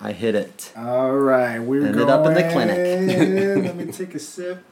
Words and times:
I 0.00 0.12
hit 0.12 0.34
it. 0.34 0.72
All 0.76 1.12
right, 1.16 1.58
we're 1.58 1.86
Ended 1.86 2.06
going. 2.06 2.10
up 2.10 2.26
in 2.26 2.34
the 2.34 2.42
clinic. 2.50 2.76
Let 3.64 3.76
me 3.76 3.86
take 3.92 4.14
a 4.14 4.18
sip. 4.18 4.62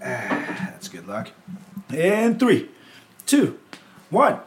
Ah, 0.00 0.68
that's 0.70 0.88
good 0.88 1.06
luck. 1.06 1.30
And 1.90 2.38
three, 2.38 2.70
two, 3.26 3.58
one. 4.10 4.38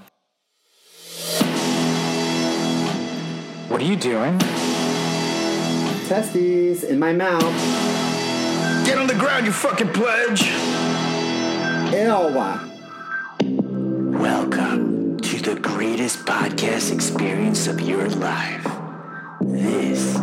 What 3.67 3.81
are 3.81 3.85
you 3.85 3.95
doing? 3.95 4.37
Testes 6.07 6.83
in 6.83 6.99
my 6.99 7.13
mouth. 7.13 7.43
Get 8.85 8.97
on 8.97 9.07
the 9.07 9.15
ground, 9.15 9.45
you 9.45 9.51
fucking 9.51 9.89
pledge! 9.89 10.41
Ew. 11.93 12.70
Greatest 16.11 16.25
podcast 16.25 16.93
experience 16.93 17.67
of 17.67 17.79
your 17.79 18.09
life. 18.09 18.67
This 19.39 20.15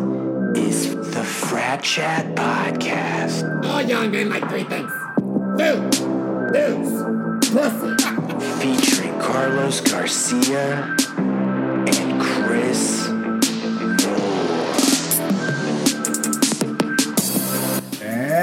is 0.57 0.95
the 1.15 1.25
Frat 1.25 1.83
Chat 1.83 2.35
Podcast, 2.35 3.65
All 3.65 3.81
young 3.83 4.11
men 4.11 4.29
like 4.29 4.48
three 4.51 4.65
things. 4.65 4.91
Food, 5.59 5.91
booze, 6.53 7.51
pussy. 7.51 7.97
featuring 8.61 9.19
Carlos 9.21 9.81
Garcia 9.81 10.97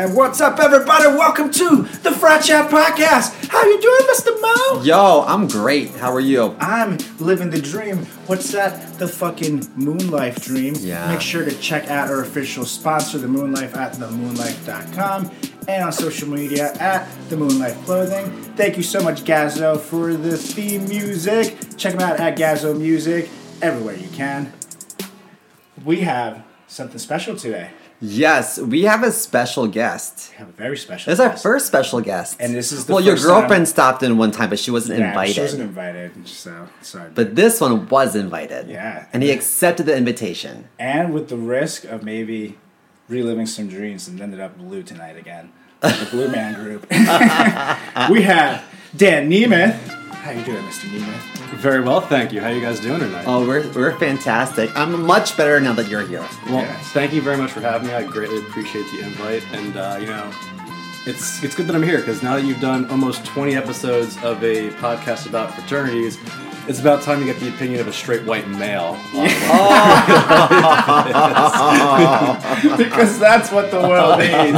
And 0.06 0.16
what's 0.16 0.40
up, 0.40 0.60
everybody? 0.60 1.08
Welcome 1.08 1.50
to 1.50 1.82
the 2.04 2.12
Frat 2.12 2.44
Chat 2.46 2.70
Podcast. 2.70 3.48
How 3.48 3.66
you 3.66 3.82
doing, 3.82 4.02
Mr. 4.02 4.40
Mo? 4.40 4.84
Yo, 4.84 5.26
I'm 5.26 5.48
great. 5.48 5.96
How 5.96 6.14
are 6.14 6.20
you? 6.20 6.56
I'm 6.60 7.00
living 7.18 7.50
the 7.50 7.60
dream. 7.60 8.06
What's 8.28 8.52
that? 8.52 9.00
The 9.00 9.08
fucking 9.08 9.68
Moon 9.76 10.12
Life 10.12 10.46
dream. 10.46 10.76
Yeah. 10.78 11.12
Make 11.12 11.22
sure 11.22 11.44
to 11.44 11.58
check 11.58 11.88
out 11.90 12.10
our 12.10 12.22
official 12.22 12.66
sponsor, 12.66 13.18
The 13.18 13.28
Moon 13.28 13.52
Life, 13.54 13.76
at 13.76 13.94
themoonlife.com 13.94 15.32
and 15.68 15.84
on 15.84 15.92
social 15.92 16.30
media 16.30 16.74
at 16.74 17.10
The 17.30 17.38
Moon 17.38 17.58
Life 17.58 17.84
Clothing. 17.86 18.30
Thank 18.56 18.78
you 18.78 18.84
so 18.84 19.02
much, 19.02 19.24
Gazzo, 19.24 19.80
for 19.80 20.14
the 20.14 20.38
theme 20.38 20.88
music. 20.88 21.58
Check 21.78 21.94
them 21.94 22.04
out 22.04 22.20
at 22.20 22.38
Gazzo 22.38 22.78
Music 22.78 23.28
everywhere 23.60 23.96
you 23.96 24.10
can. 24.10 24.54
We 25.84 26.02
have 26.02 26.44
something 26.68 27.00
special 27.00 27.36
today. 27.36 27.72
Yes, 28.02 28.60
we 28.60 28.84
have 28.84 29.04
a 29.04 29.12
special 29.12 29.68
guest. 29.68 30.32
We 30.32 30.38
have 30.38 30.50
a 30.50 30.52
very 30.52 30.78
special. 30.78 31.12
This 31.12 31.20
is 31.20 31.26
our 31.26 31.38
first 31.38 31.66
special 31.68 32.02
guest. 32.02 32.38
And 32.40 32.54
this 32.54 32.72
is 32.72 32.86
the 32.86 32.94
well, 32.94 33.02
your 33.04 33.16
first 33.16 33.28
time- 33.28 33.40
girlfriend 33.42 33.68
stopped 33.68 34.04
in 34.04 34.18
one 34.18 34.32
time, 34.32 34.50
but 34.50 34.60
she 34.60 34.70
wasn't 34.70 35.00
Yeah, 35.00 35.10
invited. 35.10 35.34
She 35.36 35.42
wasn't 35.42 35.62
invited, 35.64 36.28
so 36.28 36.68
sorry. 36.82 37.10
but 37.16 37.36
this 37.36 37.62
one 37.62 37.88
was 37.88 38.16
invited. 38.16 38.68
Yeah. 38.70 39.06
And 39.14 39.24
he 39.24 39.32
accepted 39.32 39.86
the 39.86 39.96
invitation. 39.96 40.66
and 40.78 41.14
with 41.14 41.30
the 41.30 41.38
risk 41.38 41.86
of 41.86 42.04
maybe 42.04 42.58
reliving 43.08 43.46
some 43.46 43.68
dreams 43.70 44.08
and 44.08 44.20
ended 44.20 44.40
up 44.40 44.58
blue 44.58 44.84
tonight 44.84 45.16
again. 45.18 45.52
The 45.82 46.08
Blue 46.12 46.28
Man 46.30 46.54
Group. 46.56 46.90
we 48.10 48.22
have 48.24 48.64
Dan 48.96 49.30
Nemeth. 49.30 49.78
How 50.26 50.32
you 50.32 50.44
doing, 50.44 50.64
Mr. 50.64 50.90
Nemeth? 50.90 51.54
Very 51.58 51.82
well, 51.82 52.02
thank 52.02 52.34
you. 52.34 52.42
How 52.42 52.50
you 52.50 52.60
guys 52.60 52.80
doing 52.80 53.00
tonight? 53.00 53.26
Oh, 53.28 53.48
we're, 53.48 53.72
we're 53.74 53.96
fantastic. 54.00 54.76
I'm 54.76 55.06
much 55.06 55.38
better 55.38 55.60
now 55.60 55.74
that 55.74 55.88
you're 55.88 56.02
here. 56.02 56.28
well, 56.48 56.64
yes. 56.64 56.88
thank 56.94 57.14
you 57.14 57.22
very 57.22 57.38
much 57.38 57.52
for 57.52 57.62
having 57.62 57.90
me. 57.90 57.94
I 57.94 58.04
greatly 58.08 58.40
appreciate 58.40 58.90
the 58.92 59.02
invite, 59.02 59.44
and 59.52 59.78
uh, 59.78 59.98
you 60.02 60.08
know, 60.08 60.34
it's 61.06 61.44
it's 61.44 61.54
good 61.54 61.68
that 61.68 61.76
I'm 61.76 61.84
here 61.84 62.00
because 62.00 62.24
now 62.24 62.38
that 62.38 62.44
you've 62.44 62.60
done 62.60 62.90
almost 62.90 63.24
20 63.24 63.56
episodes 63.56 64.18
of 64.24 64.44
a 64.44 64.72
podcast 64.72 65.28
about 65.28 65.54
fraternities, 65.54 66.18
it's 66.68 66.80
about 66.80 67.04
time 67.04 67.20
to 67.20 67.26
get 67.26 67.40
the 67.40 67.50
opinion 67.50 67.80
of 67.80 67.88
a 67.88 67.94
straight 67.94 68.24
white 68.26 68.48
male. 68.50 68.98
on 69.14 69.28
oh. 71.58 72.76
because 72.78 73.20
that's 73.20 73.52
what 73.52 73.72
the 73.72 73.80
world 73.80 74.20
needs. 74.26 74.58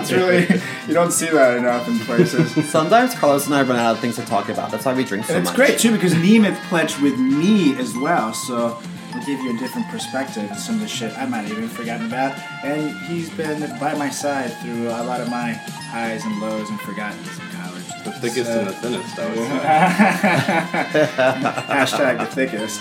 it's 0.00 0.12
really 0.12 0.46
you 0.86 0.94
don't 0.94 1.12
see 1.12 1.28
that 1.28 1.56
enough 1.58 1.86
in 1.88 1.98
places. 2.00 2.52
Sometimes 2.70 3.14
Carlos 3.14 3.46
and 3.46 3.54
I 3.54 3.62
run 3.62 3.76
out 3.76 3.94
of 3.94 4.00
things 4.00 4.16
to 4.16 4.24
talk 4.24 4.48
about. 4.48 4.70
That's 4.70 4.84
why 4.84 4.94
we 4.94 5.04
drink 5.04 5.26
so 5.26 5.34
And 5.34 5.42
it's 5.42 5.50
much. 5.50 5.56
great 5.56 5.78
too 5.78 5.92
because 5.92 6.14
Nemeth 6.14 6.60
pledged 6.68 7.00
with 7.00 7.18
me 7.18 7.76
as 7.76 7.96
well, 7.96 8.32
so 8.32 8.78
it'll 9.10 9.20
give 9.26 9.40
you 9.40 9.54
a 9.54 9.58
different 9.58 9.88
perspective 9.88 10.50
of 10.50 10.58
some 10.58 10.76
of 10.76 10.80
the 10.80 10.88
shit 10.88 11.16
I 11.18 11.26
might 11.26 11.42
have 11.42 11.52
even 11.52 11.68
forgotten 11.68 12.06
about. 12.06 12.36
And 12.64 12.96
he's 13.06 13.30
been 13.30 13.60
by 13.78 13.94
my 13.94 14.08
side 14.10 14.52
through 14.62 14.88
a 14.88 15.02
lot 15.04 15.20
of 15.20 15.28
my 15.28 15.52
highs 15.52 16.24
and 16.24 16.40
lows 16.40 16.68
and 16.70 16.80
forgottens 16.80 17.26
in 17.28 17.34
college. 17.34 17.49
The 18.04 18.12
thickest 18.12 18.46
So- 18.50 18.58
and 18.58 18.66
the 18.68 18.72
thinnest. 18.72 19.18
I 19.18 19.26
would 19.26 19.36
say. 19.36 19.44
Hashtag 21.68 22.18
the 22.18 22.26
thickest. 22.26 22.80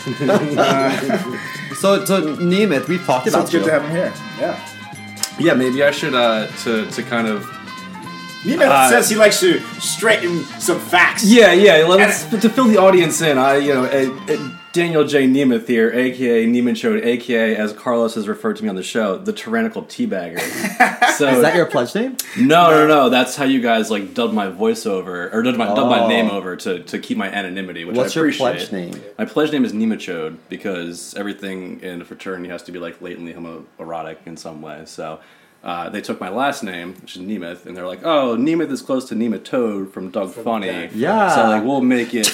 So, 1.80 2.04
so 2.04 2.36
Nemeth, 2.36 2.88
we've 2.90 3.06
talked 3.06 3.28
so 3.30 3.32
about 3.32 3.44
it's 3.44 3.52
good 3.52 3.60
you. 3.62 3.68
to 3.68 3.72
have 3.72 3.84
him 3.84 3.92
here. 3.92 4.12
Yeah. 4.38 4.58
Yeah, 5.40 5.54
maybe 5.54 5.82
I 5.82 5.92
should 5.92 6.14
uh, 6.14 6.48
to 6.64 6.86
to 6.92 7.04
kind 7.04 7.28
of 7.28 7.46
Nemeth 8.44 8.68
Uh, 8.70 8.90
says 8.90 9.10
he 9.10 9.16
likes 9.16 9.40
to 9.40 9.62
straighten 9.80 10.44
some 10.60 10.80
facts. 10.80 11.24
Yeah, 11.24 11.54
yeah. 11.54 11.86
Let's 11.88 12.26
to 12.26 12.50
fill 12.50 12.68
the 12.68 12.78
audience 12.78 13.22
in. 13.22 13.38
I, 13.38 13.58
you 13.58 13.74
know, 13.74 13.86
uh, 13.86 14.34
uh, 14.34 14.50
Daniel 14.72 15.04
J. 15.04 15.28
Nemeth 15.28 15.68
here, 15.68 15.90
aka 15.92 16.46
Neiman 16.46 16.74
Chode, 16.74 17.04
aka 17.04 17.56
as 17.56 17.74
Carlos 17.74 18.14
has 18.14 18.28
referred 18.28 18.56
to 18.58 18.64
me 18.64 18.70
on 18.70 18.76
the 18.76 18.84
show, 18.84 19.18
the 19.18 19.34
tyrannical 19.34 19.84
teabagger. 19.84 20.40
So 21.20 21.28
Is 21.28 21.42
that 21.42 21.54
your 21.56 21.66
pledge 21.66 21.94
name? 21.96 22.16
no, 22.40 22.70
no, 22.70 22.88
no. 22.88 23.10
That's 23.10 23.36
how 23.36 23.44
you 23.44 23.60
guys 23.62 23.92
like 23.92 24.14
dubbed 24.14 24.34
my 24.34 24.48
voiceover 24.48 25.34
or 25.34 25.42
dubbed 25.44 25.58
my 25.58 25.66
dubbed 25.66 25.90
my 25.90 26.00
Oh. 26.02 26.08
name 26.08 26.30
over 26.30 26.56
to, 26.56 26.82
to 26.84 26.98
keep 27.00 27.18
my 27.18 27.28
anonymity. 27.30 27.84
Which 27.84 27.98
What's 27.98 28.16
I 28.16 28.22
your 28.22 28.30
appreciate. 28.30 28.70
pledge 28.70 28.72
name? 28.72 29.04
My 29.18 29.26
pledge 29.26 29.52
name 29.52 29.66
is 29.66 29.74
Nemachode 29.74 30.38
because 30.48 31.14
everything 31.16 31.82
in 31.82 32.02
a 32.02 32.06
fraternity 32.06 32.48
has 32.50 32.64
to 32.64 32.72
be 32.72 32.80
like 32.80 33.02
latently 33.02 33.34
homoerotic 33.34 34.18
in 34.28 34.38
some 34.38 34.62
way. 34.62 34.84
So. 34.86 35.20
Uh, 35.62 35.90
they 35.90 36.00
took 36.00 36.22
my 36.22 36.30
last 36.30 36.64
name, 36.64 36.96
which 37.02 37.18
is 37.18 37.22
Nemeth, 37.22 37.66
and 37.66 37.76
they're 37.76 37.88
like, 37.88 38.04
"Oh, 38.04 38.38
Nemeth 38.38 38.72
is 38.72 38.82
close 38.82 39.08
to 39.10 39.16
Nematode 39.16 39.92
from 39.92 40.10
Doug 40.10 40.32
Funnie." 40.32 40.90
Yeah. 40.94 41.36
So 41.36 41.48
like, 41.50 41.64
we'll 41.64 41.82
make 41.82 42.14
it 42.14 42.34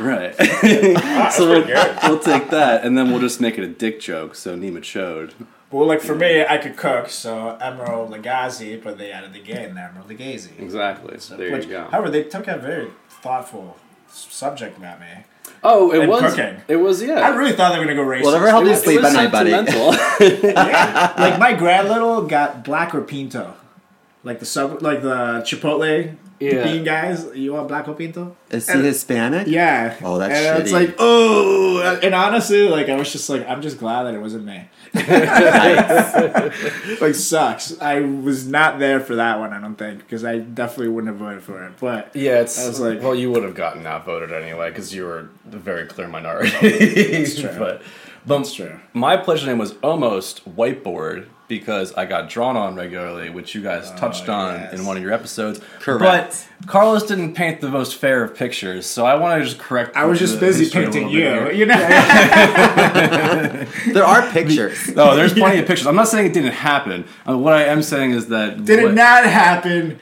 right. 0.00 0.34
so 1.32 1.50
we'll, 1.50 1.66
we'll 2.04 2.20
take 2.20 2.48
that, 2.50 2.84
and 2.84 2.96
then 2.96 3.10
we'll 3.10 3.20
just 3.20 3.40
make 3.40 3.58
it 3.58 3.64
a 3.64 3.68
dick 3.68 4.00
joke. 4.00 4.34
So 4.34 4.56
Nema 4.56 4.78
chode. 4.78 5.32
Well, 5.70 5.86
like 5.86 6.00
for 6.00 6.14
me, 6.14 6.46
I 6.46 6.56
could 6.56 6.78
cook, 6.78 7.10
so 7.10 7.58
Emeril 7.60 8.08
Lagasse, 8.08 8.82
but 8.82 8.96
they 8.96 9.12
added 9.12 9.34
the 9.34 9.40
gay 9.40 9.64
in 9.64 9.74
Emeril 9.74 10.06
Lagazi. 10.06 10.58
Exactly. 10.58 11.18
there 11.36 11.52
Which, 11.52 11.66
you 11.66 11.72
go. 11.72 11.88
However, 11.90 12.08
they 12.08 12.22
took 12.22 12.48
a 12.48 12.56
very 12.56 12.90
thoughtful 13.10 13.76
subject 14.08 14.78
about 14.78 15.00
me. 15.00 15.24
Oh, 15.62 15.92
it 15.92 16.00
and 16.00 16.08
was. 16.08 16.22
cooking. 16.34 16.60
It 16.68 16.76
was 16.76 17.02
yeah. 17.02 17.20
I 17.20 17.28
really 17.30 17.52
thought 17.52 17.72
they 17.72 17.78
were 17.78 17.84
gonna 17.84 17.96
go 17.96 18.04
racist. 18.04 18.24
Whatever 18.24 18.48
helped 18.48 18.68
you 18.68 18.74
sleep 18.76 19.02
at 19.02 19.12
night, 19.12 19.32
buddy. 19.32 19.50
Yeah. 20.48 21.14
like 21.16 21.38
my 21.38 21.54
grand 21.54 21.88
little 21.88 22.22
got 22.26 22.64
black 22.64 22.94
or 22.94 23.02
pinto, 23.02 23.54
like 24.24 24.38
the 24.40 24.46
sub, 24.46 24.82
like 24.82 25.02
the 25.02 25.42
Chipotle 25.46 26.16
Yeah. 26.40 26.62
bean 26.64 26.84
guys. 26.84 27.26
You 27.34 27.52
want 27.54 27.68
black 27.68 27.88
or 27.88 27.94
pinto? 27.94 28.36
Is 28.50 28.68
he 28.70 28.78
Hispanic? 28.80 29.46
Yeah. 29.46 29.96
Oh, 30.02 30.18
that's 30.18 30.34
and 30.34 30.62
it's 30.62 30.72
like 30.72 30.94
oh, 30.98 31.98
and 32.02 32.14
honestly, 32.14 32.68
like 32.68 32.88
I 32.88 32.96
was 32.96 33.10
just 33.12 33.28
like 33.30 33.46
I'm 33.48 33.62
just 33.62 33.78
glad 33.78 34.04
that 34.04 34.14
it 34.14 34.20
wasn't 34.20 34.44
me. 34.44 34.68
like 37.00 37.14
sucks. 37.14 37.78
I 37.80 38.00
was 38.00 38.46
not 38.46 38.78
there 38.78 39.00
for 39.00 39.16
that 39.16 39.38
one. 39.38 39.52
I 39.52 39.60
don't 39.60 39.76
think 39.76 39.98
because 40.00 40.24
I 40.24 40.38
definitely 40.38 40.88
wouldn't 40.88 41.12
have 41.12 41.18
voted 41.20 41.42
for 41.42 41.64
it. 41.66 41.72
But 41.80 42.14
Yeah, 42.14 42.40
it's 42.40 42.58
I 42.62 42.68
was 42.68 42.80
like- 42.80 43.02
well, 43.02 43.14
you 43.14 43.30
would 43.30 43.42
have 43.42 43.54
gotten 43.54 43.86
outvoted 43.86 44.32
anyway 44.32 44.70
because 44.70 44.94
you 44.94 45.04
were 45.04 45.28
a 45.52 45.56
very 45.56 45.86
clear 45.86 46.08
minority. 46.08 46.52
Oh, 46.56 46.68
that's 47.18 47.38
true. 47.40 47.50
But, 47.58 47.82
but 48.26 48.38
That's 48.38 48.54
true. 48.54 48.80
My 48.92 49.16
pleasure 49.16 49.46
name 49.46 49.58
was 49.58 49.74
almost 49.82 50.44
whiteboard 50.56 51.26
because 51.48 51.94
I 51.94 52.04
got 52.04 52.28
drawn 52.28 52.56
on 52.56 52.74
regularly, 52.74 53.30
which 53.30 53.54
you 53.54 53.62
guys 53.62 53.90
touched 53.92 54.28
on 54.28 54.54
yes. 54.54 54.74
in 54.74 54.84
one 54.84 54.98
of 54.98 55.02
your 55.02 55.12
episodes. 55.12 55.60
Correct. 55.80 56.46
But 56.60 56.68
Carlos 56.68 57.04
didn't 57.04 57.34
paint 57.34 57.62
the 57.62 57.70
most 57.70 57.96
fair 57.96 58.22
of 58.22 58.36
pictures, 58.36 58.84
so 58.84 59.06
I 59.06 59.14
want 59.14 59.40
to 59.40 59.48
just 59.48 59.58
correct. 59.58 59.96
I 59.96 60.04
was 60.04 60.18
just 60.18 60.34
the 60.34 60.40
busy 60.40 60.68
painting 60.70 61.08
little 61.08 61.18
you. 61.18 61.24
bit 61.24 61.42
here. 61.42 61.52
You 61.52 61.66
know. 61.66 61.74
There 63.92 64.04
are 64.04 64.30
pictures. 64.30 64.94
No, 64.94 65.16
there's 65.16 65.32
plenty 65.32 65.58
of 65.58 65.66
pictures. 65.66 65.86
I'm 65.86 65.96
not 65.96 66.08
saying 66.08 66.26
it 66.26 66.34
didn't 66.34 66.52
happen. 66.52 67.06
Uh, 67.26 67.38
what 67.38 67.54
I 67.54 67.64
am 67.64 67.82
saying 67.82 68.10
is 68.12 68.26
that 68.28 68.64
Did 68.64 68.80
it 68.80 68.84
what- 68.84 68.94
not 68.94 69.24
happen? 69.24 69.98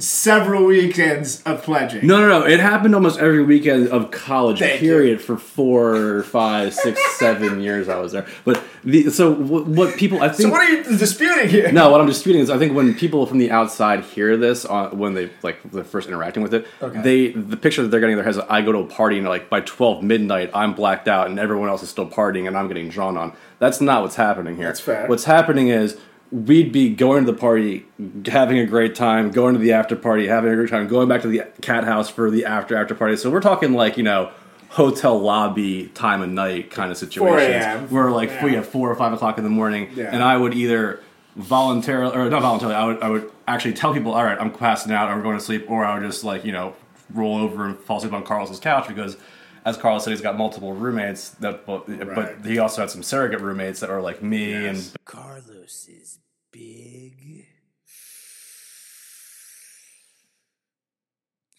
Several 0.00 0.64
weekends 0.64 1.42
of 1.42 1.62
pledging. 1.62 2.06
No, 2.06 2.18
no, 2.20 2.40
no. 2.40 2.46
It 2.46 2.58
happened 2.60 2.94
almost 2.94 3.18
every 3.18 3.42
weekend 3.42 3.88
of 3.88 4.10
college. 4.10 4.58
Thank 4.58 4.80
period 4.80 5.20
for 5.20 5.36
four, 5.36 6.22
five, 6.24 6.74
six, 6.74 7.00
seven 7.18 7.60
years 7.60 7.88
I 7.88 7.98
was 8.00 8.12
there. 8.12 8.26
But 8.44 8.62
the 8.82 9.10
so 9.10 9.30
what, 9.32 9.66
what 9.66 9.96
people 9.96 10.22
I 10.22 10.28
think. 10.28 10.42
So 10.42 10.50
what 10.50 10.62
are 10.62 10.70
you 10.70 10.82
disputing 10.98 11.48
here? 11.48 11.70
no, 11.70 11.90
what 11.90 12.00
I'm 12.00 12.06
disputing 12.06 12.40
is 12.40 12.50
I 12.50 12.58
think 12.58 12.74
when 12.74 12.94
people 12.94 13.26
from 13.26 13.38
the 13.38 13.50
outside 13.50 14.00
hear 14.04 14.36
this, 14.36 14.64
uh, 14.64 14.88
when 14.90 15.14
they 15.14 15.30
like 15.42 15.58
they're 15.70 15.84
first 15.84 16.08
interacting 16.08 16.42
with 16.42 16.54
it, 16.54 16.66
Okay. 16.80 17.02
they 17.02 17.28
the 17.32 17.56
picture 17.56 17.82
that 17.82 17.88
they're 17.88 18.00
getting 18.00 18.14
in 18.14 18.18
their 18.18 18.24
heads 18.24 18.38
is 18.38 18.44
I 18.48 18.62
go 18.62 18.72
to 18.72 18.78
a 18.78 18.86
party 18.86 19.18
and 19.18 19.28
like 19.28 19.50
by 19.50 19.60
12 19.60 20.02
midnight 20.02 20.50
I'm 20.54 20.74
blacked 20.74 21.08
out 21.08 21.26
and 21.28 21.38
everyone 21.38 21.68
else 21.68 21.82
is 21.82 21.90
still 21.90 22.08
partying 22.08 22.46
and 22.48 22.56
I'm 22.56 22.68
getting 22.68 22.88
drawn 22.88 23.16
on. 23.16 23.34
That's 23.58 23.80
not 23.80 24.02
what's 24.02 24.16
happening 24.16 24.56
here. 24.56 24.66
That's 24.66 24.80
fair. 24.80 25.06
What's 25.06 25.24
happening 25.24 25.68
is 25.68 25.98
we'd 26.32 26.72
be 26.72 26.90
going 26.94 27.24
to 27.26 27.32
the 27.32 27.36
party, 27.38 27.84
having 28.26 28.58
a 28.58 28.66
great 28.66 28.94
time, 28.94 29.30
going 29.30 29.54
to 29.54 29.60
the 29.60 29.72
after 29.72 29.96
party, 29.96 30.26
having 30.28 30.52
a 30.52 30.56
great 30.56 30.70
time, 30.70 30.86
going 30.88 31.08
back 31.08 31.22
to 31.22 31.28
the 31.28 31.42
cat 31.60 31.84
house 31.84 32.08
for 32.08 32.30
the 32.30 32.44
after 32.44 32.76
after 32.76 32.94
party. 32.94 33.16
So 33.16 33.30
we're 33.30 33.40
talking 33.40 33.72
like 33.74 33.96
you 33.96 34.02
know 34.04 34.30
hotel 34.70 35.18
lobby 35.18 35.88
time 35.94 36.22
of 36.22 36.28
night 36.28 36.70
kind 36.70 36.92
of 36.92 36.98
4 36.98 37.08
situations 37.08 37.64
a.m.. 37.64 37.88
where 37.90 38.10
like 38.10 38.28
Yeah. 38.30 38.44
we 38.44 38.54
have 38.54 38.68
four 38.68 38.88
or 38.90 38.94
five 38.94 39.12
o'clock 39.12 39.38
in 39.38 39.44
the 39.44 39.50
morning, 39.50 39.90
Yeah. 39.94 40.10
and 40.12 40.22
I 40.22 40.36
would 40.36 40.54
either 40.54 41.00
voluntarily 41.36 42.16
or 42.16 42.30
not 42.30 42.42
voluntarily, 42.42 42.76
I 42.76 42.84
would 42.86 43.02
I 43.02 43.08
would 43.10 43.30
actually 43.48 43.74
tell 43.74 43.92
people, 43.92 44.12
all 44.12 44.22
right, 44.24 44.38
I'm 44.40 44.52
passing 44.52 44.92
out, 44.92 45.08
I'm 45.08 45.22
going 45.22 45.36
to 45.38 45.44
sleep, 45.44 45.68
or 45.68 45.84
I 45.84 45.94
would 45.98 46.06
just 46.06 46.22
like 46.22 46.44
you 46.44 46.52
know 46.52 46.74
roll 47.12 47.38
over 47.38 47.66
and 47.66 47.76
fall 47.78 47.96
asleep 47.98 48.12
on 48.12 48.22
Carlos's 48.24 48.60
couch 48.60 48.86
because. 48.88 49.16
As 49.62 49.76
Carlos 49.76 50.04
said, 50.04 50.12
he's 50.12 50.22
got 50.22 50.38
multiple 50.38 50.72
roommates. 50.72 51.32
That, 51.32 51.66
but, 51.66 51.86
Right. 51.86 52.14
but 52.40 52.46
he 52.50 52.58
also 52.58 52.80
had 52.80 52.90
some 52.90 53.02
surrogate 53.02 53.42
roommates 53.42 53.80
that 53.80 53.90
are 53.90 54.00
like 54.00 54.22
me 54.22 54.52
Yes. 54.52 54.92
and 54.94 55.04
Carlos 55.04 55.86
is 55.86 56.18
big. 56.50 57.44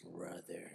Brother. 0.03 0.71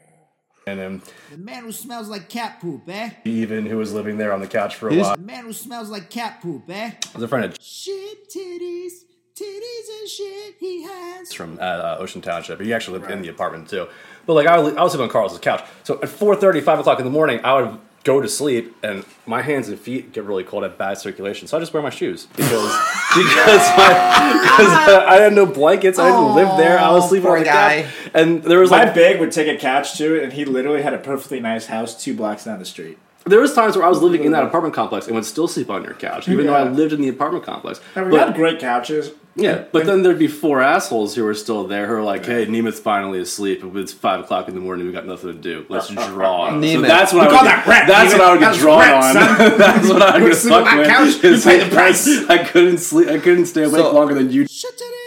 And 0.68 0.80
him, 0.80 1.02
The 1.30 1.38
man 1.38 1.62
who 1.62 1.70
smells 1.72 2.08
like 2.08 2.28
cat 2.28 2.60
poop, 2.60 2.88
eh? 2.88 3.10
even 3.24 3.66
who 3.66 3.76
was 3.78 3.92
living 3.94 4.18
there 4.18 4.32
on 4.32 4.40
the 4.40 4.48
couch 4.48 4.74
for 4.74 4.88
a 4.88 4.92
He's- 4.94 5.06
while. 5.06 5.16
The 5.16 5.22
man 5.22 5.44
who 5.44 5.52
smells 5.52 5.88
like 5.90 6.10
cat 6.10 6.40
poop, 6.42 6.68
eh? 6.68 6.90
I 6.90 7.08
was 7.14 7.22
a 7.22 7.28
friend 7.28 7.44
of 7.44 7.56
Shit, 7.60 8.28
titties, 8.28 9.04
titties 9.36 10.00
and 10.00 10.08
shit 10.08 10.54
he 10.58 10.82
has. 10.82 11.32
from 11.32 11.58
uh, 11.60 11.62
uh, 11.62 11.96
Ocean 12.00 12.20
Township. 12.20 12.60
He 12.60 12.74
actually 12.74 12.98
lived 12.98 13.12
in 13.12 13.22
the 13.22 13.28
apartment 13.28 13.70
too. 13.70 13.86
But 14.26 14.34
like 14.34 14.48
I, 14.48 14.58
would- 14.58 14.76
I 14.76 14.82
was 14.82 14.90
sleeping 14.92 15.04
on 15.04 15.10
Carl's 15.12 15.38
couch. 15.38 15.64
So 15.84 15.94
at 16.02 16.08
4.30, 16.08 16.62
5 16.64 16.80
o'clock 16.80 16.98
in 16.98 17.04
the 17.04 17.12
morning, 17.12 17.40
I 17.44 17.60
would 17.62 17.78
go 18.06 18.20
to 18.20 18.28
sleep, 18.28 18.74
and 18.82 19.04
my 19.26 19.42
hands 19.42 19.68
and 19.68 19.78
feet 19.78 20.12
get 20.12 20.24
really 20.24 20.44
cold. 20.44 20.62
I 20.64 20.68
have 20.68 20.78
bad 20.78 20.96
circulation, 20.96 21.48
so 21.48 21.56
I 21.56 21.60
just 21.60 21.74
wear 21.74 21.82
my 21.82 21.90
shoes 21.90 22.26
because 22.36 22.48
because 23.14 23.64
my, 23.76 24.38
because 24.40 24.72
I 25.12 25.16
had 25.20 25.34
no 25.34 25.44
blankets. 25.44 25.98
I 25.98 26.08
didn't 26.10 26.34
live 26.34 26.56
there. 26.56 26.78
I 26.78 26.90
was 26.92 27.04
oh, 27.04 27.08
sleeping 27.08 27.26
poor 27.26 27.36
on 27.38 27.42
the 27.42 27.50
guy. 27.50 27.82
couch, 27.82 28.10
and 28.14 28.42
there 28.44 28.60
was 28.60 28.70
My 28.70 28.84
like 28.84 28.94
big 28.94 29.20
would 29.20 29.32
take 29.32 29.48
a 29.48 29.60
couch 29.60 29.98
to 29.98 30.16
it, 30.16 30.22
and 30.22 30.32
he 30.32 30.44
literally 30.44 30.82
had 30.82 30.94
a 30.94 30.98
perfectly 30.98 31.40
nice 31.40 31.66
house 31.66 32.00
two 32.02 32.14
blocks 32.14 32.44
down 32.44 32.58
the 32.60 32.64
street. 32.64 32.96
there 33.26 33.40
was 33.40 33.52
times 33.54 33.76
where 33.76 33.84
I 33.84 33.88
was 33.88 34.00
living 34.00 34.22
in 34.24 34.30
that 34.32 34.44
apartment 34.44 34.74
complex 34.74 35.06
and 35.06 35.16
would 35.16 35.24
still 35.24 35.48
sleep 35.48 35.68
on 35.68 35.82
your 35.82 35.94
couch, 35.94 36.28
even 36.28 36.46
though 36.46 36.54
I 36.54 36.62
lived 36.62 36.92
in 36.92 37.00
the 37.02 37.08
apartment 37.08 37.44
complex. 37.44 37.80
And 37.96 38.06
we 38.06 38.12
But- 38.12 38.28
had 38.28 38.36
great 38.36 38.60
couches. 38.60 39.10
Yeah, 39.38 39.64
but 39.70 39.84
then 39.84 40.02
there'd 40.02 40.18
be 40.18 40.28
four 40.28 40.62
assholes 40.62 41.14
who 41.14 41.26
are 41.26 41.34
still 41.34 41.66
there 41.66 41.86
who 41.86 41.92
are 41.94 42.02
like, 42.02 42.24
"Hey, 42.24 42.46
Nemeth's 42.46 42.80
finally 42.80 43.20
asleep. 43.20 43.62
It's 43.62 43.92
five 43.92 44.20
o'clock 44.20 44.48
in 44.48 44.54
the 44.54 44.60
morning. 44.62 44.86
We 44.86 44.92
got 44.92 45.06
nothing 45.06 45.32
to 45.32 45.38
do. 45.38 45.66
Let's 45.68 45.88
draw." 46.08 46.50
so 46.58 46.80
that's 46.80 47.12
what 47.12 47.22
I 47.22 47.26
would 47.26 47.34
call 47.36 47.44
get, 47.44 47.66
that 47.66 47.86
That's 47.86 48.14
Nemeth. 48.14 48.18
what 48.18 48.26
I 48.26 48.30
would 48.30 48.40
get 48.40 48.46
That's 48.46 48.58
drawn 48.58 48.78
rent, 48.80 48.94
on. 48.94 49.14
that's 49.58 49.88
what 49.88 50.02
I 50.02 50.12
would 50.14 50.22
You 50.22 50.28
get 50.30 50.36
sleep 50.38 50.54
on 50.54 50.62
stuck 50.62 50.74
my 50.74 50.78
with. 50.78 50.88
couch, 50.88 51.14
you 51.24 51.40
pay 51.42 51.58
the 51.58 51.66
I- 51.66 51.68
price. 51.68 52.08
I 52.30 52.44
couldn't 52.44 52.78
sleep. 52.78 53.08
I 53.08 53.18
couldn't 53.18 53.46
stay 53.46 53.64
awake 53.64 53.76
So- 53.82 53.92
longer 53.92 54.14
than 54.14 54.30
you. 54.32 54.46
Shit, 54.46 54.72
titties. 54.74 55.05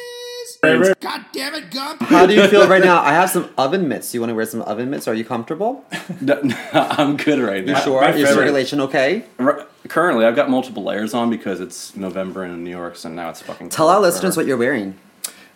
Favorite? 0.61 0.99
God 0.99 1.23
damn 1.31 1.55
it, 1.55 1.71
Gump. 1.71 2.01
How 2.01 2.25
do 2.25 2.33
you 2.33 2.45
feel 2.49 2.67
right 2.67 2.83
now? 2.83 3.01
I 3.01 3.13
have 3.13 3.29
some 3.29 3.49
oven 3.57 3.87
mitts. 3.87 4.13
You 4.13 4.19
want 4.19 4.29
to 4.31 4.35
wear 4.35 4.45
some 4.45 4.61
oven 4.63 4.89
mitts? 4.89 5.07
Are 5.07 5.13
you 5.13 5.23
comfortable? 5.25 5.85
No, 6.21 6.37
no, 6.41 6.55
I'm 6.73 7.15
good 7.17 7.39
right 7.39 7.63
now. 7.63 7.71
You 7.71 7.73
now. 7.73 7.79
sure? 7.81 8.01
my 8.01 8.07
Your 8.07 8.27
favorite- 8.27 8.33
circulation 8.33 8.81
okay? 8.81 9.23
R- 9.37 9.65
Currently, 9.87 10.25
I've 10.25 10.35
got 10.35 10.49
multiple 10.49 10.83
layers 10.83 11.13
on 11.13 11.29
because 11.29 11.61
it's 11.61 11.95
November 11.95 12.43
in 12.43 12.61
New 12.63 12.69
York, 12.71 12.95
so 12.97 13.07
now 13.09 13.29
it's 13.29 13.41
fucking. 13.41 13.69
Tell 13.69 13.85
cold 13.85 13.91
our 13.91 13.97
for 13.97 14.01
listeners 14.01 14.35
what 14.35 14.45
you're 14.47 14.57
wearing. 14.57 14.95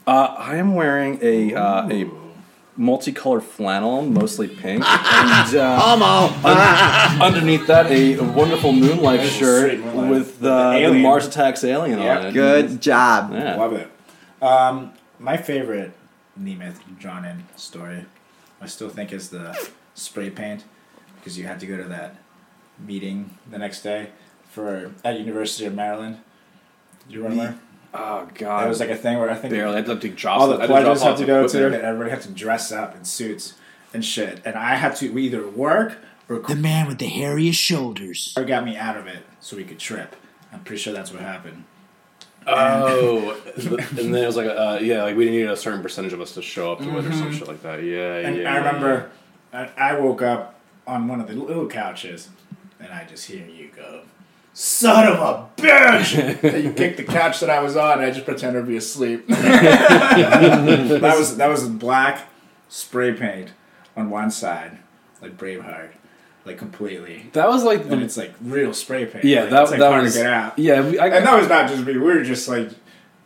Uh, 0.07 0.35
I 0.37 0.55
am 0.55 0.73
wearing 0.75 1.19
a 1.21 1.53
uh, 1.55 1.89
a 1.89 2.09
multicolored 2.77 3.43
flannel, 3.43 4.03
mostly 4.03 4.47
pink, 4.47 4.83
and 4.87 5.55
uh, 5.55 6.31
un- 6.45 7.21
underneath 7.21 7.67
that 7.67 7.91
a 7.91 8.19
wonderful 8.19 8.71
Moon 8.71 8.99
Life 9.01 9.19
That 9.19 9.27
is 9.27 9.35
a 9.35 9.37
shirt 9.37 9.83
with 9.83 10.09
With 10.09 10.39
the 10.39 10.49
the 10.49 10.71
alien. 10.77 11.01
Mars 11.01 11.27
Attacks 11.27 11.63
alien 11.63 11.99
Yeah. 11.99 12.19
on 12.19 12.25
it. 12.27 12.33
Good 12.33 12.81
job. 12.81 13.33
Yeah. 13.33 13.55
Love 13.55 13.73
it. 13.73 13.89
Um, 14.43 14.93
my 15.19 15.37
favorite 15.37 15.93
Nemeth 16.39 16.79
drawn 16.99 17.23
in 17.25 17.45
story, 17.55 18.05
I 18.61 18.65
still 18.67 18.89
think 18.89 19.13
is 19.13 19.29
the 19.29 19.69
spray 19.93 20.29
paint 20.29 20.63
because 21.15 21.37
you 21.37 21.45
had 21.45 21.59
to 21.61 21.65
go 21.67 21.77
to 21.77 21.83
that 21.85 22.17
meeting 22.79 23.37
the 23.49 23.57
next 23.57 23.81
day 23.83 24.09
for 24.49 24.91
at 25.05 25.17
University 25.19 25.65
of 25.65 25.73
Maryland. 25.73 26.17
Did 27.07 27.13
you 27.15 27.23
remember? 27.23 27.57
Oh 27.93 28.23
It 28.27 28.33
god. 28.35 28.67
was 28.67 28.79
like 28.79 28.89
a 28.89 28.95
thing 28.95 29.19
where 29.19 29.29
I 29.29 29.35
think 29.35 29.53
barely. 29.53 29.73
I 29.73 29.77
had 29.77 29.85
to 29.85 29.95
take 29.97 30.15
drops. 30.15 30.41
all 30.41 30.47
the 30.47 30.53
had 30.57 30.61
to 30.61 30.67
pledges 30.67 31.01
off 31.03 31.09
had 31.09 31.17
to 31.19 31.25
go 31.25 31.41
to, 31.41 31.45
equipment. 31.45 31.75
and 31.75 31.83
everybody 31.83 32.09
had 32.09 32.21
to 32.23 32.29
dress 32.31 32.71
up 32.71 32.95
in 32.95 33.05
suits 33.05 33.53
and 33.93 34.03
shit. 34.03 34.41
And 34.43 34.55
I 34.55 34.75
had 34.75 34.95
to 34.97 35.17
either 35.19 35.47
work 35.47 35.97
or 36.27 36.39
The 36.39 36.55
man 36.55 36.87
with 36.87 36.97
the 36.97 37.09
hairiest 37.09 37.53
shoulders. 37.55 38.33
Car 38.35 38.45
got 38.45 38.65
me 38.65 38.75
out 38.75 38.97
of 38.97 39.05
it 39.07 39.23
so 39.39 39.55
we 39.55 39.63
could 39.63 39.77
trip. 39.79 40.15
I'm 40.51 40.61
pretty 40.63 40.81
sure 40.81 40.91
that's 40.93 41.11
what 41.11 41.21
happened. 41.21 41.65
Oh, 42.47 43.39
and 43.55 44.13
then 44.13 44.23
it 44.23 44.25
was 44.27 44.35
like, 44.35 44.47
uh, 44.47 44.79
yeah, 44.81 45.03
like 45.03 45.15
we 45.15 45.25
needed 45.29 45.49
a 45.49 45.57
certain 45.57 45.81
percentage 45.81 46.13
of 46.13 46.21
us 46.21 46.33
to 46.33 46.41
show 46.41 46.71
up 46.71 46.79
to 46.79 46.97
it 46.99 47.05
or 47.05 47.11
some 47.13 47.31
shit 47.33 47.47
like 47.47 47.61
that. 47.63 47.83
Yeah, 47.83 48.17
And 48.17 48.37
yeah. 48.37 48.53
I 48.53 48.57
remember 48.57 49.09
I, 49.51 49.69
I 49.77 49.99
woke 49.99 50.21
up 50.21 50.59
on 50.85 51.07
one 51.07 51.21
of 51.21 51.27
the 51.27 51.33
little 51.35 51.67
couches 51.67 52.29
and 52.79 52.91
I 52.91 53.05
just 53.05 53.25
hear 53.27 53.45
you 53.45 53.69
go, 53.75 54.01
Son 54.55 55.07
of 55.07 55.19
a 55.19 55.49
bitch! 55.61 56.43
and 56.43 56.63
you 56.63 56.73
kicked 56.73 56.97
the 56.97 57.03
couch 57.03 57.39
that 57.39 57.49
I 57.49 57.59
was 57.59 57.75
on 57.75 57.99
and 57.99 58.01
I 58.07 58.11
just 58.11 58.25
pretended 58.25 58.61
to 58.61 58.65
be 58.67 58.77
asleep. 58.77 59.27
that 59.27 61.15
was 61.17 61.37
that 61.37 61.47
was 61.49 61.67
black 61.67 62.27
spray 62.69 63.13
paint 63.13 63.51
on 63.95 64.09
one 64.11 64.29
side, 64.29 64.77
like 65.21 65.37
Braveheart. 65.37 65.89
Like 66.45 66.57
completely. 66.57 67.29
That 67.33 67.47
was 67.47 67.63
like 67.63 67.81
And 67.83 67.91
the 68.01 68.01
it's 68.05 68.17
like 68.17 68.33
real 68.41 68.73
spray 68.73 69.05
paint. 69.05 69.23
yeah 69.23 69.41
like, 69.41 69.49
that 69.51 69.61
it's 69.61 69.71
like 69.71 69.79
that 69.79 69.91
hard 69.91 70.03
was 70.03 70.13
to 70.15 70.19
get 70.19 70.33
out. 70.33 70.59
yeah. 70.59 70.81
we- 70.89 70.99
I, 70.99 71.07
And 71.07 71.25
that 71.25 71.37
was 71.39 71.47
not 71.47 71.69
just 71.69 71.85
me. 71.85 71.93
We 71.93 71.99
were 71.99 72.23
just 72.23 72.47
like 72.49 72.69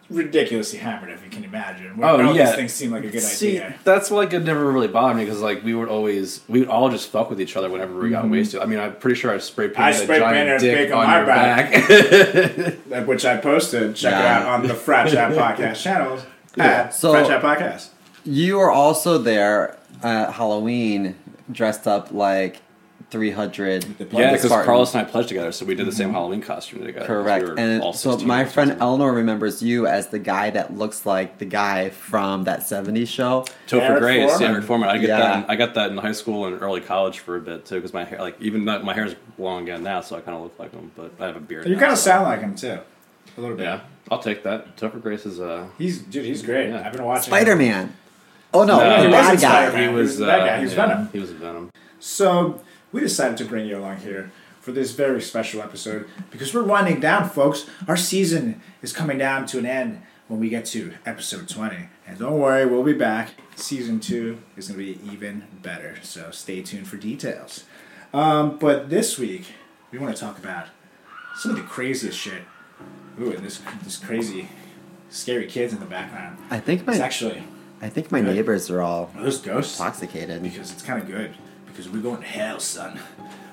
ridiculously 0.09 0.79
hammered, 0.79 1.09
if 1.09 1.21
you 1.23 1.29
can 1.29 1.43
imagine. 1.43 1.99
Oh, 2.01 2.21
All 2.25 2.35
yeah. 2.35 2.45
These 2.45 2.55
things 2.55 2.73
seem 2.73 2.91
like 2.91 3.03
a 3.03 3.09
good 3.09 3.21
See, 3.21 3.57
idea. 3.59 3.75
that's 3.83 4.09
like 4.11 4.31
it 4.33 4.39
never 4.41 4.71
really 4.71 4.87
bothered 4.87 5.17
me 5.17 5.25
because 5.25 5.41
like 5.41 5.63
we 5.63 5.73
would 5.73 5.89
always 5.89 6.41
we 6.47 6.59
would 6.59 6.69
all 6.69 6.89
just 6.89 7.09
fuck 7.09 7.29
with 7.29 7.41
each 7.41 7.57
other 7.57 7.69
whenever 7.69 7.99
we 7.99 8.09
got 8.11 8.23
mm-hmm. 8.23 8.31
wasted. 8.33 8.61
I 8.61 8.65
mean, 8.67 8.79
I'm 8.79 8.95
pretty 8.95 9.19
sure 9.19 9.33
I 9.33 9.37
spray 9.39 9.67
painted 9.67 9.81
I 9.81 9.89
a 9.89 9.93
spray 9.95 10.19
giant 10.19 10.35
painted 10.35 10.55
a 10.55 10.59
dick 10.59 10.87
dick 10.87 10.93
on 10.95 10.99
on 10.99 11.07
my 11.07 11.17
your 11.17 11.25
back. 11.25 12.87
back. 12.89 13.07
Which 13.07 13.25
I 13.25 13.37
posted. 13.37 13.95
Check 13.95 14.13
it 14.13 14.21
out 14.25 14.45
on 14.47 14.67
the 14.67 14.73
Frat 14.75 15.09
Chat 15.11 15.31
Podcast 15.33 15.81
channels 15.81 16.21
at 16.57 16.93
So- 16.93 17.11
Frat 17.11 17.27
Chat 17.27 17.41
Podcast. 17.41 17.89
You 18.23 18.57
were 18.57 18.71
also 18.71 19.17
there 19.17 19.77
at 20.03 20.33
Halloween 20.33 21.15
dressed 21.51 21.87
up 21.87 22.11
like 22.11 22.61
300. 23.09 23.85
yeah, 24.11 24.33
because 24.33 24.49
Carlos 24.49 24.93
and 24.93 25.05
I 25.07 25.09
pledged 25.09 25.29
together, 25.29 25.51
so 25.53 25.65
we 25.65 25.75
did 25.75 25.87
the 25.87 25.91
same 25.93 26.11
Halloween 26.11 26.41
costume 26.41 26.83
together. 26.83 27.05
Correct. 27.05 27.45
we 27.45 27.55
and 27.57 27.81
all 27.81 27.93
so 27.93 28.17
my 28.17 28.43
friend 28.43 28.71
old. 28.71 28.81
Eleanor 28.81 29.13
remembers 29.13 29.63
you 29.63 29.87
as 29.87 30.07
the 30.07 30.19
guy 30.19 30.49
that 30.49 30.75
looks 30.77 31.05
like 31.05 31.37
the 31.37 31.45
guy 31.45 31.89
from 31.89 32.43
that 32.43 32.61
70s 32.61 33.07
show. 33.07 33.45
Topher 33.67 33.81
Eric 33.81 33.99
Grace, 33.99 34.29
Foreman. 34.31 34.41
yeah, 34.41 34.53
Eric 34.53 34.63
Foreman. 34.65 34.89
I 34.89 34.97
get 34.97 35.07
Yeah. 35.09 35.19
that. 35.19 35.37
In, 35.45 35.49
I 35.49 35.55
got 35.55 35.73
that 35.75 35.91
in 35.91 35.97
high 35.97 36.11
school 36.11 36.45
and 36.47 36.61
early 36.61 36.81
college 36.81 37.19
for 37.19 37.37
a 37.37 37.41
bit 37.41 37.65
too, 37.65 37.75
because 37.75 37.93
my 37.93 38.03
hair, 38.03 38.19
like 38.19 38.35
even 38.41 38.65
though 38.65 38.79
my 38.83 38.93
hair's 38.93 39.15
long 39.37 39.63
again 39.63 39.83
now, 39.83 40.01
so 40.01 40.17
I 40.17 40.21
kind 40.21 40.35
of 40.35 40.43
look 40.43 40.59
like 40.59 40.73
him, 40.73 40.91
but 40.97 41.11
I 41.19 41.27
have 41.27 41.37
a 41.37 41.39
beard. 41.39 41.65
You 41.67 41.77
kind 41.77 41.93
of 41.93 41.97
so- 41.97 42.09
sound 42.11 42.23
like 42.25 42.41
him 42.41 42.55
too, 42.55 42.79
a 43.37 43.41
little 43.41 43.55
bit. 43.55 43.63
Yeah, 43.63 43.81
I'll 44.11 44.19
take 44.19 44.43
that. 44.43 44.75
Topher 44.75 45.01
Grace 45.01 45.25
is 45.25 45.39
uh, 45.39 45.67
He's 45.77 45.99
dude. 45.99 46.25
He's 46.25 46.41
great. 46.41 46.69
Yeah. 46.69 46.85
I've 46.85 46.91
been 46.93 47.05
watching 47.05 47.23
Spider 47.31 47.55
Man. 47.55 47.95
Oh 48.53 48.63
no, 48.65 48.79
No, 48.79 48.97
the 49.01 49.05
he 49.07 49.11
bad 49.11 49.21
wasn't 49.31 49.41
guy. 49.41 49.65
Spider-Man. 49.69 49.81
he 49.83 49.87
He 49.89 49.93
was 49.95 50.07
was 50.09 50.17
that 50.19 50.39
uh, 50.41 50.45
guy. 50.45 50.57
He 50.57 50.63
was 50.63 50.73
yeah, 50.73 50.85
Venom. 50.87 51.09
He 51.13 51.19
was 51.19 51.31
Venom. 51.31 51.69
So 51.99 52.61
we 52.97 53.03
decided 53.03 53.37
to 53.37 53.45
bring 53.45 53.67
you 53.67 53.77
along 53.77 53.97
here 53.97 54.31
for 54.59 54.71
this 54.71 54.91
very 54.91 55.21
special 55.21 55.61
episode 55.61 56.07
because 56.31 56.51
we're 56.51 56.63
winding 56.63 56.99
down, 56.99 57.29
folks. 57.29 57.69
Our 57.87 57.95
season 57.95 58.59
is 58.81 58.91
coming 58.91 59.19
down 59.19 59.45
to 59.47 59.59
an 59.59 59.67
end 59.67 60.01
when 60.27 60.39
we 60.39 60.49
get 60.49 60.65
to 60.67 60.93
episode 61.05 61.47
20. 61.47 61.75
And 62.07 62.17
don't 62.17 62.39
worry, 62.39 62.65
we'll 62.65 62.83
be 62.83 62.93
back. 62.93 63.35
Season 63.55 63.99
2 63.99 64.39
is 64.57 64.67
going 64.67 64.79
to 64.79 64.83
be 64.83 65.11
even 65.13 65.43
better, 65.61 65.97
so 66.01 66.31
stay 66.31 66.63
tuned 66.63 66.87
for 66.87 66.97
details. 66.97 67.65
Um, 68.15 68.57
but 68.57 68.89
this 68.89 69.19
week, 69.19 69.45
we 69.91 69.99
want 69.99 70.15
to 70.15 70.19
talk 70.19 70.39
about 70.39 70.67
some 71.35 71.51
of 71.51 71.57
the 71.57 71.63
craziest 71.63 72.17
shit. 72.17 72.41
Ooh, 73.21 73.31
and 73.31 73.45
this, 73.45 73.61
this 73.83 73.97
crazy, 73.97 74.49
scary 75.09 75.45
kids 75.45 75.71
in 75.71 75.79
the 75.79 75.85
background. 75.85 76.39
I 76.49 76.59
think 76.59 76.79
It's 76.81 76.87
my 76.87 76.97
actually, 76.97 77.43
I 77.79 77.89
think 77.89 78.11
my 78.11 78.21
neighbors 78.21 78.71
are 78.71 78.81
all 78.81 79.11
are 79.15 79.23
those 79.23 79.39
ghosts? 79.39 79.79
intoxicated. 79.79 80.41
because 80.41 80.71
it's 80.71 80.81
kind 80.81 80.99
of 80.99 81.07
good. 81.07 81.35
Because 81.77 81.91
we're 81.91 82.01
going 82.01 82.21
to 82.21 82.27
hell, 82.27 82.59
son. 82.59 82.99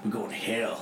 We're 0.03 0.11
going 0.11 0.31
to 0.31 0.35
hell. 0.35 0.81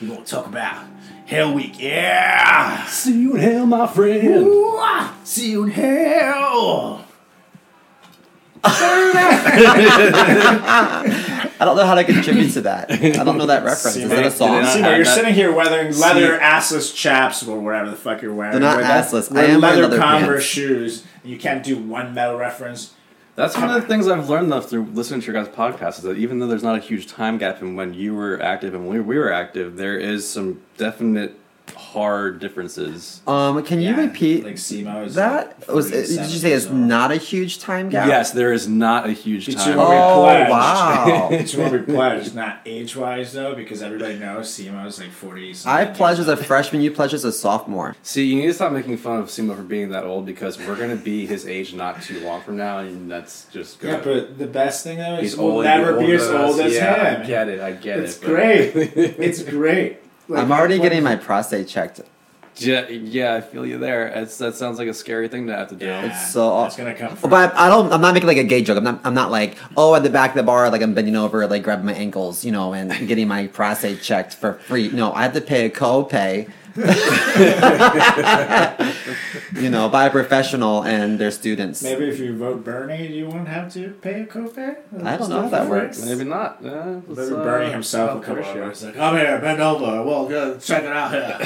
We're 0.00 0.08
going 0.08 0.24
to 0.24 0.30
talk 0.30 0.46
about 0.46 0.86
Hell 1.26 1.52
Week. 1.52 1.78
Yeah! 1.78 2.86
See 2.86 3.20
you 3.20 3.34
in 3.34 3.40
hell, 3.42 3.66
my 3.66 3.86
friend. 3.86 4.46
Ooh, 4.46 4.80
see 5.22 5.50
you 5.50 5.64
in 5.64 5.70
hell! 5.70 7.04
I 8.64 9.90
don't 11.60 11.76
know 11.76 11.84
how 11.84 11.94
to 11.94 12.04
contribute 12.04 12.52
to 12.52 12.62
that. 12.62 12.90
I 12.90 13.22
don't 13.22 13.36
know 13.36 13.44
that 13.44 13.64
reference. 13.64 13.96
Is 13.96 14.08
that 14.08 14.24
a 14.24 14.30
song? 14.30 14.62
not 14.62 14.72
Seymour, 14.72 14.88
have 14.88 14.96
you're 14.96 15.04
that. 15.04 15.14
sitting 15.14 15.34
here 15.34 15.52
wearing 15.52 15.94
leather 15.94 16.38
assless 16.38 16.94
chaps 16.94 17.46
or 17.46 17.60
whatever 17.60 17.90
the 17.90 17.96
fuck 17.96 18.22
you're 18.22 18.32
wearing. 18.32 18.52
They're 18.52 18.60
not 18.62 18.78
with 18.78 18.86
assless. 18.86 19.28
with 19.28 19.36
I 19.36 19.42
am 19.44 19.60
wearing 19.60 19.62
leather 19.80 19.82
leather 19.82 19.98
Converse 19.98 20.26
pants. 20.36 20.44
shoes. 20.46 21.04
And 21.22 21.30
you 21.30 21.38
can't 21.38 21.62
do 21.62 21.76
one 21.76 22.14
metal 22.14 22.38
reference. 22.38 22.94
That's 23.38 23.56
one 23.56 23.70
of 23.70 23.80
the 23.80 23.86
things 23.86 24.08
I've 24.08 24.28
learned 24.28 24.50
though 24.50 24.60
through 24.60 24.86
listening 24.86 25.20
to 25.20 25.32
your 25.32 25.40
guys' 25.40 25.54
podcast 25.54 25.98
is 25.98 26.02
that 26.02 26.16
even 26.16 26.40
though 26.40 26.48
there's 26.48 26.64
not 26.64 26.74
a 26.74 26.80
huge 26.80 27.06
time 27.06 27.38
gap 27.38 27.62
in 27.62 27.76
when 27.76 27.94
you 27.94 28.16
were 28.16 28.42
active 28.42 28.74
and 28.74 28.88
when 28.88 28.96
we 28.96 29.00
we 29.00 29.16
were 29.16 29.32
active, 29.32 29.76
there 29.76 29.96
is 29.96 30.28
some 30.28 30.60
definite 30.76 31.38
hard 31.74 32.38
differences. 32.40 33.20
Um, 33.26 33.62
can 33.64 33.80
you 33.80 33.90
Yeah, 33.90 34.00
repeat 34.06 34.44
like 34.44 34.54
Simo 34.56 35.04
is 35.06 35.14
that? 35.14 35.58
like 35.60 35.68
Was 35.68 35.90
it, 35.90 36.06
did 36.06 36.30
you 36.30 36.38
say 36.38 36.52
it's 36.52 36.66
not 36.66 37.10
a 37.12 37.16
huge 37.16 37.58
time 37.60 37.88
gap? 37.88 38.08
Yes, 38.08 38.32
there 38.32 38.52
is 38.52 38.68
not 38.68 39.08
a 39.08 39.12
huge 39.12 39.48
It's 39.48 39.64
time. 39.64 39.76
what 39.76 39.90
we 39.90 39.96
Oh 39.96 40.20
wow! 40.50 41.28
It's 41.32 41.54
what 41.54 41.72
we 41.72 41.78
pledged, 41.78 42.34
not 42.34 42.60
age 42.66 42.94
wise 42.96 43.32
though, 43.32 43.54
because 43.54 43.82
everybody 43.82 44.18
knows 44.18 44.48
Simo 44.48 44.86
is 44.86 44.98
like 45.00 45.10
forty. 45.10 45.50
I 45.50 45.54
something 45.54 45.94
pledge 45.94 46.18
as 46.18 46.28
a 46.28 46.36
freshman. 46.36 46.82
You 46.82 46.90
pledge 46.90 47.14
as 47.14 47.24
a 47.24 47.32
sophomore. 47.32 47.96
See, 48.02 48.24
you 48.26 48.36
need 48.36 48.46
to 48.48 48.54
stop 48.54 48.72
making 48.72 48.96
fun 48.98 49.20
of 49.20 49.26
Simo 49.28 49.56
for 49.56 49.62
being 49.62 49.90
that 49.90 50.04
old 50.04 50.26
because 50.26 50.58
we're 50.58 50.76
gonna 50.76 50.96
be 50.96 51.26
his 51.26 51.46
age 51.46 51.74
not 51.74 52.02
too 52.02 52.20
long 52.20 52.40
from 52.42 52.56
now, 52.56 52.78
and 52.78 53.10
that's 53.10 53.46
just 53.52 53.80
good. 53.80 53.90
Yeah, 53.92 54.00
but 54.04 54.38
the 54.38 54.46
best 54.46 54.84
thing 54.84 54.98
though 54.98 55.14
is 55.16 55.20
He's 55.32 55.36
we'll 55.36 55.52
old, 55.52 55.64
never 55.64 55.94
older 55.94 56.06
be 56.06 56.12
as 56.14 56.26
than 56.28 56.36
us. 56.36 56.50
old 56.50 56.60
as 56.60 56.74
yeah, 56.74 57.14
him. 57.16 57.22
I 57.22 57.26
get 57.26 57.48
it. 57.48 57.60
I 57.60 57.72
get 57.72 57.98
it's 58.00 58.16
it. 58.16 58.18
It's 58.18 58.24
great. 58.24 58.72
it's 58.74 59.42
great. 59.42 59.98
Like, 60.28 60.42
I'm 60.42 60.52
already 60.52 60.78
getting 60.78 61.02
my 61.02 61.16
prostate 61.16 61.68
checked. 61.68 62.00
Yeah, 62.56 62.88
yeah, 62.88 63.34
I 63.34 63.40
feel 63.40 63.64
you 63.64 63.78
there. 63.78 64.08
It's, 64.08 64.36
that 64.38 64.56
sounds 64.56 64.78
like 64.78 64.88
a 64.88 64.94
scary 64.94 65.28
thing 65.28 65.46
to 65.46 65.56
have 65.56 65.68
to 65.68 65.76
do. 65.76 65.86
Yeah, 65.86 66.06
It's 66.06 66.32
so- 66.32 66.64
It's 66.66 66.76
gonna 66.76 66.92
come. 66.94 67.14
From, 67.14 67.30
But 67.30 67.54
I 67.56 67.68
don't. 67.68 67.92
I'm 67.92 68.00
not 68.00 68.14
making 68.14 68.26
like 68.26 68.36
a 68.36 68.42
gay 68.44 68.62
joke. 68.62 68.76
I'm 68.78 68.84
not. 68.84 69.00
I'm 69.04 69.14
not 69.14 69.30
like 69.30 69.56
oh 69.76 69.94
at 69.94 70.02
the 70.02 70.10
back 70.10 70.30
of 70.30 70.36
the 70.36 70.42
bar 70.42 70.68
like 70.68 70.82
I'm 70.82 70.92
bending 70.92 71.14
over 71.14 71.46
like 71.46 71.62
grabbing 71.62 71.86
my 71.86 71.92
ankles, 71.94 72.44
you 72.44 72.50
know, 72.50 72.74
and 72.74 72.90
getting 73.08 73.28
my 73.28 73.46
prostate 73.46 74.02
checked 74.02 74.34
for 74.34 74.54
free. 74.54 74.88
No, 74.90 75.12
I 75.12 75.22
have 75.22 75.34
to 75.34 75.40
pay 75.40 75.66
a 75.66 75.70
co-pay. 75.70 76.48
you 79.54 79.68
know, 79.68 79.88
by 79.88 80.06
a 80.06 80.10
professional 80.10 80.84
and 80.84 81.18
their 81.18 81.32
students. 81.32 81.82
Maybe 81.82 82.08
if 82.08 82.20
you 82.20 82.36
vote 82.36 82.62
Bernie, 82.64 83.08
you 83.08 83.26
won't 83.26 83.48
have 83.48 83.72
to 83.72 83.90
pay 84.00 84.20
a 84.22 84.26
copay. 84.26 84.76
I 85.02 85.16
don't 85.16 85.28
know 85.28 85.44
if 85.44 85.50
that 85.50 85.68
works. 85.68 86.04
Maybe 86.04 86.22
not. 86.24 86.58
Yeah, 86.62 87.00
Maybe 87.08 87.34
uh, 87.34 87.42
Bernie 87.42 87.72
himself 87.72 88.14
will 88.14 88.20
come 88.20 88.38
over. 88.38 88.70
It's 88.70 88.84
like, 88.84 88.94
come 88.94 89.16
here, 89.16 89.40
bend 89.40 89.60
over. 89.60 90.04
Well, 90.04 90.28
go 90.28 90.56
check 90.58 90.84
it 90.84 90.92
out 90.92 91.10
here. 91.10 91.36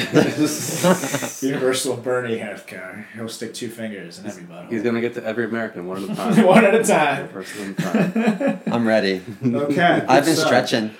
Universal 1.49 1.97
Bernie 1.99 2.37
healthcare. 2.39 3.07
He'll 3.15 3.29
stick 3.29 3.55
two 3.55 3.69
fingers 3.71 4.19
in 4.19 4.27
every 4.27 4.43
butthole. 4.43 4.71
He's 4.71 4.83
gonna 4.83 5.01
get 5.01 5.15
to 5.15 5.25
every 5.25 5.45
American 5.47 5.87
one 5.87 6.05
at 6.05 6.11
a 6.11 6.15
time. 6.17 6.45
One 6.47 6.65
at 6.65 6.75
a 6.75 6.85
time. 6.85 7.29
Person 7.29 7.75
at 7.79 7.95
a 7.95 8.11
time. 8.13 8.61
I'm 8.67 8.87
ready. 8.87 9.23
Okay. 9.43 10.05
I've 10.09 10.27
been 10.27 10.37
so, 10.37 10.45
stretching. 10.45 10.91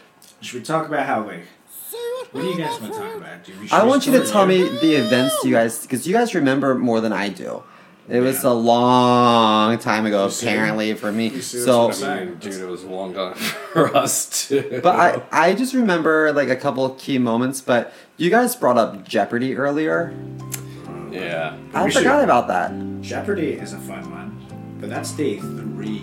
Should 0.41 0.61
we 0.61 0.65
talk 0.65 0.87
about 0.89 1.05
how 1.07 1.27
like? 1.27 1.45
What 2.33 2.41
do 2.43 2.47
you 2.49 2.57
guys 2.57 2.81
want 2.81 2.93
to 2.95 2.99
talk 2.99 3.15
about? 3.17 3.45
Do 3.45 3.53
I 3.71 3.85
want 3.85 4.07
you 4.07 4.13
to 4.19 4.27
tell 4.27 4.47
me 4.47 4.63
the 4.63 4.95
events 4.95 5.37
you 5.45 5.53
guys 5.53 5.83
because 5.83 6.07
you 6.07 6.13
guys 6.15 6.35
remember 6.35 6.75
more 6.75 7.01
than 7.01 7.13
I 7.13 7.29
do. 7.29 7.63
It 8.09 8.21
was 8.21 8.43
a 8.43 8.51
long 8.53 9.79
time 9.79 10.07
ago, 10.07 10.29
see? 10.29 10.47
apparently 10.47 10.93
for 10.95 11.13
me. 11.13 11.29
You 11.29 11.41
see 11.43 11.59
what 11.71 11.95
So, 11.95 12.07
I'm? 12.09 12.19
I 12.21 12.25
mean, 12.25 12.35
dude, 12.37 12.55
it 12.61 12.67
was 12.67 12.83
a 12.83 12.89
long 12.89 13.13
gone 13.13 13.35
for 13.73 13.95
us 13.97 14.49
too. 14.49 14.81
but 14.83 14.97
I 14.97 15.23
I 15.31 15.55
just 15.55 15.73
remember 15.73 16.33
like 16.33 16.49
a 16.49 16.57
couple 16.57 16.89
key 16.91 17.19
moments. 17.19 17.61
But 17.61 17.93
you 18.17 18.29
guys 18.31 18.57
brought 18.57 18.77
up 18.77 19.07
Jeopardy 19.07 19.55
earlier. 19.57 20.13
yeah, 21.11 21.57
I 21.75 21.85
We 21.85 21.91
should- 21.91 21.99
forgot 22.03 22.25
about 22.25 22.49
that. 22.49 22.73
Jeopardy 23.03 23.53
is 23.53 23.73
a 23.73 23.79
fun 23.79 24.11
one, 24.11 24.77
but 24.81 24.89
that's 24.91 25.13
day 25.13 25.39
three. 25.39 26.03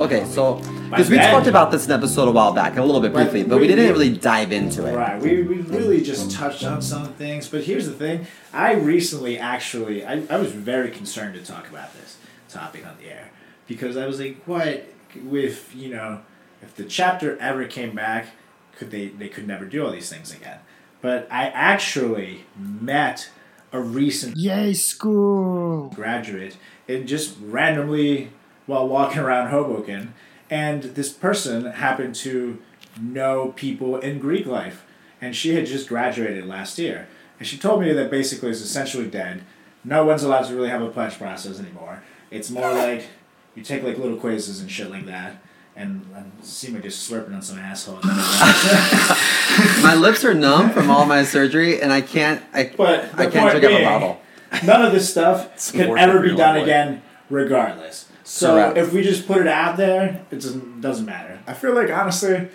Okay, 0.00 0.24
so 0.24 0.54
because 0.88 1.10
we 1.10 1.18
then- 1.18 1.30
talked 1.30 1.46
about 1.46 1.70
this 1.70 1.84
in 1.84 1.92
an 1.92 1.98
episode 1.98 2.26
a 2.26 2.30
while 2.30 2.52
back, 2.52 2.78
a 2.78 2.82
little 2.82 3.02
bit 3.02 3.12
briefly, 3.12 3.42
but 3.42 3.56
we 3.56 3.62
we- 3.62 3.68
didn't 3.68 3.92
really 3.92 4.16
dive 4.16 4.50
into 4.50 4.86
it. 4.86 4.96
Right. 4.96 5.20
We, 5.20 5.42
we 5.42 5.56
really 5.60 6.00
just 6.02 6.30
touched 6.30 6.64
on 6.64 6.80
some 6.80 7.12
things, 7.14 7.48
but 7.48 7.64
here's 7.64 7.86
the 7.86 7.92
thing. 7.92 8.26
I 8.52 8.72
recently 8.72 9.38
actually 9.38 10.04
I, 10.04 10.22
I 10.30 10.38
was 10.38 10.52
very 10.52 10.90
concerned 10.90 11.34
to 11.34 11.44
talk 11.44 11.68
about 11.68 11.92
this 11.94 12.16
topic 12.48 12.86
on 12.86 12.96
the 12.98 13.10
air 13.10 13.30
because 13.68 13.96
I 13.98 14.06
was 14.06 14.18
like, 14.18 14.42
what 14.46 14.86
with 15.22 15.74
you 15.76 15.90
know, 15.90 16.22
if 16.62 16.74
the 16.74 16.84
chapter 16.84 17.36
ever 17.38 17.66
came 17.66 17.94
back, 17.94 18.28
could 18.76 18.90
they 18.90 19.08
they 19.08 19.28
could 19.28 19.46
never 19.46 19.66
do 19.66 19.84
all 19.84 19.92
these 19.92 20.08
things 20.08 20.32
again. 20.34 20.60
But 21.02 21.28
I 21.30 21.48
actually 21.48 22.44
met 22.58 23.30
a 23.72 23.80
recent 23.80 24.36
Yay, 24.36 24.72
school! 24.72 25.90
graduate 25.94 26.56
and 26.88 27.06
just 27.06 27.36
randomly 27.40 28.30
while 28.70 28.86
walking 28.86 29.18
around 29.18 29.48
Hoboken, 29.48 30.14
and 30.48 30.82
this 30.84 31.12
person 31.12 31.66
happened 31.66 32.14
to 32.14 32.62
know 33.00 33.52
people 33.56 33.96
in 33.98 34.18
Greek 34.20 34.46
life, 34.46 34.84
and 35.20 35.34
she 35.34 35.54
had 35.56 35.66
just 35.66 35.88
graduated 35.88 36.46
last 36.46 36.78
year, 36.78 37.08
and 37.38 37.46
she 37.48 37.58
told 37.58 37.80
me 37.80 37.92
that 37.92 38.10
basically 38.10 38.50
it's 38.50 38.60
essentially 38.60 39.08
dead. 39.08 39.42
No 39.84 40.04
one's 40.04 40.22
allowed 40.22 40.46
to 40.46 40.54
really 40.54 40.68
have 40.68 40.82
a 40.82 40.88
pledge 40.88 41.18
process 41.18 41.58
anymore. 41.58 42.02
It's 42.30 42.48
more 42.48 42.72
like 42.86 43.08
you 43.56 43.62
take 43.64 43.82
like 43.82 43.98
little 43.98 44.16
quizzes 44.16 44.60
and 44.60 44.70
shit 44.70 44.90
like 44.90 45.06
that. 45.06 45.42
And, 45.76 46.04
and 46.14 46.30
see 46.42 46.70
me 46.70 46.80
just 46.80 47.10
slurping 47.10 47.34
on 47.34 47.40
some 47.40 47.58
asshole. 47.58 48.00
My 49.82 49.94
lips 49.94 50.24
are 50.24 50.34
numb 50.34 50.70
from 50.70 50.90
all 50.90 51.06
my 51.06 51.24
surgery, 51.24 51.80
and 51.80 51.90
I 51.90 52.02
can't. 52.02 52.42
I, 52.52 52.70
But 52.76 53.04
I 53.18 53.30
can't 53.30 53.50
point 53.50 53.60
drink 53.60 53.64
out 53.64 53.72
of 53.72 53.80
a 53.80 53.84
bottle. 53.84 54.20
none 54.66 54.84
of 54.84 54.92
this 54.92 55.08
stuff 55.08 55.72
can 55.72 55.96
ever 55.96 56.20
be 56.20 56.34
done 56.36 56.56
boy. 56.56 56.62
again, 56.64 57.02
regardless. 57.30 58.09
So 58.32 58.54
Correct. 58.54 58.78
if 58.78 58.92
we 58.92 59.02
just 59.02 59.26
put 59.26 59.38
it 59.38 59.48
out 59.48 59.76
there, 59.76 60.24
it 60.30 60.36
doesn't 60.36 60.80
doesn't 60.80 61.04
matter. 61.04 61.40
I 61.48 61.52
feel 61.52 61.74
like 61.74 61.90
honestly, 61.90 62.46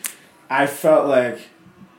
I 0.49 0.67
felt 0.67 1.05
like, 1.09 1.37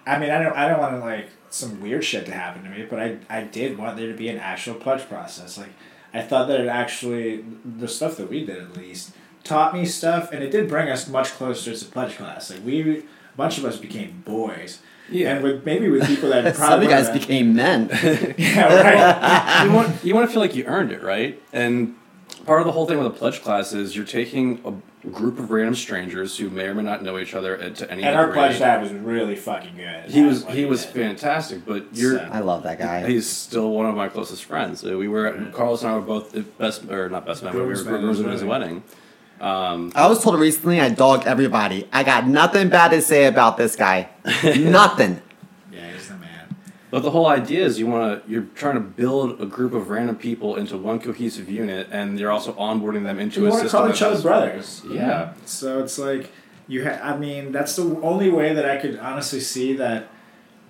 I 0.07 0.19
mean, 0.19 0.31
I 0.31 0.43
don't 0.43 0.57
I 0.57 0.67
don't 0.67 0.79
want 0.79 0.95
to 0.95 1.01
like 1.01 1.29
some 1.51 1.83
weird 1.83 2.03
shit 2.03 2.25
to 2.25 2.33
happen 2.33 2.65
to 2.65 2.71
me, 2.71 2.87
but 2.89 2.99
I 2.99 3.19
I 3.29 3.43
did 3.43 3.77
want 3.77 3.99
there 3.99 4.07
to 4.11 4.17
be 4.17 4.31
an 4.31 4.39
actual 4.39 4.77
pledge 4.77 5.07
process. 5.11 5.59
Like 5.59 5.69
I 6.15 6.23
thought 6.23 6.49
that 6.49 6.59
it 6.59 6.69
actually 6.69 7.45
the 7.67 7.87
stuff 7.87 8.17
that 8.17 8.31
we 8.31 8.47
did 8.47 8.57
at 8.57 8.75
least 8.79 9.13
taught 9.45 9.75
me 9.75 9.85
stuff, 9.85 10.33
and 10.33 10.43
it 10.43 10.51
did 10.51 10.71
bring 10.71 10.89
us 10.89 11.07
much 11.07 11.33
closer 11.33 11.77
to 11.77 11.85
pledge 11.85 12.17
class. 12.17 12.51
Like 12.51 12.65
we, 12.65 13.01
a 13.01 13.03
bunch 13.37 13.59
of 13.59 13.67
us 13.67 13.77
became 13.77 14.23
boys. 14.25 14.81
Yeah. 15.11 15.35
and 15.35 15.45
with 15.45 15.67
maybe 15.67 15.91
with 15.91 16.07
people 16.07 16.31
that 16.31 16.43
Some 16.57 16.63
of 16.63 16.69
probably 16.69 16.87
you 16.87 16.91
guys 16.93 17.09
weren't. 17.09 17.21
became 17.21 17.55
men. 17.55 17.91
yeah, 18.39 19.63
right. 19.63 19.65
you 19.67 19.73
want 19.73 20.03
you 20.03 20.15
want 20.15 20.29
to 20.29 20.33
feel 20.33 20.41
like 20.41 20.55
you 20.57 20.65
earned 20.65 20.93
it, 20.93 21.03
right? 21.03 21.41
And 21.53 21.95
part 22.47 22.61
of 22.61 22.67
the 22.67 22.73
whole 22.73 22.87
thing 22.87 22.99
with 22.99 23.07
a 23.07 23.11
pledge 23.11 23.43
class 23.43 23.73
is 23.73 23.95
you're 23.97 24.05
taking 24.05 24.61
a 24.65 25.09
group 25.11 25.39
of 25.39 25.51
random 25.51 25.75
strangers 25.75 26.39
who 26.39 26.49
may 26.51 26.65
or 26.65 26.75
may 26.75 26.83
not 26.83 27.03
know 27.03 27.19
each 27.19 27.35
other 27.35 27.57
at- 27.59 27.77
to 27.77 27.91
any 27.91 28.03
And 28.03 28.17
our 28.17 28.29
pledge 28.33 28.59
dad 28.59 28.83
was 28.83 28.93
really 28.93 29.37
fucking 29.37 29.77
good. 29.77 30.11
He 30.11 30.23
was 30.23 30.45
he 30.47 30.65
was 30.65 30.85
did. 30.85 30.95
fantastic, 30.95 31.65
but 31.67 31.87
you're 31.93 32.19
So- 32.19 32.29
I 32.33 32.41
love 32.41 32.63
that 32.65 32.79
guy. 32.79 33.07
he's 33.07 33.29
still 33.29 33.71
one 33.71 33.87
of 33.87 33.95
my 33.95 34.09
closest 34.09 34.45
friends. 34.45 34.85
Uh, 34.85 34.97
We 34.97 35.09
were 35.09 35.33
Carlos 35.53 35.83
and 35.83 35.91
I 35.93 35.95
were 35.95 36.01
both 36.01 36.33
the 36.33 36.41
best 36.41 36.89
or 36.91 37.09
not 37.09 37.27
best 37.27 37.43
men, 37.43 37.53
but 37.53 37.61
we 37.61 37.67
were 37.67 37.75
Groomsmen 37.75 37.95
at 37.95 38.01
groomsmen 38.01 38.31
his 38.33 38.43
at 38.43 38.45
his 38.45 38.49
wedding. 38.49 38.83
I 39.41 40.07
was 40.09 40.23
told 40.23 40.39
recently 40.41 40.81
I 40.81 40.89
dog 40.89 41.25
everybody. 41.27 41.89
I 41.93 42.03
got 42.03 42.27
nothing 42.27 42.69
bad 42.69 42.89
to 42.93 43.03
say 43.03 43.27
about 43.27 43.57
this 43.57 43.77
guy. 43.77 44.09
nothing. 44.57 45.21
Yeah, 45.73 45.91
he's 45.93 46.09
the 46.09 46.15
man. 46.15 46.57
But 46.97 47.03
the 47.03 47.11
whole 47.11 47.27
idea 47.27 47.63
is 47.63 47.79
you 47.79 47.87
want 47.89 48.25
to 48.25 48.31
you're 48.33 48.47
trying 48.55 48.77
to 48.77 48.81
build 48.81 49.39
a 49.39 49.45
group 49.45 49.75
of 49.75 49.91
random 49.91 50.17
people 50.17 50.57
into 50.57 50.79
one 50.79 50.99
cohesive 50.99 51.47
unit, 51.51 51.89
and 51.91 52.19
you're 52.19 52.31
also 52.33 52.55
onboarding 52.55 53.05
them 53.05 53.19
into 53.19 53.43
We 53.43 53.49
a 53.49 53.51
want 53.51 53.63
to 53.65 53.69
system. 53.69 53.79
call 53.81 53.89
that 53.89 53.97
each 53.97 54.03
other 54.03 54.23
brothers. 54.23 54.83
Yeah. 54.89 55.35
So 55.45 55.81
it's 55.85 55.99
like 55.99 56.31
you. 56.69 56.85
Ha- 56.89 57.01
I 57.03 57.19
mean, 57.19 57.53
that's 57.53 57.77
the 57.77 57.83
only 58.01 58.31
way 58.31 58.55
that 58.55 58.65
I 58.65 58.79
could 58.79 58.99
honestly 58.99 59.41
see 59.41 59.75
that 59.77 60.09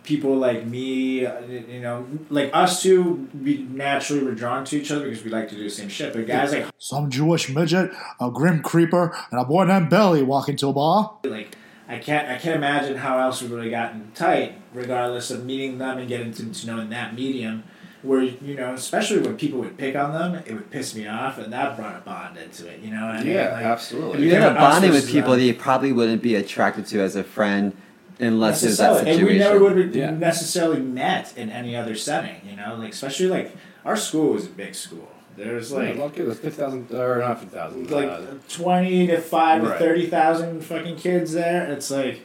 people 0.03 0.35
like 0.37 0.67
me, 0.67 1.25
uh, 1.27 1.41
you 1.47 1.81
know, 1.81 2.05
like 2.29 2.51
us 2.53 2.83
two, 2.83 3.29
we 3.41 3.59
naturally 3.59 4.25
were 4.25 4.35
drawn 4.35 4.65
to 4.65 4.77
each 4.81 4.91
other 4.91 5.05
because 5.09 5.23
we 5.23 5.31
like 5.31 5.49
to 5.51 5.55
do 5.55 5.63
the 5.63 5.71
same 5.71 5.89
shit. 5.89 6.13
But 6.13 6.27
guys 6.27 6.53
like 6.53 6.67
Some 6.79 7.09
Jewish 7.09 7.49
midget, 7.49 7.93
a 8.21 8.33
grim 8.33 8.63
creeper, 8.65 9.17
and 9.31 9.41
a 9.41 9.45
boy 9.45 9.63
named 9.65 9.91
Billy 9.91 10.25
walk 10.25 10.49
into 10.49 10.67
a 10.67 10.73
bar. 10.73 11.19
like 11.23 11.57
I 11.89 11.99
can't 11.99 12.29
I 12.29 12.37
can't 12.37 12.57
imagine 12.57 12.97
how 12.97 13.19
else 13.19 13.43
we 13.43 13.49
would 13.49 13.63
have 13.63 13.71
gotten 13.71 14.11
tight, 14.15 14.61
regardless 14.75 15.31
of 15.31 15.45
meeting 15.45 15.79
them 15.79 15.99
and 15.99 16.09
getting 16.09 16.33
to, 16.35 16.53
to 16.53 16.67
know 16.67 16.81
in 16.81 16.91
that 16.91 17.15
medium. 17.15 17.65
Where 18.03 18.23
you 18.23 18.55
know, 18.55 18.75
especially 18.75 19.21
when 19.21 19.37
people 19.37 19.59
would 19.61 19.77
pick 19.79 19.97
on 19.97 20.13
them, 20.13 20.43
it 20.47 20.53
would 20.53 20.71
piss 20.71 20.95
me 20.95 21.09
off, 21.09 21.39
and 21.39 21.53
that 21.53 21.77
brought 21.77 21.97
a 21.97 22.01
bond 22.01 22.37
into 22.37 22.69
it. 22.69 22.81
You 22.81 22.91
know, 22.91 23.07
what 23.07 23.17
I 23.17 23.25
mean? 23.25 23.33
Yeah, 23.35 23.53
Like, 23.55 23.65
absolutely. 23.65 24.23
You 24.23 24.31
became 24.31 24.43
end 24.43 24.57
up 24.57 24.61
bonding 24.61 24.91
with 24.93 25.09
people 25.09 25.31
them. 25.33 25.41
that 25.41 25.47
you 25.47 25.55
probably 25.55 25.93
wouldn't 25.93 26.23
be 26.23 26.35
attracted 26.37 26.87
to 26.87 27.01
as 27.01 27.17
a 27.17 27.25
friend 27.25 27.73
unless 28.21 28.61
there's 28.61 28.79
that 28.79 28.93
necessarily. 29.05 29.21
And 29.23 29.29
we 29.29 29.39
never 29.39 29.59
would 29.59 29.77
have 29.77 29.97
Yeah. 29.97 30.11
necessarily 30.11 30.81
met 30.81 31.37
in 31.37 31.51
any 31.51 31.75
other 31.75 31.97
setting. 31.97 32.37
You 32.49 32.57
know, 32.57 32.77
like 32.79 32.93
especially 32.93 33.27
like 33.27 33.57
our 33.85 33.97
school 33.97 34.35
was 34.35 34.47
a 34.47 34.51
big 34.51 34.75
school. 34.75 35.09
There's 35.37 35.71
Like, 35.73 35.89
like 35.91 35.99
well, 35.99 36.07
okay, 36.09 36.23
there's 36.23 36.39
fifty 36.39 36.61
thousand 36.63 36.93
or 36.93 37.19
not 37.19 37.41
fifty 37.41 37.57
thousand. 37.57 37.91
like 37.91 38.09
uh, 38.09 38.21
twenty 38.49 39.07
to 39.09 39.21
five 39.21 39.63
Right. 39.63 39.73
to 39.73 39.79
thirty 39.79 40.07
thousand 40.07 40.63
fucking 40.65 40.97
kids 40.97 41.33
there. 41.33 41.71
It's 41.71 41.91
like, 41.91 42.23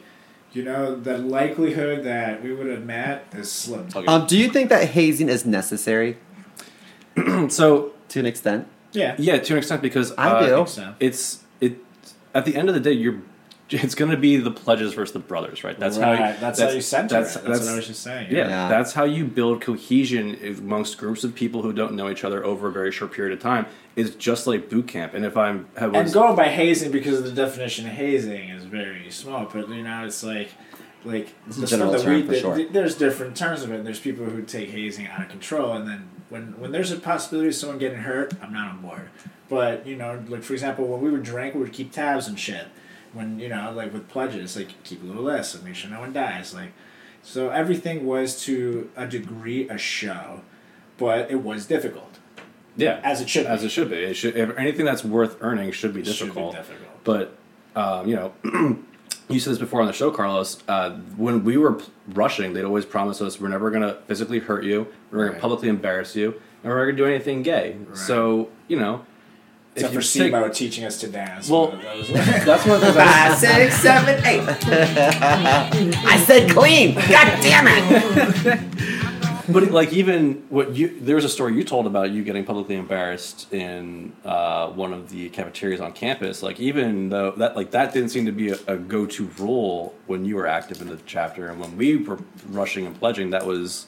you 0.52 0.62
know, 0.64 0.94
the 0.96 1.18
likelihood 1.18 2.04
that 2.04 2.42
we 2.42 2.52
would 2.54 2.66
have 2.66 2.84
met 2.84 3.26
is 3.36 3.50
slim. 3.52 3.88
Okay. 3.94 4.06
Um, 4.06 4.26
do 4.26 4.36
you 4.38 4.48
think 4.50 4.70
that 4.70 4.88
hazing 4.90 5.28
is 5.28 5.44
necessary 5.44 6.16
so 7.48 7.92
to 8.08 8.20
an 8.20 8.26
extent? 8.26 8.66
Yeah, 8.92 9.14
yeah, 9.18 9.38
to 9.38 9.52
an 9.54 9.58
extent 9.58 9.82
because 9.82 10.12
I 10.18 10.28
uh, 10.30 10.64
do. 10.64 10.92
It's 11.00 11.42
it 11.60 11.78
at 12.34 12.44
the 12.44 12.56
end 12.56 12.68
of 12.68 12.74
the 12.74 12.80
day 12.80 12.92
you're 12.92 13.20
it's 13.72 13.94
going 13.94 14.10
to 14.10 14.16
be 14.16 14.36
the 14.36 14.50
pledges 14.50 14.94
versus 14.94 15.12
the 15.12 15.18
brothers, 15.18 15.64
right? 15.64 15.78
That's 15.78 15.96
how 15.96 16.12
Right, 16.12 16.38
that's, 16.40 16.60
how 16.60 16.68
you 16.70 16.80
center 16.80 17.20
that's, 17.20 17.36
it. 17.36 17.44
That's, 17.44 17.60
what 17.60 17.68
I 17.70 17.76
was 17.76 17.86
just 17.86 18.02
saying. 18.02 18.28
Yeah, 18.30 18.48
Yeah. 18.48 18.68
that's 18.68 18.92
how 18.92 19.04
you 19.04 19.24
build 19.24 19.60
cohesion 19.60 20.38
amongst 20.44 20.98
groups 20.98 21.24
of 21.24 21.34
people 21.34 21.62
who 21.62 21.72
don't 21.72 21.94
know 21.94 22.10
each 22.10 22.24
other 22.24 22.44
over 22.44 22.68
a 22.68 22.72
very 22.72 22.92
short 22.92 23.12
period 23.12 23.32
of 23.32 23.40
time. 23.40 23.66
It's 23.96 24.14
just 24.14 24.46
like 24.46 24.68
boot 24.70 24.88
camp. 24.88 25.14
And 25.14 25.24
if 25.24 25.36
I'm 25.36 25.68
have 25.76 25.94
And 25.94 26.12
going 26.12 26.36
by 26.36 26.48
hazing 26.48 26.90
because 26.92 27.22
the 27.22 27.32
definition 27.32 27.86
of 27.86 27.92
hazing 27.92 28.48
is 28.50 28.64
very 28.64 29.10
small, 29.10 29.48
but 29.52 29.68
you 29.68 29.82
know, 29.82 30.04
it's 30.04 30.22
like 30.22 30.50
like 31.04 31.28
the 31.48 31.66
general 31.66 31.90
stuff 31.90 32.02
that 32.02 32.06
term 32.06 32.14
we 32.14 32.22
for 32.22 32.32
did- 32.32 32.40
sure. 32.40 32.56
th- 32.56 32.68
there's 32.72 32.94
different 32.96 33.36
terms 33.36 33.62
of 33.62 33.72
it. 33.72 33.82
There's 33.84 33.98
people 33.98 34.24
who 34.24 34.42
take 34.42 34.70
hazing 34.70 35.08
out 35.08 35.20
of 35.22 35.28
control, 35.28 35.72
and 35.72 35.88
then 35.88 36.08
when 36.28 36.58
when 36.60 36.70
there's 36.72 36.92
a 36.92 36.96
possibility 36.96 37.48
of 37.48 37.54
someone 37.54 37.78
getting 37.78 37.98
hurt, 37.98 38.32
I'm 38.42 38.52
not 38.52 38.70
on 38.70 38.82
board. 38.82 39.10
But 39.48 39.86
you 39.86 39.96
know, 39.96 40.22
like 40.28 40.42
for 40.42 40.52
example, 40.54 40.86
when 40.86 41.00
we 41.02 41.10
would 41.10 41.24
drink, 41.24 41.54
we 41.54 41.60
would 41.60 41.72
keep 41.72 41.92
tabs 41.92 42.28
and 42.28 42.38
shit. 42.38 42.66
When 43.12 43.38
you 43.38 43.48
know, 43.48 43.72
like 43.74 43.92
with 43.92 44.08
pledges, 44.08 44.56
like 44.56 44.82
keep 44.84 45.02
a 45.02 45.06
little 45.06 45.22
less 45.22 45.54
and 45.54 45.64
make 45.64 45.74
sure 45.74 45.90
no 45.90 46.00
one 46.00 46.12
dies. 46.12 46.54
Like, 46.54 46.72
so 47.22 47.50
everything 47.50 48.06
was 48.06 48.42
to 48.44 48.90
a 48.96 49.06
degree 49.06 49.68
a 49.68 49.76
show, 49.78 50.40
but 50.98 51.30
it 51.30 51.42
was 51.42 51.66
difficult. 51.66 52.18
Yeah, 52.74 53.00
As 53.04 53.20
it 53.20 53.28
should 53.28 53.44
As 53.44 53.60
be. 53.60 53.66
it 53.66 53.68
should 53.70 53.90
be. 53.90 53.96
It 53.96 54.14
should. 54.14 54.34
If 54.34 54.56
anything 54.56 54.86
that's 54.86 55.04
worth 55.04 55.36
earning 55.42 55.72
should 55.72 55.92
be 55.92 56.00
It 56.00 56.06
should 56.06 56.34
be 56.34 56.40
difficult. 56.40 56.54
difficult. 56.56 57.04
But 57.04 57.36
um, 57.76 58.08
you 58.08 58.16
know, 58.16 58.32
you 59.28 59.38
said 59.40 59.50
this 59.52 59.58
before 59.58 59.82
on 59.82 59.86
the 59.86 59.92
show, 59.92 60.10
Carlos. 60.10 60.62
Uh, 60.66 60.92
when 61.18 61.44
we 61.44 61.58
were 61.58 61.78
rushing, 62.08 62.54
they'd 62.54 62.64
always 62.64 62.86
promise 62.86 63.20
us 63.20 63.38
we're 63.38 63.48
never 63.48 63.70
going 63.70 63.82
to 63.82 63.94
physically 64.06 64.38
hurt 64.38 64.64
you, 64.64 64.86
we're 65.10 65.18
going 65.18 65.28
Right. 65.32 65.34
to 65.36 65.40
publicly 65.40 65.68
embarrass 65.68 66.16
you, 66.16 66.32
and 66.62 66.72
we're 66.72 66.78
not 66.78 66.84
going 66.84 66.96
to 66.96 67.02
do 67.02 67.06
anything 67.06 67.42
gay. 67.42 67.76
So 67.92 68.48
you 68.68 68.78
know, 68.78 69.04
Except 69.74 69.94
you 69.94 70.00
for 70.02 70.18
take- 70.48 70.52
teaching 70.54 70.84
us 70.84 71.00
to 71.00 71.08
dance. 71.08 71.48
Well, 71.48 71.68
but 71.70 71.82
that 71.82 71.96
was- 71.96 72.08
that's 72.44 72.66
one 72.66 72.82
of. 72.82 72.96
I- 72.96 73.06
Five, 73.06 73.38
six, 73.38 73.76
seven, 73.80 74.24
eight. 74.26 74.42
I 76.04 76.22
said 76.26 76.50
clean. 76.50 76.94
God 76.94 77.40
damn 77.42 77.66
it. 77.68 78.60
But 79.48 79.72
like 79.72 79.92
even 79.92 80.44
what 80.50 80.76
you 80.76 80.96
there 81.00 81.16
was 81.16 81.24
a 81.24 81.28
story 81.28 81.54
you 81.56 81.64
told 81.64 81.86
about 81.86 82.12
you 82.12 82.22
getting 82.22 82.44
publicly 82.44 82.76
embarrassed 82.76 83.52
in 83.52 84.12
uh, 84.24 84.68
one 84.68 84.92
of 84.92 85.10
the 85.10 85.28
cafeterias 85.30 85.80
on 85.80 85.92
campus. 85.92 86.44
Like 86.44 86.60
even 86.60 87.08
though 87.08 87.32
that 87.32 87.56
like 87.56 87.72
that 87.72 87.92
didn't 87.92 88.10
seem 88.10 88.24
to 88.26 88.32
be 88.32 88.50
a, 88.50 88.58
a 88.68 88.76
go 88.76 89.04
to 89.04 89.24
rule 89.38 89.94
when 90.06 90.24
you 90.24 90.36
were 90.36 90.46
active 90.46 90.80
in 90.80 90.88
the 90.88 90.96
chapter, 91.06 91.48
and 91.48 91.58
when 91.60 91.76
we 91.76 91.96
were 91.96 92.20
rushing 92.50 92.86
and 92.86 92.96
pledging, 92.98 93.30
that 93.30 93.44
was 93.44 93.86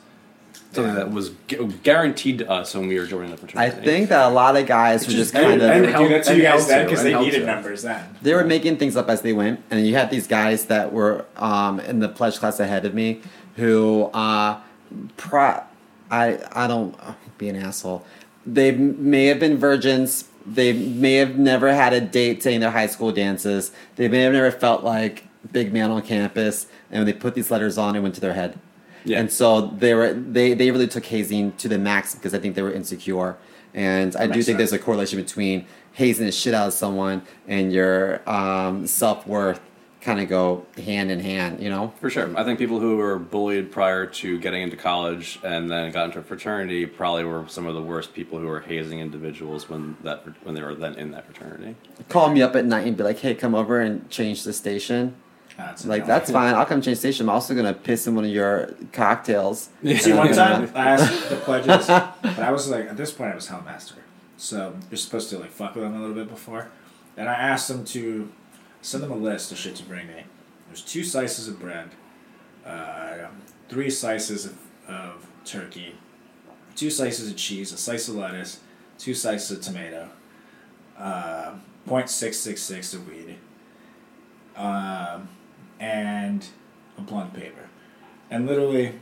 something 0.75 0.95
that 0.95 1.11
was 1.13 1.31
gu- 1.49 1.73
guaranteed 1.83 2.39
to 2.39 2.51
us 2.51 2.75
when 2.75 2.89
we 2.89 2.99
were 2.99 3.07
joining 3.07 3.31
the 3.31 3.37
fraternity. 3.37 3.67
I 3.67 3.71
fraternity. 3.71 3.91
think 3.99 4.09
that 4.11 4.27
a 4.27 4.31
lot 4.33 4.57
of 4.57 4.67
guys 4.67 5.07
were 5.07 5.13
just 5.13 5.35
and- 5.35 5.45
kind 5.45 5.63
of. 5.63 5.71
and 5.71 5.85
They 5.85 5.91
help- 5.93 6.09
do 6.09 6.15
that 6.15 6.25
to 6.25 6.31
and 6.31 6.39
you 6.39 6.45
guys 6.45 6.59
help 6.61 6.69
then 6.69 6.79
to, 6.81 6.85
because 6.85 6.99
and 7.01 7.07
they 7.07 7.11
help 7.13 7.25
needed 7.25 7.41
to. 7.41 7.47
numbers 7.47 7.83
then. 7.83 8.05
They 8.23 8.35
were 8.35 8.45
making 8.45 8.77
things 8.79 8.97
up 8.97 9.09
as 9.09 9.21
they 9.23 9.33
went, 9.33 9.61
and 9.71 9.87
you 9.87 9.95
had 9.95 10.11
these 10.11 10.27
guys 10.27 10.67
that 10.67 10.93
were 10.93 11.25
um, 11.37 11.81
in 11.81 12.01
the 12.01 12.09
pledge 12.09 12.39
class 12.39 12.61
ahead 12.61 12.85
of 12.85 12.95
me, 12.95 13.21
who 13.57 14.05
uh, 14.15 14.61
pro- 15.17 15.63
I 16.11 16.39
I 16.53 16.67
don't 16.67 16.95
be 17.39 17.49
an 17.49 17.57
asshole. 17.57 18.05
They 18.47 18.73
may 18.73 19.27
have 19.27 19.41
been 19.41 19.57
virgins. 19.57 20.25
They 20.47 20.75
may 20.75 21.15
have 21.15 21.39
never 21.39 21.73
had 21.75 21.95
a 21.95 22.01
date 22.03 22.43
saying 22.43 22.61
their 22.61 22.71
high 22.71 22.87
school 22.89 23.11
dances. 23.13 23.73
They 23.97 24.09
may 24.09 24.21
have 24.21 24.35
never 24.35 24.51
felt 24.51 24.85
like 24.85 25.25
big 25.53 25.73
man 25.73 25.91
on 25.91 26.03
campus, 26.03 26.67
and 26.91 27.01
when 27.01 27.07
they 27.07 27.13
put 27.15 27.35
these 27.35 27.51
letters 27.51 27.79
on, 27.79 27.97
it 27.97 28.01
went 28.01 28.15
to 28.17 28.21
their 28.21 28.35
head. 28.35 28.59
Yeah. 29.05 29.21
And 29.21 29.31
so 29.31 29.63
they 29.63 29.95
were 29.95 30.13
they 30.13 30.55
they 30.55 30.71
really 30.71 30.89
took 30.89 31.05
hazing 31.05 31.53
to 31.53 31.69
the 31.69 31.79
max 31.79 32.15
because 32.15 32.35
I 32.35 32.39
think 32.39 32.55
they 32.55 32.63
were 32.63 32.73
insecure. 32.73 33.37
And 33.75 34.15
I 34.17 34.29
do 34.29 34.43
think 34.43 34.59
there's 34.59 34.73
a 34.73 34.79
correlation 34.79 35.21
between 35.21 35.67
hazing 35.93 36.27
the 36.27 36.33
shit 36.33 36.55
out 36.55 36.69
of 36.69 36.75
someone 36.75 37.23
and 37.49 37.73
your 37.73 38.29
um, 38.29 38.87
self 38.87 39.27
worth 39.27 39.61
kind 40.05 40.21
of 40.21 40.29
go 40.29 40.67
hand 40.77 41.11
in 41.11 41.19
hand, 41.19 41.61
you 41.63 41.71
know? 41.71 41.93
For 41.99 42.11
sure. 42.11 42.37
I 42.37 42.45
think 42.45 42.59
people 42.59 42.79
who 42.79 42.99
were 42.99 43.19
bullied 43.19 43.73
prior 43.73 44.05
to 44.07 44.39
getting 44.39 44.61
into 44.61 44.77
college 44.77 45.41
and 45.43 45.71
then 45.71 45.91
got 45.93 46.07
into 46.07 46.19
a 46.19 46.23
fraternity 46.23 46.85
probably 46.85 47.25
were 47.25 47.47
some 47.49 47.67
of 47.67 47.75
the 47.75 47.83
worst 47.83 48.13
people 48.13 48.39
who 48.39 48.47
were 48.47 48.61
hazing 48.61 49.01
individuals 49.01 49.69
when 49.69 49.97
that 50.05 50.23
when 50.45 50.55
they 50.55 50.63
were 50.63 50.75
then 50.75 50.95
in 50.95 51.11
that 51.13 51.25
fraternity. 51.25 51.75
Call 52.11 52.31
me 52.31 52.43
up 52.43 52.55
at 52.55 52.67
night 52.67 52.87
and 52.87 52.97
be 52.97 53.03
like, 53.03 53.19
hey, 53.19 53.35
come 53.35 53.55
over 53.55 53.81
and 53.81 54.09
change 54.11 54.45
the 54.45 54.53
station. 54.53 55.17
That's 55.57 55.85
Like, 55.85 56.07
that's 56.07 56.31
fine. 56.31 56.55
I'll 56.55 56.67
come 56.67 56.83
change 56.83 56.99
station. 56.99 57.27
I'm 57.27 57.35
also 57.35 57.55
going 57.55 57.67
to 57.67 57.75
piss 57.75 58.07
in 58.07 58.15
one 58.15 58.25
of 58.25 58.31
your 58.31 58.75
cocktails. 58.93 59.69
See, 59.85 60.13
one 60.13 60.33
time 60.33 60.71
I 60.75 60.91
asked 60.91 61.29
the 61.31 61.37
pledges, 61.37 61.87
but 61.87 62.39
I 62.39 62.51
was 62.51 62.69
like, 62.69 62.87
at 62.87 62.97
this 62.97 63.13
point, 63.13 63.33
I 63.33 63.35
was 63.35 63.49
Hellmaster. 63.49 63.99
So 64.37 64.75
you're 64.91 64.99
supposed 64.99 65.31
to 65.31 65.39
like 65.39 65.51
fuck 65.51 65.75
with 65.75 65.85
them 65.85 65.95
a 65.95 66.01
little 66.01 66.15
bit 66.15 66.29
before. 66.29 66.71
And 67.17 67.29
I 67.29 67.35
asked 67.35 67.69
them 67.69 67.85
to 67.87 68.33
send 68.83 69.05
them 69.05 69.13
a 69.13 69.17
list 69.17 69.53
of 69.53 69.59
shit 69.59 69.77
to 69.77 69.85
bring 69.85 70.09
me. 70.09 70.25
There's 70.67 70.83
two 70.83 71.05
slices 71.05 71.47
of 71.47 71.61
bread, 71.61 71.91
uh, 72.67 73.27
three 73.69 73.91
slices 73.91 74.47
of, 74.47 74.59
of 74.89 75.27
turkey, 75.45 75.95
two 76.75 76.91
slices 76.91 77.31
of 77.31 77.37
cheese, 77.37 77.73
a 77.73 77.77
slice 77.77 78.09
of 78.09 78.17
lettuce, 78.17 78.61
two 78.99 79.15
slices 79.15 79.59
of 79.59 79.63
tomato, 79.63 80.09
uh, 80.99 81.53
0.666 81.89 82.95
of 82.95 83.09
weed, 83.09 83.37
um, 84.57 85.29
and 85.85 86.47
a 86.97 87.03
blunt 87.03 87.35
paper. 87.35 87.69
And 88.31 88.47
literally, 88.47 88.95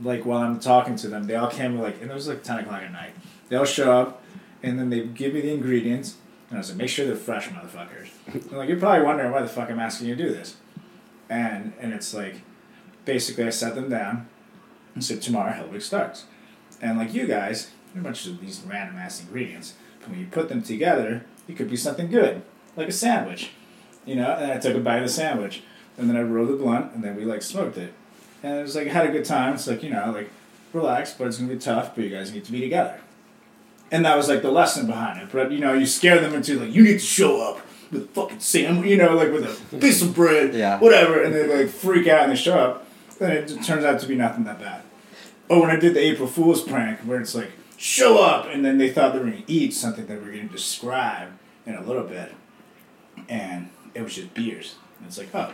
like 0.00 0.24
while 0.24 0.42
I'm 0.42 0.58
talking 0.58 0.96
to 0.96 1.08
them, 1.08 1.26
they 1.26 1.36
all 1.36 1.50
came 1.50 1.78
like, 1.78 2.00
and 2.00 2.10
it 2.10 2.14
was 2.14 2.28
like 2.28 2.42
ten 2.42 2.58
o'clock 2.58 2.82
at 2.82 2.92
night. 2.92 3.10
They 3.48 3.56
all 3.56 3.66
show 3.66 3.92
up, 3.92 4.22
and 4.62 4.78
then 4.78 4.88
they 4.88 5.00
give 5.06 5.34
me 5.34 5.42
the 5.42 5.52
ingredients, 5.52 6.16
and 6.48 6.56
I 6.56 6.60
was 6.60 6.70
like, 6.70 6.78
make 6.78 6.88
sure 6.88 7.06
they're 7.06 7.14
fresh, 7.14 7.48
motherfuckers. 7.48 8.08
And 8.26 8.52
like, 8.52 8.68
you're 8.68 8.78
probably 8.78 9.04
wondering 9.04 9.32
why 9.32 9.42
the 9.42 9.48
fuck 9.48 9.70
I'm 9.70 9.78
asking 9.78 10.08
you 10.08 10.16
to 10.16 10.22
do 10.22 10.30
this, 10.30 10.56
and 11.28 11.74
and 11.78 11.92
it's 11.92 12.14
like, 12.14 12.36
basically, 13.04 13.44
I 13.44 13.50
sat 13.50 13.74
them 13.74 13.90
down, 13.90 14.28
and 14.94 15.04
said 15.04 15.20
tomorrow 15.20 15.52
hell 15.52 15.68
Hellwig 15.68 15.82
starts, 15.82 16.24
and 16.80 16.96
like 16.98 17.12
you 17.12 17.26
guys, 17.26 17.70
a 17.94 17.98
bunch 17.98 18.26
of 18.26 18.40
these 18.40 18.62
random 18.66 18.96
ass 18.96 19.20
ingredients, 19.20 19.74
but 20.00 20.08
when 20.08 20.20
you 20.20 20.26
put 20.26 20.48
them 20.48 20.62
together, 20.62 21.26
it 21.46 21.56
could 21.56 21.68
be 21.68 21.76
something 21.76 22.10
good, 22.10 22.42
like 22.76 22.88
a 22.88 22.92
sandwich, 22.92 23.50
you 24.06 24.16
know. 24.16 24.30
And 24.32 24.52
I 24.52 24.58
took 24.58 24.74
a 24.74 24.80
bite 24.80 24.96
of 24.98 25.02
the 25.04 25.08
sandwich, 25.08 25.62
and 25.98 26.08
then 26.08 26.16
I 26.16 26.22
rolled 26.22 26.48
the 26.48 26.54
blunt, 26.56 26.94
and 26.94 27.04
then 27.04 27.16
we 27.16 27.24
like 27.24 27.42
smoked 27.42 27.76
it. 27.76 27.92
And 28.42 28.58
it 28.58 28.62
was 28.62 28.74
like, 28.76 28.86
I 28.88 28.92
had 28.92 29.06
a 29.06 29.12
good 29.12 29.24
time. 29.24 29.54
It's 29.54 29.66
like, 29.66 29.82
you 29.82 29.90
know, 29.90 30.12
like, 30.14 30.30
relax, 30.72 31.12
but 31.12 31.26
it's 31.26 31.38
going 31.38 31.48
to 31.48 31.54
be 31.56 31.60
tough, 31.60 31.94
but 31.94 32.04
you 32.04 32.10
guys 32.10 32.32
need 32.32 32.44
to 32.44 32.52
be 32.52 32.60
together. 32.60 33.00
And 33.90 34.04
that 34.04 34.16
was 34.16 34.28
like 34.28 34.42
the 34.42 34.50
lesson 34.50 34.86
behind 34.86 35.20
it. 35.20 35.28
But, 35.32 35.50
you 35.52 35.58
know, 35.58 35.72
you 35.72 35.86
scare 35.86 36.20
them 36.20 36.34
into 36.34 36.58
like, 36.60 36.72
you 36.72 36.82
need 36.84 36.94
to 36.94 36.98
show 36.98 37.40
up 37.40 37.60
with 37.90 38.02
a 38.02 38.06
fucking 38.08 38.40
sandwich, 38.40 38.88
you 38.90 38.96
know, 38.96 39.14
like 39.16 39.32
with 39.32 39.44
a 39.72 39.76
piece 39.80 40.02
of 40.02 40.14
bread, 40.14 40.54
Yeah. 40.54 40.78
whatever. 40.80 41.22
And 41.22 41.34
they 41.34 41.46
like 41.46 41.68
freak 41.72 42.06
out 42.08 42.24
and 42.24 42.32
they 42.32 42.36
show 42.36 42.58
up. 42.58 42.86
And 43.20 43.32
it 43.32 43.48
turns 43.64 43.84
out 43.84 43.98
to 44.00 44.06
be 44.06 44.14
nothing 44.16 44.44
that 44.44 44.58
bad. 44.60 44.82
Oh, 45.48 45.60
when 45.60 45.70
I 45.70 45.76
did 45.76 45.94
the 45.94 46.00
April 46.00 46.28
Fool's 46.28 46.62
prank, 46.62 46.98
where 47.00 47.20
it's 47.20 47.34
like, 47.34 47.50
show 47.78 48.18
up, 48.22 48.46
and 48.52 48.64
then 48.64 48.78
they 48.78 48.90
thought 48.90 49.12
they 49.12 49.20
were 49.20 49.26
going 49.30 49.44
to 49.44 49.50
eat 49.52 49.72
something 49.72 50.06
that 50.06 50.20
we 50.22 50.28
are 50.28 50.32
going 50.32 50.48
to 50.48 50.52
describe 50.54 51.28
in 51.64 51.74
a 51.74 51.82
little 51.82 52.02
bit. 52.04 52.32
And 53.28 53.70
it 53.96 54.02
was 54.02 54.14
just 54.14 54.34
beers. 54.34 54.76
And 54.98 55.08
it's 55.08 55.18
like, 55.18 55.34
oh. 55.34 55.52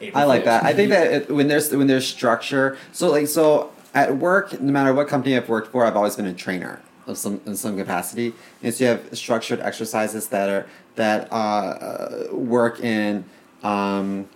April 0.00 0.22
I 0.22 0.24
like 0.24 0.44
that. 0.44 0.64
I 0.64 0.72
think 0.72 0.90
that 0.90 1.12
it, 1.12 1.30
when 1.30 1.48
there's 1.48 1.74
when 1.74 1.86
there's 1.86 2.06
structure, 2.06 2.78
so 2.92 3.10
like 3.10 3.26
so 3.26 3.72
at 3.92 4.16
work, 4.16 4.60
no 4.60 4.72
matter 4.72 4.94
what 4.94 5.08
company 5.08 5.36
I've 5.36 5.48
worked 5.48 5.72
for, 5.72 5.84
I've 5.84 5.96
always 5.96 6.16
been 6.16 6.26
a 6.26 6.32
trainer 6.32 6.80
of 7.06 7.18
some 7.18 7.40
in 7.44 7.56
some 7.56 7.76
capacity, 7.76 8.32
and 8.62 8.72
so 8.72 8.84
you 8.84 8.90
have 8.90 9.18
structured 9.18 9.60
exercises 9.60 10.28
that 10.28 10.48
are 10.48 10.66
that 10.94 11.30
uh, 11.30 12.34
work 12.34 12.80
in 12.80 13.24
um, 13.62 14.28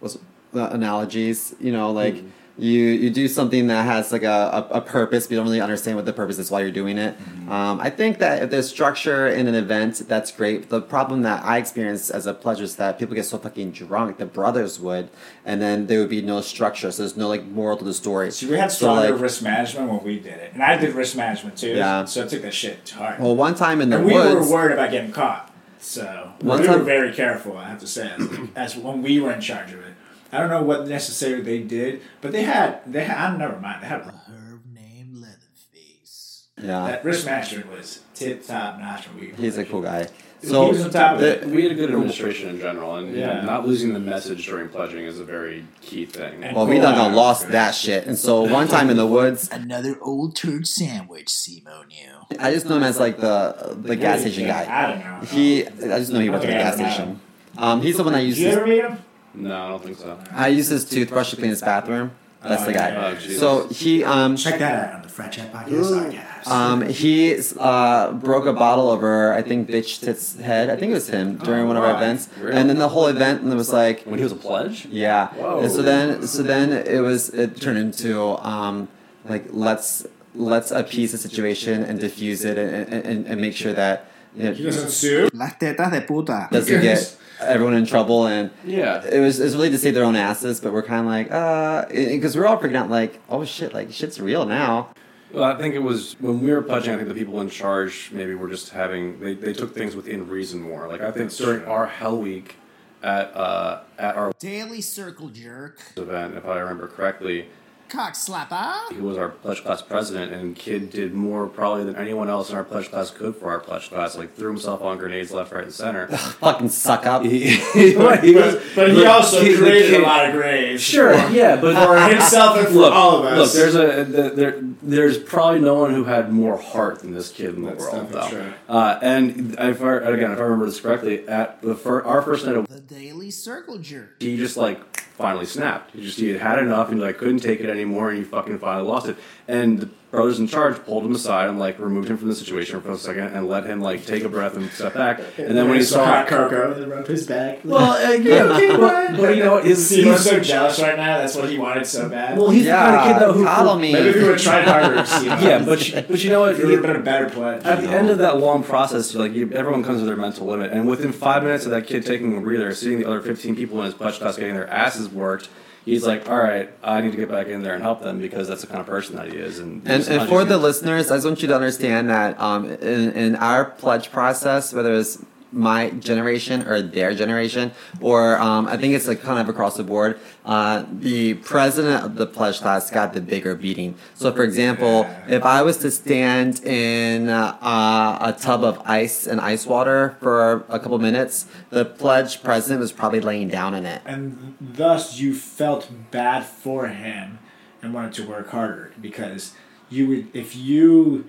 what's 0.00 0.16
uh, 0.54 0.68
analogies. 0.68 1.54
You 1.60 1.72
know, 1.72 1.90
like. 1.92 2.22
You, 2.58 2.80
you 2.84 3.10
do 3.10 3.28
something 3.28 3.66
that 3.66 3.84
has 3.84 4.12
like 4.12 4.22
a, 4.22 4.66
a, 4.70 4.78
a 4.78 4.80
purpose, 4.80 5.26
but 5.26 5.32
you 5.32 5.36
don't 5.36 5.44
really 5.46 5.60
understand 5.60 5.96
what 5.96 6.06
the 6.06 6.12
purpose 6.14 6.38
is 6.38 6.50
while 6.50 6.62
you're 6.62 6.70
doing 6.70 6.96
it. 6.96 7.14
Um, 7.50 7.78
I 7.80 7.90
think 7.90 8.18
that 8.18 8.42
if 8.44 8.50
there's 8.50 8.66
structure 8.66 9.26
in 9.28 9.46
an 9.46 9.54
event, 9.54 10.02
that's 10.08 10.32
great. 10.32 10.70
The 10.70 10.80
problem 10.80 11.20
that 11.22 11.44
I 11.44 11.58
experienced 11.58 12.10
as 12.10 12.26
a 12.26 12.32
pledge 12.32 12.60
is 12.62 12.76
that 12.76 12.98
people 12.98 13.14
get 13.14 13.26
so 13.26 13.36
fucking 13.36 13.72
drunk, 13.72 14.16
the 14.16 14.24
brothers 14.24 14.80
would, 14.80 15.10
and 15.44 15.60
then 15.60 15.86
there 15.86 16.00
would 16.00 16.08
be 16.08 16.22
no 16.22 16.40
structure, 16.40 16.90
so 16.90 17.02
there's 17.02 17.14
no 17.16 17.28
like 17.28 17.44
moral 17.44 17.76
to 17.76 17.84
the 17.84 17.92
story. 17.92 18.30
so 18.30 18.48
we 18.48 18.56
had 18.56 18.72
So, 18.72 18.76
stronger 18.86 19.12
like- 19.12 19.20
risk 19.20 19.42
management 19.42 19.90
when 19.90 20.02
we 20.02 20.18
did 20.18 20.38
it, 20.38 20.52
and 20.54 20.62
I 20.62 20.78
did 20.78 20.94
risk 20.94 21.14
management 21.14 21.58
too. 21.58 21.74
Yeah. 21.74 22.06
So 22.06 22.24
I 22.24 22.26
took 22.26 22.40
that 22.40 22.54
shit 22.54 22.86
to 22.86 22.94
heart. 22.96 23.20
Well, 23.20 23.36
one 23.36 23.54
time 23.54 23.82
in 23.82 23.90
the 23.90 23.98
and 23.98 24.06
we 24.06 24.14
woods, 24.14 24.46
were 24.48 24.50
worried 24.54 24.72
about 24.72 24.90
getting 24.90 25.12
caught, 25.12 25.52
so 25.78 26.32
One 26.40 26.62
we 26.62 26.68
were 26.68 26.78
very 26.78 27.12
careful. 27.12 27.58
I 27.58 27.68
have 27.68 27.80
to 27.80 27.86
say, 27.86 28.10
as, 28.18 28.28
as 28.56 28.76
when 28.78 29.02
we 29.02 29.20
were 29.20 29.32
in 29.32 29.42
charge 29.42 29.72
of 29.74 29.80
it. 29.80 29.92
I 30.32 30.38
don't 30.38 30.50
know 30.50 30.62
what 30.62 30.88
necessarily 30.88 31.42
they 31.42 31.60
did, 31.60 32.02
but 32.20 32.32
they 32.32 32.42
had 32.42 32.80
they 32.86 33.04
had. 33.04 33.16
I 33.34 33.36
never 33.36 33.58
mind. 33.60 33.82
They 33.82 33.86
had 33.86 34.00
a 34.00 34.04
Herb 34.28 34.62
named 34.72 35.16
Leatherface. 35.16 36.48
yeah, 36.60 36.86
that 36.88 37.04
risk 37.04 37.26
management 37.26 37.70
was 37.70 38.00
tip 38.14 38.46
top 38.46 38.78
notch. 38.78 39.06
when 39.08 39.20
we 39.20 39.32
he's 39.36 39.56
a 39.58 39.64
cool 39.64 39.82
guy. 39.82 40.08
He 40.42 40.48
So 40.48 40.68
was 40.68 40.84
on 40.84 40.90
top 40.90 41.14
of 41.14 41.20
the- 41.20 41.42
it. 41.44 41.46
We 41.48 41.62
had 41.62 41.72
a 41.72 41.74
good 41.74 41.88
administration 41.90 42.50
in 42.50 42.60
general, 42.60 42.96
and 42.96 43.16
Yeah. 43.16 43.40
not 43.40 43.66
losing 43.66 43.94
the 43.94 43.98
message 43.98 44.44
during 44.46 44.68
pledging 44.68 45.04
is 45.06 45.18
a 45.18 45.24
very 45.24 45.64
key 45.80 46.04
thing. 46.04 46.44
And- 46.44 46.54
well, 46.54 46.66
we 46.66 46.78
done 46.78 46.94
done 46.94 47.14
lost 47.14 47.48
that 47.52 47.74
shit, 47.74 48.06
and 48.06 48.18
so 48.18 48.42
one 48.42 48.68
time 48.68 48.90
in 48.90 48.98
the 48.98 49.06
woods, 49.06 49.48
Another 49.50 49.96
old 50.02 50.36
turd 50.36 50.66
sandwich, 50.66 51.28
Simo 51.28 51.86
knew. 51.88 52.38
I 52.38 52.52
just 52.52 52.68
know 52.68 52.76
him 52.76 52.82
as 52.82 53.00
like 53.00 53.18
the 53.18 53.76
the 53.80 53.96
gas 53.96 54.20
station 54.20 54.46
guy. 54.46 54.66
I 54.68 54.90
don't 54.90 54.98
know. 55.04 55.26
He, 55.26 55.66
I 55.66 55.98
just 56.00 56.12
know 56.12 56.20
he 56.20 56.28
worked 56.28 56.44
at 56.44 56.48
the 56.48 56.52
gas 56.52 56.74
I 56.74 56.76
don't 56.76 56.80
know. 56.86 56.90
station. 56.94 57.20
Um, 57.58 57.80
he's 57.80 57.96
the 57.96 58.04
one 58.04 58.14
I 58.14 58.18
Did 58.20 58.26
used 58.28 58.38
you 58.40 58.50
to 58.50 58.52
ever 58.56 58.66
meet 58.66 58.82
him? 58.84 58.98
No, 59.36 59.54
I 59.66 59.68
don't 59.68 59.82
think 59.84 59.98
so. 59.98 60.18
I 60.32 60.48
use 60.48 60.68
his 60.68 60.84
toothbrush 60.84 61.30
to 61.30 61.36
clean 61.36 61.50
his 61.50 61.60
bathroom. 61.60 62.10
That's 62.42 62.62
Oh, 62.62 62.66
the 62.66 62.72
guy. 62.74 62.88
yeah, 62.90 63.10
yeah. 63.10 63.18
Oh, 63.28 63.32
so 63.32 63.68
he 63.68 64.04
um 64.04 64.36
Check 64.36 64.58
that 64.60 64.88
out 64.90 64.94
on 64.96 65.02
the 65.02 65.08
Frat 65.08 65.32
Chat 65.32 65.52
Podcast. 65.52 66.12
podcast. 66.12 66.46
um 66.46 66.82
he 66.82 67.36
uh 67.58 68.12
broke 68.12 68.46
a 68.46 68.52
bottle 68.52 68.88
over 68.90 69.32
I 69.32 69.42
think 69.42 69.68
bitch 69.68 70.00
tits 70.00 70.36
head. 70.38 70.70
I 70.70 70.76
think 70.76 70.90
it 70.90 70.94
was 70.94 71.08
him 71.08 71.36
during 71.38 71.66
one 71.66 71.76
of 71.76 71.82
our 71.82 71.96
events, 71.96 72.28
and 72.40 72.68
then 72.70 72.78
the 72.78 72.88
whole 72.88 73.06
event 73.08 73.42
and 73.42 73.52
it 73.52 73.56
was 73.56 73.72
like 73.72 74.02
When 74.04 74.18
he 74.18 74.22
was 74.22 74.32
a 74.32 74.36
pledge? 74.36 74.86
Yeah. 74.86 75.34
And 75.62 75.70
so 75.72 75.82
then 75.82 76.26
so 76.26 76.42
then 76.42 76.72
it 76.72 77.00
was 77.00 77.30
it 77.30 77.60
turned 77.60 77.78
into 77.78 78.36
um 78.46 78.88
like 79.28 79.46
let's 79.50 80.06
let's 80.34 80.70
appease 80.70 81.12
the 81.12 81.18
situation 81.18 81.82
and 81.82 81.98
diffuse 81.98 82.44
it 82.44 82.58
and 82.58 82.92
and, 83.10 83.26
and 83.26 83.40
make 83.40 83.56
sure 83.56 83.72
that 83.72 84.06
you 84.36 84.52
he 84.52 84.62
know, 84.62 84.70
doesn't 84.70 84.90
sue. 84.90 85.28
Las 85.32 85.54
tetas 85.58 85.90
de 85.90 86.02
puta. 86.02 86.48
doesn't 86.52 86.82
get 86.82 87.16
everyone 87.40 87.74
in 87.74 87.84
trouble 87.86 88.26
and 88.26 88.50
Yeah. 88.64 89.04
it 89.04 89.20
was 89.20 89.38
it 89.40 89.44
was 89.44 89.54
really 89.56 89.70
to 89.70 89.78
save 89.78 89.94
their 89.94 90.04
own 90.04 90.16
asses 90.16 90.60
but 90.60 90.72
we're 90.72 90.82
kind 90.82 91.00
of 91.00 91.06
like 91.06 91.30
uh 91.30 91.84
because 91.88 92.36
we're 92.36 92.46
all 92.46 92.56
freaking 92.58 92.76
out 92.76 92.88
like 92.90 93.20
oh 93.28 93.44
shit 93.44 93.74
like 93.74 93.92
shit's 93.92 94.18
real 94.20 94.46
now 94.46 94.88
Well, 95.32 95.44
I 95.44 95.56
think 95.58 95.74
it 95.74 95.80
was 95.82 96.14
when 96.20 96.40
we 96.40 96.50
were 96.52 96.62
pledging. 96.62 96.94
I 96.94 96.96
think 96.96 97.08
the 97.08 97.14
people 97.14 97.40
in 97.40 97.50
charge 97.50 98.10
maybe 98.12 98.34
were 98.34 98.48
just 98.48 98.70
having 98.70 99.18
they, 99.20 99.34
they 99.34 99.52
took 99.52 99.74
things 99.74 99.94
within 99.96 100.28
reason 100.28 100.60
more. 100.62 100.88
Like 100.88 101.00
I 101.02 101.10
think 101.10 101.30
during 101.32 101.64
our 101.66 101.86
Hell 101.86 102.16
Week 102.18 102.56
at 103.02 103.36
uh, 103.36 103.80
at 103.98 104.14
our 104.16 104.32
Daily 104.38 104.80
circle 104.80 105.28
jerk. 105.28 105.80
event, 105.96 106.36
if 106.36 106.46
I 106.46 106.58
remember 106.58 106.86
correctly, 106.86 107.46
Cock 107.88 108.14
slapper. 108.14 108.92
he 108.92 109.00
was 109.00 109.16
our 109.16 109.28
pledge 109.28 109.62
class 109.62 109.80
president, 109.82 110.32
and 110.32 110.56
Kid 110.56 110.90
did 110.90 111.14
more 111.14 111.46
probably 111.46 111.84
than 111.84 111.96
anyone 111.96 112.28
else 112.28 112.50
in 112.50 112.56
our 112.56 112.64
pledge 112.64 112.90
class 112.90 113.10
could 113.10 113.36
for 113.36 113.50
our 113.50 113.60
pledge 113.60 113.88
class. 113.90 114.16
Like 114.16 114.34
threw 114.34 114.48
himself 114.48 114.82
on 114.82 114.98
grenades 114.98 115.30
left, 115.32 115.52
right, 115.52 115.64
and 115.64 115.72
center. 115.72 116.08
fucking 116.16 116.68
suck 116.68 117.06
up 117.06 117.22
he, 117.24 117.56
he 117.56 117.96
was- 117.96 118.60
But 118.74 118.88
he 118.90 118.94
look, 118.96 119.06
also 119.06 119.40
Kid- 119.40 119.54
the 119.56 119.58
created 119.62 119.90
Kid- 119.90 120.00
a 120.00 120.04
lot 120.04 120.26
of 120.26 120.32
graves. 120.32 120.82
Sure, 120.82 121.12
yeah, 121.30 121.56
but 121.60 121.74
For 121.86 122.08
himself 122.12 122.58
and 122.58 122.68
for 122.68 122.74
look, 122.74 122.92
all 122.92 123.18
of 123.18 123.24
us. 123.26 123.38
Look, 123.38 123.52
there's 123.52 123.74
a 123.74 124.04
there, 124.30 124.60
there's 124.82 125.18
probably 125.18 125.60
no 125.60 125.74
one 125.74 125.92
who 125.94 126.04
had 126.04 126.32
more 126.32 126.56
heart 126.58 127.00
than 127.00 127.12
this 127.14 127.30
kid 127.32 127.54
in 127.54 127.62
the 127.62 127.70
That's 127.70 127.80
world, 127.82 128.08
though. 128.10 128.20
definitely 128.20 128.48
true. 128.50 128.54
Uh, 128.68 128.98
and 129.02 129.54
if 129.58 129.82
I, 129.82 129.94
again, 129.96 130.32
if 130.32 130.38
I 130.38 130.42
remember 130.42 130.66
this 130.66 130.80
correctly, 130.80 131.26
at 131.28 131.60
the 131.62 131.74
fir- 131.74 132.02
our 132.04 132.22
first 132.22 132.46
night 132.46 132.56
of 132.56 132.66
The 132.68 132.80
daily 132.80 133.30
circle 133.30 133.78
jerk. 133.78 134.16
he 134.20 134.36
just 134.36 134.56
like 134.56 135.00
finally 135.00 135.46
snapped. 135.46 135.94
He 135.94 136.02
just 136.02 136.18
he 136.18 136.28
had 136.28 136.40
had 136.40 136.58
enough 136.58 136.90
and 136.90 137.00
like 137.00 137.18
couldn't 137.18 137.38
take 137.40 137.60
it 137.60 137.70
anymore, 137.70 138.10
and 138.10 138.18
he 138.18 138.24
fucking 138.24 138.58
finally 138.58 138.86
lost 138.88 139.08
it. 139.08 139.16
And 139.48 139.80
the 139.80 139.90
brothers 140.10 140.38
in 140.38 140.46
charge 140.46 140.76
pulled 140.84 141.04
him 141.04 141.14
aside 141.14 141.48
and 141.48 141.58
like 141.58 141.78
removed 141.78 142.08
him 142.08 142.16
from 142.16 142.28
the 142.28 142.34
situation 142.34 142.80
for 142.80 142.92
a 142.92 142.96
second 142.96 143.24
and 143.28 143.48
let 143.48 143.64
him 143.66 143.80
like 143.80 144.06
take 144.06 144.24
a 144.24 144.28
breath 144.28 144.56
and 144.56 144.70
step 144.70 144.94
back. 144.94 145.20
And 145.36 145.56
then 145.56 145.68
when 145.68 145.78
he 145.78 145.84
saw 145.84 145.96
saw, 145.96 146.04
hot 146.06 146.26
cocoa, 146.28 146.74
they 146.74 146.84
rubbed 146.86 147.08
his 147.08 147.26
back. 147.26 147.60
well, 147.64 147.92
uh, 147.92 148.12
yeah, 148.12 148.46
but, 148.78 149.16
but 149.16 149.36
you 149.36 149.42
know, 149.44 149.60
his, 149.60 149.84
Steve's 149.86 150.24
so 150.24 150.38
he's, 150.38 150.48
jealous 150.48 150.80
right 150.80 150.96
now. 150.96 151.18
That's 151.18 151.34
what 151.36 151.50
he 151.50 151.58
wanted 151.58 151.86
so 151.86 152.08
bad. 152.08 152.38
well, 152.38 152.50
he's 152.50 152.64
the 152.64 152.70
kind 152.70 152.96
of 152.96 153.02
kid 153.04 153.22
though 153.26 153.32
who 153.32 153.44
coddle 153.44 153.78
me 153.78 153.92
Maybe 153.92 154.08
if 154.08 154.14
he 154.16 154.22
would 154.22 154.32
have 154.32 154.42
tried 154.42 154.64
harder, 154.66 155.04
Steve. 155.04 155.26
yeah, 155.42 155.64
but 155.64 155.88
you- 155.88 156.02
but 156.02 156.22
you 156.22 156.30
know 156.30 156.40
what? 156.40 156.58
It 156.58 156.64
would 156.64 156.72
have 156.74 156.82
been 156.82 156.96
a 156.96 157.00
better 157.00 157.28
pledge. 157.28 157.64
At 157.64 157.82
the 157.82 157.88
end 157.88 158.10
of 158.10 158.18
that 158.18 158.38
long 158.38 158.62
process, 158.62 159.14
like 159.14 159.32
you, 159.32 159.50
everyone 159.52 159.82
comes 159.82 160.00
to 160.00 160.06
their 160.06 160.16
mental 160.16 160.46
limit, 160.46 160.72
and 160.72 160.88
within 160.88 161.12
five 161.12 161.42
minutes 161.42 161.64
of 161.64 161.70
that 161.72 161.86
kid 161.86 162.06
taking 162.06 162.36
a 162.36 162.40
breather, 162.40 162.72
seeing 162.74 162.98
the 163.00 163.06
other 163.06 163.20
fifteen 163.20 163.56
people 163.56 163.78
in 163.80 163.86
his 163.86 163.94
pledge 163.94 164.18
class 164.18 164.36
getting 164.36 164.54
their 164.54 164.68
asses 164.68 165.08
worked, 165.08 165.48
he's 165.86 166.04
like, 166.06 166.28
"All 166.28 166.36
right, 166.36 166.68
I 166.82 167.00
need 167.00 167.12
to 167.12 167.16
get 167.16 167.30
back 167.30 167.46
in 167.46 167.62
there 167.62 167.72
and 167.72 167.82
help 167.82 168.02
them 168.02 168.20
because 168.20 168.46
that's 168.48 168.60
the 168.60 168.66
kind 168.66 168.80
of 168.80 168.86
person 168.86 169.16
that 169.16 169.32
he 169.32 169.38
is." 169.38 169.58
And 169.58 169.82
And, 169.88 170.06
and 170.06 170.28
for 170.28 170.44
the 170.44 170.58
listeners, 170.58 171.10
I 171.10 171.16
just 171.16 171.26
want 171.26 171.40
you 171.40 171.48
to 171.48 171.54
understand 171.54 172.10
that 172.10 172.38
um, 172.38 172.70
in, 172.70 173.12
in 173.12 173.36
our 173.36 173.64
pledge 173.64 174.10
process, 174.10 174.74
whether 174.74 174.92
it's 174.92 175.24
my 175.56 175.90
generation 175.90 176.66
or 176.68 176.82
their 176.82 177.14
generation, 177.14 177.72
or 178.00 178.38
um, 178.38 178.66
I 178.68 178.76
think 178.76 178.94
it's 178.94 179.08
like 179.08 179.22
kind 179.22 179.40
of 179.40 179.48
across 179.48 179.76
the 179.76 179.82
board, 179.82 180.20
uh, 180.44 180.84
the 180.92 181.34
president 181.34 182.04
of 182.04 182.14
the 182.14 182.26
pledge 182.26 182.60
class 182.60 182.90
got 182.90 183.14
the 183.14 183.20
bigger 183.20 183.54
beating. 183.56 183.96
So, 184.14 184.32
for 184.32 184.44
example, 184.44 185.06
if 185.28 185.44
I 185.44 185.62
was 185.62 185.78
to 185.78 185.90
stand 185.90 186.62
in 186.64 187.28
uh, 187.28 188.18
a 188.20 188.32
tub 188.38 188.62
of 188.62 188.80
ice 188.84 189.26
and 189.26 189.40
ice 189.40 189.66
water 189.66 190.16
for 190.20 190.64
a 190.68 190.78
couple 190.78 190.98
minutes, 190.98 191.46
the 191.70 191.84
pledge 191.84 192.42
president 192.42 192.80
was 192.80 192.92
probably 192.92 193.20
laying 193.20 193.48
down 193.48 193.74
in 193.74 193.86
it. 193.86 194.02
and 194.04 194.54
thus 194.60 195.18
you 195.18 195.34
felt 195.34 195.90
bad 196.10 196.44
for 196.44 196.88
him 196.88 197.38
and 197.82 197.94
wanted 197.94 198.12
to 198.12 198.26
work 198.26 198.50
harder 198.50 198.92
because 199.00 199.54
you 199.88 200.06
would 200.08 200.36
if 200.36 200.54
you 200.56 201.24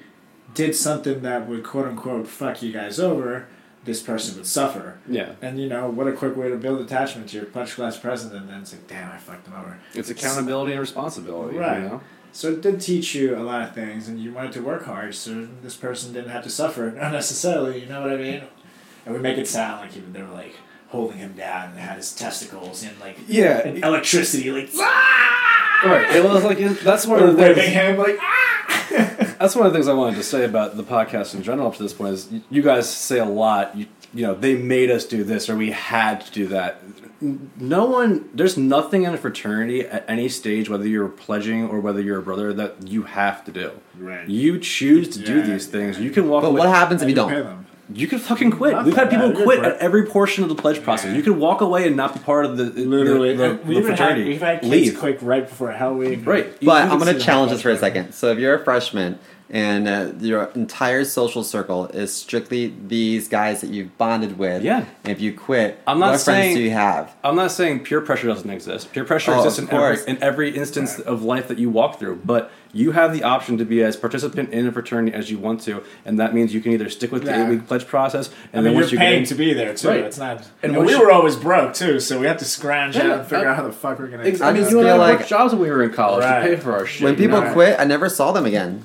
did 0.54 0.76
something 0.76 1.22
that 1.22 1.48
would 1.48 1.64
quote 1.64 1.88
unquote 1.88 2.28
fuck 2.28 2.62
you 2.62 2.72
guys 2.72 3.00
over 3.00 3.48
this 3.88 4.04
person 4.04 4.36
would 4.38 4.46
suffer 4.46 5.00
yeah, 5.10 5.32
and 5.42 5.60
you 5.60 5.68
know 5.68 5.90
what 5.90 6.08
a 6.08 6.12
quick 6.12 6.36
way 6.38 6.50
to 6.50 6.56
build 6.58 6.80
attachment 6.82 7.30
to 7.30 7.38
your 7.38 7.46
punch 7.48 7.76
glass 7.76 7.98
president 7.98 8.42
and 8.42 8.50
then 8.52 8.62
it's 8.62 8.72
like 8.74 8.86
damn 8.88 9.12
i 9.12 9.18
fucked 9.18 9.48
him 9.48 9.54
over 9.56 9.80
it's 9.96 10.10
accountability 10.12 10.74
and 10.74 10.80
responsibility. 10.82 11.58
Right. 11.58 11.82
You 11.82 11.88
know? 11.90 12.02
so 12.34 12.50
it 12.52 12.62
did 12.62 12.80
teach 12.80 13.16
you 13.16 13.36
a 13.36 13.42
lot 13.42 13.64
of 13.64 13.74
things 13.74 14.08
and 14.08 14.20
you 14.20 14.32
wanted 14.34 14.52
to 14.52 14.62
work 14.62 14.86
hard 14.86 15.16
so 15.16 15.48
this 15.64 15.76
person 15.76 16.14
didn't 16.14 16.30
have 16.30 16.44
to 16.44 16.50
suffer 16.52 16.88
unnecessarily 17.08 17.80
you 17.82 17.88
know 17.88 18.02
what 18.02 18.12
i 18.12 18.18
mean 18.18 18.44
and 19.06 19.16
we 19.16 19.20
make 19.20 19.38
it 19.40 19.48
sound 19.48 19.82
like 19.82 19.98
even 19.98 20.14
they 20.14 20.22
were 20.22 20.28
like 20.44 20.54
holding 20.90 21.18
him 21.18 21.34
down 21.34 21.72
and 21.72 21.80
had 21.80 21.98
his 21.98 22.14
testicles 22.14 22.84
and 22.84 22.98
like 23.00 23.18
Yeah. 23.28 23.66
and 23.68 23.84
electricity 23.84 24.52
like 24.52 24.70
Right. 25.86 26.16
It 26.16 26.24
was 26.24 26.44
like 26.44 26.58
that's 26.82 27.06
one 27.06 27.22
of 27.22 27.38
the 27.38 27.54
things. 27.54 27.68
him 27.68 27.98
like 27.98 28.18
ah! 28.20 28.77
That's 29.40 29.56
one 29.56 29.66
of 29.66 29.74
the 29.74 29.78
things 29.78 29.88
I 29.88 29.94
wanted 29.94 30.16
to 30.18 30.24
say 30.24 30.46
about 30.46 30.78
the 30.78 30.84
podcast 30.84 31.34
in 31.36 31.44
general 31.44 31.68
up 31.68 31.76
to 31.76 31.84
this 31.84 31.94
point 31.94 32.14
is 32.14 32.30
you 32.50 32.62
guys 32.62 32.90
say 32.90 33.20
a 33.20 33.26
lot. 33.26 33.76
You, 33.78 33.86
you 34.14 34.26
know, 34.26 34.34
they 34.34 34.56
made 34.56 34.90
us 34.90 35.06
do 35.06 35.24
this 35.24 35.50
or 35.50 35.56
we 35.56 35.72
had 35.72 36.22
to 36.22 36.32
do 36.32 36.48
that. 36.48 36.82
No 37.20 37.86
one, 37.86 38.30
there's 38.34 38.58
nothing 38.58 39.04
in 39.04 39.14
a 39.14 39.18
fraternity 39.18 39.82
at 39.82 40.06
any 40.08 40.30
stage, 40.30 40.70
whether 40.70 40.88
you're 40.88 41.10
pledging 41.10 41.68
or 41.68 41.80
whether 41.80 42.00
you're 42.00 42.20
a 42.20 42.22
brother, 42.22 42.54
that 42.54 42.88
you 42.88 43.04
have 43.04 43.44
to 43.46 43.52
do. 43.52 43.72
Right. 43.98 44.28
You 44.30 44.60
choose 44.60 45.10
to 45.18 45.20
do 45.24 45.42
these 45.42 45.66
things. 45.68 46.00
You 46.00 46.12
can 46.12 46.30
walk 46.30 46.44
But 46.44 46.50
away. 46.50 46.60
what 46.60 46.70
happens 46.70 47.02
if 47.02 47.10
you 47.10 47.16
don't? 47.16 47.66
Them. 47.88 47.96
You 47.96 48.08
can 48.08 48.20
fucking 48.20 48.52
quit. 48.52 48.74
Nothing, 48.74 48.86
We've 48.86 48.96
had 48.96 49.10
people 49.10 49.34
yeah, 49.34 49.44
quit 49.44 49.60
at 49.64 49.78
every 49.78 50.06
portion 50.06 50.44
of 50.44 50.50
the 50.50 50.56
pledge 50.56 50.82
process. 50.84 51.12
Yeah. 51.12 51.18
You 51.18 51.24
can 51.24 51.40
walk 51.40 51.62
away 51.62 51.88
and 51.88 51.96
not 51.96 52.14
be 52.14 52.20
part 52.20 52.46
of 52.46 52.58
the, 52.58 52.66
the, 52.66 52.86
Literally, 52.86 53.36
the, 53.36 53.50
the, 53.50 53.56
we 53.66 53.74
the 53.76 53.80
even 53.80 53.84
had, 53.92 53.98
fraternity. 53.98 54.30
we've 54.30 54.42
had 54.42 54.62
kids 54.62 54.72
Leave. 54.72 55.00
quick 55.00 55.18
right 55.22 55.48
before 55.48 55.72
Hell 55.72 55.94
Week. 55.96 56.26
Right. 56.26 56.46
You- 56.60 56.68
But 56.68 56.86
you 56.86 56.92
I'm 56.92 57.00
going 57.00 57.14
to 57.16 57.20
challenge 57.20 57.52
this 57.52 57.62
for 57.62 57.70
a 57.70 57.78
second. 57.78 58.14
So 58.14 58.32
if 58.32 58.40
you're 58.40 58.56
a 58.56 58.64
freshman 58.64 59.20
and 59.50 59.88
uh, 59.88 60.12
your 60.20 60.46
entire 60.56 61.04
social 61.06 61.44
circle 61.44 61.88
is 61.88 62.14
strictly 62.14 62.74
these 62.88 63.28
guys 63.28 63.62
that 63.62 63.70
you've 63.70 63.98
bonded 63.98 64.38
with, 64.38 64.62
Yeah. 64.64 64.86
and 65.04 65.12
if 65.12 65.22
you 65.22 65.34
quit, 65.34 65.80
I'm 65.88 66.00
not 66.00 66.12
what 66.12 66.22
friends 66.22 66.26
saying- 66.44 66.56
do 66.56 66.62
you 66.64 66.72
have? 66.72 67.16
I'm 67.24 67.36
not 67.36 67.52
saying 67.52 67.82
peer 67.86 68.02
pressure 68.02 68.28
doesn't 68.28 68.50
exist. 68.50 68.92
Peer 68.92 69.06
pressure 69.06 69.32
Oh, 69.34 69.38
exists 69.38 69.60
in 69.60 69.70
every, 69.72 69.98
in 70.08 70.22
every 70.24 70.50
instance 70.56 71.00
of 71.00 71.24
life 71.24 71.48
that 71.48 71.60
you 71.60 71.70
walk 71.70 72.00
through, 72.00 72.22
but 72.26 72.52
you 72.74 72.92
have 72.92 73.14
the 73.14 73.24
option 73.24 73.58
to 73.58 73.66
be 73.66 73.82
as 73.82 73.96
participant 73.96 74.52
in 74.52 74.68
a 74.68 74.72
fraternity 74.72 75.16
as 75.16 75.32
you 75.32 75.38
want 75.40 75.62
to, 75.62 75.82
and 76.06 76.20
that 76.20 76.34
means 76.36 76.54
you 76.54 76.60
can 76.62 76.74
either 76.74 76.90
stick 76.90 77.12
with 77.12 77.24
the 77.24 77.32
Yeah. 77.32 77.46
eight 77.46 77.50
week 77.50 77.68
pledge 77.68 77.88
process, 77.88 78.28
I 78.30 78.32
and 78.52 78.54
mean, 78.56 78.64
then 78.66 78.74
once 78.76 78.92
you're 78.92 79.02
you 79.02 79.08
paying 79.08 79.22
get 79.24 79.30
to 79.30 79.36
be 79.36 79.54
there 79.54 79.74
too. 79.74 79.88
Right. 79.88 80.00
It's 80.02 80.18
not. 80.18 80.44
And 80.62 80.76
And, 80.76 80.86
we 80.86 80.92
you- 80.92 81.00
were 81.00 81.10
always 81.12 81.38
broke 81.38 81.74
too, 81.74 82.00
so 82.02 82.20
we 82.20 82.28
had 82.28 82.38
to 82.40 82.46
scrounge 82.46 82.98
Yeah, 82.98 83.04
out 83.14 83.20
and 83.20 83.28
figure 83.28 83.48
I- 83.48 83.52
out 83.52 83.56
how 83.58 83.64
the 83.64 83.72
fuck 83.72 83.98
we're 83.98 84.08
gonna. 84.08 84.24
Ex- 84.26 84.42
I 84.42 84.52
mean, 84.52 84.62
just 84.64 84.72
you 84.72 84.80
and 84.80 84.90
I 84.90 84.98
worked 84.98 85.20
like- 85.22 85.28
jobs 85.30 85.54
when 85.54 85.62
we 85.62 85.70
were 85.72 85.82
in 85.84 85.92
college 85.94 86.26
Right. 86.26 86.42
to 86.44 86.48
pay 86.50 86.56
for 86.58 86.74
our 86.74 86.86
shit. 86.86 87.04
When 87.06 87.14
you 87.14 87.18
people 87.18 87.42
know? 87.42 87.54
quit, 87.54 87.78
I 87.80 87.86
never 87.86 88.10
saw 88.10 88.32
them 88.34 88.46
again. 88.46 88.84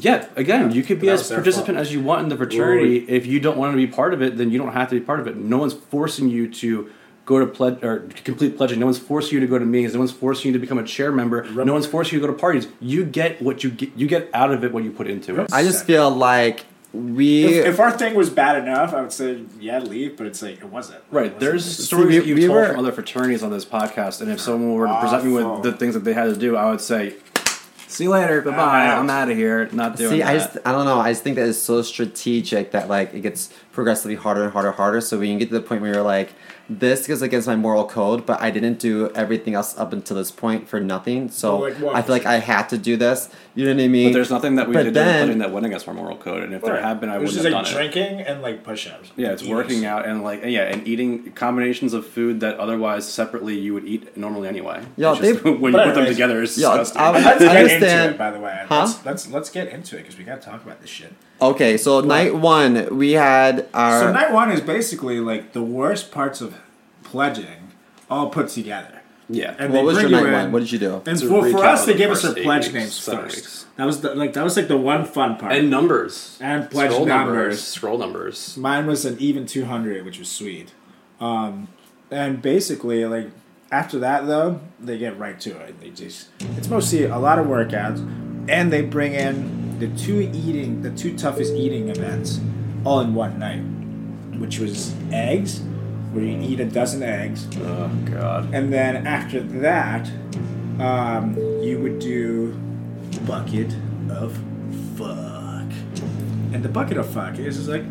Yeah, 0.00 0.26
again, 0.36 0.70
you 0.70 0.82
could 0.82 1.00
be 1.00 1.08
as 1.10 1.28
participant 1.30 1.76
fault. 1.76 1.86
as 1.86 1.92
you 1.92 2.00
want 2.00 2.22
in 2.22 2.28
the 2.28 2.36
fraternity. 2.36 3.04
If 3.08 3.26
you 3.26 3.40
don't 3.40 3.56
want 3.58 3.72
to 3.72 3.76
be 3.76 3.86
part 3.86 4.14
of 4.14 4.22
it, 4.22 4.36
then 4.36 4.50
you 4.50 4.58
don't 4.58 4.72
have 4.72 4.88
to 4.90 4.94
be 4.94 5.00
part 5.04 5.20
of 5.20 5.26
it. 5.26 5.36
No 5.36 5.58
one's 5.58 5.74
forcing 5.74 6.28
you 6.28 6.48
to 6.54 6.90
go 7.26 7.38
to 7.40 7.46
pledge 7.46 7.82
or 7.82 8.08
complete 8.24 8.56
pledging. 8.56 8.78
No 8.78 8.86
one's 8.86 8.98
forcing 8.98 9.34
you 9.34 9.40
to 9.40 9.46
go 9.46 9.58
to 9.58 9.64
meetings. 9.64 9.92
No 9.94 9.98
one's 9.98 10.12
forcing 10.12 10.48
you 10.48 10.52
to 10.52 10.58
become 10.58 10.78
a 10.78 10.84
chair 10.84 11.10
member. 11.12 11.42
No 11.52 11.72
one's 11.72 11.86
forcing 11.86 12.14
you 12.16 12.20
to 12.20 12.26
go 12.28 12.32
to 12.32 12.38
parties. 12.38 12.68
You 12.80 13.04
get 13.04 13.42
what 13.42 13.64
you 13.64 13.70
get. 13.70 13.90
You 13.96 14.06
get 14.06 14.30
out 14.32 14.50
of 14.52 14.64
it 14.64 14.72
what 14.72 14.84
you 14.84 14.90
put 14.90 15.08
into 15.08 15.40
it. 15.40 15.52
I 15.52 15.62
just 15.62 15.84
feel 15.84 16.10
like 16.10 16.64
we. 16.94 17.44
If, 17.44 17.66
if 17.66 17.80
our 17.80 17.90
thing 17.90 18.14
was 18.14 18.30
bad 18.30 18.62
enough, 18.62 18.94
I 18.94 19.02
would 19.02 19.12
say 19.12 19.42
yeah, 19.60 19.78
leave. 19.80 20.16
But 20.16 20.26
it's 20.28 20.40
like 20.40 20.58
it 20.58 20.64
wasn't. 20.70 21.02
Right. 21.10 21.26
It 21.26 21.40
There's 21.40 21.64
wasn't. 21.66 21.86
stories 21.86 22.06
we- 22.08 22.18
that 22.18 22.26
you've 22.26 22.38
we 22.38 22.46
told 22.46 22.56
were- 22.56 22.66
from 22.68 22.78
other 22.78 22.92
fraternities 22.92 23.42
on 23.42 23.50
this 23.50 23.64
podcast, 23.66 24.22
and 24.22 24.30
if 24.30 24.40
someone 24.40 24.72
were 24.74 24.86
to 24.86 25.00
present 25.00 25.24
me 25.26 25.32
with 25.32 25.62
the 25.64 25.72
things 25.72 25.94
that 25.94 26.04
they 26.04 26.14
had 26.14 26.32
to 26.32 26.36
do, 26.36 26.56
I 26.56 26.70
would 26.70 26.80
say, 26.80 27.14
"See 27.88 28.04
you 28.04 28.10
later. 28.10 28.42
Bye 28.42 28.50
bye. 28.50 28.86
I'm 28.86 29.10
out 29.10 29.30
of 29.30 29.36
here. 29.36 29.68
Not 29.72 29.96
doing 29.96 30.10
See, 30.10 30.18
that." 30.18 30.28
I 30.28 30.34
just 30.34 30.56
I 30.64 30.72
don't 30.72 30.84
know. 30.84 31.00
I 31.00 31.10
just 31.10 31.22
think 31.22 31.36
that 31.36 31.46
is 31.46 31.60
so 31.60 31.82
strategic 31.82 32.70
that 32.72 32.88
like 32.88 33.14
it 33.14 33.20
gets 33.20 33.52
progressively 33.72 34.14
harder 34.14 34.44
and 34.44 34.52
harder 34.52 34.68
and 34.68 34.76
harder. 34.76 35.00
So 35.00 35.18
when 35.18 35.30
you 35.30 35.38
get 35.38 35.48
to 35.48 35.54
the 35.54 35.60
point 35.60 35.82
where 35.82 35.94
you're 35.94 36.02
like, 36.02 36.32
this 36.68 37.06
goes 37.06 37.22
against 37.22 37.46
my 37.46 37.56
moral 37.56 37.86
code, 37.86 38.26
but 38.26 38.40
I 38.42 38.50
didn't 38.50 38.78
do 38.78 39.10
everything 39.14 39.54
else 39.54 39.76
up 39.78 39.92
until 39.92 40.16
this 40.16 40.30
point 40.30 40.68
for 40.68 40.80
nothing. 40.80 41.30
So 41.30 41.60
Well, 41.60 41.70
like? 41.70 41.94
I 41.94 42.02
feel 42.02 42.14
like 42.14 42.26
I 42.26 42.38
had 42.38 42.68
to 42.70 42.78
do 42.78 42.96
this. 42.96 43.30
You 43.58 43.64
know 43.64 43.74
what 43.74 43.82
I 43.82 43.88
mean? 43.88 44.08
but 44.08 44.12
there's 44.14 44.30
nothing 44.30 44.54
that 44.54 44.68
we 44.68 44.74
But 44.74 44.84
did 44.84 44.94
then- 44.94 45.04
during 45.04 45.18
pledging 45.18 45.38
that 45.40 45.50
went 45.50 45.66
against 45.66 45.88
our 45.88 45.94
moral 45.94 46.16
code, 46.16 46.44
and 46.44 46.54
if 46.54 46.62
there 46.62 46.80
had 46.80 47.00
been, 47.00 47.08
I 47.10 47.18
wouldn't 47.18 47.34
have 47.34 47.44
like 47.44 47.52
done 47.52 47.64
it. 47.66 47.74
drinking 47.74 48.20
and 48.20 48.40
like 48.40 48.62
push-ups. 48.62 49.10
Yeah, 49.16 49.32
it's 49.32 49.42
Eating. 49.42 49.54
working 49.56 49.84
out 49.84 50.06
and 50.06 50.22
like 50.22 50.44
yeah, 50.44 50.62
and 50.72 50.86
eating 50.86 51.32
combinations 51.32 51.92
of 51.92 52.06
food 52.06 52.38
that 52.38 52.56
otherwise 52.58 53.04
separately 53.12 53.58
you 53.58 53.74
would 53.74 53.84
eat 53.84 54.16
normally 54.16 54.46
anyway. 54.46 54.80
Yeah, 54.96 55.16
just 55.16 55.22
they- 55.22 55.50
when 55.50 55.72
you 55.72 55.78
but 55.78 55.86
put 55.86 55.94
them 55.96 56.06
together, 56.06 56.40
it's 56.40 56.56
Yo, 56.56 56.68
disgusting. 56.78 57.02
I- 57.02 57.10
Let's 57.10 57.42
I 57.42 57.52
get 57.66 57.82
into 57.82 58.10
it, 58.14 58.18
by 58.18 58.30
the 58.30 58.38
way. 58.38 58.64
Huh? 58.68 58.80
Let's, 58.86 59.04
let's 59.04 59.28
let's 59.32 59.50
get 59.50 59.66
into 59.68 59.96
it 59.96 60.02
because 60.02 60.16
we 60.16 60.22
got 60.22 60.40
to 60.40 60.48
talk 60.50 60.62
about 60.64 60.80
this 60.80 60.90
shit. 60.90 61.12
okay, 61.42 61.76
so 61.76 62.00
night 62.00 62.36
one 62.36 62.96
we 62.96 63.12
had 63.12 63.66
our 63.74 64.00
So 64.02 64.12
night 64.12 64.32
one 64.32 64.52
is 64.52 64.60
basically 64.60 65.18
like 65.18 65.52
the 65.52 65.62
worst 65.64 66.12
parts 66.12 66.40
of 66.40 66.54
pledging 67.02 67.72
all 68.08 68.30
put 68.30 68.48
together. 68.48 68.97
Yeah. 69.30 69.54
And 69.58 69.72
What 69.74 69.84
was 69.84 69.98
bring 69.98 70.08
your 70.10 70.20
you 70.20 70.26
night 70.26 70.32
in. 70.34 70.42
one? 70.44 70.52
What 70.52 70.60
did 70.60 70.72
you 70.72 70.78
do? 70.78 71.02
And 71.06 71.18
To 71.18 71.28
for, 71.28 71.50
for 71.50 71.64
us, 71.64 71.84
they 71.84 71.94
gave 71.96 72.10
us 72.10 72.24
our 72.24 72.34
pledge 72.34 72.72
names 72.72 72.94
seven 72.94 73.24
first. 73.24 73.36
weeks. 73.36 73.66
That 73.76 73.84
was 73.84 74.00
the, 74.00 74.14
like 74.14 74.32
that 74.32 74.42
was 74.42 74.56
like 74.56 74.68
the 74.68 74.76
one 74.78 75.04
fun 75.04 75.36
part. 75.36 75.52
and 75.52 75.68
numbers 75.70 76.36
And 76.40 76.68
pledge 76.70 76.90
scroll 76.90 77.06
numbers. 77.06 77.62
Scroll 77.62 77.98
numbers. 77.98 78.56
Mine 78.56 78.86
was 78.86 79.04
an 79.04 79.16
even 79.20 79.46
200, 79.46 80.04
which 80.04 80.18
was 80.18 80.28
sweet. 80.30 80.72
Um, 81.20 81.68
and 82.10 82.40
basically, 82.42 83.04
like 83.04 83.28
after 83.70 83.98
that 83.98 84.26
though, 84.26 84.60
they 84.80 84.96
get 84.98 85.18
right 85.18 85.38
to 85.40 85.50
it. 85.60 85.78
They 85.80 85.90
just 85.90 86.28
it's 86.56 86.68
mostly 86.68 87.04
a 87.04 87.18
lot 87.18 87.38
of 87.38 87.46
workouts, 87.46 87.98
and 88.48 88.72
they 88.72 88.82
bring 88.82 89.12
in 89.12 89.78
the 89.78 89.88
two 89.88 90.20
eating, 90.32 90.82
the 90.82 90.90
two 90.90 91.16
toughest 91.16 91.52
eating 91.54 91.88
events, 91.90 92.40
all 92.84 93.00
in 93.00 93.14
one 93.14 93.38
night, 93.38 93.60
which 94.40 94.58
was 94.58 94.94
eggs, 95.12 95.60
where 96.12 96.24
you 96.24 96.40
eat 96.40 96.60
a 96.60 96.64
dozen 96.64 97.02
eggs, 97.02 97.46
Oh 97.60 97.88
God. 98.06 98.54
and 98.54 98.72
then 98.72 99.06
after 99.06 99.40
that, 99.40 100.10
um, 100.80 101.36
you 101.62 101.78
would 101.80 101.98
do 101.98 102.52
bucket 103.26 103.74
of 104.10 104.32
fuck. 104.96 105.70
And 106.52 106.62
the 106.62 106.68
bucket 106.68 106.96
of 106.96 107.08
fuck 107.10 107.38
is, 107.38 107.58
is 107.58 107.68
like 107.68 107.82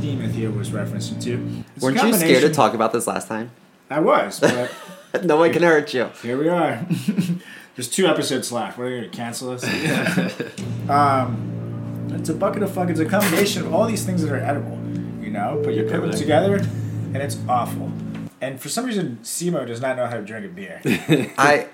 Demon 0.00 0.30
here 0.32 0.50
was 0.50 0.70
referencing 0.70 1.22
to. 1.22 1.64
It's 1.76 1.82
Weren't 1.84 2.02
you 2.02 2.12
scared 2.12 2.42
to 2.42 2.52
talk 2.52 2.74
about 2.74 2.92
this 2.92 3.06
last 3.06 3.28
time? 3.28 3.50
I 3.90 4.00
was, 4.00 4.40
but 4.40 4.70
no 5.24 5.36
one 5.36 5.52
can 5.52 5.62
hurt 5.62 5.94
you. 5.94 6.10
here 6.22 6.38
we 6.38 6.48
are. 6.48 6.84
There's 7.76 7.88
two 7.88 8.06
episodes 8.06 8.52
left. 8.52 8.78
You 8.78 8.84
gonna 8.84 9.08
cancel 9.08 9.50
us? 9.50 9.64
um, 10.88 12.08
it's 12.12 12.28
a 12.28 12.34
bucket 12.34 12.62
of 12.62 12.72
fuck. 12.72 12.88
It's 12.88 13.00
a 13.00 13.04
combination 13.04 13.64
of 13.66 13.74
all 13.74 13.86
these 13.86 14.04
things 14.04 14.22
that 14.22 14.32
are 14.32 14.38
edible. 14.38 14.78
You 15.20 15.30
know, 15.30 15.60
but 15.64 15.74
you 15.74 15.82
put 15.84 16.00
them 16.02 16.12
together, 16.12 16.64
and 17.14 17.22
it's 17.22 17.38
awful. 17.48 17.90
And 18.40 18.60
for 18.60 18.68
some 18.68 18.84
reason, 18.84 19.20
Simo 19.22 19.66
does 19.66 19.80
not 19.80 19.96
know 19.96 20.06
how 20.06 20.16
to 20.16 20.22
drink 20.22 20.44
a 20.44 20.48
beer. 20.48 20.80
I, 21.38 21.68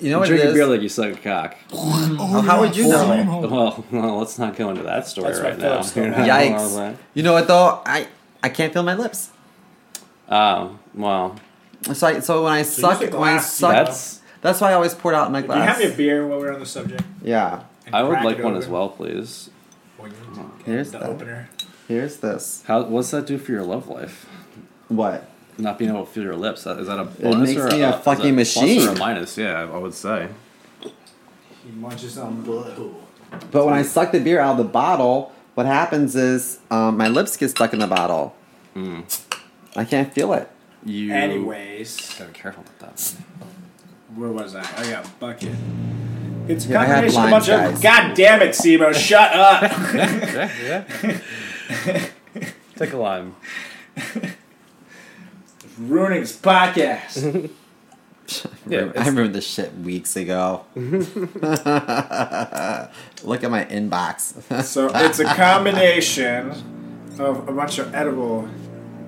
you 0.00 0.10
know 0.10 0.20
what 0.20 0.28
Drink 0.28 0.42
it 0.42 0.46
a 0.46 0.48
is? 0.50 0.54
beer 0.54 0.66
like 0.66 0.80
you 0.80 0.88
suck 0.88 1.12
a 1.12 1.16
cock. 1.16 1.56
Oh, 2.20 2.40
how 2.40 2.60
would 2.60 2.76
you 2.76 2.88
know? 2.88 3.06
Well, 3.50 3.84
well, 3.90 4.18
let's 4.18 4.38
not 4.38 4.56
go 4.56 4.70
into 4.70 4.82
that 4.84 5.06
story 5.06 5.28
That's 5.28 5.40
right 5.40 5.50
what 5.52 5.58
now. 5.58 5.68
Philip's 5.82 5.92
going 5.92 6.14
on. 6.14 6.26
Yikes! 6.28 6.96
You 7.14 7.22
know 7.24 7.32
what 7.34 7.46
though? 7.48 7.82
I 7.84 8.08
I 8.42 8.48
can't 8.48 8.72
feel 8.72 8.82
my 8.84 8.94
lips. 8.94 9.30
Oh, 10.30 10.78
well, 10.94 11.36
So 11.92 12.06
I, 12.06 12.20
so 12.20 12.44
when 12.44 12.52
I 12.52 12.62
suck, 12.62 13.00
use 13.00 13.10
when 13.12 13.22
I 13.22 13.32
glass, 13.34 13.52
suck, 13.52 13.72
know? 13.72 13.84
that's 13.84 14.20
that's 14.40 14.60
why 14.60 14.70
I 14.70 14.74
always 14.74 14.94
pour 14.94 15.12
it 15.12 15.16
out 15.16 15.26
in 15.26 15.32
my 15.32 15.40
Can 15.42 15.50
you 15.50 15.54
glass. 15.56 15.78
have 15.78 15.88
me 15.88 15.92
a 15.94 15.96
beer 15.96 16.26
while 16.26 16.38
we're 16.38 16.52
on 16.52 16.60
the 16.60 16.66
subject? 16.66 17.02
yeah. 17.22 17.62
And 17.86 17.94
I 17.94 18.02
would 18.02 18.10
crack 18.12 18.24
like 18.24 18.38
it 18.38 18.44
one 18.44 18.52
open? 18.54 18.62
as 18.62 18.68
well, 18.68 18.88
please. 18.90 19.48
When 19.96 20.10
you- 20.10 20.52
Here's 20.66 20.90
the 20.92 20.98
that. 20.98 21.08
opener. 21.08 21.48
Here's 21.88 22.18
this. 22.18 22.62
How? 22.66 22.82
What's 22.84 23.10
that 23.12 23.26
do 23.26 23.38
for 23.38 23.50
your 23.52 23.62
love 23.64 23.88
life? 23.88 24.26
What? 24.88 25.28
Not 25.58 25.78
being 25.78 25.90
able 25.90 26.04
to 26.06 26.10
feel 26.10 26.22
your 26.24 26.36
lips. 26.36 26.66
Is 26.66 26.86
that 26.86 26.98
a 26.98 27.04
bonus 27.04 27.48
makes 27.48 27.60
or 27.60 27.68
me 27.68 27.82
a 27.82 27.88
is 27.88 27.94
that 27.96 28.04
fucking 28.04 28.34
plus 28.34 28.56
machine. 28.56 28.88
or 28.88 28.92
a 28.92 28.98
minus? 28.98 29.36
Yeah, 29.36 29.62
I 29.72 29.78
would 29.78 29.94
say. 29.94 30.28
He 30.80 31.70
munches 31.74 32.16
on 32.18 32.42
blue. 32.42 32.94
But 33.50 33.64
when 33.66 33.74
I 33.74 33.82
suck 33.82 34.12
the 34.12 34.20
beer 34.20 34.40
out 34.40 34.52
of 34.52 34.58
the 34.58 34.64
bottle, 34.72 35.32
what 35.54 35.66
happens 35.66 36.14
is 36.16 36.60
um, 36.70 36.96
my 36.96 37.08
lips 37.08 37.36
get 37.36 37.50
stuck 37.50 37.72
in 37.72 37.80
the 37.80 37.86
bottle. 37.86 38.34
Hmm. 38.74 39.00
I 39.76 39.84
can't 39.84 40.12
feel 40.12 40.32
it. 40.32 40.48
You 40.84 41.12
Anyways, 41.12 42.14
gotta 42.18 42.30
be 42.30 42.38
careful 42.38 42.62
with 42.62 42.78
that. 42.78 43.14
where 44.14 44.30
was 44.30 44.54
I? 44.54 44.62
Oh 44.78 44.88
yeah, 44.88 45.04
bucket. 45.18 45.54
It's 46.46 46.64
a 46.66 46.68
Yeah, 46.70 46.80
I 46.80 46.84
have 46.86 47.12
combination 47.12 47.22
of 47.24 47.28
a 47.28 47.30
lines, 47.32 47.46
bunch 47.46 47.48
of. 47.48 47.82
guys. 47.82 47.82
God 47.82 48.14
damn 48.16 48.42
it, 48.42 48.50
Simo! 48.50 48.94
Shut 48.94 49.32
up. 49.34 49.62
yeah, 49.94 50.82
yeah. 51.84 52.06
Take 52.76 52.92
a 52.92 52.96
lime. 52.96 53.34
Ruining 55.78 56.20
his 56.20 56.36
podcast. 56.36 57.50
Yeah, 58.66 58.92
I 58.94 59.08
remember 59.08 59.28
this 59.28 59.46
shit 59.46 59.74
weeks 59.78 60.14
ago. 60.14 60.66
Look 60.76 60.90
at 63.42 63.50
my 63.50 63.64
inbox. 63.64 64.62
so 64.64 64.90
it's 64.94 65.18
a 65.18 65.24
combination 65.24 66.50
of 67.18 67.48
a 67.48 67.52
bunch 67.52 67.78
of 67.78 67.94
edible, 67.94 68.46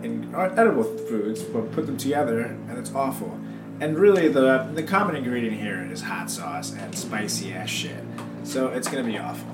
in, 0.03 0.35
uh, 0.35 0.55
edible 0.57 0.85
foods, 0.85 1.43
but 1.43 1.71
put 1.73 1.85
them 1.85 1.99
together, 1.99 2.41
and 2.41 2.79
it's 2.79 2.95
awful. 2.95 3.39
And 3.81 3.99
really, 3.99 4.29
the 4.29 4.71
the 4.75 4.83
common 4.83 5.17
ingredient 5.17 5.57
here 5.61 5.87
is 5.93 6.01
hot 6.01 6.31
sauce 6.31 6.73
and 6.73 6.97
spicy 6.97 7.53
ass 7.53 7.69
shit. 7.69 8.03
So 8.45 8.69
it's 8.69 8.89
gonna 8.89 9.05
be 9.05 9.19
awful. 9.19 9.47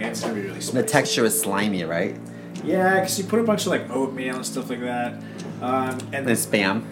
And 0.00 0.10
it's 0.10 0.20
gonna 0.20 0.34
be 0.34 0.40
really 0.42 0.60
spicy. 0.60 0.82
the 0.82 0.88
texture 0.88 1.24
is 1.24 1.40
slimy, 1.40 1.84
right? 1.84 2.16
Yeah, 2.64 3.00
because 3.00 3.18
you 3.18 3.24
put 3.24 3.40
a 3.40 3.42
bunch 3.44 3.62
of 3.62 3.68
like 3.68 3.90
oatmeal 3.90 4.36
and 4.36 4.46
stuff 4.46 4.70
like 4.70 4.80
that. 4.80 5.14
Um, 5.60 5.98
and 6.12 6.14
And 6.14 6.28
spam. 6.30 6.82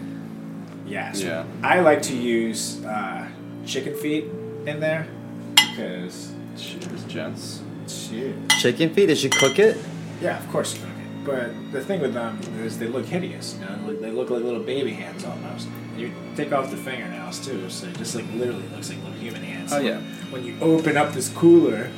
Yes. 0.86 1.22
Yeah. 1.22 1.44
I 1.62 1.80
like 1.80 2.02
to 2.02 2.16
use 2.16 2.84
uh, 2.84 3.28
chicken 3.64 3.94
feet 3.94 4.24
in 4.66 4.80
there 4.80 5.06
because 5.54 6.32
Cheers, 6.56 7.04
gents. 7.04 7.62
shit. 7.88 8.34
Chicken 8.60 8.92
feet, 8.92 9.06
did 9.06 9.22
you 9.22 9.30
cook 9.30 9.58
it? 9.58 9.78
Yeah, 10.20 10.38
of 10.38 10.48
course 10.50 10.74
you 10.74 10.80
cook 10.80 10.88
it. 10.90 11.24
But 11.24 11.72
the 11.72 11.80
thing 11.84 12.00
with 12.00 12.14
them 12.14 12.40
is 12.64 12.78
they 12.78 12.88
look 12.88 13.06
hideous. 13.06 13.56
You 13.60 13.66
know, 13.66 13.94
they 14.00 14.10
look 14.10 14.30
like 14.30 14.42
little 14.42 14.62
baby 14.62 14.92
hands 14.92 15.24
almost. 15.24 15.68
And 15.68 16.00
you 16.00 16.12
take 16.34 16.52
off 16.52 16.70
the 16.70 16.76
fingernails 16.76 17.38
too, 17.44 17.70
so 17.70 17.86
it 17.86 17.96
just 17.96 18.14
like 18.16 18.24
literally 18.34 18.66
looks 18.68 18.88
like 18.90 18.98
little 19.04 19.18
human 19.18 19.42
hands. 19.42 19.72
Oh, 19.72 19.78
yeah. 19.80 20.00
When 20.30 20.44
you 20.44 20.56
open 20.60 20.96
up 20.96 21.12
this 21.12 21.28
cooler, 21.28 21.90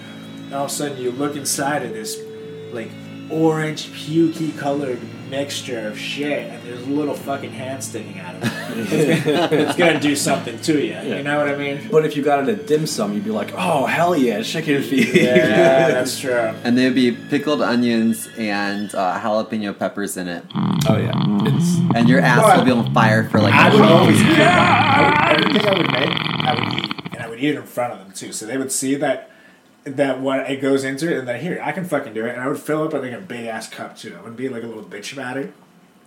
all 0.52 0.64
of 0.64 0.70
a 0.70 0.72
sudden 0.72 0.98
you 0.98 1.10
look 1.12 1.36
inside 1.36 1.82
of 1.82 1.92
this 1.92 2.18
like 2.72 2.90
orange 3.32 3.88
pukey 3.88 4.56
colored 4.56 5.00
mixture 5.32 5.88
of 5.88 5.98
shit, 5.98 6.50
and 6.50 6.62
there's 6.62 6.82
a 6.82 6.90
little 6.90 7.14
fucking 7.14 7.50
hand 7.50 7.82
sticking 7.82 8.18
out 8.20 8.34
of 8.34 8.42
it. 8.42 8.50
it's, 9.52 9.76
gonna, 9.76 9.98
do 9.98 10.14
something 10.14 10.60
to 10.60 10.78
you. 10.78 11.16
You 11.16 11.22
know 11.22 11.38
what 11.38 11.48
I 11.48 11.56
mean? 11.56 11.88
But 11.90 12.04
if 12.04 12.16
you 12.16 12.22
got 12.22 12.46
it 12.46 12.60
at 12.60 12.66
dim 12.66 12.86
sum, 12.86 13.14
you'd 13.14 13.24
be 13.24 13.30
like, 13.30 13.52
oh 13.56 13.86
hell 13.86 14.14
yeah, 14.14 14.42
chicken 14.42 14.82
feet. 14.82 15.14
Yeah, 15.14 15.88
that's 15.88 16.20
true. 16.20 16.32
And 16.64 16.76
there'd 16.76 16.94
be 16.94 17.12
pickled 17.12 17.62
onions 17.62 18.28
and 18.36 18.94
uh, 18.94 19.18
jalapeno 19.18 19.76
peppers 19.76 20.18
in 20.18 20.28
it. 20.28 20.44
oh 20.54 20.98
yeah, 20.98 21.12
it's 21.46 21.96
And 21.96 22.08
your 22.10 22.20
ass 22.20 22.42
But 22.42 22.58
will 22.58 22.64
be 22.64 22.70
on 22.70 22.92
fire 22.92 23.28
for 23.30 23.40
like 23.40 23.54
I 23.54 23.68
a 23.68 23.72
would 23.72 23.82
always 23.82 24.22
cook 24.22 24.36
them. 24.36 24.58
I 24.58 25.32
would, 25.32 25.46
everything 25.46 25.66
I 25.66 25.78
would 25.78 25.92
make, 25.92 26.10
I 26.10 26.54
would 26.54 26.84
eat, 26.84 26.92
and 27.14 27.22
I 27.22 27.28
would 27.28 27.38
eat 27.38 27.54
it 27.54 27.56
in 27.56 27.62
front 27.62 27.94
of 27.94 28.00
them 28.00 28.12
too, 28.12 28.32
so 28.32 28.44
they 28.44 28.58
would 28.58 28.70
see 28.70 28.96
that 28.96 29.30
that 29.84 30.20
what 30.20 30.50
it 30.50 30.60
goes 30.60 30.84
into 30.84 31.10
it, 31.10 31.18
and 31.18 31.28
then 31.28 31.40
here 31.40 31.60
I 31.62 31.72
can 31.72 31.84
fucking 31.84 32.14
do 32.14 32.24
it, 32.24 32.32
and 32.32 32.40
I 32.40 32.48
would 32.48 32.58
fill 32.60 32.82
up 32.82 32.92
think 32.92 33.14
a 33.14 33.20
big 33.20 33.46
ass 33.46 33.68
cup 33.68 33.96
too. 33.96 34.14
I 34.16 34.18
wouldn't 34.18 34.36
be 34.36 34.48
like 34.48 34.62
a 34.62 34.66
little 34.66 34.84
bitch 34.84 35.12
about 35.12 35.36
it, 35.36 35.52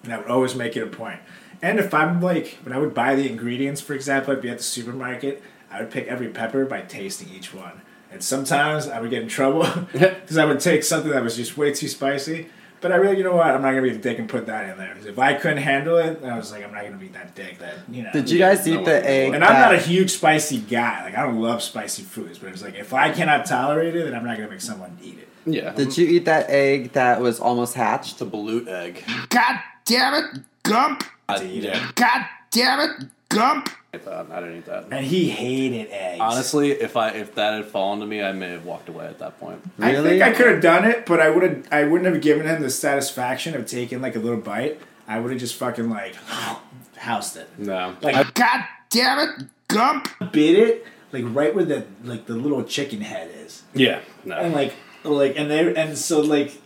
and 0.04 0.14
I 0.14 0.18
would 0.18 0.28
always 0.28 0.56
make 0.56 0.78
it 0.78 0.84
a 0.84 0.88
point. 0.88 1.20
And 1.62 1.80
if 1.80 1.94
I'm 1.94 2.22
like 2.22 2.58
when 2.64 2.74
I 2.74 2.78
would 2.78 2.94
buy 2.94 3.16
the 3.16 3.30
ingredients, 3.30 3.82
for 3.82 3.94
example, 3.94 4.34
I'd 4.34 4.42
be 4.42 4.50
at 4.50 4.58
the 4.58 4.64
supermarket, 4.64 5.42
I 5.72 5.82
would 5.82 5.92
pick 5.92 6.08
every 6.08 6.30
pepper 6.30 6.66
by 6.66 6.82
tasting 6.82 7.30
each 7.30 7.54
one. 7.54 7.82
And 8.12 8.24
sometimes 8.24 8.88
I 8.88 9.02
would 9.02 9.10
get 9.10 9.24
in 9.24 9.28
trouble 9.28 9.64
because 9.92 10.38
I 10.38 10.46
would 10.46 10.60
take 10.60 10.84
something 10.84 11.12
that 11.12 11.24
was 11.24 11.36
just 11.36 11.58
way 11.58 11.74
too 11.74 11.88
spicy. 11.88 12.48
But 12.86 12.92
I 12.92 12.98
really, 12.98 13.18
you 13.18 13.24
know 13.24 13.36
what? 13.36 13.48
I'm 13.48 13.64
not 13.64 13.72
gonna 13.72 13.82
be 13.82 13.90
the 13.90 13.98
dick 13.98 14.20
and 14.20 14.30
put 14.30 14.46
that 14.46 14.70
in 14.70 14.78
there. 14.78 14.96
if 15.04 15.18
I 15.18 15.34
couldn't 15.34 15.58
handle 15.58 15.98
it, 15.98 16.24
I 16.24 16.38
was 16.38 16.52
like, 16.52 16.64
I'm 16.64 16.72
not 16.72 16.84
gonna 16.84 16.98
be 16.98 17.08
that 17.08 17.34
dick. 17.34 17.58
That 17.58 17.74
you 17.90 18.04
know. 18.04 18.12
Did 18.12 18.30
you 18.30 18.38
guys 18.38 18.68
eat 18.68 18.86
the 18.86 19.04
egg? 19.04 19.34
And 19.34 19.44
I'm 19.44 19.54
not 19.54 19.74
a 19.74 19.80
huge 19.80 20.12
spicy 20.12 20.60
guy. 20.60 21.04
Like 21.06 21.18
I 21.18 21.24
don't 21.24 21.42
love 21.42 21.64
spicy 21.64 22.04
foods, 22.04 22.38
but 22.38 22.50
it's 22.50 22.62
like 22.62 22.76
if 22.76 22.94
I 22.94 23.12
cannot 23.12 23.48
tolerate 23.48 23.96
it, 23.96 24.04
then 24.04 24.14
I'm 24.14 24.24
not 24.24 24.38
gonna 24.38 24.52
make 24.52 24.62
someone 24.62 25.00
eat 25.02 25.18
it. 25.18 25.28
yeah. 25.48 25.72
Did 25.72 25.98
you 25.98 26.06
eat 26.06 26.26
that 26.26 26.48
egg 26.52 26.92
that 26.92 27.22
was 27.22 27.40
almost 27.40 27.74
hatched? 27.74 28.20
the 28.20 28.28
balut 28.28 28.68
egg? 28.68 29.04
God 29.30 29.60
damn 29.86 30.14
it, 30.14 30.42
Gump! 30.62 31.06
I, 31.28 31.44
eat 31.44 31.64
yeah, 31.64 31.90
God 31.96 32.28
damn 32.52 32.82
it, 32.82 33.08
Gump! 33.30 33.68
I 33.96 33.98
thought 33.98 34.32
I 34.32 34.40
didn't 34.42 34.58
eat 34.58 34.66
that. 34.66 34.86
And 34.92 35.06
he 35.06 35.30
hated 35.30 35.90
eggs. 35.92 36.22
Honestly, 36.22 36.72
if 36.72 36.96
I 36.96 37.10
if 37.10 37.36
that 37.36 37.54
had 37.54 37.66
fallen 37.66 38.00
to 38.00 38.06
me, 38.06 38.22
I 38.22 38.32
may 38.32 38.50
have 38.50 38.66
walked 38.66 38.90
away 38.90 39.08
at 39.08 39.20
that 39.20 39.40
point. 39.40 39.62
I 39.80 39.94
think 40.02 40.22
I 40.22 40.32
could 40.32 40.48
have 40.48 40.62
done 40.62 40.86
it, 40.86 41.06
but 41.06 41.20
I 41.20 41.30
would 41.30 41.44
have. 41.44 41.68
I 41.72 41.84
wouldn't 41.86 42.12
have 42.14 42.22
given 42.22 42.46
him 42.46 42.62
the 42.62 42.70
satisfaction 42.70 43.56
of 43.56 43.66
taking 43.66 44.02
like 44.02 44.16
a 44.16 44.20
little 44.20 44.40
bite. 44.40 44.80
I 45.08 45.20
would 45.20 45.32
have 45.32 45.40
just 45.40 45.56
fucking 45.56 45.90
like 45.90 46.16
housed 46.98 47.38
it. 47.38 47.50
No, 47.58 47.96
Like 48.02 48.34
God 48.34 48.66
damn 48.90 49.20
it, 49.20 49.46
Gump! 49.68 50.10
bit 50.32 50.58
it 50.58 50.86
like 51.12 51.24
right 51.28 51.56
where 51.56 51.66
the 51.66 51.86
like 52.04 52.26
the 52.26 52.36
little 52.36 52.64
chicken 52.64 53.02
head 53.02 53.30
is. 53.34 53.64
yeah, 53.74 54.02
no. 54.24 54.36
and 54.38 54.54
like 54.54 54.74
like 55.04 55.38
and 55.38 55.50
they 55.50 55.74
and 55.76 55.98
so 55.98 56.20
like 56.22 56.62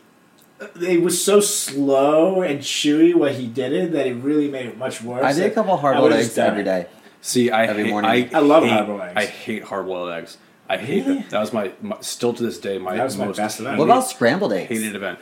it 0.81 1.01
was 1.01 1.23
so 1.23 1.39
slow 1.39 2.41
and 2.41 2.59
chewy 2.59 3.15
what 3.15 3.33
he 3.35 3.47
did 3.47 3.71
it 3.71 3.91
that 3.93 4.07
it 4.07 4.15
really 4.15 4.49
made 4.49 4.65
it 4.65 4.77
much 4.77 5.01
worse. 5.01 5.23
I 5.23 5.33
did 5.33 5.51
a 5.51 5.53
couple 5.53 5.77
hard 5.77 5.97
boiled 5.97 6.13
eggs 6.13 6.25
just 6.27 6.35
done 6.35 6.47
every 6.49 6.61
it. 6.61 6.65
day. 6.65 6.87
See, 7.21 7.51
I 7.51 7.65
Every 7.65 7.84
hate, 7.84 7.89
morning. 7.89 8.12
I, 8.34 8.38
I 8.38 8.39
love 8.39 8.63
hate, 8.63 8.71
hard-boiled 8.71 9.01
eggs. 9.01 9.13
I 9.17 9.25
hate 9.25 9.63
hard 9.63 9.86
boiled 9.86 10.10
eggs. 10.12 10.38
I 10.69 10.77
hate 10.77 11.05
Really? 11.05 11.19
that. 11.21 11.29
That 11.32 11.39
was 11.41 11.51
my, 11.53 11.71
my 11.82 11.97
still 12.01 12.34
to 12.34 12.43
this 12.43 12.60
day 12.60 12.77
my 12.77 12.95
That 12.95 13.03
was 13.05 13.17
my 13.17 13.25
most 13.25 13.38
best 13.38 13.60
event. 13.60 13.77
What 13.77 13.86
about 13.86 14.08
scrambled 14.08 14.53
eggs? 14.53 14.69
hated 14.69 14.95
event. 14.95 15.19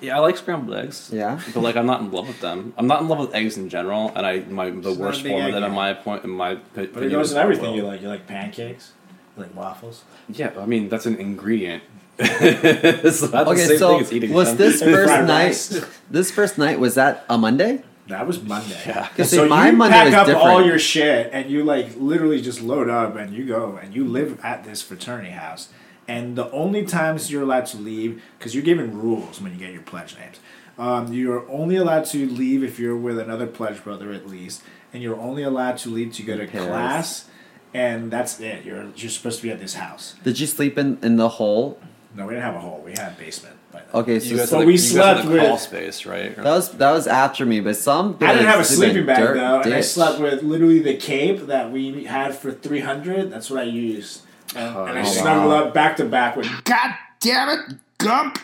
Yeah, 0.00 0.16
I 0.16 0.20
like 0.20 0.36
scrambled 0.36 0.76
eggs. 0.76 1.10
Yeah? 1.12 1.40
but 1.54 1.60
like 1.62 1.76
I'm 1.76 1.86
not 1.86 2.00
in 2.02 2.10
love 2.12 2.28
with 2.28 2.40
them. 2.40 2.74
I'm 2.76 2.86
not 2.86 3.00
in 3.00 3.08
love 3.08 3.18
with 3.18 3.34
eggs 3.34 3.56
in 3.56 3.68
general, 3.68 4.12
and 4.14 4.26
I 4.26 4.40
my 4.40 4.70
the 4.70 4.80
Just 4.82 4.98
not 4.98 5.06
worst 5.06 5.22
form 5.22 5.40
of 5.40 5.46
egg 5.48 5.52
that 5.54 5.62
in 5.62 5.72
my 5.72 5.94
point 5.94 6.24
in 6.24 6.30
my 6.30 6.58
But 6.74 7.02
it 7.02 7.10
goes 7.10 7.32
in 7.32 7.38
everything 7.38 7.74
you 7.74 7.82
like. 7.82 8.02
You 8.02 8.08
like 8.08 8.26
pancakes, 8.26 8.92
you 9.36 9.44
like 9.44 9.54
waffles. 9.56 10.04
Yeah, 10.28 10.52
I 10.58 10.66
mean 10.66 10.88
that's 10.88 11.06
an 11.06 11.16
ingredient. 11.16 11.82
it's 12.18 13.22
not 13.22 13.30
the 13.46 13.50
Okay, 13.52 13.64
same 13.64 13.78
so 13.78 13.88
thing 13.94 14.00
as 14.02 14.12
eating 14.12 14.32
was 14.32 14.48
them. 14.50 14.56
this 14.58 14.82
first 14.94 15.26
night? 15.26 15.88
This 16.10 16.30
first 16.30 16.58
night 16.58 16.78
was 16.78 16.94
that 16.96 17.24
a 17.28 17.38
Monday? 17.38 17.82
That 18.08 18.26
was 18.26 18.42
Monday. 18.42 18.78
Yeah. 18.86 19.08
So 19.24 19.48
my 19.48 19.70
you 19.70 19.76
Monday 19.76 19.94
pack 19.96 20.04
was 20.06 20.14
up 20.14 20.26
different. 20.26 20.46
all 20.48 20.64
your 20.64 20.78
shit 20.78 21.30
and 21.32 21.50
you 21.50 21.64
like 21.64 21.96
literally 21.96 22.40
just 22.40 22.60
load 22.60 22.88
up 22.90 23.16
and 23.16 23.32
you 23.34 23.46
go 23.46 23.76
and 23.82 23.94
you 23.94 24.04
live 24.04 24.38
at 24.44 24.64
this 24.64 24.82
fraternity 24.82 25.30
house. 25.30 25.68
And 26.06 26.36
the 26.36 26.50
only 26.50 26.84
times 26.84 27.30
you're 27.32 27.42
allowed 27.42 27.64
to 27.66 27.78
leave, 27.78 28.22
because 28.38 28.54
you're 28.54 28.64
given 28.64 29.00
rules 29.00 29.40
when 29.40 29.52
you 29.52 29.58
get 29.58 29.72
your 29.72 29.80
pledge 29.82 30.14
names. 30.18 30.38
Um, 30.78 31.12
you're 31.14 31.48
only 31.48 31.76
allowed 31.76 32.04
to 32.06 32.28
leave 32.28 32.62
if 32.62 32.78
you're 32.78 32.96
with 32.96 33.18
another 33.18 33.46
pledge 33.46 33.82
brother 33.82 34.12
at 34.12 34.26
least, 34.28 34.62
and 34.92 35.02
you're 35.02 35.18
only 35.18 35.42
allowed 35.42 35.78
to 35.78 35.88
leave 35.88 36.12
to 36.14 36.22
go 36.22 36.36
to 36.36 36.46
Pairs. 36.46 36.66
class, 36.66 37.24
and 37.72 38.10
that's 38.10 38.38
it. 38.40 38.64
You're 38.66 38.88
you're 38.96 39.10
supposed 39.10 39.38
to 39.38 39.44
be 39.44 39.50
at 39.50 39.60
this 39.60 39.74
house. 39.74 40.14
Did 40.24 40.40
you 40.40 40.46
sleep 40.46 40.76
in, 40.76 40.98
in 41.02 41.16
the 41.16 41.28
hole? 41.28 41.80
No, 42.14 42.26
we 42.26 42.34
didn't 42.34 42.44
have 42.44 42.56
a 42.56 42.60
hole. 42.60 42.82
We 42.84 42.90
had 42.92 43.12
a 43.12 43.16
basement. 43.18 43.53
By 43.94 44.02
then. 44.02 44.16
Okay, 44.16 44.20
so, 44.20 44.36
so 44.44 44.58
the, 44.60 44.66
we 44.66 44.72
you 44.72 44.78
guys 44.78 44.92
had 44.92 44.92
slept 45.16 45.28
the 45.28 45.38
crawl 45.38 45.52
with- 45.52 45.60
space, 45.60 46.06
right? 46.06 46.36
that 46.36 46.44
was 46.44 46.70
that 46.72 46.90
was 46.92 47.06
after 47.06 47.46
me, 47.46 47.60
but 47.60 47.76
some 47.76 48.16
I 48.20 48.32
didn't 48.32 48.46
have 48.46 48.60
a 48.60 48.62
bitches 48.62 48.66
sleep 48.66 48.88
in 48.88 48.94
sleeping 48.94 49.06
bag 49.06 49.18
dirt 49.18 49.34
though, 49.34 49.60
and 49.60 49.74
I 49.74 49.80
slept 49.80 50.20
with 50.20 50.42
literally 50.42 50.80
the 50.80 50.96
cape 50.96 51.46
that 51.46 51.70
we 51.70 52.04
had 52.04 52.34
for 52.36 52.50
three 52.52 52.80
hundred. 52.80 53.30
That's 53.30 53.50
what 53.50 53.60
I 53.60 53.64
used, 53.64 54.22
and, 54.56 54.76
oh, 54.76 54.84
and 54.86 54.98
I 54.98 55.02
Oh, 55.02 55.04
snuggled 55.04 55.50
wow. 55.52 55.64
up 55.66 55.74
back 55.74 55.96
to 55.98 56.04
back 56.04 56.36
with 56.36 56.48
God 56.64 56.94
damn 57.20 57.48
it, 57.50 57.76
Gump! 57.98 58.38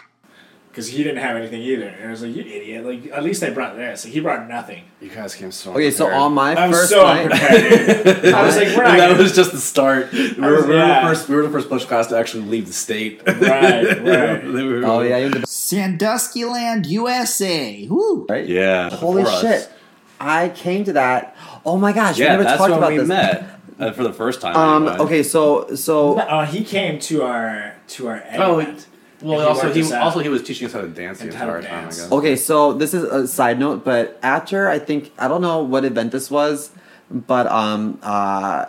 Because 0.70 0.86
he 0.88 1.02
didn't 1.02 1.18
have 1.22 1.36
anything 1.36 1.60
either. 1.62 1.86
And 1.88 2.06
I 2.08 2.10
was 2.10 2.22
like, 2.22 2.34
"You 2.34 2.42
idiot!" 2.42 2.84
Like 2.84 3.06
at 3.12 3.22
least 3.22 3.42
I 3.42 3.50
brought 3.50 3.76
this. 3.76 4.04
Like, 4.04 4.14
he 4.14 4.20
brought 4.20 4.48
nothing. 4.48 4.84
You 5.00 5.08
guys 5.10 5.34
came 5.34 5.50
so. 5.52 5.72
Okay, 5.72 5.90
so 5.90 6.08
on 6.08 6.32
my 6.34 6.54
I 6.54 6.68
was 6.68 6.76
first 6.78 6.90
so 6.90 7.02
night, 7.02 7.24
unprepared. 7.32 8.34
I 8.34 8.42
was 8.46 8.56
like, 8.56 8.68
"We're 8.76 8.82
not." 8.84 8.90
And 8.92 9.00
that 9.00 9.18
was 9.18 9.34
just 9.34 9.52
the 9.52 9.58
start. 9.58 10.12
We 10.12 10.32
were, 10.34 10.52
was- 10.56 10.66
we 10.66 10.70
were 10.72 10.78
yeah. 10.78 11.02
the 11.02 11.08
first. 11.08 11.28
We 11.28 11.34
were 11.36 11.42
the 11.42 11.50
first 11.50 11.68
push 11.68 11.84
class 11.84 12.06
to 12.08 12.16
actually 12.16 12.44
leave 12.44 12.66
the 12.66 12.72
state. 12.72 13.22
right, 13.26 13.36
right. 13.42 14.44
Oh 14.84 15.00
yeah, 15.02 15.18
you 15.18 15.32
Sandusky 15.46 16.44
Land, 16.44 16.86
USA. 16.86 17.86
Woo! 17.88 18.26
right? 18.28 18.46
Yeah. 18.46 18.90
Holy 18.90 19.22
before 19.22 19.36
us. 19.36 19.42
shit! 19.42 19.72
I 20.20 20.48
came 20.50 20.84
to 20.84 20.92
that. 20.94 21.36
Oh 21.64 21.76
my 21.78 21.92
gosh, 21.92 22.16
we 22.18 22.24
Yeah, 22.24 22.32
never 22.32 22.44
that's 22.44 22.58
talked 22.58 22.70
when 22.70 22.78
about 22.78 22.92
we 22.92 22.98
this. 22.98 23.08
met 23.08 23.60
uh, 23.78 23.92
for 23.92 24.02
the 24.02 24.12
first 24.12 24.40
time. 24.40 24.56
Um. 24.56 24.86
anyway. 24.88 25.04
Okay. 25.04 25.22
So 25.22 25.74
so 25.74 26.18
Uh, 26.18 26.46
he 26.46 26.62
came 26.64 26.98
to 27.00 27.22
our 27.22 27.74
to 27.88 28.08
our 28.08 28.16
egg 28.26 28.40
Oh, 28.40 28.58
event. 28.58 28.86
Well, 29.22 29.48
also 29.48 29.72
he 29.72 29.82
us 29.82 29.92
also 29.92 30.20
he 30.20 30.28
was 30.28 30.42
teaching 30.42 30.66
us 30.66 30.72
how 30.72 30.80
to 30.80 30.88
dance 30.88 31.18
the 31.18 31.26
And 31.26 31.34
how 31.34 31.46
to 31.46 31.56
entire 31.58 31.70
time. 31.70 31.84
I 31.84 31.88
guess. 31.88 32.12
Okay, 32.12 32.36
so 32.36 32.72
this 32.72 32.94
is 32.94 33.04
a 33.04 33.26
side 33.28 33.58
note, 33.58 33.84
but 33.84 34.18
after 34.22 34.68
I 34.68 34.78
think 34.78 35.12
I 35.18 35.28
don't 35.28 35.42
know 35.42 35.62
what 35.62 35.84
event 35.84 36.12
this 36.12 36.30
was, 36.30 36.70
but 37.10 37.46
um 37.46 37.98
uh 38.02 38.66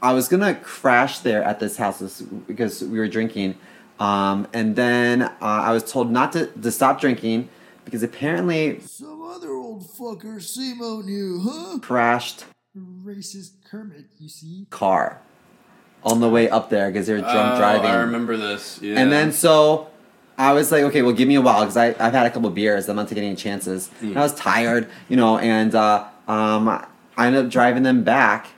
I 0.00 0.12
was 0.12 0.28
gonna 0.28 0.54
crash 0.54 1.18
there 1.20 1.42
at 1.42 1.58
this 1.58 1.76
house 1.76 2.22
because 2.46 2.82
we 2.82 2.98
were 2.98 3.08
drinking, 3.08 3.56
um 3.98 4.46
and 4.52 4.76
then 4.76 5.22
uh, 5.22 5.34
I 5.40 5.72
was 5.72 5.90
told 5.90 6.10
not 6.10 6.32
to 6.32 6.46
to 6.46 6.70
stop 6.70 7.00
drinking 7.00 7.48
because 7.84 8.02
apparently 8.02 8.80
Some 8.80 9.22
other 9.22 9.52
old 9.52 9.82
fucker 9.88 10.36
Simo 10.38 11.04
knew, 11.04 11.40
huh? 11.42 11.78
crashed 11.80 12.44
Racist 12.76 13.52
Kermit, 13.68 14.04
you 14.20 14.28
see? 14.28 14.66
car 14.70 15.20
on 16.04 16.20
the 16.20 16.28
way 16.28 16.48
up 16.48 16.70
there 16.70 16.90
because 16.90 17.06
they 17.06 17.14
were 17.14 17.20
drunk 17.20 17.54
Oh, 17.54 17.58
driving. 17.58 17.90
I 17.90 17.96
remember 18.02 18.36
this. 18.36 18.80
Yeah. 18.80 18.98
And 18.98 19.10
then 19.12 19.32
so 19.32 19.88
I 20.36 20.52
was 20.52 20.70
like, 20.70 20.84
okay, 20.84 21.02
well, 21.02 21.12
give 21.12 21.26
me 21.28 21.34
a 21.34 21.40
while 21.40 21.60
because 21.60 21.76
I've 21.76 21.96
had 22.12 22.26
a 22.26 22.30
couple 22.30 22.48
beers. 22.50 22.88
I'm 22.88 22.96
not 22.96 23.08
taking 23.08 23.24
any 23.24 23.34
chances. 23.36 23.90
And 24.00 24.16
I 24.16 24.22
was 24.22 24.34
tired, 24.34 24.88
you 25.08 25.16
know, 25.16 25.38
and 25.38 25.74
uh, 25.74 26.04
um, 26.28 26.68
I 26.68 27.26
ended 27.26 27.46
up 27.46 27.50
driving 27.50 27.82
them 27.82 28.04
back. 28.04 28.48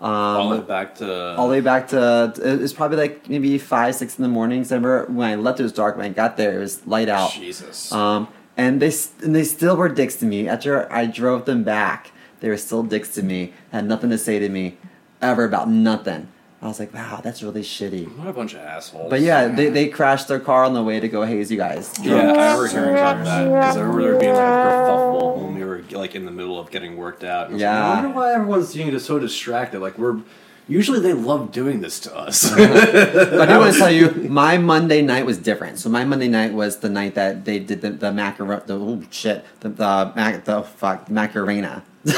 Um, 0.00 0.10
all 0.12 0.50
the 0.50 0.56
way 0.60 0.62
back 0.62 0.94
to 0.96 1.36
all 1.36 1.48
the 1.48 1.52
way 1.54 1.60
back 1.60 1.88
to 1.88 2.32
it 2.44 2.60
was 2.60 2.72
probably 2.72 2.96
like 2.98 3.28
maybe 3.28 3.58
five, 3.58 3.96
six 3.96 4.16
in 4.16 4.22
the 4.22 4.28
morning. 4.28 4.60
I 4.60 4.62
remember 4.74 5.06
when 5.06 5.28
I 5.28 5.34
left, 5.34 5.58
it 5.58 5.64
was 5.64 5.72
dark. 5.72 5.96
When 5.96 6.06
I 6.06 6.10
got 6.10 6.36
there, 6.36 6.56
it 6.56 6.60
was 6.60 6.86
light 6.86 7.08
out. 7.08 7.32
Jesus. 7.32 7.90
Um, 7.90 8.28
and 8.56 8.80
they 8.82 8.92
and 9.24 9.34
they 9.34 9.42
still 9.44 9.76
were 9.76 9.88
dicks 9.88 10.14
to 10.16 10.24
me 10.26 10.48
after 10.48 10.92
I 10.92 11.06
drove 11.06 11.46
them 11.46 11.64
back. 11.64 12.12
They 12.40 12.48
were 12.48 12.56
still 12.56 12.84
dicks 12.84 13.12
to 13.14 13.22
me. 13.24 13.52
Had 13.72 13.86
nothing 13.86 14.10
to 14.10 14.18
say 14.18 14.38
to 14.38 14.48
me 14.48 14.78
ever 15.20 15.44
about 15.44 15.68
nothing. 15.68 16.28
I 16.60 16.66
was 16.66 16.80
like, 16.80 16.92
wow, 16.92 17.20
that's 17.22 17.40
really 17.42 17.62
shitty. 17.62 18.16
what 18.16 18.26
a 18.26 18.32
bunch 18.32 18.54
of 18.54 18.60
assholes. 18.60 19.10
But 19.10 19.20
yeah, 19.20 19.46
they, 19.46 19.68
they 19.70 19.88
crashed 19.88 20.26
their 20.26 20.40
car 20.40 20.64
on 20.64 20.74
the 20.74 20.82
way 20.82 20.98
to 20.98 21.08
go 21.08 21.22
haze 21.22 21.52
you 21.52 21.56
guys. 21.56 21.94
Yeah, 22.02 22.16
I 22.16 22.22
remember 22.24 22.66
hearing 22.66 22.90
about 22.94 23.24
that 23.24 23.44
because 23.44 23.76
I 23.76 23.80
remember 23.80 24.02
there 24.02 24.20
being 24.20 24.34
like 24.34 24.42
a 24.42 24.46
kerfuffle 24.46 25.42
when 25.42 25.54
we 25.54 25.64
were 25.64 25.82
like 25.92 26.16
in 26.16 26.24
the 26.24 26.32
middle 26.32 26.58
of 26.58 26.70
getting 26.72 26.96
worked 26.96 27.22
out. 27.22 27.50
And 27.50 27.54
I 27.54 27.54
was 27.54 27.62
like, 27.62 27.70
Yeah. 27.70 27.88
I 27.88 27.94
wonder 28.02 28.08
why 28.16 28.32
everyone's 28.34 28.74
being 28.74 28.98
so 28.98 29.20
distracted. 29.20 29.78
Like 29.78 29.98
we're 29.98 30.20
usually 30.66 30.98
they 30.98 31.12
love 31.12 31.52
doing 31.52 31.80
this 31.80 32.00
to 32.00 32.16
us. 32.16 32.50
But 32.56 33.48
I 33.48 33.52
do 33.52 33.58
want 33.60 33.72
to 33.74 33.78
tell 33.78 33.90
you, 33.92 34.10
my 34.28 34.58
Monday 34.58 35.00
night 35.00 35.26
was 35.26 35.38
different. 35.38 35.78
So 35.78 35.88
my 35.88 36.04
Monday 36.04 36.28
night 36.28 36.52
was 36.52 36.78
the 36.78 36.88
night 36.88 37.14
that 37.14 37.44
they 37.44 37.60
did 37.60 37.82
the, 37.82 37.90
the 37.90 38.10
macarona, 38.10 38.66
the 38.66 38.74
oh 38.74 39.02
shit, 39.10 39.44
the 39.60 39.68
the, 39.68 40.12
mac, 40.16 40.44
the 40.44 40.62
fuck 40.62 41.08
macarena. 41.08 41.84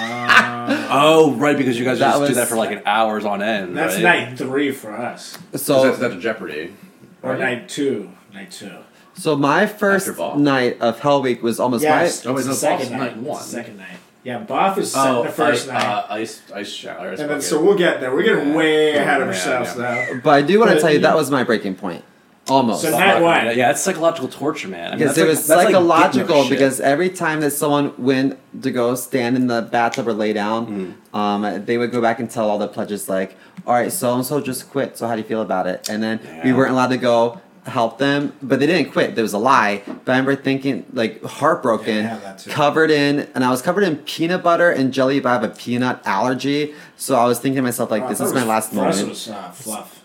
Ah. 0.00 0.47
Oh, 0.90 1.32
right, 1.34 1.56
because 1.56 1.78
you 1.78 1.84
guys 1.84 1.98
That 1.98 2.08
just 2.10 2.20
was- 2.20 2.28
do 2.30 2.34
that 2.36 2.48
for 2.48 2.56
like 2.56 2.70
an 2.72 2.82
hours 2.86 3.24
on 3.24 3.42
end. 3.42 3.76
That's 3.76 3.94
right? 3.96 4.02
night 4.28 4.38
three 4.38 4.72
for 4.72 4.92
us, 4.96 5.36
So 5.56 5.84
that's, 5.84 5.98
that's 5.98 6.16
Jeopardy. 6.16 6.74
or 7.22 7.32
Right. 7.32 7.40
night 7.40 7.68
two. 7.68 8.10
Night 8.34 8.50
two. 8.50 8.70
so 9.14 9.34
my 9.36 9.66
first 9.66 10.08
After 10.08 10.18
Bob. 10.18 10.38
night 10.38 10.76
of 10.80 11.00
Hell 11.00 11.22
Week 11.22 11.42
was 11.42 11.58
almost 11.58 11.82
Yes, 11.82 12.24
Oh, 12.26 12.32
wait, 12.32 12.38
it's 12.40 12.46
no, 12.46 12.52
the 12.52 12.58
second 12.58 12.78
Bob's 12.78 12.90
night. 12.90 12.98
night 12.98 13.12
It's 13.16 13.26
one. 13.26 13.38
the 13.38 13.44
second 13.44 13.76
night. 13.78 13.86
Yeah, 14.24 14.44
Boff 14.44 14.76
is 14.78 14.94
Oh, 14.96 15.22
the 15.22 15.28
first 15.30 15.68
I- 15.70 15.72
night. 15.74 15.84
Uh, 15.84 16.06
ice, 16.10 16.42
ice 16.54 16.68
shower. 16.68 16.98
ice 16.98 17.08
and 17.10 17.18
then 17.20 17.28
bucket. 17.28 17.42
so 17.44 17.62
we'll 17.62 17.76
get 17.78 18.00
there. 18.00 18.12
We're 18.12 18.22
getting 18.24 18.50
Yeah. 18.50 18.56
way 18.56 18.96
ahead 18.96 19.20
of 19.22 19.28
Yeah, 19.28 19.32
ourselves 19.32 19.70
yeah. 19.76 20.06
now. 20.12 20.20
But 20.22 20.30
I 20.30 20.42
do 20.42 20.58
want 20.58 20.70
to 20.70 20.74
But 20.76 20.80
tell 20.82 20.90
you 20.90 20.96
you- 20.96 21.02
that 21.02 21.16
was 21.16 21.30
my 21.30 21.44
breaking 21.44 21.76
point, 21.76 22.04
almost. 22.50 22.82
So 22.82 22.90
Fuck, 22.90 23.00
night 23.00 23.22
one. 23.22 23.44
Yeah, 23.46 23.50
yeah, 23.52 23.70
it's 23.70 23.80
psychological 23.80 24.28
torture, 24.28 24.68
man. 24.68 24.86
I 24.86 24.90
mean, 24.90 24.98
because 25.00 25.18
it 25.18 25.22
like- 25.22 25.28
was 25.30 25.46
that's 25.46 25.56
like 25.64 25.66
psychological 25.68 26.42
hypno 26.42 26.50
because 26.50 26.80
every 26.80 27.10
time 27.10 27.40
that 27.40 27.50
someone 27.52 27.92
went 27.98 28.38
to 28.62 28.70
go 28.70 28.94
stand 28.94 29.36
in 29.36 29.46
the 29.46 29.62
bathtub 29.62 30.08
or 30.08 30.12
lay 30.12 30.32
down, 30.32 30.96
Mm. 31.12 31.18
um, 31.18 31.64
they 31.64 31.78
would 31.78 31.90
go 31.92 32.00
back 32.00 32.18
and 32.20 32.30
tell 32.30 32.48
all 32.50 32.58
the 32.58 32.68
pledges 32.68 33.08
like, 33.08 33.36
"All 33.66 33.74
right, 33.74 33.92
so 33.92 34.14
and 34.14 34.24
so 34.24 34.40
just 34.40 34.70
quit. 34.70 34.96
So 34.98 35.06
how 35.06 35.14
do 35.14 35.20
you 35.22 35.26
feel 35.28 35.42
about 35.42 35.66
it?" 35.66 35.88
And 35.88 36.02
then 36.02 36.20
we 36.44 36.52
weren't 36.52 36.72
allowed 36.72 36.88
to 36.88 36.96
go 36.98 37.40
help 37.66 37.98
them, 37.98 38.32
but 38.42 38.60
they 38.60 38.66
didn't 38.66 38.90
quit. 38.92 39.14
There 39.14 39.22
was 39.22 39.34
a 39.34 39.38
lie. 39.38 39.82
But 39.86 40.12
I 40.12 40.16
remember 40.18 40.34
thinking 40.40 40.86
like 40.94 41.22
heartbroken, 41.22 41.96
Yeah, 41.96 42.00
I 42.00 42.06
have 42.14 42.22
that 42.22 42.38
too. 42.38 42.50
covered 42.50 42.90
in, 42.90 43.28
and 43.34 43.44
I 43.44 43.50
was 43.50 43.60
covered 43.60 43.84
in 43.84 43.96
peanut 43.96 44.42
butter 44.42 44.70
and 44.70 44.90
jelly, 44.90 45.20
but 45.20 45.28
I 45.28 45.32
have 45.34 45.44
a 45.44 45.48
peanut 45.48 46.00
allergy. 46.06 46.72
So 46.96 47.16
I 47.16 47.26
was 47.26 47.38
thinking 47.40 47.56
to 47.56 47.62
myself 47.62 47.90
like, 47.90 48.04
Oh, 48.04 48.08
"This 48.08 48.20
is 48.20 48.32
my 48.32 48.42
last 48.44 48.72
for 48.72 48.86
us 48.86 48.96
moment." 48.96 49.08
was, 49.10 49.28
uh, 49.28 49.50
fluff. 49.52 49.97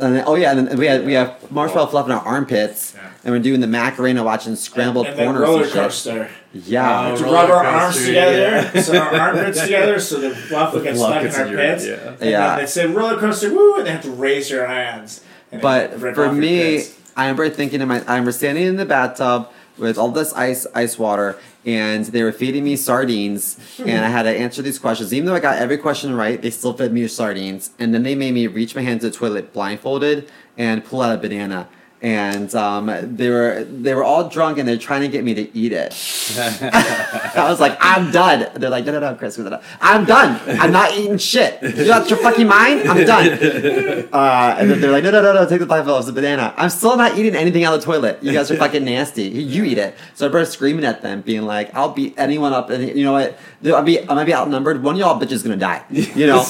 And 0.00 0.14
then, 0.16 0.24
oh 0.26 0.36
yeah, 0.36 0.52
and 0.52 0.68
then 0.68 0.78
we 0.78 0.86
had 0.86 1.04
we 1.04 1.14
have 1.14 1.50
marshmallow 1.50 1.88
fluff 1.88 2.06
in 2.06 2.12
our 2.12 2.20
armpits, 2.24 2.94
Yeah. 2.94 3.10
and 3.24 3.34
we're 3.34 3.40
doing 3.40 3.60
the 3.60 3.66
Macarena, 3.66 4.22
watching 4.22 4.54
scrambled 4.54 5.06
and, 5.06 5.18
and 5.18 5.18
then 5.18 5.34
porn 5.34 5.36
or 5.38 5.40
roller 5.46 5.64
some 5.64 5.72
shit. 5.72 5.82
coaster. 5.82 6.30
Yeah, 6.52 7.00
uh, 7.00 7.10
Oh, 7.10 7.16
to 7.16 7.24
roller 7.24 7.34
rub 7.36 7.50
our 7.50 7.64
coaster, 7.64 7.78
arms 7.80 8.06
together, 8.06 8.70
yeah. 8.74 8.80
so 8.82 8.96
our 8.98 9.14
armpits 9.20 9.60
together, 9.60 9.98
so 10.00 10.20
the 10.20 10.30
fluff 10.30 10.72
will 10.74 10.82
get 10.82 10.94
fluff 10.96 11.10
stuck 11.30 11.34
in 11.34 11.40
our 11.40 11.48
your- 11.48 11.58
pits. 11.74 11.86
yeah. 11.86 11.94
And 12.20 12.30
Yeah. 12.30 12.48
then 12.50 12.58
they 12.60 12.66
say 12.66 12.86
roller 12.86 13.18
coaster, 13.18 13.52
woo, 13.52 13.76
and 13.78 13.86
they 13.86 13.90
have 13.90 14.02
to 14.02 14.10
raise 14.12 14.48
your 14.50 14.66
hands. 14.66 15.20
but 15.60 15.98
for 15.98 16.30
me, 16.32 16.76
pits. 16.76 16.94
I 17.16 17.22
remember 17.24 17.48
thinking 17.50 17.80
in 17.80 17.88
my, 17.88 17.96
I 18.06 18.12
remember 18.14 18.30
standing 18.32 18.64
in 18.66 18.76
the 18.76 18.86
bathtub 18.86 19.48
with 19.78 19.98
all 19.98 20.10
this 20.12 20.32
ice, 20.34 20.64
ice 20.74 20.96
water, 20.98 21.36
and 21.68 22.06
they 22.06 22.22
were 22.22 22.32
feeding 22.32 22.64
me 22.64 22.76
sardines, 22.76 23.58
and 23.78 24.02
I 24.02 24.08
had 24.08 24.22
to 24.22 24.30
answer 24.30 24.62
these 24.62 24.78
questions. 24.78 25.12
Even 25.12 25.26
though 25.26 25.34
I 25.34 25.40
got 25.40 25.58
every 25.58 25.76
question 25.76 26.14
right, 26.14 26.40
they 26.40 26.48
still 26.48 26.72
fed 26.72 26.94
me 26.94 27.06
sardines, 27.08 27.72
and 27.78 27.92
then 27.92 28.04
they 28.04 28.14
made 28.14 28.32
me 28.32 28.46
reach 28.46 28.74
my 28.74 28.80
hand 28.80 29.02
to 29.02 29.10
the 29.10 29.14
toilet 29.14 29.52
blindfolded 29.52 30.30
and 30.56 30.82
pull 30.82 31.02
out 31.02 31.14
a 31.14 31.20
banana. 31.20 31.68
And 32.00 32.54
um, 32.54 33.16
they 33.16 33.28
were 33.28 33.64
they 33.64 33.92
were 33.92 34.04
all 34.04 34.28
drunk 34.28 34.58
and 34.58 34.68
they're 34.68 34.78
trying 34.78 35.00
to 35.00 35.08
get 35.08 35.24
me 35.24 35.34
to 35.34 35.56
eat 35.56 35.72
it. 35.72 35.92
I 36.38 37.46
was 37.50 37.58
like, 37.58 37.76
I'm 37.80 38.12
done. 38.12 38.48
They're 38.54 38.70
like, 38.70 38.84
no, 38.84 38.92
no, 38.92 39.00
no, 39.00 39.14
Chris, 39.16 39.36
no, 39.36 39.48
no. 39.48 39.60
I'm 39.80 40.04
done. 40.04 40.40
I'm 40.60 40.70
not 40.70 40.94
eating 40.96 41.18
shit. 41.18 41.60
You 41.60 41.92
out 41.92 42.08
your 42.08 42.20
fucking 42.20 42.46
mind? 42.46 42.88
I'm 42.88 43.04
done. 43.04 44.08
Uh, 44.18 44.56
and 44.58 44.70
then 44.70 44.80
they're 44.80 44.90
like, 44.90 45.04
no, 45.04 45.10
no, 45.10 45.20
no, 45.20 45.32
no, 45.32 45.48
take 45.48 45.60
the 45.60 45.66
blindfold. 45.66 46.00
It's 46.00 46.08
a 46.08 46.12
banana. 46.12 46.54
I'm 46.56 46.70
still 46.70 46.96
not 46.96 47.18
eating 47.18 47.34
anything 47.34 47.64
out 47.64 47.74
of 47.74 47.80
the 47.80 47.86
toilet. 47.86 48.22
You 48.22 48.32
guys 48.32 48.50
are 48.50 48.56
fucking 48.64 48.84
nasty. 48.84 49.24
You 49.24 49.64
eat 49.64 49.76
it. 49.78 49.94
So 50.14 50.26
I 50.26 50.30
started 50.30 50.46
screaming 50.46 50.84
at 50.84 51.02
them, 51.02 51.20
being 51.20 51.42
like, 51.42 51.74
I'll 51.74 51.90
beat 51.92 52.14
anyone 52.16 52.52
up. 52.52 52.70
And 52.70 52.96
you 52.96 53.04
know 53.04 53.12
what? 53.12 53.38
I'll 53.66 53.82
be, 53.82 54.08
I 54.08 54.14
might 54.14 54.24
be 54.24 54.34
outnumbered. 54.34 54.82
One 54.82 54.94
of 54.94 55.00
y'all 55.00 55.20
bitches 55.20 55.32
is 55.32 55.42
gonna 55.42 55.56
die. 55.56 55.84
You 55.90 56.26
know? 56.26 56.44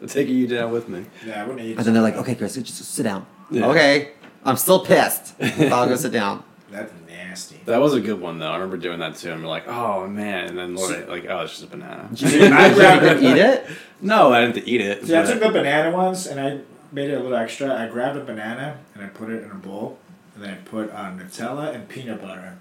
I'm 0.00 0.08
taking 0.08 0.36
you 0.36 0.46
down 0.48 0.72
with 0.72 0.88
me. 0.88 1.06
yeah, 1.24 1.42
I 1.42 1.46
wouldn't 1.46 1.64
eat 1.64 1.76
And 1.76 1.86
then 1.86 1.94
they're 1.94 2.02
like, 2.02 2.16
okay, 2.16 2.34
Chris, 2.34 2.54
just 2.54 2.76
sit 2.76 3.04
down. 3.04 3.24
Yeah. 3.50 3.68
Okay. 3.68 4.12
I'm 4.44 4.56
still 4.56 4.84
pissed. 4.84 5.34
I'll 5.40 5.88
go 5.88 5.96
sit 5.96 6.12
down. 6.12 6.42
That's 6.70 6.92
nasty. 7.08 7.60
That 7.66 7.80
was 7.80 7.94
a 7.94 8.00
good 8.00 8.20
one 8.20 8.38
though. 8.38 8.48
I 8.50 8.54
remember 8.54 8.76
doing 8.76 8.98
that 9.00 9.16
too. 9.16 9.30
And 9.32 9.42
we're 9.42 9.48
like, 9.48 9.68
oh 9.68 10.06
man, 10.08 10.48
and 10.48 10.58
then 10.58 10.74
Lord, 10.74 11.08
like, 11.08 11.26
oh, 11.28 11.40
it's 11.40 11.52
just 11.52 11.64
a 11.64 11.66
banana. 11.66 12.08
I 12.12 12.14
Did 12.14 12.74
grabbed 12.74 13.22
you 13.22 13.28
eat 13.30 13.36
it? 13.38 13.66
No, 14.00 14.32
I 14.32 14.46
didn't 14.46 14.66
eat 14.66 14.80
it. 14.80 15.06
See, 15.06 15.14
I 15.14 15.22
but- 15.22 15.30
took 15.32 15.40
the 15.40 15.50
banana 15.50 15.96
once 15.96 16.26
and 16.26 16.40
I 16.40 16.60
made 16.90 17.10
it 17.10 17.14
a 17.14 17.20
little 17.20 17.36
extra. 17.36 17.72
I 17.74 17.88
grabbed 17.88 18.18
a 18.18 18.24
banana 18.24 18.78
and 18.94 19.04
I 19.04 19.08
put 19.08 19.30
it 19.30 19.42
in 19.44 19.50
a 19.50 19.54
bowl, 19.54 19.98
and 20.34 20.44
then 20.44 20.50
I 20.54 20.56
put 20.56 20.90
uh, 20.90 21.12
Nutella 21.12 21.74
and 21.74 21.88
peanut 21.88 22.20
butter 22.20 22.58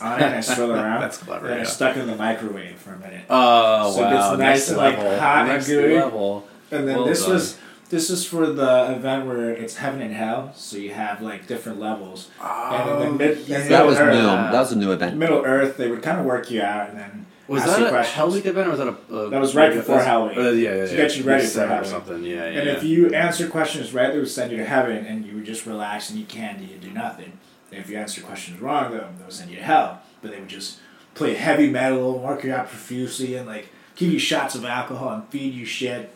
on 0.00 0.20
it, 0.20 0.24
and 0.24 0.34
I 0.36 0.40
swirled 0.40 0.70
it 0.70 0.74
around. 0.74 1.00
That's 1.02 1.18
clever, 1.18 1.46
And 1.46 1.54
I 1.56 1.58
yeah. 1.58 1.64
stuck 1.64 1.96
it 1.96 2.00
in 2.00 2.06
the 2.06 2.16
microwave 2.16 2.76
for 2.76 2.94
a 2.94 2.98
minute. 2.98 3.24
Oh 3.28 3.92
So 3.94 4.00
it 4.00 4.04
wow, 4.04 4.36
gets 4.36 4.38
nice 4.38 4.38
next 4.38 4.68
and, 4.70 4.76
like, 4.78 4.98
level, 4.98 5.18
hot 5.18 5.38
and 5.40 5.48
next 5.48 5.66
gooey. 5.66 5.94
level. 5.96 6.48
And 6.70 6.88
then 6.88 6.96
Well 6.96 7.04
this 7.06 7.22
done. 7.24 7.34
was 7.34 7.58
this 7.92 8.08
is 8.08 8.24
for 8.26 8.46
the 8.46 8.92
event 8.96 9.26
where 9.26 9.50
it's 9.50 9.76
heaven 9.76 10.00
and 10.00 10.14
hell. 10.14 10.52
So 10.56 10.78
you 10.78 10.92
have 10.94 11.20
like 11.20 11.46
different 11.46 11.78
levels. 11.78 12.30
and 12.42 12.90
in 12.90 12.98
the 12.98 13.10
mid, 13.12 13.38
in 13.40 13.46
that 13.48 13.68
Middle 13.68 13.86
was 13.86 13.98
new. 13.98 14.04
Earth, 14.04 14.52
That 14.52 14.60
was 14.60 14.72
a 14.72 14.76
new 14.76 14.92
event. 14.92 15.16
Middle 15.18 15.44
Earth, 15.44 15.76
they 15.76 15.88
would 15.90 16.02
kind 16.02 16.18
of 16.18 16.24
work 16.24 16.50
you 16.50 16.62
out 16.62 16.88
and 16.88 16.98
then 16.98 17.26
Was 17.48 17.62
ask 17.62 17.72
you 17.78 17.84
that 17.84 17.86
a 17.88 17.90
questions. 17.90 18.16
Hell 18.16 18.30
Week 18.30 18.46
event 18.46 18.66
or 18.66 18.70
was 18.70 18.78
that 18.78 18.88
a? 18.88 19.14
a 19.14 19.28
That 19.30 19.40
was 19.40 19.54
right 19.54 19.74
before 19.74 19.96
that's- 19.96 20.06
Hell 20.06 20.28
Week. 20.28 20.38
Uh, 20.38 20.40
yeah, 20.40 20.74
yeah, 20.74 20.86
To 20.86 20.90
yeah. 20.90 20.96
get 20.96 21.16
you 21.18 21.22
ready 21.24 21.42
for 21.44 21.48
seven 21.50 21.68
Hell 21.76 21.82
or 21.82 21.84
something. 21.84 22.24
Yeah, 22.24 22.30
yeah. 22.34 22.42
And 22.44 22.66
yeah. 22.66 22.72
if 22.72 22.82
you 22.82 23.10
answer 23.14 23.46
questions 23.48 23.92
right, 23.92 24.10
they 24.10 24.18
would 24.18 24.28
send 24.28 24.50
you 24.52 24.56
to 24.56 24.64
heaven, 24.64 25.04
and 25.04 25.26
you 25.26 25.34
would 25.36 25.44
just 25.44 25.66
relax 25.66 26.08
and 26.10 26.18
eat 26.18 26.28
candy 26.30 26.72
and 26.72 26.80
do 26.80 26.90
nothing. 26.90 27.32
And 27.70 27.78
if 27.80 27.90
you 27.90 27.98
answer 27.98 28.22
questions 28.22 28.58
wrong, 28.60 28.90
though, 28.92 29.06
they 29.18 29.24
would 29.24 29.32
send 29.34 29.50
you 29.50 29.56
to 29.56 29.62
hell. 29.62 30.00
But 30.22 30.30
they 30.30 30.40
would 30.40 30.48
just 30.48 30.78
play 31.14 31.34
heavy 31.34 31.68
metal, 31.68 32.18
work 32.18 32.42
you 32.44 32.54
out 32.54 32.68
profusely, 32.68 33.34
and 33.34 33.46
like 33.46 33.68
give 33.96 34.10
you 34.10 34.18
shots 34.18 34.54
of 34.54 34.64
alcohol 34.64 35.10
and 35.10 35.28
feed 35.28 35.52
you 35.52 35.66
shit. 35.66 36.14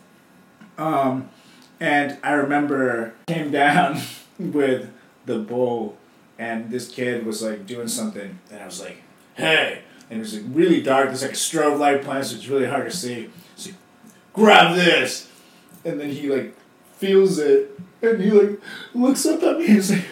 Um, 0.79 1.29
and 1.79 2.17
I 2.23 2.31
remember 2.33 3.13
came 3.27 3.51
down 3.51 4.01
with 4.39 4.91
the 5.25 5.39
bull, 5.39 5.97
and 6.37 6.69
this 6.69 6.89
kid 6.89 7.25
was 7.25 7.41
like 7.41 7.65
doing 7.65 7.87
something, 7.87 8.39
and 8.51 8.61
I 8.61 8.65
was 8.65 8.81
like, 8.81 8.97
"Hey!" 9.35 9.81
And 10.09 10.19
it 10.19 10.21
was 10.21 10.33
like 10.35 10.45
really 10.49 10.81
dark. 10.81 11.07
There's 11.07 11.21
like 11.21 11.31
a 11.31 11.35
strobe 11.35 11.79
light 11.79 12.03
playing, 12.03 12.23
so 12.23 12.35
it's 12.35 12.47
really 12.47 12.67
hard 12.67 12.89
to 12.89 12.95
see. 12.95 13.29
So 13.55 13.71
grab 14.33 14.75
this, 14.75 15.29
and 15.83 15.99
then 15.99 16.09
he 16.09 16.29
like 16.29 16.55
feels 16.95 17.39
it, 17.39 17.79
and 18.01 18.21
he 18.21 18.31
like 18.31 18.59
looks 18.93 19.25
up 19.25 19.43
at 19.43 19.57
me. 19.57 19.65
And 19.65 19.75
he's 19.75 19.91
like, 19.91 20.05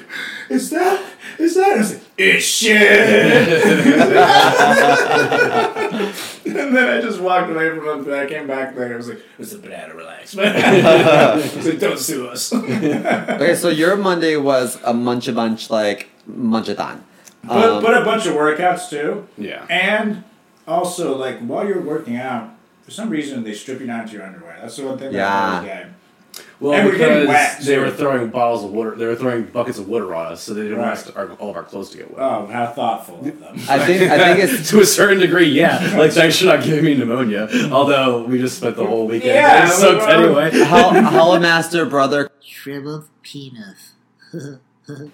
"Is 0.49 0.69
that? 0.71 1.13
Is 1.39 1.55
that?" 1.55 1.73
I 1.73 1.77
was 1.77 1.93
like, 1.93 2.03
"It's 2.17 2.45
shit." 2.45 2.81
and 6.45 6.75
then 6.75 6.89
I 6.89 7.01
just 7.01 7.19
walked 7.19 7.49
away 7.51 7.69
from 7.69 7.87
him. 7.87 8.03
But 8.03 8.13
I 8.13 8.25
came 8.27 8.47
back 8.47 8.75
later. 8.75 8.93
I 8.93 8.97
was 8.97 9.09
like, 9.09 9.21
"It's 9.39 9.53
a 9.53 9.57
banana, 9.59 9.95
relax, 9.95 10.35
man." 10.35 10.55
Like, 11.65 11.79
"Don't 11.79 11.99
sue 11.99 12.27
us." 12.27 12.53
Okay, 13.35 13.55
so 13.55 13.69
your 13.69 13.95
Monday 13.97 14.35
was 14.37 14.79
a 14.83 14.93
munch 14.93 15.27
a 15.27 15.33
bunch 15.33 15.69
like 15.69 16.09
munchathon. 16.29 17.01
but 17.43 17.69
Um, 17.69 17.83
but 17.83 18.01
a 18.01 18.05
bunch 18.05 18.25
of 18.25 18.33
workouts 18.35 18.89
too, 18.89 19.27
yeah. 19.37 19.65
and 19.69 20.23
also 20.67 21.17
like 21.17 21.39
while 21.39 21.67
you're 21.67 21.81
working 21.81 22.15
out, 22.17 22.49
for 22.83 22.91
some 22.91 23.09
reason 23.09 23.43
they 23.43 23.53
strip 23.53 23.79
you 23.79 23.87
down 23.87 24.07
to 24.07 24.13
your 24.13 24.23
underwear. 24.23 24.57
That's 24.61 24.77
the 24.77 24.85
one 24.85 24.97
thing. 24.97 25.13
Yeah. 25.13 25.19
That 25.19 25.43
I 25.43 25.57
always 25.57 25.69
get. 25.69 25.87
Well, 26.59 26.73
And 26.73 26.85
we're 26.87 26.97
getting 26.97 27.21
because 27.27 27.57
wet, 27.57 27.61
they 27.65 27.77
were 27.77 27.91
throwing 27.91 28.29
bottles 28.29 28.63
of 28.63 28.71
water, 28.71 28.95
they 28.95 29.05
were 29.05 29.15
throwing 29.15 29.43
buckets 29.43 29.77
of 29.77 29.89
water 29.89 30.15
on 30.15 30.31
us, 30.31 30.41
so 30.41 30.53
they 30.53 30.61
didn't 30.63 30.77
want 30.77 30.87
Right. 30.89 30.97
us 30.97 31.03
to, 31.07 31.15
our, 31.17 31.31
all 31.33 31.49
of 31.49 31.55
our 31.57 31.63
clothes 31.63 31.89
to 31.89 31.97
get 31.97 32.09
wet. 32.11 32.21
Oh, 32.21 32.45
how 32.47 32.67
thoughtful 32.67 33.19
of 33.19 33.25
them. 33.39 33.55
I 33.69 33.85
think 33.85 34.09
I 34.09 34.35
think 34.35 34.49
it's 34.51 34.69
to 34.71 34.79
a 34.79 34.85
certain 34.85 35.19
degree, 35.19 35.49
yeah. 35.49 35.95
Like 35.97 36.11
thanks 36.13 36.39
for 36.39 36.45
not 36.45 36.63
giving 36.63 36.85
me 36.85 36.95
pneumonia. 36.95 37.49
Although 37.71 38.23
we 38.23 38.37
just 38.39 38.57
spent 38.57 38.77
the 38.77 38.85
whole 38.85 39.05
weekend 39.07 39.35
Yeah, 39.35 39.67
soaked 39.67 40.07
well- 40.07 40.23
anyway. 40.39 40.51
Hell, 40.65 40.91
Hellmaster 40.91 41.89
brother 41.89 42.29
Shriveled 42.41 43.09
penis. 43.21 43.93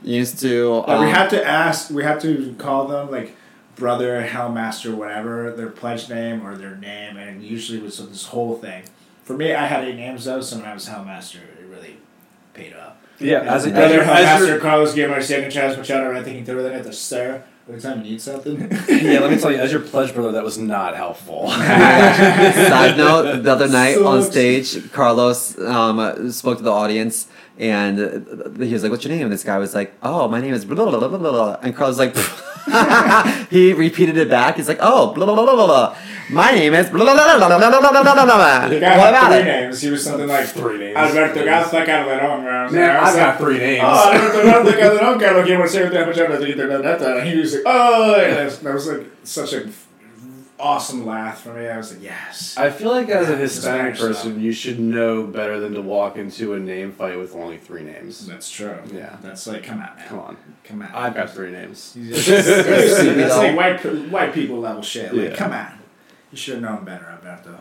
used 0.03 0.39
to. 0.39 0.69
Like, 0.87 0.87
we 0.99 1.05
um, 1.07 1.13
have 1.13 1.29
to 1.31 1.43
ask. 1.45 1.89
We 1.89 2.03
have 2.03 2.21
to 2.21 2.53
call 2.57 2.87
them 2.87 3.09
like 3.09 3.35
brother, 3.75 4.21
hellmaster, 4.27 4.93
whatever 4.93 5.51
their 5.51 5.69
pledge 5.69 6.09
name 6.09 6.45
or 6.45 6.55
their 6.55 6.75
name, 6.75 7.17
and 7.17 7.41
usually 7.43 7.79
it 7.79 7.83
was 7.83 7.97
this 8.09 8.25
whole 8.27 8.57
thing. 8.57 8.83
For 9.23 9.33
me, 9.37 9.53
I 9.53 9.65
had 9.67 9.83
eight 9.83 9.95
names 9.95 10.25
though, 10.25 10.41
so 10.41 10.57
when 10.57 10.65
I 10.65 10.73
was 10.73 10.87
hellmaster, 10.87 11.35
it 11.59 11.65
really 11.69 11.97
paid 12.53 12.73
off. 12.73 12.93
Yeah, 13.19 13.41
And 13.41 13.49
as 13.49 13.65
a, 13.65 13.69
brother, 13.69 14.01
as, 14.01 14.41
a- 14.41 14.45
hellmaster, 14.47 14.59
Carlos 14.61 14.93
gave 14.95 15.09
my 15.09 15.19
second 15.19 15.51
chance, 15.51 15.77
Machado, 15.77 16.11
I 16.17 16.23
think 16.23 16.45
through 16.45 16.65
it 16.65 16.73
at 16.73 16.83
the 16.83 16.93
stir. 16.93 17.43
Every 17.69 17.79
time 17.79 17.99
you 18.03 18.11
need 18.11 18.21
something. 18.21 18.59
yeah, 18.89 19.19
let 19.19 19.29
me 19.29 19.37
tell 19.37 19.51
you, 19.51 19.57
as 19.59 19.71
your 19.71 19.81
pledge 19.81 20.13
brother, 20.15 20.31
that 20.31 20.43
was 20.43 20.57
not 20.57 20.95
helpful. 20.95 21.47
Side 21.51 22.97
note: 22.97 23.43
The 23.43 23.51
other 23.51 23.67
night 23.81 23.95
So 23.95 24.07
on 24.07 24.23
stage, 24.23 24.91
Carlos 24.91 25.57
um, 25.59 25.99
uh, 25.99 26.31
spoke 26.31 26.57
to 26.57 26.63
the 26.63 26.71
audience, 26.71 27.27
and 27.59 27.99
uh, 28.59 28.63
he 28.65 28.73
was 28.73 28.81
like, 28.81 28.91
"What's 28.91 29.05
your 29.05 29.13
name?" 29.13 29.23
And 29.27 29.31
this 29.31 29.43
guy 29.43 29.59
was 29.59 29.75
like, 29.75 29.93
"Oh, 30.01 30.27
my 30.27 30.41
name 30.41 30.55
is 30.55 30.65
blah 30.65 30.75
blah 30.75 30.89
blah 30.99 31.07
blah 31.07 31.17
blah." 31.19 31.31
blah." 31.31 31.57
And 31.61 31.75
Carlos 31.75 31.97
was 31.97 31.99
like, 31.99 33.49
he 33.51 33.73
repeated 33.73 34.17
it 34.17 34.27
back. 34.29 34.55
He's 34.57 34.67
like, 34.67 34.79
"Oh, 34.81 35.13
blah 35.13 35.25
blah 35.27 35.35
blah 35.35 35.45
blah 35.55 35.67
blah." 35.67 35.97
My 36.31 36.51
name 36.51 36.73
is. 36.73 36.89
Blah, 36.89 37.03
blah, 37.03 37.13
blah, 37.13 37.37
blah, 37.37 37.69
blah, 37.69 37.91
blah, 37.91 38.03
blah, 38.03 38.25
blah. 38.25 38.67
The 38.69 38.79
guy 38.79 38.97
what 38.97 39.13
had 39.13 39.13
about 39.13 39.31
three 39.31 39.39
it? 39.39 39.45
names. 39.45 39.81
He 39.81 39.89
was 39.89 40.03
something 40.03 40.27
like 40.27 40.47
three 40.47 40.77
names. 40.77 40.97
Alberto 40.97 41.45
Garza 41.45 41.85
Calderón. 41.85 42.71
Man, 42.71 42.95
I've 43.03 43.15
got 43.15 43.37
three 43.37 43.57
names. 43.57 43.83
Oh, 43.83 44.13
Alberto 44.13 44.43
Garza 44.43 44.71
Calderón, 44.77 45.19
Carlos 45.19 45.45
Guillermo 45.45 45.65
Serta, 45.65 46.07
Machado, 46.07 47.17
and 47.17 47.27
he 47.27 47.37
was 47.37 47.53
like, 47.53 47.63
oh, 47.65 48.15
and 48.15 48.51
that 48.51 48.73
was 48.73 48.87
like 48.87 49.07
such 49.23 49.53
a 49.53 49.69
awesome 50.61 51.05
laugh 51.05 51.41
for 51.41 51.53
me. 51.53 51.67
I 51.67 51.77
was 51.77 51.93
like, 51.93 52.03
yes. 52.03 52.55
I 52.57 52.69
feel 52.69 52.91
like 52.91 53.09
as 53.09 53.29
a 53.29 53.35
Hispanic 53.35 53.97
person, 53.97 54.39
you 54.39 54.51
should 54.53 54.79
know 54.79 55.23
better 55.23 55.59
than 55.59 55.73
to 55.73 55.81
walk 55.81 56.17
into 56.17 56.53
a 56.53 56.59
name 56.59 56.91
fight 56.91 57.17
with 57.17 57.35
only 57.35 57.57
three 57.57 57.83
names. 57.83 58.25
That's 58.27 58.49
true. 58.49 58.77
Yeah. 58.93 59.17
That's 59.21 59.47
like, 59.47 59.63
come 59.63 59.81
on, 59.81 59.95
man. 59.95 60.07
Come 60.07 60.19
on. 60.19 60.37
Come 60.63 60.81
on. 60.83 60.91
I've 60.93 61.15
got 61.15 61.31
three 61.31 61.51
names. 61.51 61.93
That's, 61.97 63.37
like 63.37 63.57
white, 63.57 63.79
white 64.09 64.33
people 64.33 64.59
level 64.59 64.81
shit. 64.81 65.13
Like, 65.13 65.31
yeah. 65.31 65.35
come 65.35 65.51
on. 65.51 65.80
You 66.31 66.37
should 66.37 66.53
have 66.55 66.63
known 66.63 66.85
better, 66.85 67.05
Alberto. 67.05 67.59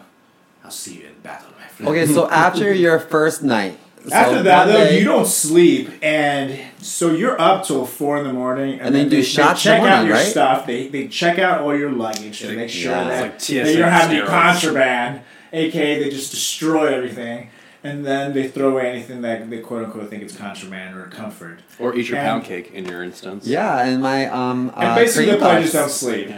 I'll 0.64 0.70
see 0.70 1.00
you 1.00 1.06
in 1.06 1.14
battle, 1.22 1.48
my 1.58 1.66
friend. 1.66 1.88
Okay, 1.90 2.06
so 2.12 2.28
after 2.30 2.72
your 2.72 2.98
first 2.98 3.42
night, 3.42 3.78
so 4.06 4.14
After 4.14 4.42
that, 4.44 4.66
though, 4.66 4.72
day- 4.84 4.98
you 4.98 5.04
don't 5.04 5.26
sleep, 5.26 5.90
and 6.02 6.58
so 6.78 7.10
you're 7.10 7.38
up 7.40 7.64
till 7.66 7.84
four 7.84 8.16
in 8.18 8.24
the 8.26 8.32
morning, 8.32 8.74
and, 8.74 8.82
And 8.82 8.94
then 8.94 9.04
you 9.04 9.10
do 9.10 9.16
they, 9.16 9.22
shots 9.22 9.62
they 9.64 9.70
check 9.70 9.82
the 9.82 9.88
out 9.88 10.06
your 10.06 10.14
right? 10.14 10.26
stuff. 10.26 10.66
They 10.66 10.88
they 10.88 11.06
check 11.08 11.38
out 11.38 11.60
all 11.62 11.76
your 11.76 11.90
luggage 11.90 12.40
to 12.40 12.54
make 12.56 12.70
sure 12.70 12.92
Yeah. 12.92 13.04
that, 13.04 13.34
It's 13.34 13.50
like 13.50 13.58
that 13.64 13.68
you 13.68 13.72
TSA 13.74 13.78
don't 13.78 13.92
have 13.92 14.10
any 14.10 14.26
contraband. 14.26 15.20
AKA, 15.52 16.02
they 16.04 16.08
just 16.10 16.30
destroy 16.30 16.94
everything, 16.94 17.50
and 17.84 18.06
then 18.06 18.32
they 18.32 18.48
throw 18.48 18.70
away 18.70 18.88
anything 18.88 19.20
that 19.22 19.50
they 19.50 19.58
quote 19.58 19.84
unquote 19.84 20.08
think 20.08 20.22
it's 20.22 20.36
contraband 20.36 20.96
or 20.96 21.04
comfort. 21.06 21.58
Or 21.78 21.94
eat 21.94 22.08
your 22.08 22.18
And- 22.18 22.26
pound 22.26 22.44
cake 22.44 22.70
in 22.72 22.86
your 22.86 23.02
instance. 23.02 23.46
yeah, 23.46 23.80
and 23.84 24.00
my 24.00 24.26
um. 24.28 24.72
And 24.76 24.90
uh, 24.90 24.94
basically, 24.94 25.24
cream 25.26 25.40
the 25.40 25.44
pledges 25.44 25.72
puffs. 25.72 26.00
don't 26.00 26.10
sleep. 26.14 26.30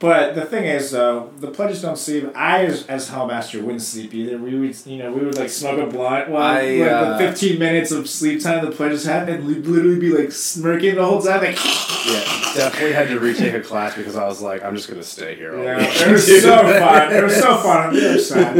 But 0.00 0.36
the 0.36 0.44
thing 0.46 0.62
is, 0.64 0.92
though, 0.92 1.32
the 1.40 1.48
pledges 1.48 1.82
don't 1.82 1.98
sleep. 1.98 2.30
I, 2.36 2.66
as, 2.66 2.86
as 2.86 3.10
Hellmaster, 3.10 3.60
wouldn't 3.60 3.82
sleep 3.82 4.14
either. 4.14 4.38
We 4.38 4.56
would, 4.56 4.86
you 4.86 4.98
know, 4.98 5.10
we 5.12 5.24
would 5.24 5.36
like 5.36 5.50
smoke 5.50 5.80
a 5.80 5.86
blunt 5.90 6.30
while 6.30 6.40
I, 6.42 6.62
like, 6.76 6.88
uh, 6.88 7.18
the 7.18 7.24
fifteen 7.26 7.58
minutes 7.58 7.90
of 7.90 8.08
sleep 8.08 8.40
time 8.40 8.64
the 8.64 8.70
pledges 8.70 9.04
had, 9.04 9.28
and 9.28 9.44
we'd 9.44 9.66
literally 9.66 9.98
be 9.98 10.16
like 10.16 10.30
smirking 10.30 10.94
the 10.94 11.04
whole 11.04 11.20
time, 11.20 11.42
like. 11.42 11.58
Yeah, 12.08 12.54
definitely 12.54 12.92
had 12.94 13.08
to 13.08 13.18
retake 13.20 13.52
a 13.52 13.60
class 13.60 13.94
because 13.94 14.16
I 14.16 14.24
was 14.26 14.40
like, 14.40 14.64
I'm 14.64 14.74
just 14.74 14.88
gonna 14.88 15.02
stay 15.02 15.34
here. 15.34 15.54
all 15.58 15.62
Yeah, 15.62 15.78
it 15.80 16.12
was 16.12 16.24
so 16.42 16.56
fun. 16.62 17.12
It 17.14 17.22
was 17.24 17.36
so 17.36 17.56
fun 17.58 17.88
on 17.88 17.94
the 17.94 18.08
other 18.10 18.18
side. 18.18 18.56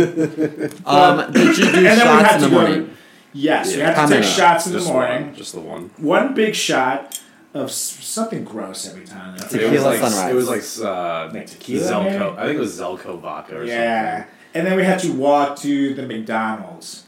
Um, 0.85 1.33
did 1.33 1.57
you 1.57 1.65
do 1.65 1.71
and 1.77 1.87
then 1.87 1.97
we 1.97 2.03
shots 2.03 2.27
had 2.31 2.35
in 2.35 2.43
to 2.43 2.49
the 2.49 2.55
go. 2.55 2.61
morning? 2.61 2.97
Yes, 3.33 3.73
we 3.73 3.79
Yeah. 3.79 3.87
had 3.87 3.95
How 3.95 4.03
to 4.07 4.13
take 4.13 4.21
many? 4.23 4.33
shots 4.33 4.67
in 4.67 4.73
the 4.75 4.81
morning. 4.81 5.27
one, 5.27 5.35
just 5.35 5.53
the 5.55 5.61
one. 5.61 5.91
One 5.99 6.35
big 6.35 6.55
shot 6.55 7.19
of 7.55 7.71
something 7.71 8.45
gross 8.45 8.89
every 8.89 9.05
time. 9.07 9.37
though. 9.37 9.47
Tequila 9.47 9.67
it 9.69 9.73
was 9.73 9.85
like 9.85 10.01
sunrise. 10.01 10.31
It 10.31 10.35
was 10.35 10.49
like 10.49 10.87
uh, 10.87 11.31
Like 11.33 11.47
tequila, 11.47 11.83
Zelko. 11.91 12.37
I 12.39 12.45
think 12.47 12.57
it 12.57 12.61
was 12.61 12.79
Zelko 12.79 13.21
vodka 13.21 13.59
or 13.61 13.65
Yeah, 13.65 14.17
something. 14.19 14.35
and 14.55 14.67
then 14.67 14.77
we 14.77 14.85
had 14.85 14.99
to 15.01 15.13
walk 15.13 15.57
to 15.59 15.95
the 15.95 16.03
McDonald's. 16.07 17.05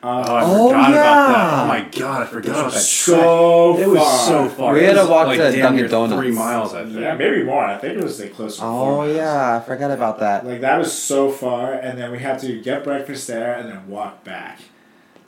Oh, 0.00 0.08
I 0.08 0.42
Oh, 0.44 0.68
forgot 0.68 0.90
about 0.90 1.28
that. 1.28 1.62
Oh 1.64 1.66
my 1.66 1.80
god, 1.90 2.22
I 2.22 2.26
forgot 2.26 2.58
about 2.60 2.72
that. 2.72 2.78
So 2.80 3.74
trek. 3.76 3.86
It 3.88 3.90
was 3.90 4.26
so 4.28 4.48
far. 4.48 4.72
We 4.74 4.84
had 4.84 4.94
to 4.94 5.06
walk 5.06 5.26
like, 5.26 5.38
to 5.38 5.50
Dunkin' 5.60 5.90
Donuts. 5.90 6.20
Three 6.22 6.30
miles, 6.30 6.72
I 6.72 6.84
think. 6.84 6.96
Yeah, 7.00 7.14
maybe 7.16 7.42
more. 7.42 7.64
I 7.64 7.78
think 7.78 7.98
it 7.98 8.04
was 8.04 8.20
like 8.20 8.32
close 8.32 8.54
to 8.56 8.62
four 8.62 8.68
Oh 8.70 8.96
miles. 8.98 9.16
yeah, 9.16 9.56
I 9.56 9.60
forgot 9.66 9.90
about 9.90 10.20
that. 10.20 10.46
Like 10.46 10.60
that 10.60 10.78
was 10.78 10.92
so 10.92 11.30
far, 11.32 11.72
and 11.72 11.98
then 11.98 12.12
we 12.12 12.20
had 12.20 12.38
to 12.40 12.60
get 12.60 12.84
breakfast 12.84 13.26
there 13.26 13.54
and 13.54 13.68
then 13.68 13.88
walk 13.88 14.22
back. 14.22 14.60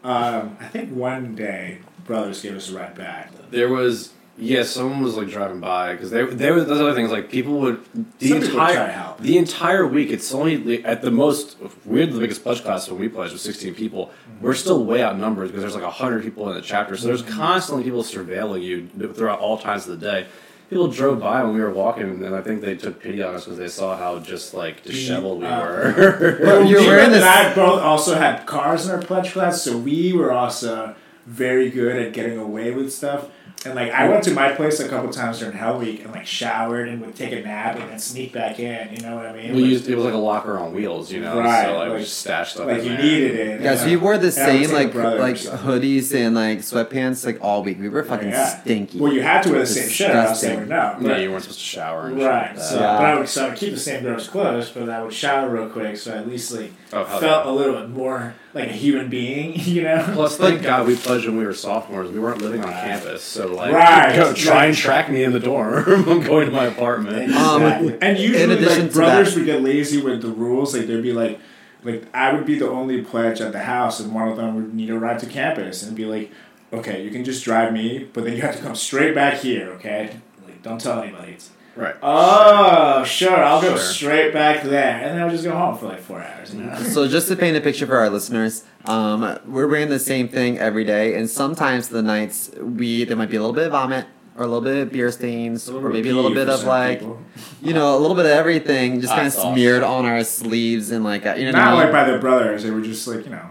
Um, 0.04 0.56
I 0.60 0.66
think 0.68 0.94
one 0.94 1.34
day 1.34 1.78
brothers 2.04 2.40
gave 2.40 2.54
us 2.56 2.70
a 2.70 2.76
ride 2.76 2.94
back. 2.94 3.32
There 3.50 3.68
was 3.68 4.12
yeah, 4.40 4.62
someone 4.62 5.02
was 5.02 5.16
like 5.16 5.28
driving 5.28 5.60
by 5.60 5.92
because 5.92 6.10
they 6.10 6.24
they 6.24 6.50
were 6.50 6.64
those 6.64 6.80
other 6.80 6.94
things 6.94 7.10
like 7.10 7.30
people 7.30 7.60
would 7.60 7.84
the 8.18 8.28
Some 8.28 8.42
entire 8.42 9.14
the 9.20 9.38
entire 9.38 9.86
week. 9.86 10.10
It's 10.10 10.32
only 10.34 10.84
at 10.84 11.02
the 11.02 11.10
most 11.10 11.56
we 11.84 12.00
had 12.00 12.12
the 12.12 12.20
biggest 12.20 12.42
pledge 12.42 12.62
class 12.62 12.88
when 12.88 12.98
we 13.00 13.08
pledged 13.08 13.32
with 13.32 13.42
sixteen 13.42 13.74
people. 13.74 14.06
Mm-hmm. 14.06 14.44
We're 14.44 14.54
still 14.54 14.84
way 14.84 15.02
outnumbered 15.04 15.48
because 15.48 15.60
there's 15.62 15.74
like 15.74 15.84
hundred 15.84 16.22
people 16.22 16.48
in 16.48 16.54
the 16.56 16.62
chapter. 16.62 16.96
So 16.96 17.06
there's 17.08 17.22
constantly 17.22 17.84
people 17.84 18.02
surveilling 18.02 18.62
you 18.62 18.88
throughout 19.12 19.40
all 19.40 19.58
times 19.58 19.86
of 19.86 20.00
the 20.00 20.06
day. 20.06 20.26
People 20.70 20.86
drove 20.86 21.18
by 21.18 21.42
when 21.42 21.54
we 21.54 21.60
were 21.60 21.72
walking, 21.72 22.24
and 22.24 22.34
I 22.34 22.42
think 22.42 22.60
they 22.60 22.76
took 22.76 23.00
pity 23.02 23.20
on 23.24 23.34
us 23.34 23.44
because 23.44 23.58
they 23.58 23.66
saw 23.66 23.96
how 23.96 24.20
just 24.20 24.54
like 24.54 24.84
disheveled 24.84 25.40
we 25.40 25.46
Uh, 25.46 25.60
were. 25.60 26.38
Well, 26.44 26.64
you 26.70 26.76
were 26.76 26.96
in 26.98 27.06
and 27.06 27.14
this. 27.14 27.24
I 27.24 27.52
both 27.54 27.82
also 27.82 28.14
had 28.14 28.46
cars 28.46 28.86
in 28.86 28.92
our 28.92 29.02
pledge 29.02 29.32
class, 29.32 29.62
so 29.62 29.76
we 29.76 30.12
were 30.12 30.30
also 30.32 30.94
very 31.26 31.70
good 31.70 31.96
at 32.00 32.12
getting 32.12 32.38
away 32.38 32.70
with 32.70 32.92
stuff. 32.92 33.26
And 33.66 33.74
like 33.74 33.92
I 33.92 34.08
went 34.08 34.24
to 34.24 34.30
my 34.32 34.52
place 34.52 34.80
a 34.80 34.88
couple 34.88 35.10
times 35.12 35.40
during 35.40 35.54
Hell 35.54 35.78
Week 35.78 36.02
and 36.02 36.14
like 36.14 36.24
showered 36.26 36.88
and 36.88 36.98
would 37.02 37.14
take 37.14 37.32
a 37.32 37.42
nap 37.42 37.76
and 37.78 37.90
then 37.90 37.98
sneak 37.98 38.32
back 38.32 38.58
in. 38.58 38.94
You 38.96 39.02
know 39.02 39.16
what 39.16 39.26
I 39.26 39.32
mean? 39.34 39.54
we 39.54 39.60
Like- 39.60 39.70
used 39.70 39.86
it 39.88 39.96
was 39.96 40.06
like 40.06 40.14
a 40.14 40.18
locker 40.18 40.58
on 40.58 40.72
wheels, 40.72 41.12
you 41.12 41.20
know. 41.20 41.38
Right, 41.38 41.66
so 41.66 41.76
like, 41.76 41.88
we 41.88 41.92
like- 41.96 42.02
just 42.02 42.18
stashed 42.20 42.54
stuff. 42.54 42.66
like 42.68 42.78
in 42.78 42.84
you 42.84 42.90
there. 42.92 43.02
needed 43.02 43.34
it. 43.34 43.62
Guys, 43.62 43.82
And, 43.82 43.90
we 43.90 43.96
uh, 43.98 44.00
wore 44.00 44.16
the 44.16 44.28
and 44.28 44.38
I 44.50 44.56
would 44.56 44.66
same 44.66 44.74
like 44.74 44.94
like 44.94 45.36
something. 45.36 45.66
hoodies 45.68 46.14
and 46.14 46.34
like 46.36 46.58
sweatpants 46.60 47.26
like 47.26 47.38
all 47.42 47.62
week. 47.62 47.78
We 47.78 47.90
were 47.90 48.02
fucking 48.02 48.30
Yeah. 48.30 48.60
stinky. 48.62 48.98
Well, 48.98 49.12
you 49.12 49.20
had 49.20 49.42
to 49.42 49.50
wear 49.50 49.58
the 49.60 49.66
same 49.66 49.90
shit. 49.90 50.08
or 50.10 50.14
else 50.14 50.40
they 50.40 50.56
Disgusting. 50.56 51.02
would. 51.04 51.10
Yeah, 51.10 51.18
you 51.18 51.30
weren't 51.30 51.42
supposed 51.42 51.58
to 51.58 51.64
shower. 51.66 52.06
And 52.06 52.18
shit 52.18 52.26
Right. 52.28 52.56
like. 52.56 52.64
So, 52.64 52.76
Yeah. 52.80 52.96
but 52.96 53.04
I 53.04 53.14
would, 53.18 53.28
so 53.28 53.44
I 53.44 53.48
would 53.50 53.58
keep 53.58 53.74
the 53.74 53.80
same 53.80 54.02
girl's 54.02 54.26
clothes, 54.28 54.70
but 54.70 54.88
I 54.88 55.02
would 55.02 55.12
shower 55.12 55.50
real 55.50 55.68
quick, 55.68 55.98
so 55.98 56.12
at 56.14 56.26
least 56.26 56.50
like 56.54 56.72
Oh, 56.92 57.04
felt 57.04 57.22
yeah. 57.22 57.48
a 57.48 57.52
little 57.52 57.74
bit 57.80 57.88
more 57.90 58.34
like 58.52 58.68
a 58.68 58.72
human 58.72 59.08
being, 59.08 59.52
you 59.56 59.82
know. 59.82 60.02
Plus, 60.12 60.36
thank 60.36 60.62
God 60.62 60.86
we 60.86 60.96
pledged 60.96 61.26
when 61.26 61.36
we 61.38 61.44
were 61.46 61.54
sophomores. 61.54 62.10
We 62.10 62.18
weren't 62.18 62.42
living 62.42 62.64
on 62.64 62.72
campus, 62.72 63.22
so 63.22 63.46
like, 63.54 63.72
Right. 63.72 64.16
go 64.16 64.32
try 64.34 64.66
and 64.66 64.76
track 64.76 65.08
me 65.10 65.22
in 65.22 65.32
the 65.32 65.38
dorm. 65.40 65.84
I'm 65.86 66.20
going 66.22 66.46
to 66.46 66.52
my 66.52 66.66
apartment. 66.66 67.32
Um, 67.34 67.62
Exactly. 67.62 67.98
and 68.02 68.18
usually, 68.18 68.56
like 68.64 68.92
brothers 68.92 69.34
that- 69.34 69.40
would 69.40 69.46
get 69.46 69.62
lazy 69.62 70.00
with 70.02 70.22
the 70.22 70.28
rules. 70.28 70.76
Like 70.76 70.86
they'd 70.88 71.02
be 71.02 71.12
like, 71.12 71.38
like 71.84 72.04
I 72.12 72.32
would 72.32 72.44
be 72.44 72.58
the 72.58 72.68
only 72.68 73.02
pledge 73.02 73.40
at 73.40 73.52
the 73.52 73.60
house, 73.60 74.00
and 74.00 74.12
one 74.12 74.28
of 74.28 74.36
them 74.36 74.56
would 74.56 74.74
need 74.74 74.90
a 74.90 74.98
ride 74.98 75.20
to 75.20 75.26
campus, 75.26 75.82
and 75.84 75.96
be 75.96 76.04
like, 76.06 76.32
okay, 76.72 77.02
you 77.04 77.10
can 77.10 77.24
just 77.24 77.44
drive 77.44 77.72
me, 77.72 78.08
but 78.12 78.24
then 78.24 78.34
you 78.34 78.42
have 78.42 78.56
to 78.56 78.62
come 78.62 78.74
straight 78.74 79.14
back 79.14 79.34
here, 79.34 79.68
okay? 79.74 80.16
Like 80.44 80.62
don't 80.62 80.80
tell 80.80 81.00
anybody. 81.00 81.32
It's, 81.32 81.50
right. 81.76 81.94
oh, 82.02 83.04
sure, 83.04 83.36
I'll 83.42 83.60
go 83.62 83.68
Sure. 83.70 83.78
straight 83.78 84.32
back 84.32 84.62
there, 84.62 84.96
and 85.02 85.16
then 85.16 85.22
I'll 85.22 85.30
just 85.30 85.44
go 85.44 85.52
home 85.52 85.76
for 85.78 85.86
like 85.86 86.00
four 86.00 86.22
hours. 86.22 86.54
You 86.54 86.62
know? 86.64 86.74
So 86.82 87.06
just 87.08 87.28
to 87.28 87.36
paint 87.36 87.56
a 87.56 87.60
picture 87.60 87.86
for 87.86 87.96
our 87.98 88.10
listeners, 88.10 88.64
um, 88.86 89.38
we're 89.46 89.66
wearing 89.68 89.88
the 89.88 89.98
same 89.98 90.28
thing 90.28 90.58
every 90.58 90.84
day, 90.84 91.14
and 91.14 91.28
sometimes 91.28 91.88
the 91.88 92.02
nights 92.02 92.50
we 92.60 93.04
there 93.04 93.16
might 93.16 93.30
be 93.30 93.36
a 93.36 93.40
little 93.40 93.54
bit 93.54 93.66
of 93.66 93.72
vomit 93.72 94.06
or 94.36 94.44
a 94.44 94.46
little 94.46 94.62
bit 94.62 94.78
of 94.78 94.92
beer 94.92 95.10
stains, 95.10 95.68
or 95.68 95.90
maybe 95.90 96.08
a 96.08 96.14
little 96.14 96.32
bit 96.32 96.48
of 96.48 96.64
like 96.64 97.00
people. 97.00 97.20
you 97.60 97.74
know 97.74 97.96
a 97.96 98.00
little 98.00 98.16
bit 98.16 98.24
of 98.26 98.30
everything, 98.32 99.00
just 99.00 99.12
kind 99.12 99.26
of 99.26 99.32
sauce. 99.32 99.52
smeared 99.54 99.82
on 99.82 100.06
our 100.06 100.24
sleeves 100.24 100.90
and 100.90 101.04
like 101.04 101.26
uh, 101.26 101.34
you 101.34 101.44
know 101.46 101.52
what 101.52 101.60
I 101.60 101.64
Not 101.64 101.70
mean? 101.72 101.80
like 101.82 101.92
by 101.92 102.10
the 102.10 102.18
brothers. 102.18 102.62
They 102.62 102.70
were 102.70 102.80
just 102.80 103.06
like 103.06 103.24
you 103.24 103.32
know, 103.32 103.44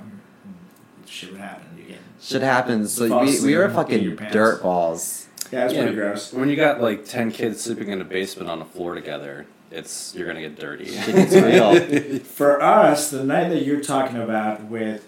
shit 1.06 1.32
would 1.32 1.42
happen. 1.42 1.66
You 1.78 1.84
get 1.84 1.98
Shit 2.22 2.42
happens. 2.42 2.94
So 2.94 3.22
we, 3.24 3.40
we 3.42 3.56
were 3.56 3.70
fucking 3.70 4.16
pants. 4.18 4.34
dirt 4.34 4.64
balls. 4.64 5.19
Yeah, 5.52 5.66
it's 5.66 5.74
Yeah. 5.74 5.82
pretty 5.84 5.96
gross. 5.96 6.34
When 6.34 6.50
you 6.50 6.56
got 6.56 6.82
like 6.82 7.06
ten 7.06 7.32
kids 7.32 7.62
sleeping 7.62 7.90
in 7.90 8.02
a 8.02 8.06
basement 8.06 8.50
on 8.50 8.60
the 8.60 8.66
floor 8.66 8.96
together, 8.96 9.46
it's 9.72 10.14
you're 10.16 10.28
gonna 10.28 10.42
get 10.42 10.58
dirty. 10.60 10.86
It's 10.90 11.34
real. 11.36 12.20
For 12.24 12.62
us, 12.62 13.10
the 13.12 13.24
night 13.24 13.50
that 13.50 13.64
you're 13.64 13.82
talking 13.82 14.18
about 14.18 14.64
with 14.66 15.08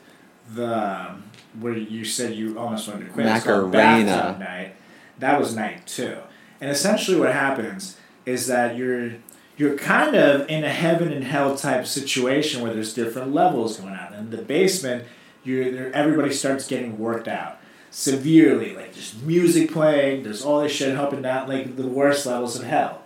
the 0.54 0.78
um, 1.12 1.24
where 1.60 1.76
you 1.78 2.06
said 2.06 2.34
you 2.36 2.58
almost 2.58 2.88
wanted 2.88 3.06
to 3.06 3.12
quit, 3.12 3.26
it's 3.26 3.46
Macarena. 3.46 4.38
night. 4.40 4.76
That 5.20 5.40
was 5.40 5.56
night 5.56 5.86
two, 5.88 6.18
and 6.60 6.70
essentially 6.72 7.20
what 7.20 7.32
happens 7.34 7.98
is 8.26 8.48
that 8.48 8.76
you're 8.78 9.12
you're 9.58 9.78
kind 9.78 10.16
of 10.16 10.50
in 10.50 10.64
a 10.64 10.70
heaven 10.70 11.12
and 11.12 11.24
hell 11.24 11.56
type 11.56 11.86
situation 11.86 12.62
where 12.64 12.74
there's 12.74 12.94
different 12.94 13.32
levels 13.34 13.78
going 13.78 13.94
on. 13.94 14.14
In 14.14 14.30
the 14.32 14.38
basement, 14.42 15.04
you 15.44 15.72
there 15.72 15.92
everybody 15.94 16.34
starts 16.34 16.68
getting 16.68 16.98
worked 16.98 17.28
out 17.28 17.58
severely, 17.92 18.76
like 18.76 18.96
just 18.96 19.22
music 19.22 19.72
playing. 19.72 20.24
There's 20.24 20.44
all 20.44 20.62
this 20.62 20.72
shit 20.72 20.98
up 20.98 21.14
and 21.14 21.22
down, 21.22 21.48
like 21.48 21.76
the 21.76 21.88
worst 21.88 22.26
levels 22.26 22.56
of 22.56 22.64
hell. 22.64 23.04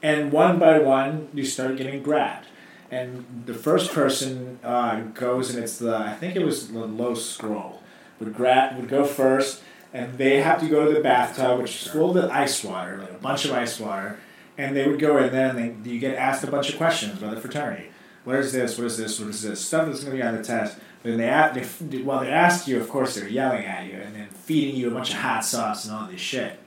And 0.00 0.30
one 0.30 0.60
by 0.60 0.78
one, 0.78 1.28
you 1.34 1.44
start 1.44 1.76
getting 1.76 2.02
grabbed. 2.02 2.46
And 2.90 3.42
the 3.46 3.54
first 3.54 3.92
person 3.92 4.60
uh, 4.62 5.00
goes, 5.14 5.52
and 5.52 5.62
it's 5.62 5.78
the 5.78 5.96
I 5.96 6.14
think 6.14 6.36
it 6.36 6.44
was 6.44 6.68
the 6.68 6.86
low 6.86 7.14
scroll 7.14 7.82
would 8.20 8.34
grab 8.34 8.76
would 8.76 8.88
go 8.88 9.04
first, 9.04 9.62
and 9.92 10.18
they 10.18 10.40
have 10.40 10.60
to 10.60 10.68
go 10.68 10.86
to 10.86 10.92
the 10.92 11.00
bathtub, 11.00 11.60
which 11.60 11.82
is 11.82 11.88
full 11.88 12.16
of 12.16 12.30
ice 12.30 12.62
water, 12.64 12.98
like 12.98 13.10
a 13.10 13.14
bunch 13.14 13.44
of 13.44 13.52
ice 13.52 13.78
water, 13.78 14.18
and 14.56 14.76
they 14.76 14.88
would 14.88 14.98
go 14.98 15.18
in 15.18 15.32
there, 15.32 15.48
and 15.48 15.84
they, 15.84 15.90
you 15.90 15.98
get 15.98 16.16
asked 16.16 16.44
a 16.44 16.50
bunch 16.50 16.70
of 16.70 16.76
questions 16.76 17.18
about 17.18 17.34
the 17.34 17.40
fraternity. 17.40 17.90
What 18.24 18.36
is 18.36 18.52
this? 18.52 18.76
What 18.76 18.86
is 18.86 18.98
this? 18.98 19.18
What 19.20 19.28
is 19.28 19.42
this? 19.42 19.64
Stuff 19.64 19.86
that's 19.86 20.04
to 20.04 20.10
be 20.10 20.22
on 20.22 20.36
the 20.36 20.42
test. 20.42 20.78
Then 21.02 21.18
they, 21.18 21.64
they 21.80 22.02
while 22.02 22.20
they 22.20 22.30
ask 22.30 22.66
you, 22.66 22.80
of 22.80 22.88
course, 22.88 23.14
they're 23.14 23.28
yelling 23.28 23.64
at 23.64 23.86
you 23.86 23.94
and 23.94 24.14
then 24.14 24.28
feeding 24.28 24.76
you 24.76 24.88
a 24.88 24.90
bunch 24.90 25.10
of 25.10 25.16
hot 25.16 25.44
sauce 25.44 25.84
and 25.84 25.94
all 25.94 26.06
this 26.06 26.20
shit. 26.20 26.58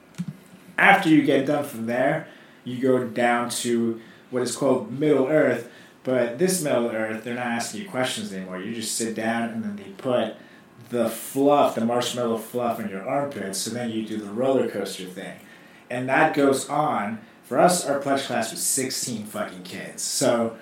After 0.78 1.10
you 1.10 1.22
get 1.22 1.46
done 1.46 1.64
from 1.64 1.86
there, 1.86 2.28
you 2.64 2.82
go 2.82 3.04
down 3.06 3.50
to 3.50 4.00
what 4.30 4.42
is 4.42 4.56
called 4.56 4.92
Middle 4.92 5.28
Earth. 5.28 5.70
But 6.04 6.40
this 6.40 6.64
Middle 6.64 6.90
Earth, 6.90 7.24
they're 7.24 7.36
not 7.36 7.48
asking 7.48 7.82
you 7.82 7.90
questions 7.90 8.34
anymore. 8.34 8.60
You 8.60 8.74
just 8.74 8.96
sit 8.96 9.16
down 9.16 9.50
and 9.50 9.64
then 9.64 9.76
they 9.76 9.92
put 9.98 10.36
the 10.90 11.10
fluff, 11.10 11.76
the 11.76 11.86
marshmallow 11.86 12.38
fluff 12.38 12.80
in 12.80 12.90
your 12.90 13.08
armpits, 13.08 13.60
so 13.60 13.72
then 13.72 13.92
you 13.92 14.06
do 14.06 14.18
the 14.18 14.32
roller 14.32 14.70
coaster 14.70 15.06
thing. 15.06 15.40
And 15.90 16.08
that 16.10 16.34
goes 16.34 16.70
on. 16.70 17.20
For 17.44 17.60
us, 17.60 17.86
our 17.86 18.00
pledge 18.00 18.24
class 18.24 18.52
was 18.52 18.62
16 18.64 19.26
fucking 19.26 19.64
kids. 19.64 20.02
So, 20.02 20.58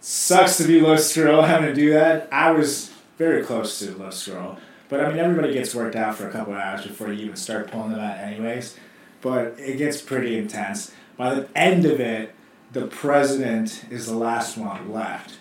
sucks 0.00 0.58
to 0.58 0.64
be 0.64 0.80
low 0.80 0.96
scroll 0.96 1.42
having 1.46 1.68
to 1.68 1.74
do 1.74 1.92
that. 1.94 2.28
I 2.30 2.50
was 2.52 2.90
very 3.16 3.42
close 3.42 3.78
to 3.78 3.96
low 3.96 4.10
scroll. 4.10 4.58
But 4.88 5.04
I 5.04 5.08
mean, 5.08 5.18
everybody 5.18 5.52
gets 5.52 5.74
worked 5.74 5.96
out 5.96 6.14
for 6.16 6.28
a 6.28 6.32
couple 6.32 6.52
of 6.52 6.60
hours 6.60 6.86
before 6.86 7.12
you 7.12 7.24
even 7.24 7.36
start 7.36 7.70
pulling 7.70 7.90
them 7.90 8.00
out, 8.00 8.18
anyways. 8.18 8.76
But 9.20 9.58
it 9.58 9.78
gets 9.78 10.00
pretty 10.00 10.38
intense. 10.38 10.92
By 11.16 11.34
the 11.34 11.48
end 11.56 11.84
of 11.84 11.98
it, 11.98 12.34
the 12.72 12.86
president 12.86 13.84
is 13.90 14.06
the 14.06 14.16
last 14.16 14.56
one 14.56 14.92
left. 14.92 15.38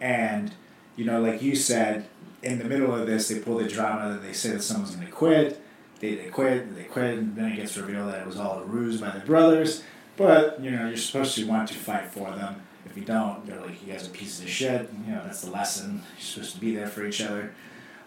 And, 0.00 0.52
you 0.96 1.04
know, 1.04 1.20
like 1.20 1.42
you 1.42 1.54
said, 1.54 2.08
in 2.42 2.58
the 2.58 2.64
middle 2.64 2.94
of 2.94 3.06
this, 3.06 3.28
they 3.28 3.38
pull 3.38 3.58
the 3.58 3.68
drama 3.68 4.12
that 4.12 4.22
they 4.22 4.32
say 4.32 4.50
that 4.50 4.62
someone's 4.62 4.94
going 4.94 5.06
to 5.06 5.12
quit. 5.12 5.60
They, 6.00 6.14
they 6.14 6.28
quit, 6.28 6.74
they 6.76 6.84
quit, 6.84 7.18
and 7.18 7.36
then 7.36 7.52
it 7.52 7.56
gets 7.56 7.76
revealed 7.76 8.12
that 8.12 8.20
it 8.20 8.26
was 8.26 8.38
all 8.38 8.60
a 8.60 8.64
ruse 8.64 9.00
by 9.00 9.10
the 9.10 9.20
brothers. 9.20 9.82
But, 10.16 10.60
you 10.60 10.70
know, 10.70 10.88
you're 10.88 10.96
supposed 10.96 11.34
to 11.36 11.46
want 11.46 11.68
to 11.68 11.74
fight 11.74 12.06
for 12.06 12.30
them. 12.30 12.62
You 12.98 13.04
don't, 13.04 13.46
they're 13.46 13.60
like, 13.60 13.86
you 13.86 13.92
guys 13.92 14.08
are 14.08 14.10
pieces 14.10 14.42
of 14.42 14.48
shit. 14.48 14.90
You 15.06 15.12
know, 15.12 15.22
that's 15.24 15.42
the 15.42 15.50
lesson. 15.52 16.02
You're 16.16 16.24
supposed 16.24 16.54
to 16.54 16.60
be 16.60 16.74
there 16.74 16.88
for 16.88 17.06
each 17.06 17.20
other. 17.20 17.54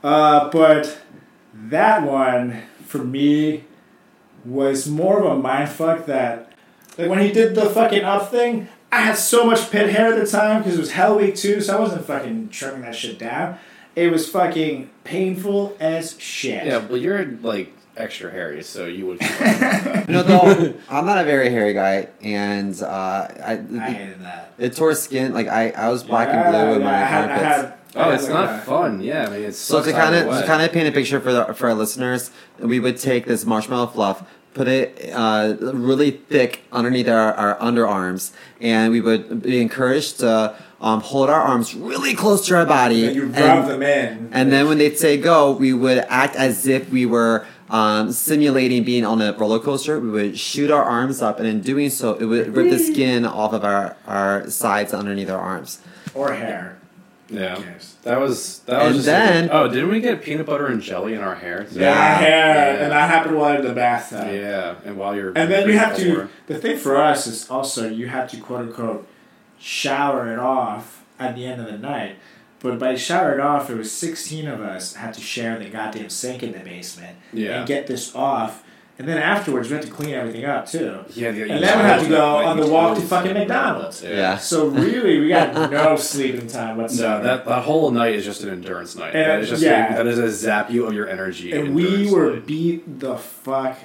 Uh, 0.04 0.50
but 0.50 1.00
that 1.54 2.04
one, 2.04 2.64
for 2.86 2.98
me, 2.98 3.64
was 4.44 4.90
more 4.90 5.24
of 5.24 5.26
a 5.26 5.42
mindfuck 5.42 6.06
that, 6.08 6.52
like 6.98 7.10
when 7.10 7.20
he 7.20 7.32
did 7.32 7.56
the 7.56 7.70
fucking 7.70 8.04
up 8.04 8.30
thing, 8.30 8.68
I 8.92 9.02
had 9.02 9.16
so 9.16 9.46
much 9.46 9.72
pit 9.72 9.90
hair 9.92 10.14
at 10.14 10.20
the 10.20 10.30
time 10.30 10.60
because 10.62 10.76
it 10.76 10.80
was 10.82 10.92
Hell 10.92 11.18
Week 11.18 11.36
too, 11.36 11.62
so 11.62 11.78
I 11.78 11.80
wasn't 11.80 12.06
fucking 12.06 12.50
trimming 12.50 12.82
that 12.82 12.96
shit 12.96 13.18
down. 13.18 13.58
It 13.96 14.12
was 14.12 14.28
fucking 14.28 14.90
painful 15.06 15.78
as 15.80 16.20
shit. 16.20 16.66
yeah, 16.66 16.86
well, 16.86 16.98
you're 16.98 17.26
like 17.42 17.74
extra 18.02 18.32
hairy, 18.32 18.64
so 18.64 18.86
you 18.86 19.06
would. 19.08 19.22
no, 19.22 19.28
up 19.28 19.40
with 19.40 19.60
that. 19.60 20.08
You 20.08 20.14
know, 20.14 20.24
though, 20.24 20.74
I'm 20.90 21.06
not 21.06 21.18
a 21.20 21.24
very 21.24 21.50
hairy 21.50 21.74
guy, 21.74 22.08
and 22.22 22.82
uh, 22.82 22.86
I, 22.88 23.54
I 23.54 23.56
hated 23.92 24.22
that. 24.22 24.54
it 24.58 24.76
tore 24.76 24.96
skin. 24.96 25.34
Like 25.34 25.48
I, 25.48 25.70
I 25.70 25.90
was 25.90 26.04
black 26.04 26.28
Yeah, 26.30 26.42
and 26.44 26.52
blue 26.52 26.74
in 26.76 26.82
yeah, 26.82 26.86
my 26.86 26.94
I 26.96 27.06
had- 27.06 27.30
I 27.30 27.34
armpits. 27.34 27.62
had- 27.62 27.78
Oh, 27.94 28.10
it's 28.12 28.30
not 28.30 28.56
a- 28.56 28.58
fun. 28.60 29.02
Yeah, 29.02 29.26
I 29.28 29.30
mean, 29.32 29.44
it's 29.44 29.58
So 29.58 29.84
to 29.84 29.92
kind 29.92 30.16
of 30.16 30.40
to 30.40 30.46
kind 30.48 30.62
of 30.64 30.72
paint 30.72 30.88
a 30.88 30.94
picture 30.94 31.20
for 31.20 31.34
the, 31.34 31.54
for 31.54 31.68
our 31.68 31.74
listeners, 31.74 32.32
we 32.58 32.80
would 32.80 32.98
take 32.98 33.26
this 33.26 33.46
marshmallow 33.46 33.88
fluff, 33.88 34.24
put 34.54 34.70
it 34.70 35.10
uh, 35.14 35.56
really 35.60 36.12
thick 36.12 36.62
underneath 36.72 37.10
our, 37.10 37.34
our 37.34 37.58
underarms, 37.60 38.32
and 38.62 38.94
we 38.94 39.02
would 39.02 39.42
be 39.42 39.60
encouraged 39.60 40.22
to 40.22 40.56
um, 40.80 41.02
hold 41.02 41.30
our 41.30 41.42
arms 41.42 41.76
really 41.76 42.14
close 42.16 42.46
to 42.48 42.56
our 42.56 42.66
body. 42.66 43.08
And 43.08 43.16
you 43.16 43.26
rub 43.26 43.68
them 43.68 43.84
in. 43.84 44.30
and 44.32 44.54
then 44.54 44.70
when 44.70 44.78
they'd 44.78 44.98
say 44.98 45.18
go, 45.18 45.52
we 45.52 45.74
would 45.74 45.98
act 46.08 46.38
as 46.38 46.66
if 46.68 46.90
we 46.92 47.06
were 47.06 47.46
um, 47.72 48.12
simulating 48.12 48.84
being 48.84 49.06
on 49.06 49.22
a 49.22 49.34
roller 49.34 49.58
coaster. 49.60 50.00
We 50.00 50.12
would 50.12 50.38
shoot 50.38 50.70
our 50.70 50.84
arms 50.84 51.22
up, 51.22 51.40
and 51.40 51.48
in 51.48 51.62
doing 51.62 51.90
so, 51.90 52.14
it 52.16 52.26
would 52.26 52.56
rip 52.56 52.70
the 52.70 52.78
skin 52.78 53.26
off 53.26 53.54
of 53.54 53.64
our, 53.64 53.96
our 54.06 54.48
sides 54.50 54.94
underneath 54.94 55.30
our 55.30 55.40
arms. 55.40 55.80
or 56.14 56.34
hair. 56.34 56.78
Yeah, 57.30 57.58
that 58.04 58.20
was 58.20 58.60
that 58.66 58.82
And 58.82 58.88
was. 58.90 58.96
just 58.98 59.06
then- 59.06 59.48
oh, 59.54 59.70
didn't 59.70 59.90
we 59.90 60.02
get 60.02 60.22
peanut 60.22 60.46
butter 60.46 60.68
and 60.68 60.82
jelly 60.82 61.14
in 61.14 61.22
our 61.22 61.36
hair? 61.36 61.64
too? 61.64 61.80
Yeah, 61.80 62.16
hair, 62.18 62.74
Yeah. 62.76 62.84
and 62.84 62.92
that 62.92 63.10
happened 63.10 63.38
while 63.38 63.56
in 63.56 63.66
the 63.66 63.74
bathtub. 63.74 64.28
Yeah, 64.34 64.76
and 64.84 64.98
while 64.98 65.16
you're 65.16 65.32
And 65.38 65.50
then 65.50 65.66
you 65.70 65.78
have 65.78 65.96
to. 65.96 66.28
The 66.48 66.56
thing 66.60 66.78
for 66.78 66.98
us 66.98 67.26
is 67.28 67.50
also 67.50 67.88
you 67.88 68.08
have 68.10 68.30
to 68.32 68.38
quote 68.38 68.60
unquote 68.68 69.08
shower 69.60 70.32
it 70.34 70.40
off 70.40 71.04
at 71.20 71.36
the 71.36 71.46
end 71.46 71.62
of 71.62 71.68
the 71.68 71.78
night. 71.78 72.18
But 72.62 72.78
by 72.78 72.96
shower 72.96 73.34
it 73.34 73.40
off, 73.40 73.70
it 73.70 73.76
was 73.76 73.92
sixteen 73.92 74.48
of 74.48 74.62
us 74.62 74.96
had 74.96 75.14
to 75.16 75.22
share 75.22 75.58
the 75.58 75.70
goddamn 75.70 76.10
sink 76.10 76.44
in 76.44 76.52
the 76.52 76.60
basement 76.60 77.18
Yeah. 77.34 77.60
and 77.60 77.68
get 77.68 77.88
this 77.88 78.16
off. 78.16 78.64
And 79.00 79.10
then 79.10 79.18
afterwards, 79.18 79.68
we 79.70 79.74
had 79.78 79.84
to 79.86 79.90
clean 79.90 80.14
everything 80.14 80.46
up 80.46 80.68
too. 80.68 81.00
Yeah, 81.16 81.32
the, 81.32 81.42
And 81.42 81.64
then 81.64 81.78
we 81.80 81.84
have 81.86 82.04
to 82.04 82.10
go 82.10 82.36
on 82.36 82.58
the 82.58 82.68
walk 82.68 82.96
to 82.98 83.02
fucking 83.02 83.34
McDonald's. 83.34 84.04
Yeah. 84.04 84.38
So 84.38 84.68
really, 84.68 85.20
we 85.20 85.30
got 85.30 85.72
no 85.72 85.96
sleeping 85.96 86.46
time 86.46 86.78
whatsoever. 86.78 87.24
No, 87.24 87.30
that 87.30 87.46
that 87.46 87.64
whole 87.64 87.90
night 87.90 88.14
is 88.14 88.24
just 88.26 88.44
an 88.44 88.50
endurance 88.50 88.96
night. 88.96 89.16
And, 89.16 89.28
that 89.28 89.40
is 89.42 89.50
just 89.50 89.64
yeah. 89.64 89.94
a, 89.94 89.98
that 89.98 90.06
is 90.08 90.20
a 90.20 90.30
zap 90.30 90.70
you 90.70 90.86
of 90.86 90.94
your 90.94 91.10
energy. 91.10 91.52
and 91.52 91.74
we 91.74 92.12
were 92.12 92.34
night. 92.34 92.46
beat 92.46 93.00
the 93.00 93.18
fuck 93.18 93.80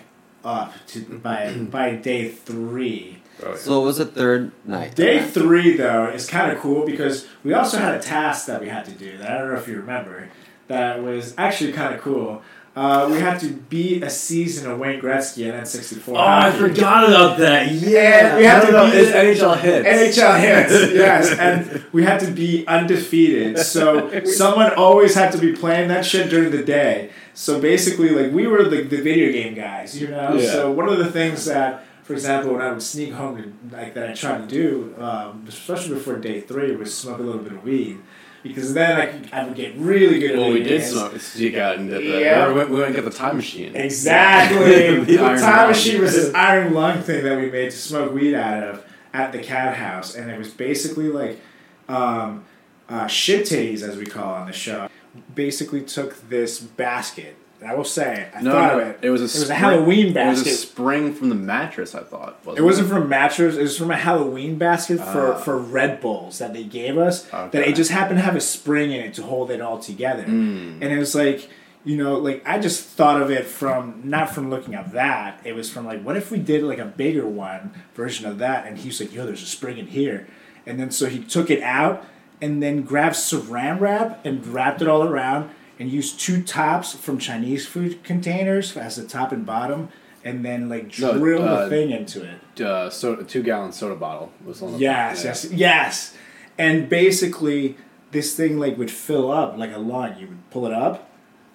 up 0.45 0.75
to 0.89 1.01
by 1.01 1.55
by 1.55 1.95
day 1.95 2.29
three. 2.29 3.23
Oh, 3.43 3.51
yeah. 3.51 3.57
So 3.57 3.83
it 3.83 3.85
was 3.85 3.99
the 3.99 4.07
third 4.07 4.53
night. 4.65 4.95
Day 4.95 5.23
three, 5.23 5.77
though, 5.77 6.07
is 6.07 6.27
kind 6.27 6.51
of 6.51 6.59
cool 6.59 6.87
because 6.87 7.27
we 7.45 7.53
also 7.53 7.79
had 7.79 7.95
a 7.95 7.99
task 8.01 8.47
that 8.47 8.61
we 8.61 8.69
had 8.69 8.85
to 8.87 8.93
do 8.93 9.19
that 9.19 9.31
I 9.31 9.39
don't 9.39 9.53
know 9.53 9.59
if 9.59 9.69
you 9.69 9.77
remember 9.77 10.29
that 10.69 11.03
was 11.03 11.35
actually 11.39 11.73
kind 11.73 11.95
of 11.95 12.01
cool. 12.01 12.43
Uh, 12.75 13.09
we 13.11 13.19
had 13.19 13.41
to 13.41 13.49
beat 13.49 14.03
a 14.03 14.11
season 14.11 14.71
of 14.71 14.79
Wayne 14.79 15.01
Gretzky 15.01 15.47
in 15.47 15.55
N64. 15.55 16.09
Oh, 16.09 16.17
I 16.17 16.53
forgot 16.53 17.09
about 17.09 17.39
that. 17.39 17.73
Yeah, 17.73 18.37
we 18.37 18.45
had 18.45 18.67
to 18.67 18.91
beat 18.91 18.99
it's 18.99 19.41
NHL 19.41 19.59
Hitz. 19.59 19.89
NHL 19.89 20.39
Hitz, 20.39 20.73
yes, 20.93 21.39
and 21.39 21.83
we 21.93 22.03
had 22.05 22.21
to 22.21 22.31
be 22.31 22.67
undefeated. 22.67 23.59
So 23.61 24.23
someone 24.27 24.75
always 24.75 25.15
had 25.15 25.33
to 25.33 25.39
be 25.39 25.55
playing 25.55 25.89
that 25.89 26.05
shit 26.05 26.29
during 26.29 26.51
the 26.51 26.63
day. 26.63 27.13
So 27.33 27.59
basically, 27.59 28.11
like 28.11 28.31
we 28.33 28.47
were 28.47 28.65
the, 28.65 28.83
the 28.83 29.01
video 29.01 29.33
game 29.33 29.55
guys, 29.55 29.99
you 29.99 30.09
know. 30.09 30.35
Yeah. 30.35 30.51
So 30.51 30.71
one 30.71 30.91
of 30.91 30.99
the 30.99 31.11
things 31.11 31.47
that, 31.47 31.83
for 32.07 32.13
example, 32.13 32.53
when 32.53 32.63
I 32.63 32.71
would 32.71 32.83
sneak 32.83 33.13
home, 33.13 33.37
to, 33.37 33.77
like 33.77 33.95
that 33.95 34.11
I 34.11 34.15
tried 34.15 34.49
to 34.49 34.55
do, 34.55 34.95
um, 35.03 35.45
especially 35.49 35.95
before 35.95 36.17
day 36.17 36.41
three, 36.41 36.77
was 36.77 36.97
smoke 36.97 37.19
a 37.19 37.23
little 37.23 37.41
bit 37.43 37.53
of 37.53 37.65
weed, 37.65 37.99
because 38.45 38.75
then 38.75 39.01
I, 39.01 39.07
could, 39.07 39.29
I 39.33 39.45
would 39.45 39.57
get 39.57 39.75
really 39.77 40.21
good. 40.21 40.31
at 40.31 40.39
Well, 40.39 40.53
we 40.53 40.63
did 40.63 40.85
smoke, 40.85 41.19
sneak 41.19 41.57
out 41.57 41.79
and 41.79 41.91
did 41.91 42.01
that. 42.13 42.21
Yeah. 42.21 42.47
We, 42.47 42.55
went, 42.55 42.71
we 42.71 42.77
went 42.77 42.95
and 42.95 42.97
got 42.97 43.11
the 43.11 43.17
time 43.17 43.37
machine. 43.37 43.75
Exactly. 43.75 45.01
The 45.05 45.05
the 45.05 45.17
time 45.17 45.41
lung. 45.41 45.69
machine 45.69 46.01
was 46.01 46.15
this 46.15 46.33
iron 46.35 46.73
lung 46.75 47.03
thing 47.03 47.25
that 47.25 47.41
we 47.41 47.51
made 47.51 47.73
to 47.73 47.77
smoke 47.77 48.13
weed 48.15 48.37
out 48.37 48.63
of 48.63 48.85
at 49.13 49.33
the 49.33 49.39
cat 49.39 49.77
house, 49.77 50.15
and 50.15 50.31
it 50.31 50.39
was 50.39 50.51
basically 50.51 51.09
like 51.09 51.41
um, 51.89 52.45
uh, 52.89 53.09
shit 53.09 53.47
titties, 53.47 53.83
as 53.83 53.97
we 53.97 54.07
call 54.07 54.37
it 54.37 54.39
on 54.39 54.47
the 54.47 54.53
show. 54.53 54.89
Basically, 55.35 55.83
took 55.83 56.29
this 56.29 56.61
basket. 56.61 57.37
I 57.65 57.75
will 57.75 57.85
say, 57.85 58.29
I 58.35 58.43
No, 58.43 58.53
thought 58.53 58.73
no, 58.77 58.81
of 58.81 58.89
it. 58.89 58.99
it 59.03 59.11
was 59.11 59.21
a 59.21 59.25
it 59.25 59.27
was 59.27 59.35
a 59.35 59.45
spring- 59.45 59.59
Halloween 59.59 60.17
It 60.17 60.27
was 60.27 60.47
a 60.47 60.51
spring 60.51 61.15
from 61.15 61.29
the 61.31 61.35
mattress. 61.35 61.95
I 61.95 62.01
thought. 62.03 62.39
Wasn't 62.45 62.59
It 62.59 62.63
wasn't 62.63 62.89
from 62.89 63.09
mattress. 63.09 63.57
It 63.57 63.63
was 63.63 63.79
from 63.79 63.91
a 63.91 63.97
Halloween 63.97 64.57
basket 64.59 64.99
for, 65.01 65.35
Ah. 65.35 65.39
for 65.39 65.57
Red 65.59 66.01
Bulls 66.01 66.39
that 66.39 66.53
they 66.53 66.65
gave 66.65 66.99
us. 66.99 67.23
That 67.25 67.55
it 67.55 67.75
just 67.75 67.91
happened 67.91 68.19
to 68.19 68.23
have 68.25 68.37
a 68.37 68.41
spring 68.41 68.93
in 68.93 69.01
it 69.01 69.15
to 69.15 69.23
hold 69.23 69.51
it 69.51 69.61
all 69.61 69.79
together. 69.79 70.23
Hmm. 70.25 70.79
And 70.83 70.85
it 70.85 70.99
was 70.99 71.15
like, 71.15 71.49
you 71.85 71.97
know, 71.97 72.19
like 72.19 72.43
I 72.47 72.59
just 72.59 72.85
thought 72.85 73.23
of 73.23 73.31
it 73.31 73.47
from 73.47 74.03
not 74.05 74.35
from 74.35 74.51
looking 74.51 74.75
at 74.75 74.93
that. 74.93 75.41
It 75.45 75.55
was 75.55 75.71
from 75.71 75.87
like, 75.87 76.03
what 76.03 76.17
if 76.17 76.31
we 76.31 76.39
did 76.39 76.63
like 76.63 76.79
a 76.79 76.85
bigger 76.85 77.27
one 77.27 77.73
version 77.95 78.27
of 78.27 78.39
that? 78.39 78.67
And 78.67 78.77
he 78.79 78.89
was 78.89 79.01
like, 79.01 79.15
yo, 79.15 79.25
there's 79.25 79.43
a 79.43 79.47
spring 79.47 79.79
in 79.79 79.87
here. 79.87 80.27
And 80.67 80.79
then 80.81 80.91
so 80.91 81.07
he 81.07 81.21
took 81.21 81.49
it 81.51 81.63
out 81.63 82.05
and 82.43 82.63
then 82.63 82.83
grabbed 82.83 83.15
saran 83.15 83.81
wrap 83.81 84.27
and 84.27 84.47
wrapped 84.49 84.83
it 84.83 84.89
all 84.89 85.05
around 85.05 85.51
and 85.79 85.91
use 85.91 86.13
two 86.13 86.43
tops 86.43 86.95
from 86.95 87.19
Chinese 87.19 87.67
food 87.67 88.03
containers 88.03 88.77
as 88.77 88.97
the 88.97 89.05
top 89.07 89.33
and 89.33 89.45
bottom. 89.47 89.89
And 90.25 90.45
then 90.45 90.69
like 90.69 90.99
No, 90.99 91.13
drilled 91.17 91.43
uh, 91.47 91.65
the 91.65 91.71
thing 91.71 91.91
into 91.91 92.25
it. 92.25 92.61
uh, 92.61 92.91
soda, 92.91 93.23
two 93.23 93.43
gallon 93.45 93.71
soda 93.73 93.95
bottle 93.95 94.33
was 94.45 94.61
on 94.61 94.73
the 94.73 94.79
Yes, 94.79 95.23
yes, 95.25 95.45
yes. 95.53 96.17
And 96.59 96.89
basically, 96.89 97.77
this 98.11 98.35
thing 98.35 98.59
like 98.59 98.77
would 98.77 98.91
fill 98.91 99.31
up 99.31 99.57
like 99.57 99.73
a 99.73 99.79
lung. 99.79 100.19
You 100.19 100.27
would 100.29 100.51
pull 100.51 100.67
it 100.67 100.73
up 100.73 101.09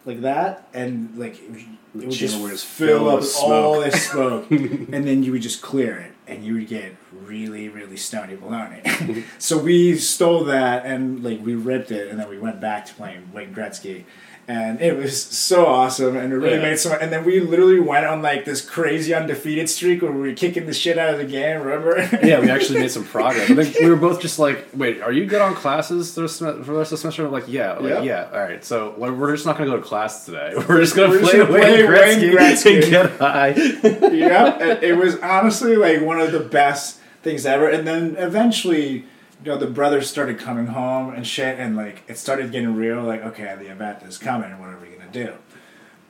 like 0.06 0.22
that, 0.22 0.68
and 0.74 1.18
like 1.18 1.36
it 1.42 1.50
would- 1.52 1.60
it 1.94 2.06
would 2.06 2.12
just 2.12 2.34
chimney 2.36 2.44
would 2.44 2.52
just 2.54 2.66
fill 2.66 3.10
up 3.10 3.22
all 3.44 3.82
this 3.82 4.06
smoke, 4.10 4.50
and 4.52 5.06
then 5.06 5.24
you 5.24 5.34
would 5.34 5.42
just 5.42 5.62
clear 5.62 5.98
it, 5.98 6.11
and 6.32 6.46
you 6.46 6.54
would 6.54 6.68
get 6.68 6.96
really, 7.12 7.68
really 7.68 7.98
stony 7.98 8.38
baloney. 8.38 9.26
so 9.38 9.58
we 9.58 9.98
stole 9.98 10.46
that 10.46 10.86
and 10.86 11.24
like 11.24 11.44
we 11.44 11.56
ripped 11.56 11.92
it, 11.92 12.08
and 12.08 12.20
then 12.20 12.30
we 12.30 12.40
went 12.40 12.62
back 12.62 12.86
to 12.86 12.94
playing 12.94 13.30
Wayne 13.34 13.54
Gretzky. 13.54 14.06
And 14.52 14.82
it 14.82 14.98
was 14.98 15.24
so 15.24 15.66
awesome, 15.66 16.18
and 16.18 16.34
it 16.34 16.36
really 16.36 16.58
Yeah. 16.58 16.64
made 16.72 16.78
so. 16.80 16.92
And 17.00 17.10
then 17.10 17.24
we 17.24 17.40
literally 17.40 17.80
went 17.80 18.06
on 18.06 18.22
like 18.22 18.44
this 18.44 18.60
crazy 18.60 19.14
undefeated 19.14 19.70
streak 19.70 20.02
where 20.02 20.12
we 20.12 20.20
were 20.28 20.34
kicking 20.34 20.66
the 20.66 20.74
shit 20.74 20.98
out 20.98 21.10
of 21.14 21.20
the 21.20 21.24
game. 21.26 21.62
Remember? 21.62 21.96
yeah, 22.22 22.40
we 22.42 22.50
actually 22.50 22.80
made 22.80 22.92
some 22.92 23.06
progress. 23.16 23.50
I 23.50 23.56
think 23.56 23.80
we 23.80 23.90
were 23.90 23.96
both 23.96 24.20
just 24.22 24.40
like, 24.40 24.68
"Wait, 24.76 25.02
are 25.02 25.12
you 25.14 25.26
good 25.26 25.42
on 25.42 25.54
classes 25.56 26.14
for 26.14 26.22
the 26.22 26.24
rest 26.28 26.42
of 26.42 26.66
the 26.90 26.98
semester?" 26.98 27.26
I'm 27.26 27.32
like, 27.32 27.46
"Yeah, 27.48 27.74
like, 27.74 27.90
Yeah. 27.90 28.02
yeah." 28.02 28.28
All 28.34 28.40
right, 28.42 28.66
so 28.66 28.94
we're 28.98 29.14
we're 29.14 29.32
just 29.34 29.46
not 29.46 29.58
gonna 29.58 29.70
go 29.70 29.78
to 29.78 29.82
class 29.84 30.26
today. 30.26 30.54
We're 30.68 30.82
just 30.82 30.96
gonna 30.98 31.10
We're 31.12 31.20
just 31.20 31.32
play, 31.32 31.40
gonna 31.40 31.54
Wayne, 31.54 31.62
play 31.62 31.84
Gretzky 31.84 32.22
Wayne 32.22 32.38
Gretzky. 32.38 32.82
and 32.82 32.92
get 32.92 33.12
high. 33.20 33.54
it, 33.56 34.84
it 34.84 34.98
was 35.04 35.16
honestly 35.20 35.76
like 35.78 36.02
one 36.02 36.20
of 36.20 36.32
the 36.34 36.40
best 36.42 36.98
things 37.24 37.46
ever. 37.46 37.70
And 37.70 37.88
then 37.88 38.16
eventually, 38.18 39.06
you 39.44 39.52
know, 39.52 39.58
the 39.58 39.68
brothers 39.68 40.10
started 40.10 40.38
coming 40.38 40.68
home 40.68 41.14
and 41.14 41.26
shit, 41.26 41.60
and 41.60 41.76
like 41.76 42.04
it 42.08 42.18
started 42.18 42.52
getting 42.52 42.76
real. 42.76 43.02
Like, 43.02 43.24
okay, 43.24 43.56
the 43.58 43.72
event 43.72 44.04
is 44.04 44.18
coming. 44.18 44.58
What 44.60 44.70
are 44.70 44.78
we 44.78 44.90
gonna 44.90 45.12
do? 45.12 45.34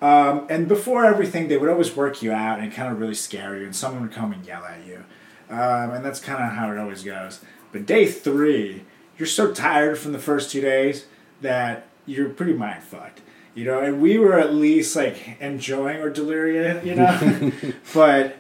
Um, 0.02 0.48
and 0.50 0.68
before 0.68 1.06
everything, 1.06 1.48
they 1.48 1.58
would 1.58 1.70
always 1.70 1.96
work 1.96 2.22
you 2.22 2.32
out 2.32 2.60
and 2.60 2.74
kind 2.74 2.92
of 2.92 3.00
really 3.00 3.14
scare 3.14 3.58
you, 3.58 3.66
and 3.66 3.76
someone 3.76 4.02
would 4.02 4.12
come 4.12 4.34
and 4.34 4.46
yell 4.46 4.66
at 4.66 4.86
you. 4.86 5.06
Um, 5.50 5.92
and 5.92 6.04
that's 6.04 6.20
kind 6.20 6.44
of 6.44 6.52
how 6.52 6.72
it 6.72 6.78
always 6.78 7.04
goes. 7.04 7.42
But 7.72 7.86
day 7.86 8.06
three, 8.06 8.84
you're 9.18 9.28
so 9.28 9.54
tired 9.54 9.98
from 9.98 10.12
the 10.12 10.20
first 10.20 10.52
two 10.52 10.62
days 10.62 11.06
that 11.42 11.88
you're 12.06 12.30
pretty 12.30 12.54
mind 12.54 12.84
fucked. 12.84 13.22
You 13.54 13.66
know, 13.66 13.80
and 13.80 14.02
we 14.02 14.18
were 14.18 14.40
at 14.40 14.54
least 14.54 14.96
like 14.96 15.38
enjoying 15.42 16.02
our 16.02 16.10
delirium, 16.10 16.86
you 16.86 16.96
know, 16.96 17.52
but 17.94 18.38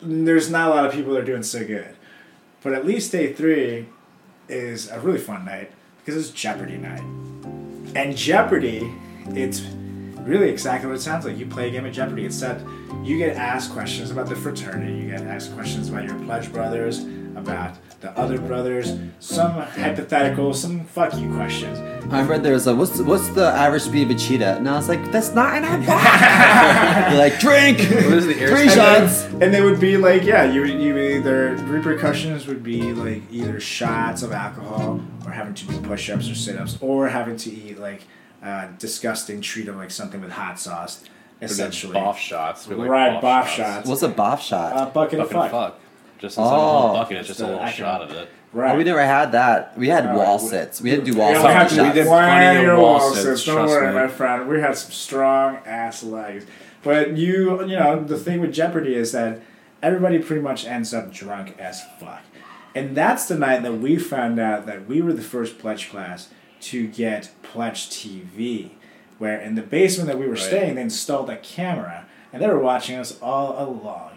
there's 0.00 0.50
not 0.50 0.70
a 0.70 0.74
lot 0.74 0.86
of 0.86 0.92
people 0.92 1.14
that 1.14 1.22
are 1.22 1.26
doing 1.26 1.42
so 1.42 1.64
good. 1.64 1.96
But 2.62 2.72
at 2.72 2.86
least 2.86 3.10
day 3.10 3.32
three 3.32 3.88
is 4.52 4.90
a 4.90 5.00
really 5.00 5.18
fun 5.18 5.44
night 5.44 5.70
because 5.98 6.20
it's 6.20 6.30
Jeopardy 6.30 6.76
night. 6.76 7.02
And 7.96 8.16
Jeopardy, 8.16 8.92
it's 9.30 9.62
really 10.20 10.48
exactly 10.48 10.88
what 10.88 10.96
it 10.96 11.02
sounds 11.02 11.24
like. 11.24 11.36
You 11.36 11.46
play 11.46 11.68
a 11.68 11.70
game 11.70 11.86
of 11.86 11.92
Jeopardy, 11.92 12.24
except 12.24 12.62
you 13.02 13.18
get 13.18 13.36
asked 13.36 13.72
questions 13.72 14.10
about 14.10 14.28
the 14.28 14.36
fraternity, 14.36 14.92
you 14.94 15.10
get 15.10 15.22
asked 15.22 15.54
questions 15.54 15.88
about 15.88 16.04
your 16.04 16.18
pledge 16.20 16.52
brothers, 16.52 17.00
about 17.42 17.76
the 18.00 18.10
other 18.18 18.38
brothers, 18.38 18.94
some 19.20 19.52
hypothetical, 19.52 20.52
some 20.54 20.84
fuck 20.86 21.14
you 21.16 21.32
questions. 21.34 21.78
I 22.12 22.22
read 22.22 22.42
there's 22.42 22.66
a 22.66 22.74
what's 22.74 23.00
what's 23.00 23.28
the 23.28 23.46
average 23.46 23.82
speed 23.82 24.10
of 24.10 24.16
a 24.16 24.18
cheetah, 24.18 24.56
and 24.56 24.68
I 24.68 24.76
was 24.76 24.88
like, 24.88 25.12
that's 25.12 25.32
not 25.34 25.56
in 25.56 25.64
our 25.64 25.78
box. 25.78 27.10
You're 27.10 27.18
like, 27.18 27.38
drink 27.38 27.78
What 27.78 28.18
is 28.18 28.26
the 28.26 28.34
three 28.34 28.68
shots. 28.68 29.24
And 29.24 29.54
they 29.54 29.60
would 29.62 29.78
be 29.80 29.96
like, 29.96 30.22
yeah, 30.24 30.44
you 30.44 30.62
would 30.62 30.70
you 30.70 30.98
either 30.98 31.54
repercussions 31.56 32.46
would 32.46 32.62
be 32.62 32.92
like 32.92 33.22
either 33.30 33.60
shots 33.60 34.22
of 34.22 34.32
alcohol 34.32 35.00
or 35.24 35.30
having 35.30 35.54
to 35.54 35.66
do 35.66 35.80
push-ups 35.82 36.28
or 36.28 36.34
sit-ups 36.34 36.78
or 36.80 37.08
having 37.08 37.36
to 37.36 37.50
eat 37.52 37.78
like 37.78 38.02
uh, 38.42 38.66
disgusting 38.78 39.40
treat 39.40 39.66
them 39.66 39.76
like 39.76 39.92
something 39.92 40.20
with 40.20 40.32
hot 40.32 40.58
sauce, 40.58 41.04
essentially. 41.40 41.94
Boff 41.94 42.16
shots. 42.16 42.66
We 42.66 42.74
like 42.74 42.88
Right, 42.90 43.22
boff 43.22 43.46
shots. 43.46 43.88
What's 43.88 44.02
a 44.02 44.08
boff 44.08 44.40
shot? 44.40 44.72
Uh, 44.72 44.86
bucket 44.90 45.20
of 45.20 45.30
Bucket 45.30 45.36
of 45.36 45.50
fuck. 45.50 45.50
fuck. 45.52 45.80
Just 46.22 46.38
inside 46.38 46.44
the 46.44 46.50
whole 46.56 46.90
Oh. 46.90 46.92
bucket, 46.94 47.16
it's 47.18 47.26
just 47.28 47.40
a 47.40 47.46
little 47.48 47.66
shot 47.66 48.00
of 48.02 48.12
it. 48.12 48.28
Right. 48.52 48.72
Oh, 48.74 48.76
we 48.78 48.84
never 48.84 49.02
had 49.04 49.32
that. 49.32 49.76
We 49.76 49.88
had 49.88 50.06
Uh, 50.06 50.14
wall 50.14 50.38
we- 50.40 50.48
sits. 50.48 50.80
We 50.80 50.90
had 50.90 51.04
to 51.04 51.10
do 51.12 51.18
wall 51.18 51.30
We 51.30 51.34
sits. 51.34 51.44
don't 51.48 51.68
to 51.68 51.82
We 51.82 51.88
do 51.88 51.94
did 51.94 52.06
plenty 52.06 52.30
plenty 52.30 52.64
of 52.66 52.72
of 52.74 52.78
wall 52.78 52.92
wall 52.98 53.10
sits, 53.12 53.22
sits. 53.24 53.44
Don't 53.44 53.66
worry, 53.66 53.88
me. 53.88 53.94
my 53.94 54.06
friend. 54.08 54.46
We 54.48 54.60
had 54.60 54.76
some 54.76 54.92
strong 54.92 55.58
ass 55.66 56.04
legs. 56.04 56.46
But 56.84 57.16
you, 57.16 57.60
you 57.66 57.76
know, 57.76 58.04
the 58.04 58.16
thing 58.16 58.40
with 58.40 58.52
Jeopardy 58.52 58.94
is 58.94 59.10
that 59.12 59.40
everybody 59.82 60.20
pretty 60.20 60.42
much 60.42 60.64
ends 60.64 60.94
up 60.94 61.12
drunk 61.12 61.56
as 61.58 61.82
fuck. 61.98 62.20
And 62.74 62.96
that's 62.96 63.26
the 63.26 63.36
night 63.36 63.64
that 63.64 63.74
we 63.78 63.96
found 63.96 64.38
out 64.38 64.66
that 64.66 64.86
we 64.86 65.02
were 65.02 65.12
the 65.12 65.22
first 65.22 65.58
pledge 65.58 65.90
class 65.90 66.28
to 66.62 66.86
get 66.86 67.30
pledge 67.42 67.90
TV, 67.90 68.70
where 69.18 69.40
in 69.40 69.56
the 69.56 69.62
basement 69.62 70.06
that 70.08 70.18
we 70.18 70.26
were 70.26 70.34
Right. 70.34 70.40
staying, 70.42 70.74
they 70.76 70.82
installed 70.82 71.28
a 71.30 71.36
camera, 71.36 72.04
and 72.32 72.40
they 72.40 72.46
were 72.46 72.58
watching 72.60 72.96
us 72.96 73.18
all 73.20 73.56
along. 73.58 74.10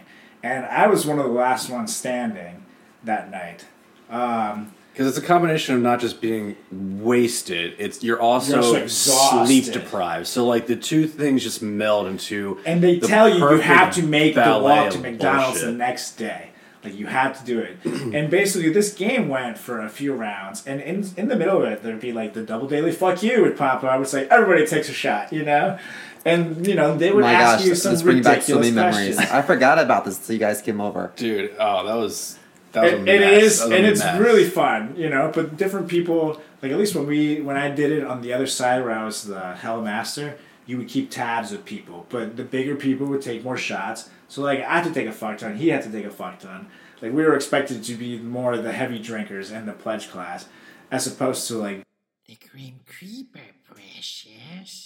And 0.46 0.66
I 0.68 0.86
was 0.86 1.08
one 1.08 1.18
of 1.18 1.26
the 1.26 1.32
last 1.32 1.72
ones 1.72 1.96
standing 1.96 2.64
that 3.04 3.32
night. 3.32 3.66
Um, 4.12 4.74
Because 4.94 5.08
it's 5.08 5.18
a 5.18 5.28
combination 5.28 5.74
of 5.74 5.82
not 5.82 6.00
just 6.00 6.22
being 6.22 6.56
wasted, 6.72 7.74
it's 7.80 8.04
you're 8.04 8.22
also, 8.22 8.62
You're 8.62 8.84
also 8.84 9.46
sleep 9.46 9.74
deprived. 9.74 10.28
So 10.28 10.46
like 10.46 10.68
the 10.68 10.76
two 10.76 11.08
things 11.08 11.42
just 11.42 11.64
meld 11.64 12.06
into 12.06 12.60
And 12.64 12.84
they 12.84 13.00
the 13.00 13.08
tell 13.08 13.28
you 13.28 13.38
you 13.38 13.60
have 13.62 13.96
to 13.96 14.04
make 14.04 14.36
the 14.36 14.60
walk 14.62 14.92
to 14.92 15.00
McDonald's 15.00 15.62
the 15.62 15.72
next 15.72 16.12
day. 16.12 16.52
Like 16.84 16.96
you 16.96 17.08
have 17.08 17.40
to 17.40 17.44
do 17.44 17.60
it. 17.62 17.84
and 18.14 18.30
basically, 18.30 18.70
this 18.70 18.94
game 18.94 19.28
went 19.28 19.58
for 19.58 19.82
a 19.82 19.90
few 19.90 20.14
rounds, 20.14 20.68
and 20.68 20.80
in 20.80 21.10
in 21.18 21.30
the 21.30 21.36
middle 21.36 21.64
of 21.64 21.64
it, 21.64 21.82
there'd 21.82 22.00
be 22.00 22.14
like 22.14 22.36
the 22.36 22.44
double 22.44 22.68
daily 22.68 22.92
fuck 22.92 23.24
you 23.24 23.42
would 23.42 23.58
pop 23.58 23.84
up. 23.84 23.90
I 23.90 23.98
would 23.98 24.08
say 24.08 24.28
everybody 24.30 24.68
takes 24.68 24.88
a 24.88 24.94
shot, 24.94 25.34
you 25.34 25.44
know, 25.44 25.80
and 26.26 26.66
you 26.68 26.76
know 26.76 26.98
they 26.98 27.12
would 27.12 27.22
my 27.24 27.34
ask 27.34 27.58
gosh, 27.60 27.64
you 27.66 27.70
this 27.72 27.84
some 27.84 27.98
brings 28.04 28.26
back 28.26 28.42
so 28.42 28.56
ridiculous 28.60 28.72
many 28.72 28.92
questions. 28.92 29.16
memories. 29.18 29.32
I 29.32 29.42
forgot 29.44 29.80
about 29.80 30.06
this 30.06 30.18
until 30.20 30.34
you 30.34 30.40
guys 30.40 30.62
came 30.62 30.82
over. 30.82 31.12
Dude, 31.16 31.56
oh 31.60 31.86
that 31.86 31.96
was 31.96 32.38
that 32.74 32.84
was 32.84 32.94
a 32.94 32.98
It, 32.98 33.02
mess. 33.04 33.14
it 33.16 33.22
is, 33.44 33.60
That 33.60 33.66
was 33.66 33.72
a 33.72 33.76
and 33.78 33.86
it's 33.86 34.00
mess. 34.04 34.20
really 34.20 34.44
fun, 34.50 34.96
you 34.98 35.10
know. 35.10 35.32
But 35.34 35.56
different 35.56 35.88
people, 35.88 36.42
like 36.62 36.72
at 36.72 36.78
least 36.78 36.96
when 36.96 37.06
we 37.08 37.40
when 37.42 37.56
I 37.58 37.70
did 37.70 37.92
it 37.92 38.04
on 38.04 38.22
the 38.22 38.34
other 38.34 38.48
side 38.48 38.84
where 38.84 38.92
I 38.98 39.06
was 39.06 39.24
the 39.24 39.56
hell 39.56 39.82
master, 39.82 40.38
you 40.66 40.78
would 40.80 40.90
keep 40.90 41.10
tabs 41.12 41.52
of 41.52 41.64
people. 41.64 42.06
But 42.10 42.36
the 42.38 42.44
bigger 42.44 42.76
people 42.76 43.08
would 43.08 43.22
take 43.22 43.44
more 43.44 43.56
shots. 43.58 44.10
So 44.28 44.42
like 44.42 44.60
I 44.60 44.80
had 44.80 44.84
to 44.86 44.94
take 44.94 45.08
a 45.08 45.12
fuck 45.14 45.38
ton, 45.38 45.56
he 45.56 45.70
had 45.70 45.84
to 45.84 45.92
take 45.92 46.06
a 46.06 46.10
fuck 46.12 46.40
ton. 46.40 46.68
Like 47.02 47.14
we 47.14 47.24
were 47.24 47.36
expected 47.36 47.84
to 47.84 47.94
be 47.96 48.18
more 48.18 48.54
of 48.54 48.64
the 48.64 48.72
heavy 48.72 49.00
drinkers 49.00 49.52
in 49.52 49.66
the 49.68 49.74
pledge 49.74 50.10
class, 50.10 50.48
as 50.92 51.06
opposed 51.08 51.48
to 51.50 51.58
like 51.58 51.84
The 52.28 52.38
Grim 52.52 52.80
Creeper, 52.86 53.40
precious. 53.74 54.85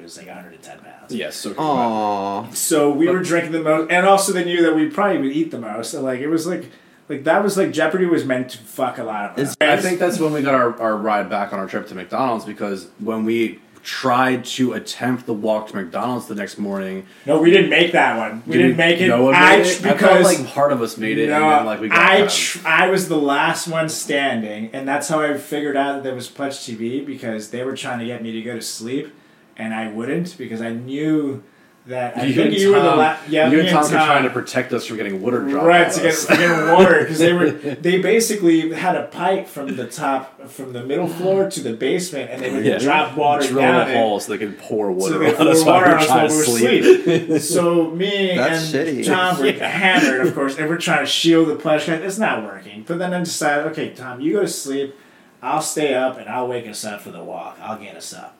It 0.00 0.04
was 0.04 0.16
like 0.16 0.26
110 0.26 0.78
pounds. 0.80 1.14
Yes, 1.14 1.36
so 1.36 1.52
Aww. 1.54 2.54
So 2.54 2.90
we 2.90 3.08
were 3.08 3.22
drinking 3.22 3.52
the 3.52 3.62
most, 3.62 3.90
and 3.90 4.06
also 4.06 4.32
they 4.32 4.44
knew 4.44 4.62
that 4.62 4.74
we 4.74 4.88
probably 4.88 5.18
would 5.18 5.32
eat 5.32 5.50
the 5.50 5.58
most. 5.58 5.94
And 5.94 6.02
like 6.04 6.20
it 6.20 6.28
was 6.28 6.46
like. 6.46 6.66
Like 7.08 7.24
that 7.24 7.42
was 7.42 7.56
like 7.56 7.72
Jeopardy 7.72 8.06
was 8.06 8.24
meant 8.24 8.50
to 8.50 8.58
fuck 8.58 8.98
a 8.98 9.02
lot 9.02 9.30
of 9.32 9.44
us. 9.44 9.56
I 9.60 9.78
think 9.78 9.98
that's 9.98 10.20
when 10.20 10.32
we 10.32 10.42
got 10.42 10.54
our, 10.54 10.80
our 10.80 10.96
ride 10.96 11.28
back 11.28 11.52
on 11.52 11.58
our 11.58 11.66
trip 11.66 11.88
to 11.88 11.94
McDonald's 11.96 12.44
because 12.44 12.86
when 13.00 13.24
we 13.24 13.58
tried 13.82 14.44
to 14.44 14.74
attempt 14.74 15.26
the 15.26 15.34
walk 15.34 15.68
to 15.70 15.74
McDonald's 15.74 16.26
the 16.26 16.36
next 16.36 16.56
morning, 16.56 17.06
No, 17.26 17.40
we 17.40 17.50
didn't 17.50 17.70
make 17.70 17.90
that 17.92 18.16
one. 18.16 18.44
We 18.46 18.58
didn't 18.58 18.76
make 18.76 19.00
it. 19.00 19.08
No 19.08 19.24
one 19.24 19.34
I 19.34 19.56
made 19.56 19.64
tr- 19.64 19.86
it? 19.88 19.90
I 19.90 19.92
because 19.94 20.22
felt 20.22 20.38
like 20.38 20.54
part 20.54 20.72
of 20.72 20.82
us 20.82 20.96
made 20.98 21.18
it, 21.18 21.30
no, 21.30 21.34
and 21.34 21.44
then 21.50 21.66
like 21.66 21.80
we 21.80 21.88
got 21.88 21.98
I 21.98 22.26
tr- 22.28 22.64
I 22.64 22.88
was 22.90 23.08
the 23.08 23.16
last 23.18 23.66
one 23.66 23.88
standing, 23.88 24.70
and 24.72 24.86
that's 24.86 25.08
how 25.08 25.20
I 25.20 25.36
figured 25.36 25.76
out 25.76 25.94
that 25.94 26.02
there 26.04 26.14
was 26.14 26.28
Pledge 26.28 26.58
TV 26.58 27.04
because 27.04 27.50
they 27.50 27.64
were 27.64 27.74
trying 27.74 27.98
to 27.98 28.06
get 28.06 28.22
me 28.22 28.30
to 28.30 28.42
go 28.42 28.54
to 28.54 28.62
sleep, 28.62 29.12
and 29.60 29.74
I 29.74 29.90
wouldn't 29.92 30.36
because 30.38 30.60
I 30.62 30.70
knew 30.70 31.42
that 31.86 32.16
I 32.18 32.24
You 32.26 32.34
think 32.34 32.46
and 32.52 32.56
you 32.60 32.68
were 32.72 32.80
the 32.80 32.88
Tom- 32.90 32.98
last. 32.98 33.28
Yeah, 33.28 33.46
you 33.46 33.52
me 33.54 33.60
and 33.60 33.68
and 33.68 33.74
Tom 33.76 33.84
were 33.84 34.06
trying 34.06 34.22
to 34.24 34.30
protect 34.30 34.72
us 34.72 34.84
from 34.86 34.96
getting 34.98 35.22
water 35.22 35.40
dropped. 35.48 35.66
Right 35.66 35.90
to 35.90 36.00
get, 36.02 36.12
us. 36.12 36.26
to 36.26 36.36
get 36.36 36.72
water 36.72 37.00
because 37.00 37.18
they 37.18 37.32
were 37.32 37.50
they 37.86 37.98
basically 38.02 38.72
had 38.74 38.96
a 38.96 39.06
pipe 39.06 39.46
from 39.48 39.76
the 39.76 39.86
top 39.86 40.46
from 40.48 40.72
the 40.74 40.84
middle 40.84 41.08
floor 41.08 41.50
to 41.50 41.60
the 41.60 41.72
basement 41.72 42.30
and 42.30 42.42
they 42.42 42.52
would 42.52 42.64
Yeah. 42.66 42.78
drop 42.78 43.16
water 43.16 43.46
drill 43.48 43.62
down 43.62 43.88
a 43.90 43.94
hole 43.94 44.20
so 44.20 44.30
they 44.32 44.38
could 44.38 44.58
pour 44.58 44.92
water 44.92 45.14
So 45.14 45.18
they 45.20 45.30
on 45.30 45.36
pour 45.36 45.48
us 45.48 45.64
water 45.64 45.86
while 45.86 45.94
on 45.94 45.96
we're 45.96 45.98
us 45.98 46.06
trying 46.06 46.18
while 46.18 46.28
to 46.28 46.32
we 46.34 46.38
were 46.38 46.44
sleep. 46.44 46.84
asleep. 47.28 47.40
so 47.56 47.90
me 47.92 48.36
That's 48.36 48.74
and 48.74 48.88
shitty. 48.88 49.06
Tom 49.06 49.38
were 49.38 49.46
Yeah. 49.46 49.66
hammered, 49.68 50.26
of 50.26 50.34
course, 50.34 50.58
and 50.58 50.68
we're 50.68 50.76
trying 50.76 51.00
to 51.00 51.10
shield 51.10 51.48
the 51.48 51.56
pledge. 51.56 51.88
It's 51.88 52.18
not 52.18 52.44
working. 52.44 52.84
But 52.86 52.98
then 52.98 53.14
I 53.14 53.20
decided, 53.20 53.66
okay, 53.72 53.90
Tom, 53.94 54.20
you 54.20 54.34
go 54.34 54.40
to 54.42 54.48
sleep. 54.48 54.94
I'll 55.42 55.62
stay 55.62 55.94
up 55.94 56.18
and 56.18 56.28
I'll 56.28 56.46
wake 56.46 56.68
us 56.68 56.84
up 56.84 57.00
for 57.00 57.10
the 57.10 57.24
walk. 57.24 57.58
I'll 57.62 57.78
get 57.78 57.96
us 57.96 58.12
up. 58.12 58.36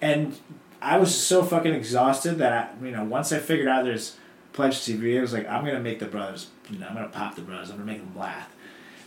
And 0.00 0.36
I 0.84 0.98
was 0.98 1.14
so 1.14 1.42
fucking 1.42 1.72
exhausted 1.72 2.38
that 2.38 2.52
I, 2.52 2.84
you 2.84 2.92
know, 2.92 3.04
once 3.04 3.32
I 3.32 3.38
figured 3.38 3.68
out 3.68 3.84
there's 3.84 4.16
pledge 4.52 4.76
TV, 4.76 5.18
I 5.18 5.22
was 5.22 5.32
like, 5.32 5.48
I'm 5.48 5.64
gonna 5.64 5.80
make 5.80 5.98
the 5.98 6.06
brothers. 6.06 6.48
You 6.70 6.78
know, 6.78 6.86
I'm 6.86 6.94
gonna 6.94 7.08
pop 7.08 7.34
the 7.36 7.42
brothers. 7.42 7.70
I'm 7.70 7.76
gonna 7.76 7.90
make 7.90 8.00
them 8.00 8.16
laugh. 8.18 8.54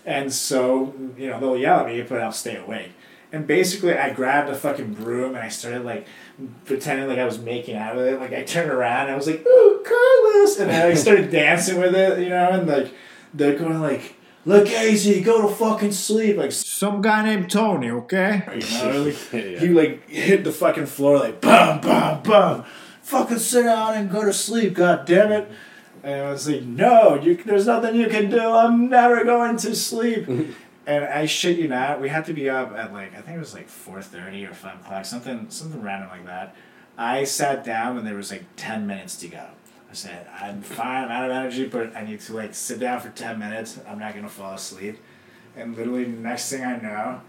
And 0.05 0.33
so, 0.33 0.95
you 1.17 1.29
know, 1.29 1.39
they'll 1.39 1.57
yell 1.57 1.81
at 1.81 1.87
me, 1.87 2.01
but 2.01 2.21
I'll 2.21 2.31
stay 2.31 2.55
awake. 2.55 2.91
And 3.31 3.45
basically, 3.45 3.93
I 3.93 4.11
grabbed 4.11 4.49
a 4.49 4.55
fucking 4.55 4.93
broom 4.93 5.35
and 5.35 5.43
I 5.43 5.49
started 5.49 5.83
like 5.83 6.07
pretending 6.65 7.07
like 7.07 7.19
I 7.19 7.25
was 7.25 7.39
making 7.39 7.75
out 7.75 7.95
with 7.95 8.07
it. 8.07 8.19
Like 8.19 8.33
I 8.33 8.43
turned 8.43 8.71
around 8.71 9.03
and 9.03 9.11
I 9.11 9.15
was 9.15 9.27
like, 9.27 9.45
"Ooh, 9.45 9.83
Carlos!" 9.85 10.59
And 10.59 10.71
I 10.71 10.93
started 10.93 11.29
dancing 11.29 11.77
with 11.79 11.93
it, 11.93 12.19
you 12.19 12.29
know, 12.29 12.49
and 12.51 12.67
like 12.67 12.93
they're 13.33 13.57
going 13.57 13.81
like, 13.81 14.15
"Look, 14.47 14.67
easy, 14.69 15.21
go 15.21 15.41
to 15.47 15.53
fucking 15.53 15.91
sleep." 15.91 16.37
Like 16.37 16.51
Some 16.51 17.01
guy 17.01 17.23
named 17.23 17.51
Tony, 17.51 17.91
okay? 17.91 18.43
you 18.55 18.61
know, 18.83 19.03
like, 19.03 19.15
Yeah. 19.33 19.59
he 19.59 19.67
like 19.69 20.09
hit 20.09 20.43
the 20.43 20.51
fucking 20.51 20.85
floor 20.87 21.19
like 21.19 21.41
bum 21.41 21.81
bum 21.81 22.23
bum. 22.23 22.65
Fucking 23.01 23.39
sit 23.39 23.63
down 23.63 23.93
and 23.95 24.09
go 24.11 24.25
to 24.25 24.33
sleep, 24.33 24.73
god 24.73 25.05
damn 25.05 25.31
it. 25.31 25.49
And 26.03 26.21
I 26.21 26.31
was 26.31 26.47
like, 26.47 26.63
no, 26.63 27.15
you, 27.15 27.35
there's 27.35 27.65
nothing 27.67 27.95
you 27.95 28.07
can 28.07 28.29
do. 28.29 28.39
I'm 28.39 28.89
never 28.89 29.23
going 29.25 29.57
to 29.57 29.75
sleep. 29.75 30.27
and 30.87 31.03
I 31.05 31.25
shit 31.25 31.57
you 31.57 31.67
not, 31.67 31.99
we 31.99 32.07
had 32.09 32.25
to 32.25 32.33
be 32.33 32.49
up 32.49 32.71
at 32.73 32.93
like 32.93 33.13
I 33.17 33.21
think 33.21 33.35
it 33.37 33.39
was 33.39 33.53
like 33.53 33.67
four 33.69 34.01
thirty 34.01 34.45
or 34.45 34.53
five 34.53 34.79
o'clock, 34.81 35.05
something 35.05 35.47
something 35.49 35.81
random 35.81 36.09
like 36.09 36.25
that. 36.25 36.55
I 36.97 37.25
sat 37.25 37.63
down 37.63 37.97
and 37.97 38.07
there 38.07 38.15
was 38.15 38.31
like 38.31 38.45
ten 38.55 38.87
minutes 38.87 39.17
to 39.17 39.27
go. 39.27 39.45
I 39.89 39.93
said, 39.93 40.27
I'm 40.39 40.61
fine, 40.61 41.05
I'm 41.05 41.11
out 41.11 41.29
of 41.29 41.35
energy, 41.35 41.65
but 41.65 41.95
I 41.95 42.03
need 42.03 42.19
to 42.21 42.33
like 42.33 42.53
sit 42.53 42.79
down 42.79 42.99
for 42.99 43.09
ten 43.09 43.39
minutes. 43.39 43.79
I'm 43.87 43.99
not 43.99 44.13
gonna 44.15 44.29
fall 44.29 44.53
asleep. 44.53 44.97
And 45.55 45.75
literally, 45.75 46.05
next 46.05 46.49
thing 46.51 46.63
I 46.63 46.77
know, 46.77 47.21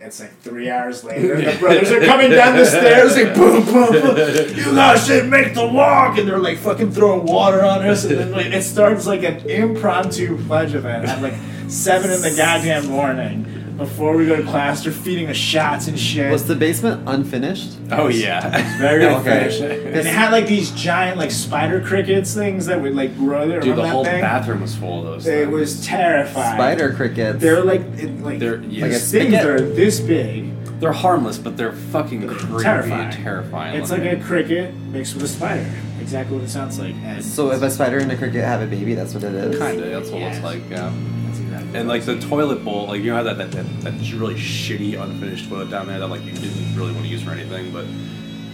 it's 0.00 0.18
like 0.18 0.36
three 0.40 0.68
hours 0.68 1.04
later. 1.04 1.36
The 1.36 1.56
brothers 1.60 1.90
are 1.92 2.00
coming 2.00 2.30
down 2.30 2.56
the 2.56 2.64
stairs, 2.64 3.16
like 3.16 3.34
boom, 3.34 3.64
boom, 3.64 3.92
boom. 3.92 4.56
You 4.56 4.64
guys 4.74 5.06
should 5.06 5.28
make 5.28 5.54
the 5.54 5.66
walk, 5.66 6.18
and 6.18 6.26
they're 6.26 6.38
like 6.38 6.58
fucking 6.58 6.92
throwing 6.92 7.26
water 7.26 7.62
on 7.62 7.86
us, 7.86 8.04
and 8.04 8.18
then 8.18 8.32
like 8.32 8.46
it 8.46 8.62
starts 8.62 9.06
like 9.06 9.22
an 9.22 9.48
impromptu 9.48 10.42
pledge 10.46 10.74
event 10.74 11.06
at 11.06 11.22
like 11.22 11.34
seven 11.68 12.10
in 12.10 12.20
the 12.20 12.34
goddamn 12.36 12.86
morning 12.86 13.61
before 13.84 14.16
we 14.16 14.26
go 14.26 14.36
to 14.36 14.42
class. 14.42 14.84
They're 14.84 14.92
feeding 14.92 15.28
us 15.28 15.36
shots 15.36 15.88
and 15.88 15.98
shit. 15.98 16.30
Was 16.30 16.46
the 16.46 16.54
basement 16.56 17.02
unfinished? 17.08 17.70
Oh 17.90 18.08
yeah. 18.08 18.78
very 18.78 19.04
Okay. 19.06 19.14
unfinished. 19.46 19.60
And 19.60 19.96
it 19.96 20.06
had 20.06 20.30
like 20.32 20.46
these 20.46 20.70
giant 20.72 21.18
like 21.18 21.30
spider 21.30 21.80
crickets 21.80 22.34
things 22.34 22.66
that 22.66 22.80
would 22.80 22.94
like 22.94 23.16
grow 23.16 23.48
there. 23.48 23.60
Dude, 23.60 23.76
the 23.76 23.82
that 23.82 23.90
whole 23.90 24.04
thing? 24.04 24.20
bathroom 24.20 24.60
was 24.62 24.74
full 24.74 25.00
of 25.00 25.04
those. 25.04 25.26
It 25.26 25.44
things. 25.46 25.50
was 25.52 25.84
terrifying. 25.86 26.56
Spider 26.56 26.92
crickets. 26.94 27.40
They're 27.40 27.64
like 27.64 27.80
it, 27.98 28.20
like 28.22 28.38
They're- 28.38 28.56
these 28.58 28.82
like 28.82 28.92
a 28.92 28.94
things 28.98 29.34
spigot? 29.34 29.46
are 29.46 29.60
this 29.60 30.00
big. 30.00 30.50
They're 30.80 30.92
harmless, 30.92 31.38
but 31.38 31.56
they're 31.56 31.72
fucking 31.72 32.26
creepy 32.26 32.64
terrifying. 32.64 33.00
and 33.02 33.12
terrifying. 33.12 33.80
It's 33.80 33.90
like 33.92 34.02
a 34.02 34.16
cricket 34.20 34.74
mixed 34.74 35.14
with 35.14 35.22
a 35.22 35.28
spider. 35.28 35.70
Exactly 36.12 36.36
what 36.36 36.44
it 36.44 36.50
sounds 36.50 36.78
like. 36.78 36.94
And 37.04 37.24
so 37.24 37.52
if 37.52 37.62
a 37.62 37.70
spider 37.70 37.96
and 37.96 38.12
a 38.12 38.16
cricket 38.18 38.44
have 38.44 38.60
a 38.60 38.66
baby, 38.66 38.92
that's 38.94 39.14
what 39.14 39.22
it 39.24 39.34
is. 39.34 39.58
Kinda, 39.58 39.88
that's 39.88 40.10
what 40.10 40.20
it's 40.20 40.36
Yeah. 40.40 40.44
like, 40.44 40.62
yeah. 40.68 40.92
That's 41.24 41.38
exactly 41.40 41.78
And 41.78 41.88
like 41.88 42.04
the 42.04 42.20
toilet 42.20 42.62
bowl, 42.62 42.88
like 42.88 43.00
you 43.00 43.06
know 43.06 43.16
how 43.16 43.22
that 43.22 43.38
that, 43.38 43.50
that, 43.52 43.80
that 43.80 44.12
really 44.12 44.34
shitty 44.34 45.02
unfinished 45.02 45.48
toilet 45.48 45.70
down 45.70 45.86
there 45.86 45.98
that 45.98 46.08
like 46.08 46.22
you 46.26 46.32
didn't 46.32 46.76
really 46.76 46.92
want 46.92 47.04
to 47.06 47.10
use 47.10 47.22
for 47.22 47.30
anything, 47.30 47.72
but 47.72 47.86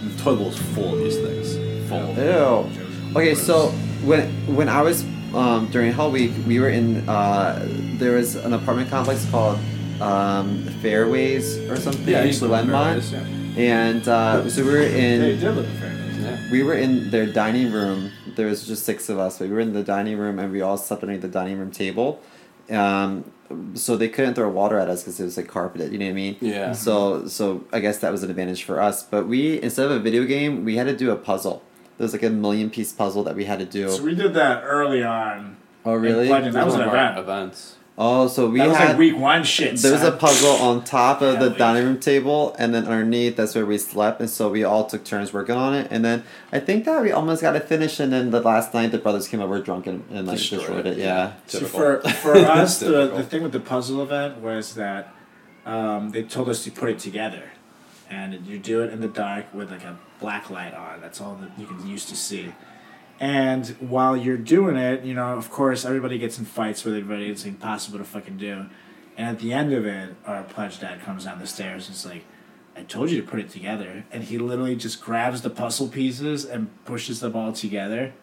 the 0.05 0.23
toilet 0.23 0.37
bowl 0.37 0.47
is 0.47 0.57
full 0.73 0.93
of 0.93 0.99
these 0.99 1.17
things. 1.17 1.57
Full. 1.89 2.15
Ew. 2.15 2.69
Okay, 3.17 3.35
so 3.35 3.71
when 4.05 4.29
when 4.55 4.69
I 4.69 4.81
was 4.81 5.03
um, 5.35 5.67
during 5.69 5.91
Hell 5.91 6.11
Week, 6.11 6.31
we 6.47 6.61
were 6.61 6.69
in 6.69 7.09
uh, 7.09 7.67
there 7.99 8.13
was 8.13 8.35
an 8.35 8.53
apartment 8.53 8.89
complex 8.89 9.29
called 9.29 9.59
um, 9.99 10.63
Fairways 10.81 11.57
or 11.69 11.75
something 11.75 12.07
Yeah, 12.07 12.19
I 12.19 12.21
in 12.21 12.27
used 12.27 12.39
to 12.39 12.47
live 12.47 12.63
in 12.63 12.71
Glenmont, 12.71 13.01
Fairways, 13.03 13.11
yeah. 13.57 13.63
and 13.63 14.07
uh, 14.07 14.49
so 14.49 14.63
we 14.63 14.71
were 14.71 14.77
They 14.77 15.33
in 15.33 15.39
did 15.41 15.55
live 15.55 15.65
in 15.65 15.89
Fairbanks. 16.29 16.45
Yeah. 16.45 16.51
we 16.51 16.63
were 16.63 16.73
in 16.75 17.09
their 17.11 17.25
dining 17.25 17.71
room. 17.71 18.11
There 18.35 18.47
was 18.47 18.65
just 18.67 18.85
six 18.85 19.09
of 19.09 19.19
us, 19.19 19.39
but 19.39 19.47
we 19.47 19.53
were 19.53 19.59
in 19.59 19.73
the 19.73 19.83
dining 19.83 20.17
room 20.17 20.39
and 20.39 20.51
we 20.51 20.61
all 20.61 20.77
slept 20.77 21.03
underneath 21.03 21.21
the 21.21 21.27
dining 21.27 21.57
room 21.59 21.71
table. 21.71 22.21
Um, 22.69 23.31
so 23.73 23.97
they 23.97 24.09
couldn't 24.09 24.35
throw 24.35 24.47
water 24.49 24.77
at 24.77 24.89
us 24.89 25.01
because 25.03 25.19
it 25.19 25.23
was 25.23 25.35
like 25.37 25.47
carpeted. 25.47 25.91
You 25.91 25.97
know 25.97 26.05
what 26.05 26.11
I 26.11 26.13
mean? 26.13 26.37
Yeah. 26.39 26.71
So 26.73 27.27
so 27.27 27.63
I 27.73 27.79
guess 27.79 27.97
that 27.99 28.11
was 28.11 28.21
an 28.23 28.29
advantage 28.29 28.63
for 28.63 28.79
us. 28.79 29.01
But 29.03 29.27
we 29.27 29.59
instead 29.61 29.85
of 29.87 29.91
a 29.93 29.99
video 29.99 30.23
game, 30.25 30.65
we 30.65 30.75
had 30.75 30.85
to 30.85 30.95
do 30.95 31.09
a 31.11 31.15
puzzle. 31.15 31.63
There 31.97 32.05
was 32.05 32.13
like 32.13 32.23
a 32.23 32.29
million 32.29 32.69
piece 32.69 32.91
puzzle 32.93 33.23
that 33.23 33.35
we 33.35 33.45
had 33.45 33.59
to 33.59 33.65
do. 33.65 33.89
So 33.89 34.03
we 34.03 34.13
did 34.15 34.33
that 34.35 34.61
early 34.63 35.03
on. 35.03 35.57
oh 35.83 35.93
really? 35.95 36.27
That 36.27 36.43
was 36.65 36.75
One 36.75 36.83
an 36.83 36.89
event. 36.89 37.17
events. 37.17 37.75
Oh, 38.01 38.29
so 38.29 38.47
we 38.47 38.59
that 38.59 38.69
was 38.69 38.77
had 38.77 38.89
like 38.91 38.97
week 38.97 39.17
one 39.17 39.43
shit. 39.43 39.75
there 39.79 39.91
was 39.91 40.03
a 40.03 40.13
puzzle 40.13 40.51
on 40.51 40.85
top 40.85 41.21
of 41.21 41.33
Yeah, 41.33 41.39
the 41.43 41.49
we- 41.51 41.57
dining 41.57 41.83
room 41.83 41.99
table, 41.99 42.55
and 42.57 42.73
then 42.73 42.85
underneath 42.85 43.35
that's 43.35 43.55
where 43.55 43.65
we 43.65 43.77
slept, 43.77 44.21
and 44.21 44.29
so 44.29 44.49
we 44.49 44.63
all 44.63 44.85
took 44.85 45.03
turns 45.03 45.33
working 45.33 45.55
on 45.55 45.73
it. 45.75 45.89
And 45.91 46.05
then 46.05 46.23
I 46.53 46.59
think 46.61 46.85
that 46.85 47.01
we 47.01 47.11
almost 47.11 47.41
got 47.41 47.57
it 47.57 47.65
finished, 47.67 47.99
and 47.99 48.13
then 48.13 48.31
the 48.31 48.39
last 48.39 48.73
night 48.73 48.91
the 48.93 48.99
brothers 48.99 49.27
came 49.27 49.41
over 49.41 49.61
drunk 49.61 49.85
and, 49.85 50.05
and 50.11 50.25
like 50.27 50.37
Destroyed 50.37 50.59
destroyed, 50.61 50.85
it, 50.85 50.97
it. 50.97 50.99
Yeah. 50.99 51.33
So 51.47 51.65
for 51.65 51.99
for 52.01 52.35
us, 52.61 52.79
the, 52.79 53.07
the 53.07 53.23
thing 53.23 53.43
with 53.43 53.51
the 53.51 53.59
puzzle 53.59 54.01
event 54.01 54.37
was 54.37 54.75
that 54.75 55.13
um, 55.65 56.11
they 56.11 56.23
told 56.23 56.47
us 56.47 56.63
to 56.63 56.71
put 56.71 56.89
it 56.89 56.99
together, 56.99 57.51
and 58.09 58.45
you 58.47 58.59
do 58.59 58.81
it 58.81 58.93
in 58.93 59.01
the 59.01 59.09
dark 59.09 59.53
with 59.53 59.71
like 59.71 59.83
a 59.83 59.97
black 60.21 60.49
light 60.49 60.73
on. 60.73 61.01
That's 61.01 61.19
all 61.19 61.35
that 61.41 61.51
you 61.59 61.67
can 61.67 61.85
use 61.85 62.05
to 62.05 62.15
see. 62.15 62.53
And 63.19 63.67
while 63.79 64.15
you're 64.15 64.37
doing 64.37 64.77
it, 64.77 65.03
you 65.03 65.13
know, 65.13 65.33
of 65.37 65.49
course, 65.51 65.83
everybody 65.85 66.17
gets 66.17 66.39
in 66.39 66.45
fights 66.45 66.85
with 66.85 66.95
everybody. 66.95 67.29
It's 67.29 67.45
impossible 67.45 67.97
to 67.97 68.05
fucking 68.05 68.37
do. 68.37 68.65
And 69.17 69.27
at 69.27 69.39
the 69.39 69.51
end 69.51 69.73
of 69.73 69.85
it, 69.85 70.15
our 70.25 70.43
pledge 70.43 70.79
dad 70.79 71.01
comes 71.01 71.25
down 71.25 71.39
the 71.39 71.47
stairs 71.47 71.87
and 71.87 71.95
is 71.95 72.05
like, 72.05 72.23
I 72.77 72.83
told 72.83 73.11
you 73.11 73.19
to 73.21 73.27
put 73.27 73.39
it 73.41 73.49
together. 73.49 74.05
And 74.11 74.23
he 74.23 74.37
literally 74.37 74.77
just 74.77 75.01
grabs 75.01 75.41
the 75.41 75.49
puzzle 75.49 75.89
pieces 75.89 76.45
and 76.45 76.69
pushes 76.85 77.19
them 77.19 77.35
all 77.35 77.51
together. 77.51 78.13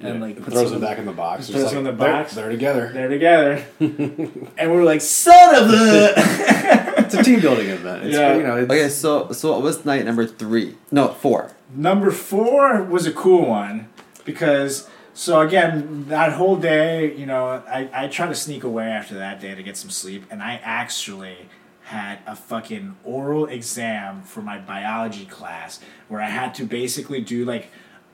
And 0.00 0.20
like 0.20 0.34
puts 0.42 0.48
throws 0.56 0.72
them 0.72 0.80
them 0.80 0.88
back 0.90 0.98
in 0.98 1.06
the 1.06 1.12
box. 1.12 1.46
throws 1.48 1.62
Just 1.62 1.74
them 1.74 1.84
like, 1.84 1.92
in 1.92 1.98
the 1.98 2.04
they're- 2.04 2.12
box. 2.12 2.34
They're 2.34 2.50
together. 2.50 2.90
They're 2.92 3.08
together. 3.08 3.64
and 3.78 4.72
we're 4.72 4.82
like, 4.82 5.00
son 5.02 5.54
of 5.54 5.70
a. 5.70 6.82
It's 7.12 7.14
a 7.14 7.22
team 7.24 7.40
building 7.40 7.68
event. 7.68 8.04
It's, 8.04 8.16
Yeah. 8.16 8.36
you 8.36 8.42
know, 8.42 8.56
it's, 8.56 8.70
Okay, 8.72 8.88
so 8.88 9.30
so 9.32 9.52
what 9.52 9.60
was 9.62 9.84
night 9.84 10.04
number 10.06 10.24
three? 10.26 10.76
No, 10.90 11.08
four. 11.08 11.50
Number 11.74 12.10
four 12.10 12.82
was 12.82 13.06
a 13.06 13.12
cool 13.12 13.44
one 13.46 13.88
because, 14.24 14.88
so 15.14 15.40
again, 15.40 16.06
that 16.08 16.32
whole 16.32 16.56
day, 16.56 17.14
you 17.16 17.26
know, 17.26 17.62
I, 17.68 17.88
I 17.92 18.08
tried 18.08 18.28
to 18.28 18.34
sneak 18.34 18.64
away 18.64 18.86
after 18.86 19.14
that 19.14 19.40
day 19.40 19.54
to 19.54 19.62
get 19.62 19.76
some 19.76 19.90
sleep, 19.90 20.24
and 20.30 20.42
I 20.42 20.60
actually 20.62 21.48
had 21.84 22.20
a 22.26 22.36
fucking 22.36 22.96
oral 23.04 23.46
exam 23.46 24.22
for 24.22 24.40
my 24.40 24.58
biology 24.58 25.26
class 25.26 25.80
where 26.08 26.20
I 26.20 26.28
had 26.28 26.54
to 26.54 26.64
basically 26.64 27.20
do 27.20 27.44
like 27.44 27.70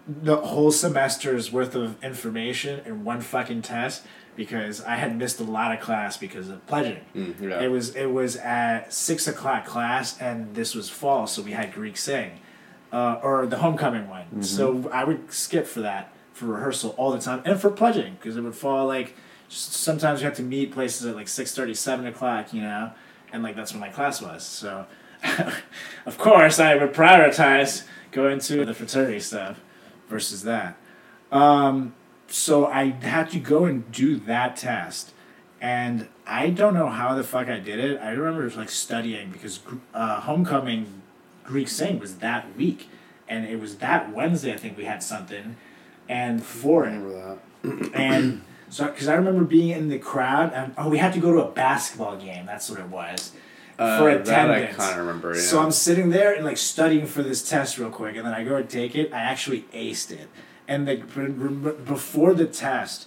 the 0.08 0.36
whole 0.36 0.70
semester's 0.70 1.52
worth 1.52 1.74
of 1.74 2.02
information 2.02 2.80
in 2.86 3.04
one 3.04 3.20
fucking 3.20 3.62
test 3.62 4.04
because 4.36 4.80
I 4.82 4.94
had 4.94 5.18
missed 5.18 5.40
a 5.40 5.44
lot 5.44 5.72
of 5.72 5.80
class 5.80 6.16
because 6.16 6.48
of 6.48 6.64
pledging. 6.66 7.00
Mm, 7.14 7.40
yeah. 7.40 7.60
It 7.60 7.68
was 7.68 7.94
it 7.94 8.06
was 8.06 8.36
at 8.36 8.92
six 8.92 9.26
o'clock 9.26 9.66
class, 9.66 10.18
and 10.20 10.54
this 10.54 10.74
was 10.74 10.88
fall, 10.88 11.26
so 11.26 11.42
we 11.42 11.50
had 11.50 11.72
Greek 11.74 11.96
sing, 11.96 12.38
uh, 12.92 13.20
or 13.22 13.46
the 13.46 13.58
homecoming 13.58 14.08
one. 14.08 14.26
So 14.42 14.88
I 14.92 15.04
would 15.04 15.32
skip 15.32 15.66
for 15.66 15.80
that 15.80 16.12
for 16.32 16.46
rehearsal 16.46 16.94
all 16.96 17.10
the 17.10 17.18
time, 17.18 17.42
and 17.44 17.60
for 17.60 17.70
pledging 17.70 18.14
because 18.14 18.36
it 18.36 18.42
would 18.42 18.54
fall 18.54 18.86
like 18.86 19.14
sometimes 19.48 20.20
you 20.20 20.26
have 20.26 20.36
to 20.36 20.42
meet 20.42 20.72
places 20.72 21.06
at 21.06 21.16
like 21.16 21.26
6.30, 21.26 21.76
7 21.76 22.06
o'clock, 22.06 22.52
you 22.52 22.60
know, 22.60 22.92
and 23.32 23.42
like 23.42 23.56
that's 23.56 23.72
when 23.72 23.80
my 23.80 23.88
class 23.88 24.20
was. 24.22 24.44
So 24.44 24.86
of 26.06 26.18
course 26.18 26.60
I 26.60 26.76
would 26.76 26.92
prioritize 26.92 27.84
going 28.12 28.38
to 28.40 28.64
the 28.64 28.74
fraternity 28.74 29.20
stuff 29.20 29.60
versus 30.08 30.42
that. 30.44 30.76
Um, 31.32 31.94
so 32.28 32.66
I 32.66 32.90
had 32.90 33.30
to 33.30 33.40
go 33.40 33.64
and 33.64 33.90
do 33.90 34.16
that 34.16 34.56
test, 34.56 35.12
and 35.60 36.08
I 36.26 36.50
don't 36.50 36.74
know 36.74 36.88
how 36.88 37.14
the 37.14 37.24
fuck 37.24 37.48
I 37.48 37.58
did 37.58 37.78
it. 37.78 38.00
I 38.00 38.10
remember 38.10 38.48
like 38.56 38.70
studying 38.70 39.30
because 39.30 39.60
uh, 39.94 40.20
homecoming 40.20 41.02
Greek 41.48 41.68
sing 41.68 41.98
was 41.98 42.16
that 42.16 42.54
week, 42.56 42.90
and 43.26 43.46
it 43.46 43.58
was 43.58 43.76
that 43.76 44.12
Wednesday. 44.12 44.52
I 44.52 44.56
think 44.58 44.76
we 44.76 44.84
had 44.84 45.02
something, 45.02 45.56
and 46.08 46.44
for 46.44 46.84
it, 46.84 46.90
remember 46.90 47.38
that. 47.62 47.90
and 47.94 48.42
so 48.68 48.86
because 48.86 49.08
I 49.08 49.14
remember 49.14 49.44
being 49.44 49.70
in 49.70 49.88
the 49.88 49.98
crowd, 49.98 50.52
and 50.52 50.74
oh, 50.76 50.90
we 50.90 50.98
had 50.98 51.14
to 51.14 51.20
go 51.20 51.32
to 51.32 51.42
a 51.42 51.50
basketball 51.50 52.16
game. 52.16 52.44
That's 52.44 52.68
what 52.70 52.78
it 52.80 52.88
was. 52.88 53.32
Uh, 53.78 53.98
for 53.98 54.18
that 54.18 54.50
I 54.50 54.56
attendance. 54.56 54.76
kind 54.76 54.92
of 55.00 55.06
remember. 55.06 55.34
Yeah. 55.34 55.40
So 55.40 55.60
I'm 55.60 55.70
sitting 55.70 56.10
there 56.10 56.34
and 56.34 56.44
like 56.44 56.58
studying 56.58 57.06
for 57.06 57.22
this 57.22 57.48
test 57.48 57.78
real 57.78 57.90
quick, 57.90 58.14
and 58.16 58.26
then 58.26 58.34
I 58.34 58.44
go 58.44 58.56
and 58.56 58.68
take 58.68 58.94
it. 58.94 59.12
I 59.12 59.20
actually 59.20 59.62
aced 59.72 60.10
it, 60.10 60.28
and 60.66 60.84
like 60.86 61.02
b- 61.14 61.72
before 61.86 62.34
the 62.34 62.46
test, 62.46 63.06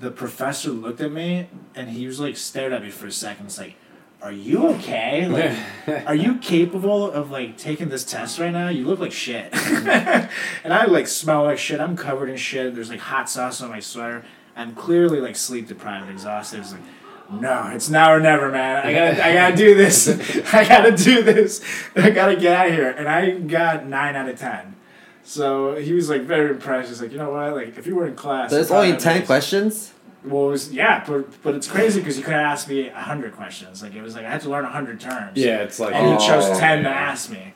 the 0.00 0.10
professor 0.10 0.70
looked 0.70 1.00
at 1.02 1.12
me 1.12 1.48
and 1.74 1.90
he 1.90 2.06
was 2.06 2.18
like 2.18 2.36
stared 2.36 2.72
at 2.72 2.82
me 2.82 2.90
for 2.90 3.06
a 3.06 3.12
second. 3.12 3.46
It's 3.46 3.58
like, 3.58 3.74
"Are 4.22 4.32
you 4.32 4.68
okay? 4.68 5.26
Like, 5.28 6.06
are 6.06 6.14
you 6.14 6.36
capable 6.38 7.10
of 7.10 7.30
like 7.30 7.56
taking 7.56 7.88
this 7.88 8.04
test 8.04 8.38
right 8.38 8.52
now? 8.52 8.68
You 8.68 8.86
look 8.86 9.00
like 9.00 9.12
shit." 9.12 9.52
and 9.52 10.72
I 10.72 10.84
like 10.86 11.06
smell 11.06 11.44
like 11.44 11.58
shit. 11.58 11.80
I'm 11.80 11.96
covered 11.96 12.28
in 12.30 12.36
shit. 12.36 12.74
There's 12.74 12.90
like 12.90 13.00
hot 13.00 13.28
sauce 13.28 13.60
on 13.60 13.70
my 13.70 13.80
sweater. 13.80 14.24
I'm 14.56 14.74
clearly 14.74 15.20
like 15.20 15.36
sleep 15.36 15.66
deprived, 15.68 16.10
exhausted. 16.10 16.60
It's 16.60 16.72
like. 16.72 16.82
No, 17.30 17.70
it's 17.72 17.88
now 17.88 18.12
or 18.12 18.20
never, 18.20 18.50
man. 18.50 18.86
I 18.86 18.92
gotta, 18.92 19.24
I 19.24 19.32
gotta 19.32 19.56
do 19.56 19.74
this. 19.74 20.06
I 20.52 20.68
gotta 20.68 20.94
do 20.94 21.22
this. 21.22 21.64
I 21.96 22.10
gotta 22.10 22.36
get 22.36 22.54
out 22.54 22.68
of 22.68 22.74
here. 22.74 22.90
And 22.90 23.08
I 23.08 23.30
got 23.38 23.86
nine 23.86 24.16
out 24.16 24.28
of 24.28 24.38
ten. 24.38 24.76
So 25.24 25.76
he 25.76 25.94
was 25.94 26.10
like 26.10 26.22
very 26.22 26.50
impressed. 26.50 26.90
He's 26.90 27.00
like, 27.00 27.10
you 27.12 27.16
know 27.18 27.30
what? 27.30 27.54
Like, 27.54 27.78
if 27.78 27.86
you 27.86 27.94
were 27.94 28.06
in 28.06 28.16
class, 28.16 28.50
There's 28.50 28.68
you 28.68 28.76
only 28.76 28.96
ten 28.98 29.22
A's." 29.22 29.26
questions. 29.26 29.92
Well, 30.24 30.46
it 30.46 30.50
was, 30.50 30.72
yeah, 30.72 31.04
but 31.06 31.42
but 31.42 31.54
it's 31.54 31.66
crazy 31.66 32.00
because 32.00 32.16
you 32.16 32.22
could 32.24 32.34
have 32.34 32.42
asked 32.42 32.68
me 32.68 32.88
hundred 32.88 33.34
questions. 33.34 33.82
Like 33.82 33.94
it 33.94 34.02
was 34.02 34.14
like 34.14 34.24
I 34.24 34.30
had 34.30 34.40
to 34.42 34.50
learn 34.50 34.64
hundred 34.64 35.00
terms. 35.00 35.36
yeah, 35.36 35.58
it's 35.62 35.80
like 35.80 35.94
and 35.94 36.20
he 36.20 36.26
chose 36.26 36.44
Oh, 36.46 36.58
ten 36.58 36.84
to 36.84 36.88
ask 36.90 37.30
me. 37.30 37.54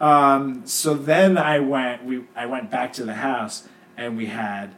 Um, 0.00 0.62
so 0.66 0.94
then 0.94 1.38
I 1.38 1.58
went. 1.60 2.04
We 2.04 2.24
I 2.34 2.46
went 2.46 2.70
back 2.70 2.92
to 2.94 3.04
the 3.04 3.14
house 3.14 3.68
and 3.96 4.16
we 4.16 4.26
had, 4.26 4.70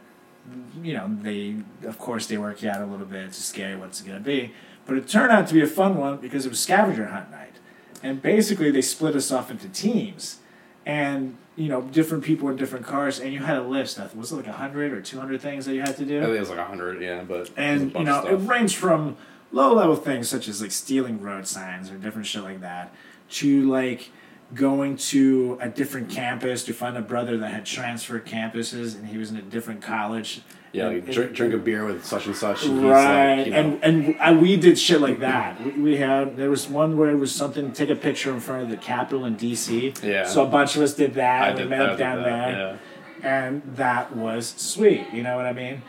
you 0.83 0.93
know, 0.93 1.09
they 1.21 1.55
of 1.83 1.97
course 1.97 2.27
they 2.27 2.37
work 2.37 2.61
you 2.61 2.69
out 2.69 2.81
a 2.81 2.85
little 2.85 3.05
bit. 3.05 3.25
It's 3.25 3.43
scary. 3.43 3.75
What's 3.75 4.01
it 4.01 4.07
gonna 4.07 4.19
be? 4.19 4.53
But 4.85 4.97
it 4.97 5.07
turned 5.07 5.31
out 5.31 5.47
to 5.47 5.53
be 5.53 5.61
a 5.61 5.67
fun 5.67 5.97
one 5.97 6.17
because 6.17 6.45
it 6.45 6.49
was 6.49 6.59
scavenger 6.59 7.05
hunt 7.07 7.31
night, 7.31 7.55
and 8.03 8.21
basically 8.21 8.69
they 8.71 8.81
split 8.81 9.15
us 9.15 9.31
off 9.31 9.49
into 9.51 9.67
teams, 9.69 10.39
and 10.85 11.37
you 11.55 11.67
know 11.67 11.81
different 11.81 12.23
people 12.23 12.49
in 12.49 12.55
different 12.55 12.85
cars, 12.85 13.19
and 13.19 13.33
you 13.33 13.39
had 13.39 13.57
a 13.57 13.63
list. 13.63 13.99
Of, 13.99 14.15
was 14.15 14.31
it 14.31 14.37
like 14.37 14.45
hundred 14.47 14.93
or 14.93 15.01
two 15.01 15.19
hundred 15.19 15.41
things 15.41 15.65
that 15.65 15.73
you 15.73 15.81
had 15.81 15.97
to 15.97 16.05
do? 16.05 16.19
I 16.19 16.25
think 16.25 16.35
it 16.35 16.39
was 16.39 16.49
like 16.49 16.59
hundred. 16.59 17.01
Yeah, 17.01 17.23
but 17.23 17.33
it 17.35 17.39
was 17.39 17.49
a 17.49 17.59
and 17.59 17.93
you 17.93 18.03
know 18.03 18.25
it 18.25 18.35
ranged 18.35 18.75
from 18.75 19.17
low 19.51 19.73
level 19.73 19.95
things 19.95 20.29
such 20.29 20.47
as 20.47 20.61
like 20.61 20.71
stealing 20.71 21.21
road 21.21 21.47
signs 21.47 21.91
or 21.91 21.97
different 21.97 22.25
shit 22.25 22.43
like 22.43 22.61
that 22.61 22.93
to 23.29 23.69
like 23.69 24.09
going 24.53 24.97
to 24.97 25.57
a 25.61 25.69
different 25.69 26.09
campus 26.09 26.63
to 26.65 26.73
find 26.73 26.97
a 26.97 27.01
brother 27.01 27.37
that 27.37 27.51
had 27.51 27.65
transferred 27.65 28.25
campuses 28.25 28.95
and 28.95 29.07
he 29.07 29.17
was 29.17 29.31
in 29.31 29.37
a 29.37 29.41
different 29.41 29.81
college 29.81 30.41
yeah, 30.73 30.87
And 30.87 31.05
drink, 31.05 31.33
drink 31.33 31.53
a 31.53 31.57
beer 31.57 31.85
with 31.85 32.05
such 32.05 32.27
and 32.27 32.35
such. 32.35 32.65
And 32.65 32.83
right 32.89 33.35
like, 33.37 33.45
you 33.47 33.51
know, 33.51 33.57
and 33.57 33.83
and 33.83 34.19
I, 34.21 34.31
we 34.33 34.55
did 34.57 34.79
shit 34.79 35.01
like 35.01 35.19
that 35.19 35.61
we, 35.63 35.71
we 35.73 35.97
had 35.97 36.37
there 36.37 36.49
was 36.49 36.67
one 36.69 36.97
where 36.97 37.09
it 37.09 37.15
was 37.17 37.33
something 37.35 37.71
take 37.73 37.89
a 37.89 37.95
picture 37.95 38.31
in 38.33 38.39
front 38.39 38.63
of 38.63 38.69
the 38.69 38.77
capitol 38.77 39.25
in 39.25 39.35
dc 39.35 40.01
Yeah. 40.03 40.25
so 40.25 40.45
a 40.45 40.49
bunch 40.49 40.75
of 40.77 40.81
us 40.83 40.93
did 40.93 41.13
that 41.15 41.43
I 41.43 41.47
and 41.49 41.55
we 41.57 41.61
did, 41.63 41.69
met 41.69 41.81
I 41.81 41.85
up 41.85 41.97
did 41.97 42.03
down 42.03 42.17
that, 42.23 42.51
there 42.51 42.79
Yeah. 43.21 43.43
and 43.45 43.61
that 43.75 44.15
was 44.15 44.47
sweet. 44.57 45.05
You 45.13 45.23
know 45.23 45.35
what 45.35 45.45
I 45.45 45.53
mean? 45.53 45.81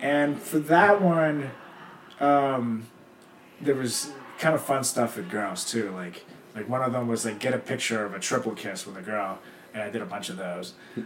And 0.00 0.40
for 0.40 0.60
that 0.60 1.02
one, 1.02 1.50
um, 2.20 2.86
there 3.60 3.74
was 3.74 4.12
kind 4.38 4.54
of 4.54 4.62
fun 4.62 4.84
stuff 4.84 5.16
with 5.16 5.28
girls 5.28 5.64
too. 5.68 5.90
Like 5.90 6.24
like 6.54 6.68
one 6.68 6.82
of 6.82 6.92
them 6.92 7.08
was 7.08 7.24
like 7.24 7.38
get 7.40 7.54
a 7.54 7.58
picture 7.58 8.04
of 8.04 8.14
a 8.14 8.18
triple 8.20 8.52
kiss 8.52 8.86
with 8.86 8.96
a 8.96 9.02
girl, 9.02 9.38
and 9.78 9.88
I 9.88 9.90
did 9.90 10.02
a 10.02 10.06
bunch 10.06 10.28
of 10.28 10.36
those. 10.36 10.74
Um, 10.96 11.04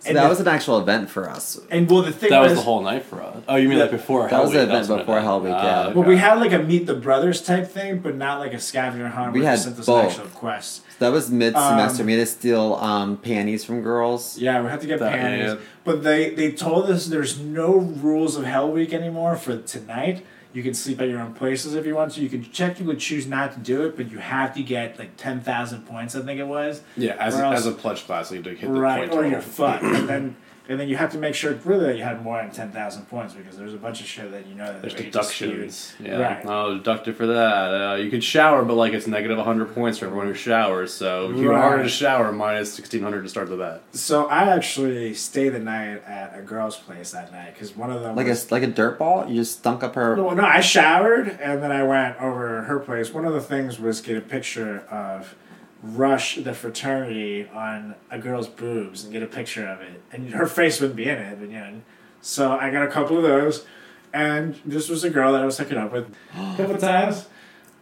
So 0.00 0.08
and 0.08 0.16
that 0.16 0.22
the- 0.24 0.28
was 0.28 0.40
an 0.40 0.48
actual 0.48 0.78
event 0.80 1.08
for 1.10 1.28
us. 1.30 1.58
and 1.70 1.90
well 1.90 2.02
the 2.02 2.12
thing 2.12 2.30
That 2.30 2.40
was 2.40 2.50
was, 2.50 2.58
the 2.58 2.64
whole 2.64 2.82
night 2.82 3.04
for 3.04 3.22
us. 3.22 3.36
Oh, 3.48 3.56
you 3.56 3.68
mean 3.68 3.78
like 3.78 3.90
before? 3.90 4.22
That 4.22 4.30
Hell 4.30 4.42
was 4.42 4.50
Week? 4.50 4.58
the 4.58 4.62
event 4.64 4.88
an 4.90 4.98
before 4.98 5.20
Hell 5.20 5.40
Week, 5.40 5.52
Ah, 5.54 5.64
yeah. 5.64 5.84
okay. 5.86 5.98
well, 5.98 6.08
we 6.08 6.16
had 6.16 6.34
like 6.40 6.52
a 6.52 6.58
meet 6.58 6.86
the 6.86 6.94
brothers 6.94 7.40
type 7.40 7.66
thing, 7.68 7.98
but 8.00 8.14
not 8.16 8.38
like 8.38 8.52
a 8.52 8.60
scavenger 8.60 9.08
hunt. 9.08 9.32
We 9.32 9.44
had 9.44 9.58
they 9.58 9.62
sent 9.62 9.78
us 9.78 9.86
both. 9.86 10.04
an 10.04 10.10
actual 10.10 10.26
quest. 10.38 10.82
That 10.98 11.12
was 11.12 11.30
mid 11.30 11.54
semester. 11.54 12.02
Um, 12.02 12.06
we 12.06 12.12
had 12.14 12.20
to 12.20 12.26
steal 12.26 12.74
um, 12.74 13.16
panties 13.18 13.64
from 13.64 13.82
girls. 13.82 14.38
Yeah, 14.38 14.62
we 14.62 14.68
had 14.68 14.80
to 14.80 14.86
get 14.86 14.98
That- 15.00 15.12
panties. 15.12 15.50
yeah. 15.52 15.56
But 15.84 16.02
they 16.02 16.30
they 16.30 16.50
told 16.52 16.90
us 16.90 17.06
there's 17.06 17.38
no 17.38 17.74
rules 17.76 18.36
of 18.36 18.44
Hell 18.44 18.70
Week 18.70 18.92
anymore 18.92 19.36
for 19.36 19.56
tonight. 19.58 20.24
You 20.56 20.62
can 20.62 20.72
sleep 20.72 21.02
at 21.02 21.08
your 21.10 21.20
own 21.20 21.34
places 21.34 21.74
if 21.74 21.84
you 21.84 21.94
want 21.94 22.14
to. 22.14 22.22
You 22.22 22.30
can 22.30 22.42
technically 22.42 22.96
choose 22.96 23.26
not 23.26 23.52
to 23.52 23.58
do 23.58 23.84
it, 23.84 23.94
but 23.94 24.10
you 24.10 24.16
have 24.16 24.54
to 24.54 24.62
get 24.62 24.98
like 24.98 25.14
ten 25.18 25.42
thousand 25.42 25.82
points. 25.86 26.16
I 26.16 26.22
think 26.22 26.40
it 26.40 26.46
was. 26.46 26.80
Yeah, 26.96 27.14
as, 27.20 27.34
else- 27.34 27.58
as 27.58 27.66
a 27.66 27.72
pledge 27.72 28.06
class, 28.06 28.30
you 28.30 28.36
have 28.36 28.44
to 28.44 28.54
hit 28.54 28.72
the 28.72 28.80
right, 28.80 29.00
point 29.00 29.10
or 29.10 29.16
total. 29.16 29.30
you're 29.32 29.40
fucked. 29.42 29.82
and 29.84 30.08
then 30.08 30.36
and 30.68 30.78
then 30.80 30.88
you 30.88 30.96
have 30.96 31.12
to 31.12 31.18
make 31.18 31.34
sure 31.34 31.52
really 31.64 31.86
that 31.86 31.96
you 31.96 32.02
had 32.02 32.22
more 32.22 32.38
than 32.42 32.50
ten 32.50 32.70
thousand 32.72 33.06
points 33.08 33.34
because 33.34 33.56
there's 33.56 33.74
a 33.74 33.78
bunch 33.78 34.00
of 34.00 34.06
shit 34.06 34.30
that 34.32 34.46
you 34.46 34.54
know 34.54 34.66
that 34.72 34.82
There's 34.82 34.94
the 34.94 35.04
rate 35.04 35.14
is 35.16 35.26
skewed. 35.28 35.50
deductions. 35.50 35.94
Yeah. 36.00 36.16
Right. 36.20 36.42
Oh, 36.46 36.76
deducted 36.78 37.16
for 37.16 37.26
that. 37.26 37.90
Uh, 37.90 37.94
you 37.96 38.10
can 38.10 38.20
shower, 38.20 38.64
but 38.64 38.74
like 38.74 38.92
it's 38.92 39.06
negative 39.06 39.36
100 39.36 39.74
points 39.74 39.98
for 39.98 40.06
everyone 40.06 40.26
who 40.26 40.34
showers. 40.34 40.92
So 40.92 41.30
if 41.30 41.36
you 41.36 41.50
Right. 41.50 41.60
harder 41.60 41.82
to 41.82 41.88
shower, 41.88 42.32
minus 42.32 42.74
1600 42.78 43.22
to 43.22 43.28
start 43.28 43.48
the 43.48 43.56
bet. 43.56 43.82
So 43.92 44.26
I 44.26 44.44
actually 44.54 45.14
stayed 45.14 45.50
the 45.50 45.58
night 45.60 46.02
at 46.06 46.36
a 46.36 46.42
girl's 46.42 46.76
place 46.76 47.12
that 47.12 47.32
night 47.32 47.54
because 47.54 47.76
one 47.76 47.90
of 47.90 48.02
them 48.02 48.16
Like 48.16 48.28
a 48.28 48.36
like 48.50 48.62
a 48.62 48.66
dirt 48.68 48.98
ball. 48.98 49.28
You 49.28 49.36
just 49.36 49.58
stunk 49.58 49.82
up 49.82 49.94
her. 49.94 50.16
No, 50.16 50.30
no, 50.30 50.44
I 50.44 50.60
showered 50.60 51.28
and 51.40 51.62
then 51.62 51.72
I 51.72 51.82
went 51.82 52.20
over 52.20 52.62
her 52.62 52.78
place. 52.80 53.12
One 53.14 53.24
of 53.24 53.32
the 53.32 53.40
things 53.40 53.78
was 53.78 54.00
get 54.00 54.16
a 54.16 54.20
picture 54.20 54.80
of 54.90 55.34
Rush, 55.82 56.36
the 56.36 56.54
fraternity, 56.54 57.48
on 57.52 57.94
a 58.10 58.18
girl's 58.18 58.48
boobs 58.48 59.04
and 59.04 59.12
get 59.12 59.22
a 59.22 59.26
picture 59.26 59.66
of 59.66 59.80
it. 59.80 60.02
And 60.12 60.30
her 60.30 60.46
face 60.46 60.80
wouldn't 60.80 60.96
be 60.96 61.08
in 61.08 61.18
it, 61.18 61.38
but 61.38 61.48
you 61.48 61.58
know. 61.58 61.80
So 62.22 62.52
I 62.52 62.70
got 62.70 62.82
a 62.82 62.90
couple 62.90 63.16
of 63.16 63.22
those. 63.22 63.66
And 64.12 64.58
this 64.64 64.88
was 64.88 65.04
a 65.04 65.10
girl 65.10 65.32
that 65.32 65.42
I 65.42 65.44
was 65.44 65.58
hooking 65.58 65.76
up 65.76 65.92
with 65.92 66.14
a 66.34 66.54
couple 66.56 66.78
times. 66.78 67.26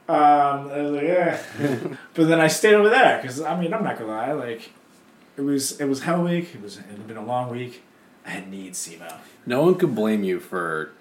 Um, 0.09 0.17
I 0.71 0.83
was 0.83 0.91
like, 0.93 1.05
yeah. 1.05 1.41
but 2.15 2.29
then 2.29 2.41
I 2.41 2.49
stayed 2.49 2.75
over 2.75 2.91
there 2.91 3.23
because, 3.23 3.41
I 3.41 3.59
mean, 3.59 3.73
I'm 3.73 3.85
not 3.85 3.97
to 3.99 4.05
lie. 4.05 4.33
Like, 4.33 4.73
it 5.37 5.43
was 5.43 5.81
it 5.81 5.87
was 5.87 6.03
Hell 6.03 6.25
Week. 6.25 6.55
It, 6.55 6.63
was, 6.63 6.79
it 6.79 6.85
had 6.85 7.07
been 7.07 7.17
a 7.17 7.25
long 7.25 7.51
week. 7.51 7.83
I 8.27 8.31
had 8.31 8.51
needs, 8.51 8.87
Simo. 8.87 9.13
No 9.47 9.63
one 9.63 9.75
could 9.77 9.95
blame 9.95 10.25
you 10.25 10.41
for 10.41 10.93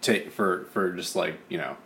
take 0.00 0.32
for 0.32 0.64
for 0.72 0.92
just 0.92 1.16
like 1.16 1.38
you 1.48 1.58
know. 1.58 1.76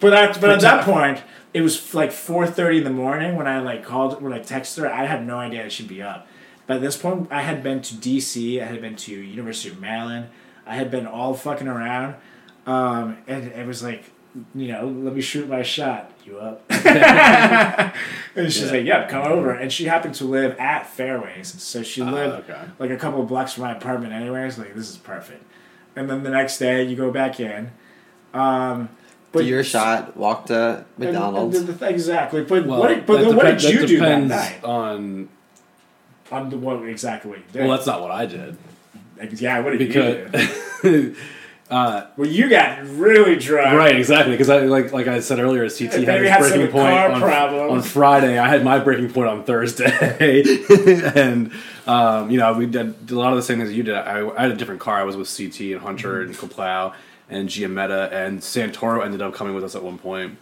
But 0.00 0.12
at, 0.14 0.40
but 0.40 0.50
at 0.50 0.60
that 0.60 0.84
point, 0.84 1.22
it 1.52 1.60
was 1.60 1.94
like 1.94 2.10
four 2.12 2.46
thirty 2.46 2.78
in 2.78 2.84
the 2.84 2.90
morning 2.90 3.36
when 3.36 3.46
I 3.46 3.60
like 3.60 3.84
called 3.84 4.22
when 4.22 4.32
I 4.32 4.38
texted 4.40 4.78
her. 4.82 4.92
I 4.92 5.04
had 5.04 5.26
no 5.26 5.38
idea 5.38 5.68
she'd 5.70 5.88
be 5.88 6.02
up. 6.02 6.26
By 6.66 6.78
this 6.78 6.96
point, 6.96 7.28
I 7.30 7.42
had 7.42 7.62
been 7.62 7.82
to 7.82 7.94
DC. 7.94 8.62
I 8.62 8.66
had 8.66 8.80
been 8.80 8.96
to 8.96 9.12
University 9.14 9.68
of 9.70 9.80
Maryland. 9.80 10.28
I 10.66 10.76
had 10.76 10.90
been 10.90 11.06
all 11.06 11.34
fucking 11.34 11.66
around, 11.68 12.14
um, 12.66 13.18
and 13.26 13.48
it 13.48 13.66
was 13.66 13.82
like, 13.82 14.04
you 14.54 14.68
know, 14.68 14.86
let 14.86 15.14
me 15.14 15.20
shoot 15.20 15.48
my 15.48 15.62
shot. 15.62 16.12
You 16.24 16.38
up? 16.38 16.62
and 16.70 17.92
she's 18.52 18.62
Yeah. 18.66 18.70
like, 18.70 18.84
"Yep, 18.86 19.08
come 19.08 19.26
over." 19.26 19.50
And 19.50 19.72
she 19.72 19.84
happened 19.86 20.14
to 20.16 20.24
live 20.24 20.56
at 20.58 20.86
Fairways, 20.86 21.60
so 21.62 21.82
she 21.82 22.02
Ah, 22.02 22.10
lived 22.10 22.48
okay. 22.50 22.60
like 22.78 22.90
a 22.90 22.96
couple 22.96 23.20
of 23.22 23.28
blocks 23.28 23.54
from 23.54 23.64
my 23.64 23.72
apartment. 23.72 24.12
Anyways, 24.12 24.58
like 24.58 24.74
this 24.74 24.88
is 24.90 24.96
perfect. 24.96 25.42
And 25.96 26.08
then 26.08 26.22
the 26.22 26.30
next 26.30 26.58
day, 26.58 26.84
you 26.84 26.94
go 26.96 27.10
back 27.10 27.40
in. 27.40 27.72
Um, 28.32 28.90
Do 29.32 29.44
your 29.44 29.62
shot. 29.62 30.16
Walk 30.16 30.46
to 30.46 30.84
McDonald's. 30.98 31.58
and 31.58 31.68
the- 31.68 31.88
exactly. 31.88 32.42
But 32.42 32.66
Well, 32.66 32.80
what? 32.80 33.06
But 33.06 33.20
that 33.20 33.26
what 33.34 33.44
depend- 33.44 33.60
did 33.60 33.70
you 33.72 33.80
that 33.80 33.86
do 33.86 33.98
that 34.00 34.22
night? 34.24 34.64
on. 34.64 35.28
On 36.32 36.48
the 36.50 36.56
what 36.56 36.82
exactly 36.88 37.30
what 37.30 37.38
you 37.38 37.44
did? 37.52 37.62
Well, 37.66 37.76
that's 37.76 37.86
not 37.86 38.00
what 38.00 38.10
I 38.10 38.26
did 38.26 38.56
yeah, 39.36 39.60
what 39.60 39.76
did 39.76 39.80
you 39.80 39.92
do? 40.82 41.16
uh, 41.70 42.06
Well, 42.16 42.28
you 42.28 42.48
got 42.48 42.86
really 42.88 43.36
drunk. 43.36 43.76
Right, 43.76 43.96
exactly. 43.96 44.32
Because 44.32 44.48
I 44.48 44.60
like 44.60 44.92
like 44.92 45.06
I 45.06 45.20
said 45.20 45.38
earlier, 45.38 45.68
CT 45.68 45.80
And 45.80 45.92
had 45.92 46.06
maybe 46.06 46.20
his 46.22 46.30
had 46.30 46.38
breaking 46.40 46.60
some 46.62 46.70
point 46.72 46.94
car 46.94 47.10
on, 47.10 47.20
problems. 47.20 47.72
on 47.72 47.82
Friday. 47.82 48.38
I 48.38 48.48
had 48.48 48.64
my 48.64 48.78
breaking 48.78 49.12
point 49.12 49.28
on 49.28 49.44
Thursday, 49.44 50.42
and 51.14 51.52
um, 51.86 52.30
you 52.30 52.38
know 52.38 52.54
we 52.54 52.66
did, 52.66 53.06
did 53.06 53.14
a 53.14 53.18
lot 53.18 53.32
of 53.32 53.36
the 53.36 53.42
same 53.42 53.58
things 53.58 53.72
you 53.72 53.82
did. 53.82 53.94
I, 53.94 54.26
I 54.28 54.42
had 54.42 54.50
a 54.50 54.56
different 54.56 54.80
car. 54.80 54.98
I 54.98 55.04
was 55.04 55.16
with 55.16 55.34
CT 55.34 55.60
and 55.72 55.80
Hunter 55.80 56.22
and 56.22 56.34
Koplow 56.34 56.94
and 57.30 57.48
Giametta 57.48 58.12
and 58.12 58.40
Santoro 58.40 59.04
ended 59.04 59.22
up 59.22 59.34
coming 59.34 59.54
with 59.54 59.64
us 59.64 59.74
at 59.74 59.82
one 59.82 59.98
point. 59.98 60.36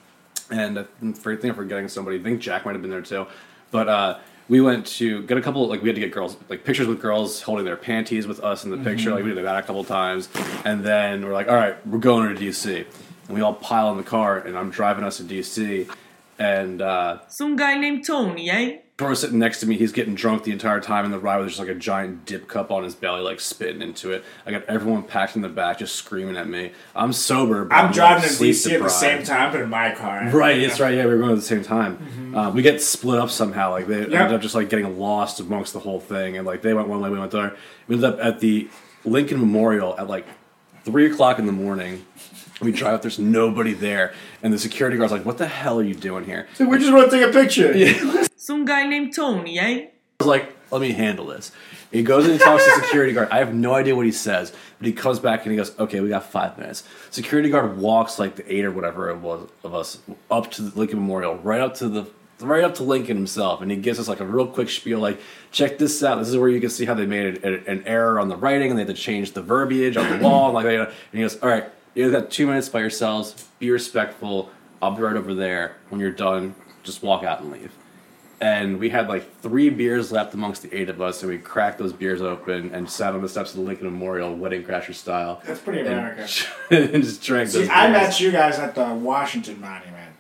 And 0.51 0.79
I 0.79 0.85
think 1.03 1.45
I'm 1.45 1.55
forgetting 1.55 1.89
somebody. 1.89 2.19
I 2.19 2.23
think 2.23 2.41
Jack 2.41 2.65
might 2.65 2.73
have 2.73 2.83
been 2.83 2.91
there 2.91 3.03
too. 3.03 3.27
But 3.71 3.89
uh, 3.89 4.19
we 4.49 4.63
went 4.63 4.87
to 4.87 5.23
get 5.25 5.37
a 5.37 5.43
couple. 5.43 5.69
Like 5.69 5.83
we 5.83 5.89
had 5.91 5.97
to 5.97 6.01
get 6.01 6.11
girls 6.11 6.37
like 6.49 6.65
pictures 6.65 6.87
with 6.87 7.01
girls 7.01 7.43
holding 7.43 7.67
their 7.67 7.77
panties 7.77 8.27
with 8.27 8.41
us 8.41 8.65
in 8.65 8.71
the 8.71 8.79
picture. 8.79 9.15
Like 9.15 9.25
we 9.25 9.35
did 9.35 9.45
that 9.45 9.59
a 9.59 9.63
couple 9.63 9.85
times. 9.85 10.29
And 10.65 10.83
then 10.83 11.25
we're 11.25 11.35
like, 11.35 11.49
all 11.49 11.55
right, 11.55 11.87
we're 11.87 11.99
going 11.99 12.35
to 12.35 12.41
DC. 12.43 12.87
And 13.27 13.37
we 13.37 13.43
all 13.43 13.53
pile 13.53 13.91
in 13.91 13.99
the 13.99 14.03
car, 14.03 14.39
and 14.39 14.57
I'm 14.57 14.71
driving 14.71 15.05
us 15.05 15.19
to 15.19 15.23
DC. 15.23 15.87
And 16.39 16.81
uh, 16.81 17.19
Some 17.29 17.57
guy 17.57 17.77
named 17.77 18.07
Tony, 18.07 18.49
eh? 18.49 18.79
Toro's 18.99 19.21
sitting 19.21 19.39
next 19.39 19.61
to 19.61 19.67
me. 19.67 19.79
He's 19.79 19.93
getting 19.93 20.17
drunk 20.17 20.43
the 20.43 20.51
entire 20.51 20.81
time 20.81 21.05
in 21.05 21.13
the 21.13 21.21
ride 21.21 21.39
with 21.39 21.51
just 21.51 21.61
like 21.61 21.69
a 21.69 21.75
giant 21.75 22.25
dip 22.25 22.49
cup 22.49 22.73
on 22.73 22.83
his 22.83 22.97
belly, 22.97 23.21
like 23.21 23.39
spitting 23.39 23.81
into 23.81 24.11
it. 24.11 24.25
I 24.45 24.51
got 24.51 24.65
everyone 24.65 25.05
packed 25.05 25.37
in 25.37 25.43
the 25.43 25.49
back, 25.49 25.79
just 25.79 25.95
screaming 25.95 26.37
at 26.37 26.49
me. 26.49 26.73
I'm 26.97 27.13
sober. 27.13 27.73
I'm 27.73 27.87
like, 27.87 27.95
driving 27.95 28.25
to 28.25 28.29
sleep 28.29 28.57
DC 28.57 28.75
at 28.75 28.83
the 28.83 28.89
same 28.89 29.23
time, 29.23 29.53
but 29.53 29.61
in 29.61 29.71
my 29.71 29.95
car. 29.95 30.29
Right, 30.31 30.61
that's 30.61 30.81
right. 30.81 30.97
Yeah, 30.97 31.05
we 31.05 31.13
were 31.13 31.19
going 31.19 31.31
at 31.31 31.37
the 31.37 31.43
same 31.43 31.63
time. 31.63 32.35
Uh, 32.35 32.51
we 32.51 32.61
get 32.61 32.83
split 32.83 33.21
up 33.21 33.31
somehow. 33.31 33.71
Like 33.71 33.87
they 33.87 34.03
ended 34.03 34.33
up 34.33 34.41
just 34.41 34.57
like 34.57 34.69
getting 34.69 34.99
lost 34.99 35.39
amongst 35.39 35.75
the 35.75 35.81
whole 35.81 36.01
thing, 36.01 36.37
and 36.37 36.45
like 36.45 36.63
they 36.63 36.75
went 36.75 36.89
one 36.89 37.01
way, 37.01 37.09
we 37.09 37.21
went 37.21 37.31
the 37.31 37.39
other. 37.39 37.57
We 37.87 37.95
ended 37.95 38.15
up 38.15 38.19
at 38.21 38.41
the 38.41 38.69
Lincoln 39.05 39.39
Memorial 39.39 39.97
at 39.97 40.09
like 40.09 40.27
three 40.85 41.09
o'clock 41.09 41.39
in 41.39 41.47
the 41.47 41.53
morning. 41.53 42.05
We 42.61 42.73
drive 42.73 42.95
up. 42.95 43.03
There's 43.03 43.19
nobody 43.19 43.73
there, 43.73 44.13
and 44.43 44.53
the 44.53 44.59
security 44.59 44.97
guard's 44.97 45.13
like, 45.13 45.25
"What 45.25 45.39
the 45.39 45.47
hell 45.47 45.79
are 45.79 45.85
you 45.85 45.95
doing 45.95 46.25
here?" 46.25 46.49
Dude, 46.57 46.69
we 46.69 46.79
just 46.79 46.93
want 46.93 47.11
to 47.11 47.17
take 47.17 47.29
a 47.29 47.33
picture. 47.33 48.27
Some 48.37 48.65
guy 48.65 48.87
named 48.87 49.15
Tony, 49.15 49.59
eh? 49.59 49.65
I 49.65 49.89
was 50.21 50.27
like, 50.27 50.57
let 50.73 50.81
me 50.81 50.93
handle 50.93 51.27
this. 51.27 51.53
He 51.93 52.03
goes 52.03 52.25
and 52.25 52.33
he 52.35 52.39
talks 52.39 52.65
to 52.65 52.71
the 52.81 52.87
security 52.87 53.13
guard. 53.13 53.29
I 53.31 53.39
have 53.39 53.55
no 53.55 53.75
idea 53.75 53.95
what 53.95 54.05
he 54.05 54.13
says, 54.13 54.53
but 54.79 54.87
he 54.87 54.93
comes 54.93 55.21
back 55.21 55.43
and 55.45 55.53
he 55.53 55.57
goes, 55.57 55.79
okay, 55.79 56.01
we 56.01 56.09
got 56.09 56.25
five 56.25 56.59
minutes. 56.59 56.83
Security 57.11 57.49
guard 57.51 57.79
walks 57.79 58.19
like 58.19 58.37
the 58.37 58.53
eight 58.53 58.65
or 58.65 58.71
whatever 58.73 59.09
it 59.11 59.19
was 59.19 59.49
of 59.65 59.75
us 59.75 59.99
up 60.31 60.51
to 60.53 60.63
the 60.63 60.79
Lincoln 60.79 60.99
Memorial, 60.99 61.37
right 61.37 61.61
up 61.61 61.75
to 61.77 61.89
the 61.89 62.07
right 62.41 62.63
up 62.65 62.75
to 62.77 62.83
Lincoln 62.85 63.17
himself, 63.17 63.61
and 63.63 63.71
he 63.71 63.77
gives 63.77 63.99
us 63.99 64.09
like 64.09 64.21
a 64.21 64.27
real 64.27 64.47
quick 64.47 64.69
spiel, 64.71 64.99
like, 65.01 65.21
check 65.53 65.79
this 65.79 66.03
out. 66.03 66.19
This 66.19 66.29
is 66.29 66.37
where 66.37 66.49
you 66.49 66.61
can 66.61 66.71
see 66.71 66.85
how 66.85 66.95
they 66.95 67.07
made 67.07 67.43
a- 67.45 67.69
an 67.71 67.83
error 67.87 68.19
on 68.21 68.29
the 68.29 68.37
writing, 68.37 68.71
and 68.71 68.79
they 68.79 68.85
had 68.85 68.95
to 68.95 69.01
change 69.01 69.33
the 69.33 69.43
verbiage 69.43 69.97
on 69.97 70.09
the 70.19 70.23
wall, 70.25 70.47
and 70.47 70.55
like, 70.55 70.67
and 70.67 70.89
he 71.13 71.21
goes, 71.21 71.37
all 71.41 71.49
right, 71.49 71.65
you 71.99 72.11
got 72.11 72.31
two 72.31 72.47
minutes 72.47 72.69
by 72.69 72.81
yourselves. 72.81 73.49
Be 73.59 73.71
respectful. 73.71 74.51
I'll 74.81 74.93
be 74.93 75.03
right 75.03 75.17
over 75.17 75.35
there. 75.35 75.77
When 75.89 76.01
you're 76.01 76.11
done, 76.13 76.55
just 76.83 77.03
walk 77.03 77.25
out 77.25 77.41
and 77.41 77.51
leave 77.51 77.73
and 78.41 78.79
we 78.79 78.91
had 78.91 79.09
like 79.09 79.41
three 79.41 79.69
beers 79.69 80.13
left 80.13 80.33
amongst 80.35 80.63
the 80.63 80.73
eight 80.73 80.89
of 80.89 81.01
us, 81.03 81.23
and 81.23 81.31
we 81.33 81.39
cracked 81.39 81.79
those 81.79 81.93
beers 81.93 82.23
open 82.23 82.73
and 82.73 82.89
sat 82.89 83.13
on 83.15 83.21
the 83.23 83.29
steps 83.29 83.51
of 83.51 83.57
the 83.57 83.63
Lincoln 83.63 83.87
Memorial, 83.87 84.35
wedding 84.37 84.63
crasher 84.63 84.95
style. 84.95 85.43
That's 85.45 85.61
pretty 85.61 85.81
and- 85.81 85.89
American. 85.89 86.27
and 86.71 87.03
just 87.03 87.23
drank 87.23 87.49
See, 87.49 87.61
those. 87.61 87.69
I 87.69 87.89
beers. 87.91 88.03
met 88.03 88.21
you 88.21 88.31
guys 88.31 88.59
at 88.59 88.75
the 88.75 88.95
Washington 88.95 89.61
Monument. 89.61 90.15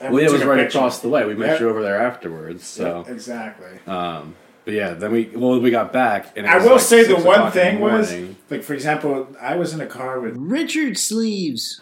And 0.00 0.12
Well, 0.12 0.22
we 0.22 0.26
it 0.26 0.32
was 0.32 0.40
a 0.42 0.48
right 0.48 0.58
picture. 0.60 0.78
across 0.78 1.00
the 1.00 1.08
way. 1.10 1.24
We 1.26 1.34
met 1.34 1.60
you 1.60 1.68
over 1.68 1.82
there 1.82 2.00
afterwards. 2.00 2.66
So, 2.66 3.04
exactly. 3.06 3.78
um, 3.86 4.34
but 4.70 4.76
yeah, 4.76 4.94
then 4.94 5.10
we 5.10 5.30
well 5.34 5.58
we 5.58 5.72
got 5.72 5.92
back, 5.92 6.36
and 6.36 6.46
it 6.46 6.48
I 6.48 6.56
was 6.56 6.64
will 6.64 6.72
like 6.74 6.80
say 6.80 7.02
the 7.04 7.14
one 7.16 7.22
o'clock 7.22 7.38
in 7.38 7.44
the 7.46 7.50
thing 7.50 7.80
was, 7.80 8.14
like 8.50 8.62
for 8.62 8.72
example, 8.72 9.26
I 9.40 9.56
was 9.56 9.74
in 9.74 9.80
a 9.80 9.86
car 9.86 10.20
with 10.20 10.36
Richard 10.36 10.96
Sleeves. 10.96 11.80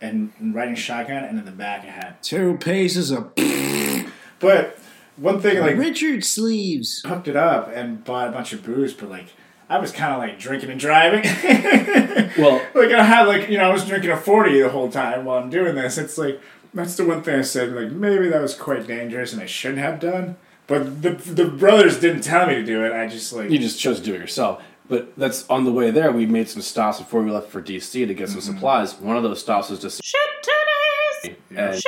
and, 0.00 0.32
and 0.40 0.52
riding 0.52 0.74
shotgun, 0.74 1.22
and 1.22 1.38
in 1.38 1.44
the 1.44 1.52
back 1.52 1.82
I 1.84 1.90
had. 1.90 2.20
Two 2.24 2.56
paces 2.58 3.12
of 3.12 3.32
But 4.40 4.76
one 5.16 5.40
thing, 5.40 5.60
like 5.60 5.76
Richard 5.76 6.24
Sleeves. 6.24 7.02
hooked 7.06 7.28
it 7.28 7.36
up 7.36 7.70
and 7.72 8.02
bought 8.02 8.28
a 8.28 8.32
bunch 8.32 8.52
of 8.52 8.64
booze, 8.64 8.92
but 8.92 9.08
like 9.10 9.26
I 9.70 9.78
was 9.78 9.92
kind 9.92 10.12
of 10.12 10.18
like 10.18 10.36
drinking 10.38 10.70
and 10.70 10.80
driving. 10.80 11.24
Well, 12.36 12.60
like 12.74 12.90
I 12.90 13.04
had 13.04 13.28
like 13.28 13.48
you 13.48 13.58
know 13.58 13.70
I 13.70 13.72
was 13.72 13.84
drinking 13.86 14.10
a 14.10 14.16
forty 14.16 14.60
the 14.60 14.68
whole 14.68 14.90
time 14.90 15.24
while 15.24 15.38
I'm 15.40 15.50
doing 15.50 15.76
this. 15.76 15.98
It's 15.98 16.18
like 16.18 16.40
that's 16.74 16.96
the 16.96 17.04
one 17.04 17.22
thing 17.22 17.38
I 17.38 17.42
said 17.42 17.70
like 17.72 17.92
maybe 17.92 18.28
that 18.28 18.42
was 18.42 18.56
quite 18.56 18.88
dangerous 18.88 19.32
and 19.32 19.40
I 19.40 19.46
shouldn't 19.46 19.78
have 19.78 20.00
done. 20.00 20.34
But 20.66 21.02
the 21.02 21.10
the 21.10 21.44
brothers 21.46 22.00
didn't 22.00 22.22
tell 22.22 22.46
me 22.46 22.54
to 22.54 22.64
do 22.64 22.84
it. 22.84 22.92
I 22.92 23.06
just 23.06 23.32
like 23.32 23.50
you 23.50 23.58
just 23.58 23.78
chose 23.78 23.98
to 24.00 24.04
do 24.04 24.14
it 24.14 24.20
yourself. 24.20 24.62
But 24.88 25.16
that's 25.16 25.48
on 25.48 25.64
the 25.64 25.72
way 25.72 25.90
there. 25.90 26.12
We 26.12 26.26
made 26.26 26.48
some 26.48 26.60
stops 26.62 26.98
before 26.98 27.22
we 27.22 27.30
left 27.30 27.50
for 27.50 27.62
DC 27.62 28.06
to 28.06 28.14
get 28.14 28.28
some 28.28 28.40
Mm-hmm. 28.40 28.52
supplies. 28.54 28.94
One 29.00 29.16
of 29.16 29.22
those 29.22 29.40
stops 29.40 29.70
was 29.70 29.80
just 29.80 30.04
Shit 30.04 30.20
titties! 30.42 31.36
and 31.56 31.74
Shit 31.74 31.84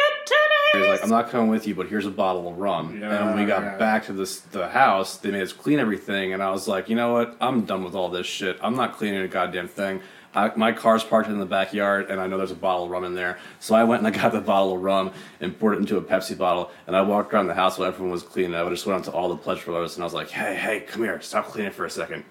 he 0.73 0.79
was 0.79 0.87
titties! 0.87 0.91
like, 0.91 1.03
"I'm 1.05 1.11
not 1.11 1.31
coming 1.31 1.49
with 1.49 1.67
you, 1.67 1.75
but 1.75 1.89
here's 1.89 2.07
a 2.07 2.11
bottle 2.11 2.49
of 2.49 2.57
rum." 2.59 2.99
Yeah, 3.01 3.17
and 3.19 3.27
when 3.31 3.39
we 3.39 3.45
got 3.47 3.63
yeah. 3.63 3.77
back 3.77 4.07
to 4.07 4.13
this 4.15 4.41
the 4.41 4.69
house, 4.69 5.17
they 5.19 5.31
made 5.31 5.43
us 5.43 5.53
clean 5.53 5.79
everything, 5.79 6.33
and 6.33 6.43
I 6.43 6.51
was 6.51 6.67
like, 6.69 6.89
"You 6.89 6.97
know 6.97 7.13
what? 7.13 7.37
I'm 7.41 7.67
done 7.67 7.85
with 7.85 7.95
all 7.95 8.09
this 8.09 8.27
shit. 8.27 8.59
I'm 8.63 8.77
not 8.77 8.97
cleaning 8.97 9.21
a 9.23 9.29
goddamn 9.29 9.69
thing." 9.69 10.01
I, 10.37 10.53
my 10.55 10.73
car's 10.73 11.03
parked 11.03 11.31
in 11.31 11.41
the 11.41 11.47
backyard, 11.47 12.11
and 12.11 12.21
I 12.21 12.27
know 12.27 12.37
there's 12.37 12.51
a 12.51 12.55
bottle 12.55 12.85
of 12.85 12.91
rum 12.91 13.05
in 13.05 13.15
there. 13.15 13.39
So 13.59 13.75
I 13.75 13.85
went 13.85 14.05
and 14.05 14.07
I 14.07 14.11
got 14.23 14.33
the 14.33 14.41
bottle 14.41 14.75
of 14.75 14.83
rum 14.83 15.13
and 15.41 15.59
poured 15.59 15.75
it 15.75 15.79
into 15.79 15.97
a 15.97 16.03
Pepsi 16.03 16.37
bottle. 16.37 16.71
And 16.87 16.95
I 16.95 17.01
walked 17.01 17.33
around 17.33 17.47
the 17.47 17.55
house 17.55 17.79
while 17.79 17.89
everyone 17.89 18.13
was 18.13 18.23
cleaning. 18.23 18.55
I 18.55 18.69
just 18.69 18.85
went 18.85 18.99
up 18.99 19.05
to 19.07 19.13
all 19.13 19.31
the 19.31 19.37
pledge 19.37 19.65
brothers, 19.65 19.97
and 19.97 20.03
I 20.03 20.07
was 20.07 20.13
like, 20.13 20.29
"Hey, 20.29 20.55
hey, 20.55 20.81
come 20.81 21.03
here! 21.03 21.21
Stop 21.23 21.47
cleaning 21.47 21.73
for 21.73 21.87
a 21.87 21.91
second. 21.91 22.25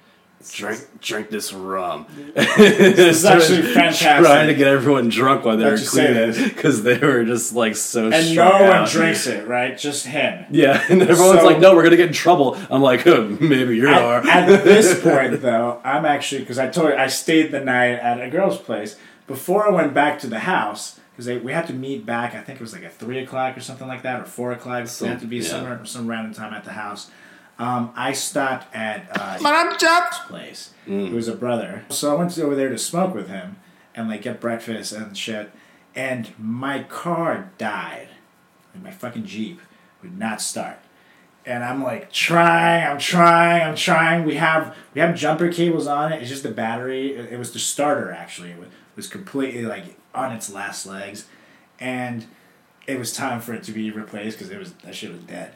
Drink, 0.54 1.02
drink 1.02 1.30
this 1.30 1.52
rum." 1.54 2.06
this 2.36 3.00
is 3.00 3.26
actually 3.26 3.62
fantastic. 3.62 4.26
Trying 4.26 4.48
to 4.48 4.54
get 4.54 4.68
everyone 4.68 5.10
drunk 5.10 5.46
while 5.46 5.58
they 5.58 5.64
How'd 5.64 5.74
were 5.74 5.78
you 5.78 5.86
say 5.86 6.32
cleaning 6.34 6.50
because 6.50 6.84
they 6.84 6.98
were 6.98 7.24
just 7.26 7.54
like 7.54 7.76
so. 7.76 8.10
and 8.12 8.36
no 8.36 8.50
one 8.50 8.62
out. 8.64 8.90
drinks 8.90 9.28
it, 9.28 9.48
right? 9.48 9.78
Just 9.78 10.06
him. 10.06 10.46
Yeah, 10.52 10.84
and 10.90 11.02
everyone's 11.02 11.42
So- 11.42 11.46
like, 11.46 11.60
"No, 11.60 11.76
we're 11.76 11.84
gonna 11.84 11.98
get 11.98 12.08
in 12.08 12.14
trouble." 12.14 12.58
I'm 12.70 12.82
like, 12.82 13.06
"Uh, 13.08 13.22
"Maybe 13.40 13.78
you 13.78 13.88
are." 13.90 14.20
At, 14.28 14.50
at 14.50 14.64
this 14.64 15.02
point, 15.04 15.42
though, 15.42 15.82
I'm 15.84 16.06
actually 16.06 16.42
because 16.42 16.60
I 16.60 16.70
told 16.70 16.90
you 16.90 16.96
I 16.96 17.08
stayed 17.08 17.52
the 17.52 17.60
night 17.62 18.00
at 18.00 18.22
a 18.22 18.30
girl's 18.30 18.58
place 18.58 18.98
before 19.28 19.68
I 19.68 19.72
went 19.72 19.94
back 19.94 20.20
to 20.20 20.28
the 20.28 20.40
house 20.40 21.00
because 21.16 21.42
we 21.42 21.52
had 21.52 21.66
to 21.68 21.74
meet 21.74 22.06
back. 22.06 22.36
I 22.36 22.42
think 22.42 22.60
it 22.60 22.62
was 22.62 22.74
like 22.74 22.84
at 22.84 22.94
three 22.94 23.20
o'clock 23.20 23.56
or 23.58 23.62
something 23.62 23.88
like 23.88 24.02
that, 24.04 24.20
or 24.20 24.26
four 24.26 24.52
o'clock. 24.52 24.88
So, 24.88 25.06
we 25.06 25.10
had 25.12 25.22
to 25.22 25.28
be 25.28 25.38
yeah. 25.38 25.44
somewhere 25.50 25.86
some 25.86 26.08
random 26.08 26.34
time 26.34 26.54
at 26.54 26.66
the 26.66 26.74
house. 26.74 27.10
Um, 27.58 27.94
I 27.96 28.14
stopped 28.14 28.74
at 28.76 29.08
uh, 29.18 29.40
Madam 29.42 29.78
Chops. 29.78 30.20
place. 30.28 30.74
Mm. 30.88 31.08
It 31.08 31.14
was 31.14 31.28
a 31.28 31.36
brother, 31.36 31.86
so 31.90 32.12
I 32.12 32.20
went 32.20 32.38
over 32.38 32.56
there 32.56 32.70
to 32.70 32.78
smoke 32.78 33.16
with 33.16 33.30
him 33.30 33.56
and 33.96 34.10
like 34.10 34.24
get 34.24 34.42
breakfast 34.42 34.92
and 34.92 35.18
shit. 35.18 35.52
And 35.96 36.34
my 36.38 36.84
car 36.84 37.52
died. 37.58 38.10
Like, 38.74 38.84
my 38.84 38.92
fucking 38.92 39.26
Jeep 39.26 39.62
would 40.02 40.18
not 40.18 40.42
start. 40.42 40.78
And 41.46 41.64
I'm 41.64 41.82
like 41.82 42.12
trying, 42.12 42.86
I'm 42.86 42.98
trying, 42.98 43.62
I'm 43.62 43.76
trying. 43.76 44.26
We 44.26 44.36
have 44.36 44.76
we 44.94 45.00
have 45.02 45.16
jumper 45.16 45.52
cables 45.52 45.88
on 45.88 46.12
it. 46.12 46.22
It's 46.22 46.30
just 46.30 46.44
the 46.44 46.52
battery. 46.52 47.14
It, 47.14 47.34
it 47.34 47.40
was 47.40 47.54
the 47.54 47.60
starter 47.60 48.12
actually. 48.12 48.52
It 48.52 48.60
was, 48.60 48.70
was 48.96 49.08
completely 49.08 49.64
like 49.64 49.96
on 50.14 50.32
its 50.32 50.52
last 50.52 50.86
legs, 50.86 51.28
and 51.80 52.26
it 52.88 52.98
was 53.00 53.14
time 53.14 53.42
for 53.42 53.54
it 53.54 53.64
to 53.64 53.72
be 53.72 53.92
replaced 53.92 54.38
because 54.38 54.52
it 54.52 54.58
was 54.58 54.74
that 54.74 54.96
shit 54.96 55.12
was 55.12 55.22
dead. 55.22 55.54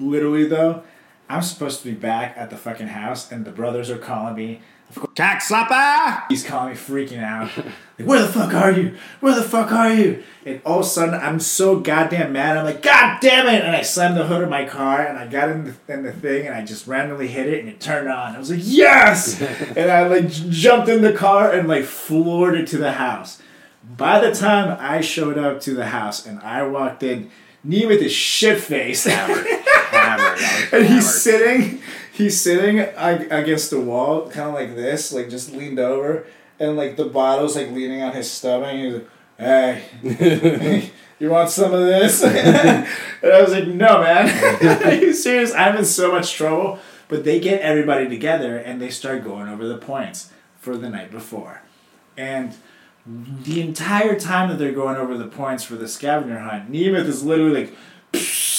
Literally 0.00 0.46
though, 0.46 0.82
I'm 1.28 1.42
supposed 1.42 1.82
to 1.82 1.88
be 1.88 1.94
back 1.94 2.36
at 2.36 2.50
the 2.50 2.56
fucking 2.56 2.88
house, 2.88 3.30
and 3.32 3.44
the 3.44 3.50
brothers 3.50 3.90
are 3.90 3.98
calling 3.98 4.34
me. 4.34 4.60
Cocksucker. 4.94 6.22
He's 6.28 6.44
calling 6.44 6.70
me 6.70 6.76
freaking 6.76 7.22
out. 7.22 7.50
Like, 7.98 8.08
where 8.08 8.20
the 8.20 8.28
fuck 8.28 8.52
are 8.52 8.70
you? 8.72 8.94
Where 9.20 9.34
the 9.34 9.42
fuck 9.42 9.72
are 9.72 9.90
you? 9.90 10.22
And 10.44 10.60
all 10.66 10.80
of 10.80 10.84
a 10.84 10.88
sudden, 10.88 11.14
I'm 11.14 11.40
so 11.40 11.80
goddamn 11.80 12.34
mad. 12.34 12.58
I'm 12.58 12.66
like, 12.66 12.82
God 12.82 13.20
damn 13.22 13.46
it! 13.46 13.64
And 13.64 13.74
I 13.74 13.80
slammed 13.80 14.18
the 14.18 14.26
hood 14.26 14.42
of 14.42 14.50
my 14.50 14.66
car, 14.66 15.00
and 15.00 15.18
I 15.18 15.26
got 15.26 15.48
in 15.48 15.64
the, 15.64 15.94
in 15.94 16.02
the 16.02 16.12
thing, 16.12 16.46
and 16.46 16.54
I 16.54 16.62
just 16.62 16.86
randomly 16.86 17.28
hit 17.28 17.48
it, 17.48 17.60
and 17.60 17.70
it 17.70 17.80
turned 17.80 18.08
on. 18.08 18.36
I 18.36 18.38
was 18.38 18.50
like, 18.50 18.60
yes! 18.62 19.40
and 19.76 19.90
I 19.90 20.06
like 20.08 20.28
jumped 20.28 20.90
in 20.90 21.00
the 21.00 21.14
car 21.14 21.50
and 21.50 21.66
like 21.66 21.84
floored 21.84 22.54
it 22.54 22.66
to 22.66 22.76
the 22.76 22.92
house. 22.92 23.40
By 23.96 24.20
the 24.20 24.34
time 24.34 24.76
I 24.78 25.00
showed 25.00 25.38
up 25.38 25.60
to 25.62 25.72
the 25.72 25.86
house 25.86 26.26
and 26.26 26.40
I 26.40 26.64
walked 26.64 27.02
in, 27.02 27.30
knee 27.66 27.86
with 27.86 28.00
his 28.00 28.12
shit 28.12 28.60
face. 28.60 29.04
Hammered. 29.04 29.46
Hammered. 29.90 30.38
And 30.72 30.86
he's 30.86 30.88
hammered. 30.88 31.02
sitting, 31.04 31.82
he's 32.12 32.40
sitting 32.40 32.80
against 32.80 33.70
the 33.70 33.80
wall, 33.80 34.30
kind 34.30 34.48
of 34.48 34.54
like 34.54 34.74
this, 34.74 35.12
like 35.12 35.28
just 35.28 35.52
leaned 35.52 35.78
over, 35.78 36.26
and 36.58 36.76
like 36.76 36.96
the 36.96 37.04
bottle's 37.04 37.56
like 37.56 37.70
leaning 37.70 38.02
on 38.02 38.14
his 38.14 38.30
stomach. 38.30 38.68
And 38.68 38.78
he's 38.78 38.94
like, 38.94 39.08
"Hey, 39.38 40.92
you 41.18 41.30
want 41.30 41.50
some 41.50 41.72
of 41.72 41.84
this?" 41.86 42.22
and 42.24 42.86
I 43.22 43.42
was 43.42 43.52
like, 43.52 43.66
"No, 43.66 44.00
man. 44.00 44.84
Are 44.84 44.94
you 44.94 45.12
serious? 45.12 45.52
I'm 45.54 45.76
in 45.76 45.84
so 45.84 46.12
much 46.12 46.34
trouble." 46.34 46.78
But 47.08 47.22
they 47.22 47.38
get 47.38 47.60
everybody 47.60 48.08
together 48.08 48.56
and 48.56 48.82
they 48.82 48.90
start 48.90 49.22
going 49.22 49.48
over 49.48 49.68
the 49.68 49.78
points 49.78 50.32
for 50.58 50.76
the 50.76 50.90
night 50.90 51.12
before, 51.12 51.62
and 52.16 52.54
the 53.06 53.60
entire 53.60 54.18
time 54.18 54.48
that 54.48 54.58
they're 54.58 54.72
going 54.72 54.96
over 54.96 55.16
the 55.16 55.28
points 55.28 55.64
for 55.64 55.76
the 55.76 55.88
scavenger 55.88 56.38
hunt, 56.40 56.70
Nemeth 56.70 57.06
is 57.06 57.24
literally 57.24 57.64
like. 57.66 57.76
"Psst, 58.12 58.56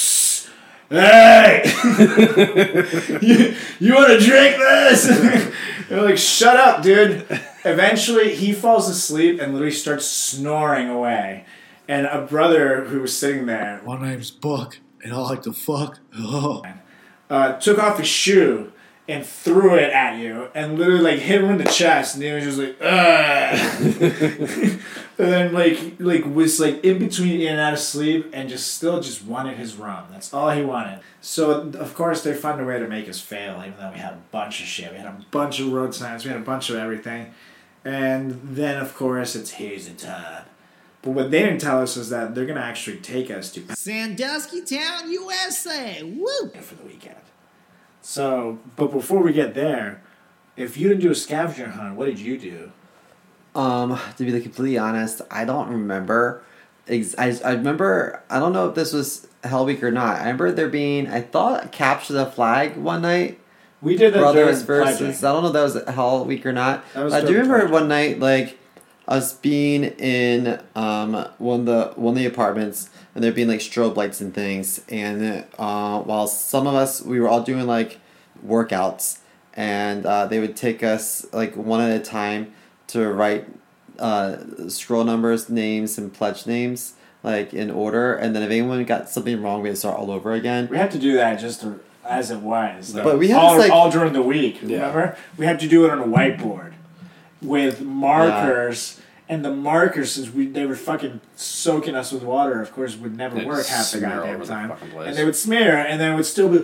Hey! 0.89 1.64
you, 3.22 3.56
you 3.80 3.93
want 3.93 4.08
to 4.08 4.26
drink 4.26 4.56
this? 4.56 5.52
They're 5.89 6.02
like, 6.02 6.18
shut 6.18 6.56
up, 6.56 6.82
dude. 6.82 7.26
Eventually, 7.66 8.34
he 8.34 8.54
falls 8.54 8.88
asleep 8.88 9.41
and 9.41 9.52
literally 9.52 9.74
starts 9.74 10.06
snoring 10.06 10.88
away. 10.88 11.45
And 11.89 12.06
a 12.06 12.22
brother 12.22 12.86
who 12.86 13.02
was 13.02 13.18
sitting 13.18 13.45
there 13.45 13.82
My 13.86 14.02
name's 14.02 14.32
Buck, 14.32 14.78
and 15.04 15.14
I 15.14 15.18
like 15.18 15.41
to 15.43 15.54
fuck. 15.54 16.00
Uh, 17.30 17.60
took 17.60 17.78
off 17.78 17.98
his 17.98 18.08
shoe 18.08 18.72
and 19.08 19.26
threw 19.26 19.76
it 19.76 19.91
at 19.91 20.18
you 20.18 20.49
and 20.53 20.78
literally 20.78 21.01
like 21.01 21.20
hit 21.20 21.41
him 21.41 21.51
in 21.51 21.58
the 21.58 21.64
chest 21.64 22.16
and 22.16 22.24
he 22.24 22.32
was 22.32 22.43
just 22.43 22.58
like 22.58 22.76
and 25.18 25.28
then 25.32 25.53
like 25.53 25.93
like 25.99 26.26
was 26.26 26.60
like 26.60 26.84
in 26.84 26.99
between 26.99 27.39
in 27.39 27.53
and 27.53 27.60
out 27.60 27.74
of 27.74 27.80
sleep 27.80 28.30
and 28.34 28.49
just 28.49 28.76
still 28.76 28.99
just 28.99 29.24
wanted 29.24 29.58
his 29.58 29.76
rum. 29.76 30.05
That's 30.12 30.34
all 30.34 30.49
he 30.49 30.62
wanted. 30.62 30.99
So 31.22 31.62
of 31.62 31.95
course 31.95 32.24
they 32.24 32.34
found 32.34 32.60
a 32.60 32.66
way 32.66 32.80
to 32.80 32.88
make 32.88 33.08
us 33.08 33.22
fail 33.22 33.64
even 33.66 33.80
though 33.80 33.91
we 33.91 33.99
had 33.99 34.14
a 34.14 34.22
bunch 34.32 34.60
of 34.60 34.68
shit. 34.68 34.91
We 34.91 34.97
had 34.97 35.08
a 35.08 35.18
bunch 35.32 35.60
of 35.60 35.72
road 35.72 35.95
signs. 35.95 36.26
We 36.26 36.32
had 36.32 36.39
a 36.39 36.43
bunch 36.43 36.70
of 36.70 36.76
everything. 36.76 37.34
And 37.86 38.41
then 38.43 38.82
of 38.82 38.93
course 38.93 39.36
it's 39.36 39.51
here's 39.51 39.88
the 39.88 39.93
time 39.93 40.43
but 41.01 41.12
what 41.12 41.32
they 41.32 41.41
didn't 41.41 41.62
tell 41.62 41.82
us 41.82 41.95
is 41.95 42.10
that 42.10 42.36
they're 42.36 42.45
gonna 42.45 42.60
actually 42.60 42.97
take 42.97 43.32
us 43.32 43.51
to 43.53 43.76
Sandusky 43.76 44.64
Town, 44.64 45.10
USA. 45.10 46.03
Woo! 46.03 46.51
for 46.60 46.76
the 46.76 46.84
weekend. 46.84 47.16
So, 48.10 48.58
but 48.78 48.89
before 48.89 49.22
we 49.22 49.34
get 49.34 49.53
there, 49.53 50.01
if 50.55 50.78
you 50.78 50.88
didn't 50.88 51.01
do 51.01 51.12
a 51.12 51.16
scavenger 51.16 51.72
hunt, 51.72 51.97
what 51.97 52.05
did 52.05 52.20
you 52.20 52.38
do? 52.38 52.72
Um, 53.53 53.99
to 54.16 54.24
be 54.24 54.32
completely 54.39 54.78
honest, 54.78 55.22
I 55.30 55.43
don't 55.43 55.68
remember. 55.68 56.41
Ex- 56.88 57.16
I, 57.18 57.38
I 57.43 57.51
remember. 57.51 58.24
I 58.30 58.39
don't 58.39 58.53
know 58.53 58.70
if 58.70 58.76
this 58.76 58.93
was 58.93 59.28
Hell 59.43 59.66
Week 59.66 59.84
or 59.84 59.91
not. 59.91 60.16
I 60.16 60.20
remember 60.20 60.53
there 60.53 60.70
being. 60.70 61.10
I 61.10 61.20
thought 61.20 61.74
capture 61.74 62.14
the 62.14 62.26
flag 62.26 62.78
one 62.78 63.01
night, 63.01 63.41
We 63.82 63.97
did 63.97 64.14
that 64.14 64.20
brothers 64.20 64.62
versus. 64.62 65.22
I 65.22 65.34
don't 65.34 65.41
know 65.41 65.49
if 65.49 65.53
that 65.53 65.64
was 65.84 65.93
Hell 65.93 66.24
Week 66.24 66.45
or 66.45 66.53
not. 66.53 66.86
I 66.95 67.20
do 67.20 67.38
remember 67.38 67.68
one 67.68 67.89
night 67.89 68.22
like 68.22 68.58
us 69.08 69.34
being 69.34 69.84
in 69.84 70.60
um 70.76 71.14
one 71.38 71.62
of 71.62 71.66
the 71.66 71.93
one 71.95 72.14
of 72.14 72.18
the 72.20 72.26
apartments 72.26 72.89
and 73.16 73.24
there 73.24 73.32
being 73.32 73.47
like 73.47 73.60
strobe 73.62 73.95
lights 73.95 74.20
and 74.22 74.34
things 74.34 74.82
and 74.89 75.45
uh 75.58 75.99
while 76.01 76.28
some 76.28 76.68
of 76.68 76.76
us 76.76 77.01
we 77.01 77.20
were 77.20 77.28
all 77.30 77.41
doing 77.41 77.66
like 77.66 77.99
workouts 78.45 79.20
and 79.53 80.05
uh, 80.05 80.28
they 80.28 80.39
would 80.39 80.55
take 80.55 80.84
us 80.84 81.26
like 81.34 81.55
one 81.55 81.82
at 81.82 81.99
a 81.99 82.03
time 82.03 82.53
to 82.88 83.08
write 83.12 83.47
uh, 83.97 84.38
scroll 84.70 85.03
numbers, 85.03 85.49
names, 85.49 85.97
and 85.97 86.14
pledge 86.14 86.45
names 86.45 86.93
like 87.24 87.53
in 87.55 87.72
order, 87.72 88.14
and 88.14 88.36
then 88.36 88.43
if 88.43 88.51
anyone 88.51 88.84
got 88.86 89.10
something 89.10 89.41
wrong, 89.41 89.64
we'd 89.64 89.76
start 89.76 89.97
all 89.97 90.12
over 90.12 90.34
again. 90.34 90.68
We 90.70 90.78
had 90.78 90.91
to 90.91 90.99
do 90.99 91.16
that 91.16 91.39
just 91.39 91.62
to, 91.62 91.80
as 92.05 92.30
it 92.30 92.39
was. 92.41 92.93
though. 92.93 93.03
But 93.03 93.18
we 93.18 93.30
had 93.30 93.39
all, 93.41 93.55
this, 93.55 93.64
like- 93.64 93.72
all 93.72 93.89
during 93.89 94.14
the 94.14 94.22
week. 94.22 94.60
Remember, 94.62 95.18
we 95.36 95.47
had 95.47 95.60
to 95.62 95.68
do 95.68 95.84
it 95.86 95.89
on 95.91 95.99
a 95.99 96.05
whiteboard 96.05 96.74
with 97.42 97.82
markers. 97.82 99.00
And 99.30 99.44
the 99.44 99.52
markers, 99.54 100.14
since 100.14 100.30
we 100.34 100.48
they 100.48 100.66
were 100.66 100.76
fucking 100.78 101.20
soaking 101.36 101.96
us 101.96 102.14
with 102.14 102.24
water, 102.24 102.62
of 102.62 102.72
course, 102.72 102.96
would 102.96 103.18
never 103.18 103.36
They'd 103.36 103.46
work 103.46 103.66
half 103.68 103.92
the 103.92 104.00
goddamn 104.00 104.36
over 104.36 104.46
the 104.46 104.54
time. 104.54 104.72
and 105.00 105.18
they 105.18 105.26
would 105.26 105.36
smear, 105.36 105.76
and 105.76 106.00
then 106.00 106.14
it 106.14 106.16
would 106.16 106.26
still 106.26 106.48
be 106.48 106.60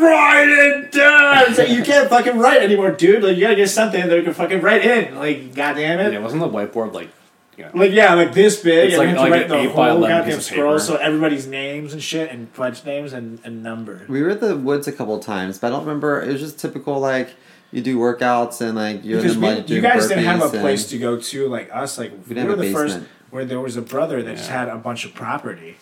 write 0.00 0.48
it 0.48 0.92
down. 0.92 1.52
so 1.54 1.62
you 1.64 1.82
can't 1.82 2.08
fucking 2.08 2.38
write 2.38 2.62
anymore, 2.62 2.92
dude. 2.92 3.24
Like 3.24 3.34
you 3.36 3.40
gotta 3.42 3.56
get 3.56 3.68
something 3.68 4.06
that 4.08 4.16
we 4.16 4.22
can 4.22 4.32
fucking 4.32 4.60
write 4.60 4.84
in. 4.84 5.16
Like 5.16 5.56
goddamn 5.56 5.98
it. 5.98 6.12
Yeah, 6.12 6.20
wasn't 6.20 6.42
the 6.42 6.48
whiteboard 6.48 6.92
like, 6.92 7.08
you 7.56 7.64
know, 7.64 7.70
Like 7.74 7.90
yeah, 7.90 8.14
like 8.14 8.32
this 8.32 8.60
big, 8.62 8.92
It's 8.92 8.94
and 8.96 8.98
like- 9.00 9.08
you 9.08 9.14
have 9.16 9.30
like 9.30 9.32
write 9.32 9.42
an 9.50 9.66
the 9.66 9.72
whole 9.72 10.00
goddamn 10.00 10.40
scroll, 10.40 10.78
so 10.78 10.94
everybody's 10.94 11.48
names 11.48 11.92
and 11.92 12.00
shit, 12.00 12.30
and 12.30 12.52
pledge 12.52 12.84
names 12.84 13.12
and, 13.12 13.40
and 13.42 13.60
number. 13.64 14.02
We 14.08 14.22
were 14.22 14.30
at 14.30 14.40
the 14.40 14.56
woods 14.56 14.86
a 14.86 14.92
couple 14.92 15.18
times, 15.18 15.58
but 15.58 15.66
I 15.66 15.70
don't 15.70 15.80
remember. 15.84 16.22
It 16.22 16.30
was 16.30 16.40
just 16.40 16.60
typical 16.60 17.00
like 17.00 17.30
you 17.74 17.82
do 17.82 17.98
workouts 17.98 18.60
and 18.60 18.76
like 18.76 19.04
you're 19.04 19.18
Because 19.18 19.34
in 19.34 19.40
the 19.40 19.46
we, 19.48 19.54
mud 19.54 19.70
you 19.70 19.80
guys 19.80 20.06
didn't 20.06 20.24
have 20.24 20.42
a 20.42 20.58
place 20.60 20.88
to 20.90 20.98
go 20.98 21.18
to 21.18 21.48
like 21.48 21.68
us. 21.72 21.98
Like 21.98 22.12
we, 22.28 22.34
didn't 22.34 22.44
were 22.44 22.50
have 22.50 22.60
a 22.60 22.68
the 22.68 22.72
first 22.72 23.00
where 23.30 23.44
there 23.44 23.60
was 23.60 23.76
a 23.76 23.82
brother 23.82 24.22
that 24.22 24.36
just 24.36 24.48
had 24.48 24.68
a 24.68 24.76
bunch 24.76 25.04
of 25.04 25.12
property, 25.12 25.76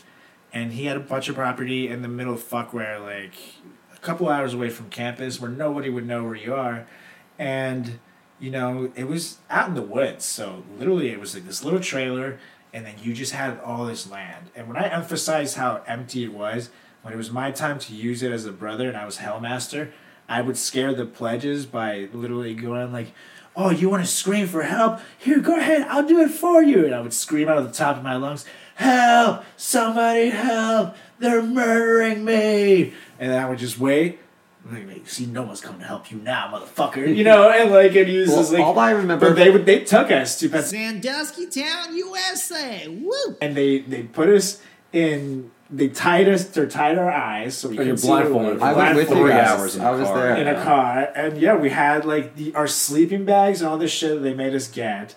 and 0.54 0.72
he 0.72 0.86
had 0.86 0.96
a 0.96 1.00
bunch 1.00 1.28
of 1.28 1.34
property 1.34 1.88
in 1.88 2.00
the 2.00 2.08
middle 2.08 2.32
of 2.32 2.40
fuckwhere, 2.40 2.98
like 2.98 3.34
a 3.94 3.98
couple 3.98 4.30
hours 4.30 4.54
away 4.54 4.70
from 4.70 4.88
campus, 4.88 5.38
where 5.38 5.50
nobody 5.50 5.90
would 5.90 6.06
know 6.06 6.24
where 6.24 6.34
you 6.34 6.54
are, 6.54 6.86
and 7.38 7.98
you 8.40 8.50
know 8.50 8.90
it 8.96 9.04
was 9.04 9.36
out 9.50 9.68
in 9.68 9.74
the 9.74 9.82
woods. 9.82 10.24
So 10.24 10.64
literally, 10.78 11.10
it 11.10 11.20
was 11.20 11.34
like 11.34 11.44
this 11.44 11.62
little 11.62 11.80
trailer, 11.80 12.38
and 12.72 12.86
then 12.86 12.94
you 13.02 13.12
just 13.12 13.32
had 13.32 13.60
all 13.60 13.84
this 13.84 14.10
land. 14.10 14.50
And 14.56 14.66
when 14.66 14.78
I 14.78 14.88
emphasized 14.88 15.58
how 15.58 15.82
empty 15.86 16.24
it 16.24 16.32
was, 16.32 16.70
when 17.02 17.12
it 17.12 17.18
was 17.18 17.30
my 17.30 17.50
time 17.50 17.78
to 17.80 17.94
use 17.94 18.22
it 18.22 18.32
as 18.32 18.46
a 18.46 18.52
brother, 18.52 18.88
and 18.88 18.96
I 18.96 19.04
was 19.04 19.18
hellmaster. 19.18 19.90
I 20.32 20.40
would 20.40 20.56
scare 20.56 20.94
the 20.94 21.04
pledges 21.04 21.66
by 21.66 22.08
literally 22.14 22.54
going 22.54 22.90
like, 22.90 23.08
"Oh, 23.54 23.68
you 23.68 23.90
want 23.90 24.02
to 24.02 24.08
scream 24.10 24.46
for 24.46 24.62
help? 24.62 25.00
Here, 25.18 25.40
go 25.40 25.58
ahead. 25.58 25.82
I'll 25.90 26.06
do 26.06 26.20
it 26.22 26.30
for 26.30 26.62
you." 26.62 26.86
And 26.86 26.94
I 26.94 27.02
would 27.02 27.12
scream 27.12 27.48
out 27.50 27.58
of 27.58 27.64
the 27.66 27.72
top 27.74 27.98
of 27.98 28.02
my 28.02 28.16
lungs, 28.16 28.46
"Help! 28.76 29.44
Somebody 29.58 30.30
help! 30.30 30.96
They're 31.18 31.42
murdering 31.42 32.24
me!" 32.24 32.94
And 33.20 33.34
I 33.34 33.46
would 33.46 33.58
just 33.58 33.78
wait. 33.78 34.20
Like, 34.70 34.86
like, 34.88 35.08
see, 35.08 35.26
no 35.26 35.42
one's 35.42 35.60
coming 35.60 35.80
to 35.80 35.86
help 35.86 36.10
you 36.10 36.18
now, 36.18 36.48
motherfucker. 36.54 37.14
You 37.14 37.24
know, 37.24 37.50
and 37.50 37.70
like, 37.70 37.94
and 37.94 38.08
he 38.08 38.18
was 38.18 38.28
Well, 38.28 38.38
just 38.38 38.52
like, 38.52 38.62
all 38.62 38.78
I 38.78 38.92
remember- 38.92 39.28
But 39.30 39.36
they 39.36 39.50
would, 39.50 39.66
they 39.66 39.80
took 39.80 40.10
us 40.12 40.38
to 40.38 40.62
Sandusky 40.62 41.46
Town, 41.48 41.94
USA. 41.96 42.86
Woo! 42.88 43.36
and 43.42 43.54
they 43.54 43.80
they 43.80 44.04
put 44.04 44.30
us 44.30 44.62
in. 44.94 45.50
They 45.74 45.88
tied 45.88 46.28
us 46.28 46.54
or 46.58 46.66
tied 46.66 46.98
our 46.98 47.10
eyes 47.10 47.56
so 47.56 47.68
we 47.70 47.76
Oh, 47.76 47.78
could 47.78 47.86
you're 47.86 47.96
see 47.96 48.08
what 48.08 48.26
we 48.26 48.30
blindfolded 48.32 48.62
I 48.62 48.72
went 48.74 48.96
with 48.96 49.08
you 49.10 49.16
three 49.16 49.30
guys. 49.30 49.48
hours 49.48 49.76
in 49.76 49.82
I 49.82 49.90
was 49.92 50.06
car. 50.06 50.18
there. 50.18 50.36
in 50.36 50.46
a 50.48 50.62
car, 50.62 51.08
and 51.16 51.38
yeah, 51.38 51.54
we 51.56 51.70
had 51.70 52.04
like 52.04 52.36
the 52.36 52.54
our 52.54 52.66
sleeping 52.66 53.24
bags 53.24 53.62
and 53.62 53.70
all 53.70 53.78
this 53.78 53.90
shit 53.90 54.10
that 54.14 54.20
they 54.20 54.34
made 54.34 54.54
us 54.54 54.68
get, 54.68 55.14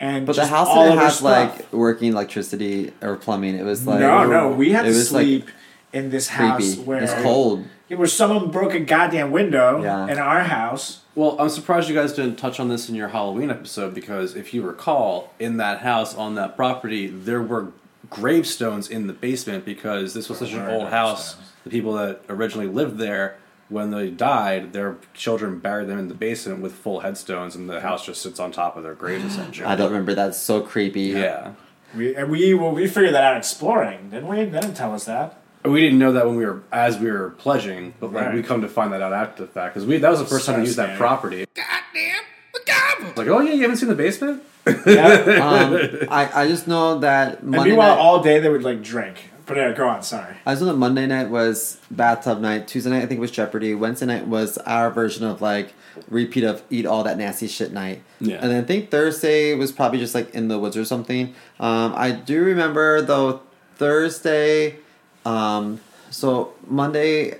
and 0.00 0.24
But 0.26 0.36
the 0.36 0.46
house 0.46 0.68
all 0.68 0.84
didn't 0.84 0.98
have 1.00 1.12
stuff. 1.12 1.58
like 1.58 1.72
working 1.72 2.12
electricity 2.12 2.92
or 3.02 3.16
plumbing. 3.16 3.56
It 3.58 3.64
was 3.64 3.86
like 3.86 4.00
no, 4.00 4.26
no, 4.26 4.48
we 4.48 4.72
had 4.72 4.82
to 4.82 4.88
was, 4.88 5.12
like, 5.12 5.24
sleep 5.26 5.48
in 5.92 6.08
this 6.10 6.28
house 6.28 6.56
creepy. 6.74 6.82
where 6.82 7.02
It's 7.02 7.12
cold. 7.14 7.66
where 7.88 8.06
someone 8.06 8.50
broke 8.50 8.72
a 8.74 8.80
goddamn 8.80 9.30
window 9.30 9.82
Yeah. 9.82 10.06
in 10.08 10.18
our 10.18 10.40
house. 10.40 11.00
Well, 11.14 11.36
I'm 11.40 11.48
surprised 11.48 11.88
you 11.88 11.94
guys 11.94 12.12
didn't 12.12 12.36
touch 12.36 12.60
on 12.60 12.68
this 12.68 12.88
in 12.88 12.94
your 12.94 13.08
Halloween 13.08 13.50
episode 13.50 13.92
because 13.94 14.36
if 14.36 14.54
you 14.54 14.62
recall, 14.62 15.32
in 15.38 15.56
that 15.56 15.80
house 15.80 16.14
on 16.14 16.34
that 16.36 16.54
property, 16.56 17.08
there 17.08 17.42
were 17.42 17.72
gravestones 18.10 18.88
in 18.88 19.06
the 19.06 19.12
basement 19.12 19.64
because 19.64 20.14
this 20.14 20.28
was 20.28 20.38
such 20.38 20.52
an 20.52 20.68
old 20.68 20.88
house. 20.88 21.34
gravestones. 21.34 21.52
The 21.64 21.70
people 21.70 21.92
that 21.94 22.20
originally 22.28 22.68
lived 22.68 22.98
there, 22.98 23.36
when 23.68 23.90
they 23.90 24.08
died, 24.10 24.72
their 24.72 24.96
children 25.14 25.58
buried 25.58 25.88
them 25.88 25.98
in 25.98 26.08
the 26.08 26.14
basement 26.14 26.60
with 26.60 26.72
full 26.72 27.00
headstones, 27.00 27.54
and 27.54 27.68
the 27.68 27.80
house 27.80 28.06
just 28.06 28.22
sits 28.22 28.40
on 28.40 28.52
top 28.52 28.76
of 28.76 28.82
their 28.82 28.94
graves 28.94 29.24
essentially. 29.32 29.66
I 29.66 29.76
don't 29.76 29.90
remember. 29.90 30.14
That's 30.14 30.38
so 30.38 30.60
creepy. 30.62 31.00
Yeah. 31.02 31.52
We 31.96 32.14
and 32.14 32.30
we 32.30 32.52
well 32.54 32.72
we 32.72 32.86
figured 32.86 33.14
that 33.14 33.24
out 33.24 33.36
exploring, 33.36 34.10
didn't 34.10 34.28
we? 34.28 34.44
They 34.44 34.60
didn't 34.60 34.74
tell 34.74 34.94
us 34.94 35.04
that. 35.06 35.40
We 35.64 35.80
didn't 35.80 35.98
know 35.98 36.12
that 36.12 36.26
when 36.26 36.36
we 36.36 36.44
were 36.46 36.62
as 36.70 36.98
we 36.98 37.10
were 37.10 37.30
pledging, 37.30 37.94
but 37.98 38.12
like 38.12 38.26
Right. 38.26 38.34
we 38.34 38.42
come 38.42 38.60
to 38.62 38.68
find 38.68 38.92
that 38.92 39.02
out 39.02 39.12
after 39.12 39.44
the 39.44 39.48
fact 39.50 39.74
because 39.74 39.86
we 39.86 39.96
that 39.98 40.10
was 40.10 40.20
the 40.20 40.26
first 40.26 40.46
time 40.46 40.60
we 40.60 40.66
used 40.66 40.76
that 40.78 40.84
scary. 40.84 40.98
property. 40.98 41.46
Goddamn, 41.54 42.22
macabre! 42.54 43.12
Like, 43.16 43.28
oh 43.28 43.40
yeah, 43.40 43.52
you 43.54 43.62
haven't 43.62 43.78
seen 43.78 43.88
the 43.88 43.94
basement? 43.94 44.42
Yeah. 44.86 45.34
Um, 45.48 46.08
I, 46.10 46.42
I 46.42 46.48
just 46.48 46.66
know 46.68 46.98
that 47.00 47.40
and 47.40 47.50
Monday 47.50 47.70
meanwhile, 47.70 47.94
night. 47.96 48.00
all 48.00 48.22
day 48.22 48.38
they 48.40 48.48
would 48.48 48.62
like 48.64 48.82
drink. 48.82 49.30
But 49.46 49.56
yeah, 49.56 49.72
go 49.72 49.88
on. 49.88 50.02
Sorry. 50.02 50.36
I 50.44 50.52
just 50.52 50.60
know 50.60 50.68
that 50.68 50.76
Monday 50.76 51.06
night 51.06 51.30
was 51.30 51.80
bathtub 51.90 52.40
night. 52.40 52.68
Tuesday 52.68 52.90
night 52.90 52.98
I 53.02 53.06
think 53.06 53.18
it 53.18 53.20
was 53.20 53.30
Jeopardy. 53.30 53.74
Wednesday 53.74 54.04
night 54.06 54.26
was 54.26 54.58
our 54.58 54.90
version 54.90 55.24
of 55.24 55.40
like 55.40 55.72
repeat 56.08 56.44
of 56.44 56.62
eat 56.68 56.84
all 56.84 57.02
that 57.04 57.16
nasty 57.16 57.46
shit 57.46 57.72
night. 57.72 58.02
Yeah. 58.20 58.36
And 58.42 58.50
then 58.50 58.62
I 58.62 58.66
think 58.66 58.90
Thursday 58.90 59.54
was 59.54 59.72
probably 59.72 59.98
just 60.00 60.14
like 60.14 60.34
in 60.34 60.48
the 60.48 60.58
woods 60.58 60.76
or 60.76 60.84
something. 60.84 61.34
Um, 61.58 61.94
I 61.96 62.10
do 62.12 62.42
remember 62.44 63.00
though 63.00 63.40
Thursday. 63.76 64.76
Um, 65.24 65.80
so 66.10 66.52
Monday, 66.66 67.38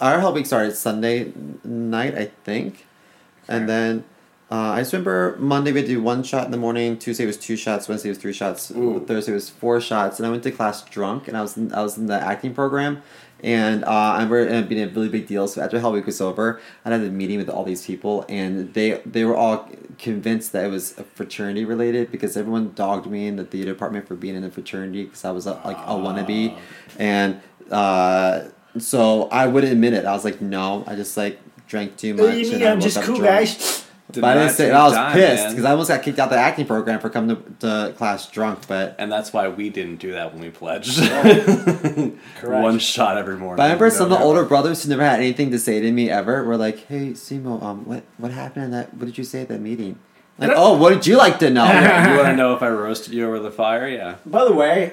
our 0.00 0.20
whole 0.20 0.32
week 0.32 0.46
started 0.46 0.76
Sunday 0.76 1.32
night 1.64 2.14
I 2.16 2.26
think, 2.44 2.86
and 3.48 3.68
then. 3.68 4.04
Uh, 4.50 4.72
I 4.72 4.80
just 4.80 4.92
remember 4.92 5.36
Monday 5.38 5.72
we 5.72 5.82
do 5.82 6.02
one 6.02 6.22
shot 6.22 6.44
in 6.44 6.50
the 6.50 6.58
morning. 6.58 6.98
Tuesday 6.98 7.24
was 7.24 7.36
two 7.36 7.56
shots. 7.56 7.88
Wednesday 7.88 8.10
was 8.10 8.18
three 8.18 8.32
shots. 8.32 8.70
Ooh. 8.70 9.02
Thursday 9.04 9.32
was 9.32 9.48
four 9.48 9.80
shots. 9.80 10.18
And 10.18 10.26
I 10.26 10.30
went 10.30 10.42
to 10.42 10.50
class 10.50 10.82
drunk, 10.84 11.28
and 11.28 11.36
I 11.36 11.42
was 11.42 11.56
in, 11.56 11.72
I 11.72 11.82
was 11.82 11.96
in 11.96 12.06
the 12.06 12.20
acting 12.20 12.54
program, 12.54 13.02
and 13.42 13.84
uh, 13.84 13.88
I 13.88 14.14
remember 14.22 14.40
it 14.40 14.68
being 14.68 14.82
a 14.82 14.92
really 14.92 15.08
big 15.08 15.26
deal. 15.26 15.48
So 15.48 15.62
after 15.62 15.80
Hell 15.80 15.92
Week 15.92 16.04
was 16.06 16.20
over, 16.20 16.60
I 16.84 16.90
had 16.90 17.00
a 17.00 17.10
meeting 17.10 17.38
with 17.38 17.48
all 17.48 17.64
these 17.64 17.86
people, 17.86 18.24
and 18.28 18.72
they 18.74 19.00
they 19.06 19.24
were 19.24 19.36
all 19.36 19.68
convinced 19.98 20.52
that 20.52 20.66
it 20.66 20.68
was 20.68 20.92
fraternity 21.14 21.64
related 21.64 22.10
because 22.12 22.36
everyone 22.36 22.72
dogged 22.74 23.06
me 23.06 23.26
in 23.26 23.36
the 23.36 23.44
theater 23.44 23.72
department 23.72 24.06
for 24.06 24.14
being 24.14 24.34
in 24.34 24.44
a 24.44 24.50
fraternity 24.50 25.04
because 25.04 25.24
I 25.24 25.30
was 25.30 25.46
a, 25.46 25.54
like 25.64 25.78
a 25.78 25.80
wannabe, 25.92 26.56
and 26.98 27.40
uh, 27.70 28.44
so 28.78 29.28
I 29.30 29.46
wouldn't 29.46 29.72
admit 29.72 29.94
it. 29.94 30.04
I 30.04 30.12
was 30.12 30.24
like, 30.24 30.40
no, 30.42 30.84
I 30.86 30.96
just 30.96 31.16
like 31.16 31.40
drank 31.66 31.96
too 31.96 32.14
much. 32.14 32.34
and 32.52 32.62
I 32.62 32.74
woke 32.80 32.96
up 32.96 33.04
drunk. 33.16 33.28
Did 34.12 34.20
But 34.20 34.36
I 34.36 34.40
didn't 34.42 34.54
say 34.56 34.70
I 34.70 34.84
was 34.84 34.92
time, 34.92 35.12
pissed 35.14 35.48
because 35.48 35.64
I 35.64 35.70
almost 35.70 35.88
got 35.88 36.02
kicked 36.02 36.18
out 36.18 36.28
the 36.30 36.36
acting 36.36 36.66
program 36.66 37.00
for 37.00 37.08
coming 37.08 37.36
to, 37.36 37.42
to 37.86 37.92
class 37.94 38.30
drunk. 38.30 38.66
But 38.68 38.96
And 38.98 39.10
that's 39.10 39.32
why 39.32 39.48
we 39.48 39.70
didn't 39.70 39.96
do 39.96 40.12
that 40.12 40.32
when 40.32 40.42
we 40.42 40.50
pledged. 40.50 40.98
Correct. 41.78 42.62
One 42.62 42.78
shot 42.78 43.16
every 43.16 43.36
morning. 43.36 43.56
But 43.56 43.62
I 43.64 43.66
remember 43.66 43.90
some 43.90 44.04
of 44.04 44.10
the 44.10 44.18
No, 44.18 44.24
older 44.24 44.42
no. 44.42 44.48
brothers 44.48 44.82
who 44.82 44.90
never 44.90 45.02
had 45.04 45.20
anything 45.20 45.50
to 45.52 45.58
say 45.58 45.80
to 45.80 45.90
me 45.92 46.10
ever 46.10 46.44
were 46.44 46.56
like, 46.56 46.86
"Hey, 46.86 47.10
Simo, 47.10 47.62
um, 47.62 47.84
what 47.86 48.02
what 48.18 48.30
happened 48.30 48.66
in 48.66 48.70
that? 48.72 48.94
What 48.94 49.06
did 49.06 49.18
you 49.18 49.24
say 49.24 49.42
at 49.42 49.48
that 49.48 49.60
meeting?" 49.60 49.98
Like, 50.38 50.50
oh, 50.54 50.76
what 50.76 50.90
did 50.92 51.06
you 51.06 51.16
like 51.16 51.38
to 51.38 51.50
know? 51.50 51.64
you 51.64 52.16
want 52.16 52.28
to 52.28 52.36
know 52.42 52.54
if 52.54 52.62
I 52.62 52.68
roasted 52.68 53.14
you 53.14 53.26
over 53.26 53.38
the 53.38 53.50
fire? 53.50 53.88
Yeah. 53.88 54.16
By 54.26 54.44
the 54.44 54.52
way, 54.52 54.92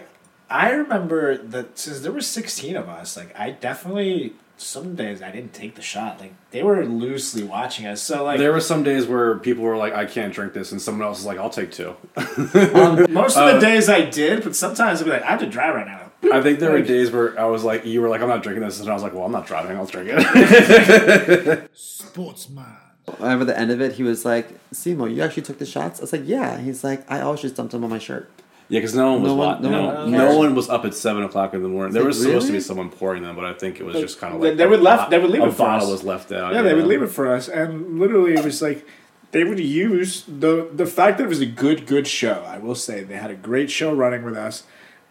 I 0.49 0.72
remember 0.72 1.38
that 1.38 1.78
since 1.78 1.99
there 1.99 2.12
were 2.12 2.22
sixteen 2.22 2.76
of 2.76 2.88
us, 2.88 3.18
like 3.18 3.38
I 3.38 3.51
definitely 3.51 4.34
some 4.62 4.95
days 4.95 5.22
I 5.22 5.32
didn't 5.32 5.53
take 5.53 5.76
the 5.76 5.82
shot. 5.82 6.20
Like 6.20 6.34
they 6.51 6.64
were 6.64 6.86
loosely 6.86 7.43
watching 7.43 7.86
us, 7.88 8.01
so 8.01 8.24
like 8.24 8.38
There 8.39 8.51
were 8.51 8.62
some 8.62 8.84
days 8.84 9.07
where 9.07 9.38
people 9.39 9.64
were 9.64 9.78
like, 9.78 9.93
"I 9.93 10.05
can't 10.05 10.34
drink 10.34 10.53
this," 10.53 10.72
and 10.72 10.82
someone 10.82 11.07
else 11.07 11.18
was 11.18 11.26
like, 11.26 11.38
"I'll 11.38 11.49
take 11.49 11.72
two. 11.72 11.95
um, 12.16 13.12
most 13.12 13.38
of 13.38 13.43
uh, 13.43 13.53
the 13.53 13.59
days 13.59 13.89
I 13.89 14.01
did, 14.01 14.43
but 14.43 14.55
sometimes 14.55 15.01
I'd 15.01 15.05
be 15.05 15.12
like, 15.12 15.24
I 15.24 15.32
have 15.32 15.39
to 15.39 15.47
drive 15.47 15.76
right 15.76 15.88
now. 15.88 16.12
I 16.32 16.41
think 16.41 16.59
there 16.59 16.72
were 16.72 16.82
days 16.95 17.12
where 17.12 17.39
I 17.39 17.45
was 17.45 17.64
like, 17.64 17.86
"You 17.86 18.01
were 18.01 18.09
like, 18.09 18.22
I'm 18.22 18.30
not 18.30 18.43
drinking 18.43 18.64
this," 18.64 18.80
and 18.80 18.89
I 18.89 18.93
was 18.93 19.03
like, 19.03 19.14
"Well, 19.14 19.26
I'm 19.26 19.32
not 19.32 19.47
driving. 19.47 19.76
I'll 19.78 19.86
drink 19.86 20.09
it." 20.14 21.70
Sportsman. 21.74 22.66
I 23.07 23.24
remember 23.24 23.45
the 23.45 23.57
end 23.57 23.72
of 23.72 23.82
it. 23.82 23.93
He 23.93 24.03
was 24.03 24.26
like, 24.26 24.47
"Simo, 24.72 25.14
you 25.14 25.22
actually 25.24 25.43
took 25.43 25.57
the 25.57 25.66
shots?" 25.66 25.99
I 25.99 26.03
was 26.03 26.14
like, 26.14 26.24
"Yeah." 26.26 26.59
He's 26.59 26.83
like, 26.83 27.09
"I 27.12 27.21
always 27.21 27.42
just 27.42 27.55
dumped 27.55 27.71
them 27.71 27.83
on 27.83 27.89
my 27.89 28.00
shirt." 28.00 28.29
Yeah, 28.71 28.79
because 28.79 28.95
no 28.95 29.11
one 29.13 29.21
was 29.21 29.31
No 29.31 29.35
one- 29.35 29.61
no 29.61 29.69
no, 29.69 29.85
one 29.93 30.11
no, 30.11 30.37
one 30.37 30.55
was 30.55 30.69
up 30.69 30.85
at 30.85 30.93
seven 30.95 31.23
o'clock 31.23 31.53
in 31.53 31.61
the 31.61 31.67
morning. 31.69 31.93
There 31.93 32.05
was 32.05 32.21
supposed 32.21 32.47
to 32.47 32.53
be 32.53 32.59
someone 32.61 32.89
pouring 32.89 33.21
them, 33.23 33.35
but 33.35 33.45
I 33.45 33.53
think 33.53 33.79
it 33.79 33.83
was 33.83 33.97
just 33.97 34.19
kind 34.19 34.33
of 34.33 34.41
like 34.41 34.55
they 34.57 34.65
would 34.65 34.81
left- 34.81 35.05
bo- 35.05 35.09
they 35.11 35.19
would 35.21 35.29
leave 35.29 35.43
a 35.43 35.47
it 35.47 35.51
for 35.51 35.57
bottle 35.57 35.87
us. 35.87 35.91
was 35.91 36.03
left 36.03 36.31
out. 36.31 36.53
Yeah, 36.53 36.61
they 36.61 36.73
would 36.73 36.87
leave 36.87 37.01
it 37.01 37.07
for 37.09 37.31
us, 37.35 37.47
and 37.49 37.99
literally 37.99 38.33
it 38.33 38.43
was 38.45 38.61
like 38.61 38.85
they 39.31 39.43
would 39.43 39.59
use 39.59 40.23
the 40.27 40.67
the 40.73 40.85
fact 40.85 41.17
that 41.17 41.25
it 41.25 41.29
was 41.29 41.41
a 41.41 41.45
good 41.45 41.85
good 41.85 42.07
show. 42.07 42.43
I 42.47 42.57
will 42.59 42.75
say 42.75 43.03
they 43.03 43.17
had 43.17 43.29
a 43.31 43.35
great 43.49 43.69
show 43.69 43.93
running 43.93 44.23
with 44.23 44.37
us, 44.37 44.63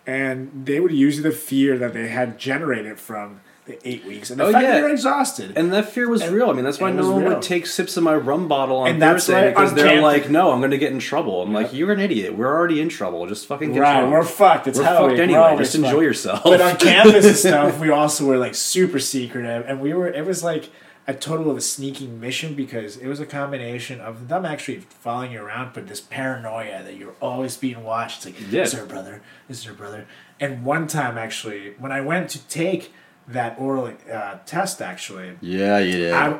and 0.06 0.50
they 0.64 0.80
would 0.80 0.92
use 0.92 1.22
the 1.22 1.30
fear 1.30 1.76
that 1.78 1.92
they 1.94 2.08
had 2.08 2.38
generated 2.38 2.98
from 2.98 3.40
eight 3.84 4.04
weeks, 4.04 4.30
and 4.30 4.38
the 4.40 4.44
Oh, 4.44 4.52
fact 4.52 4.64
yeah. 4.64 4.78
you're 4.78 4.90
exhausted. 4.90 5.52
And 5.56 5.72
that 5.72 5.88
fear 5.90 6.08
was 6.08 6.22
And- 6.22 6.32
real. 6.32 6.50
I 6.50 6.52
mean, 6.52 6.64
that's 6.64 6.80
why 6.80 6.90
no 6.92 7.10
one 7.10 7.22
real. 7.24 7.32
would 7.34 7.42
take 7.42 7.66
sips 7.66 7.96
of 7.96 8.02
my 8.02 8.14
rum 8.14 8.48
bottle 8.48 8.78
on 8.78 8.88
And 8.90 9.00
Thursday 9.00 9.48
because 9.50 9.74
they're 9.74 9.86
camp- 9.86 10.02
like, 10.02 10.30
"No, 10.30 10.52
I'm 10.52 10.58
going 10.60 10.70
to 10.70 10.78
get 10.78 10.92
in 10.92 10.98
trouble." 10.98 11.42
I'm 11.42 11.52
like, 11.52 11.72
"You're 11.72 11.92
an 11.92 12.00
idiot. 12.00 12.34
We're 12.36 12.54
already 12.54 12.80
in 12.80 12.88
trouble. 12.88 13.26
Just 13.26 13.46
fucking 13.46 13.72
get 13.72 13.80
right, 13.80 14.00
drunk. 14.00 14.12
we're 14.12 14.24
fucked. 14.24 14.66
It's 14.68 14.78
We're 14.78 14.84
fucked 14.84 15.18
anyway. 15.18 15.56
Just 15.58 15.74
enjoy 15.74 15.90
fucked. 15.90 16.02
yourself." 16.02 16.42
But 16.44 16.60
on 16.60 16.76
campus 16.76 17.26
and 17.26 17.36
stuff, 17.36 17.78
we 17.80 17.90
also 17.90 18.24
were 18.26 18.36
like 18.38 18.54
super 18.54 18.98
secretive, 18.98 19.64
and 19.66 19.80
we 19.80 19.92
were. 19.94 20.08
It 20.08 20.24
was 20.26 20.42
like 20.42 20.70
a 21.08 21.14
total 21.14 21.50
of 21.50 21.56
a 21.56 21.60
sneaking 21.60 22.20
mission 22.20 22.54
because 22.54 22.96
it 22.96 23.08
was 23.08 23.18
a 23.18 23.26
combination 23.26 24.00
of 24.00 24.28
them 24.28 24.44
actually 24.44 24.80
following 25.00 25.32
you 25.32 25.42
around, 25.42 25.70
but 25.74 25.88
this 25.88 26.00
paranoia 26.00 26.82
that 26.84 26.96
you're 26.96 27.14
always 27.20 27.56
being 27.56 27.82
watched. 27.82 28.18
It's 28.18 28.26
like, 28.26 28.52
Yeah. 28.52 28.62
is 28.62 28.72
there 28.72 28.84
a 28.84 28.86
brother? 28.86 29.20
Is 29.48 29.64
there 29.64 29.72
a 29.72 29.74
brother? 29.74 30.04
And 30.38 30.64
one 30.64 30.86
time, 30.86 31.18
actually, 31.18 31.74
when 31.78 31.90
I 31.90 32.00
went 32.00 32.28
to 32.30 32.46
take 32.48 32.92
that 33.32 33.58
oral 33.58 33.92
uh, 34.12 34.38
test, 34.46 34.82
actually, 34.82 35.36
Yeah, 35.40 35.78
you 35.78 35.92
did. 35.92 36.12
I, 36.12 36.28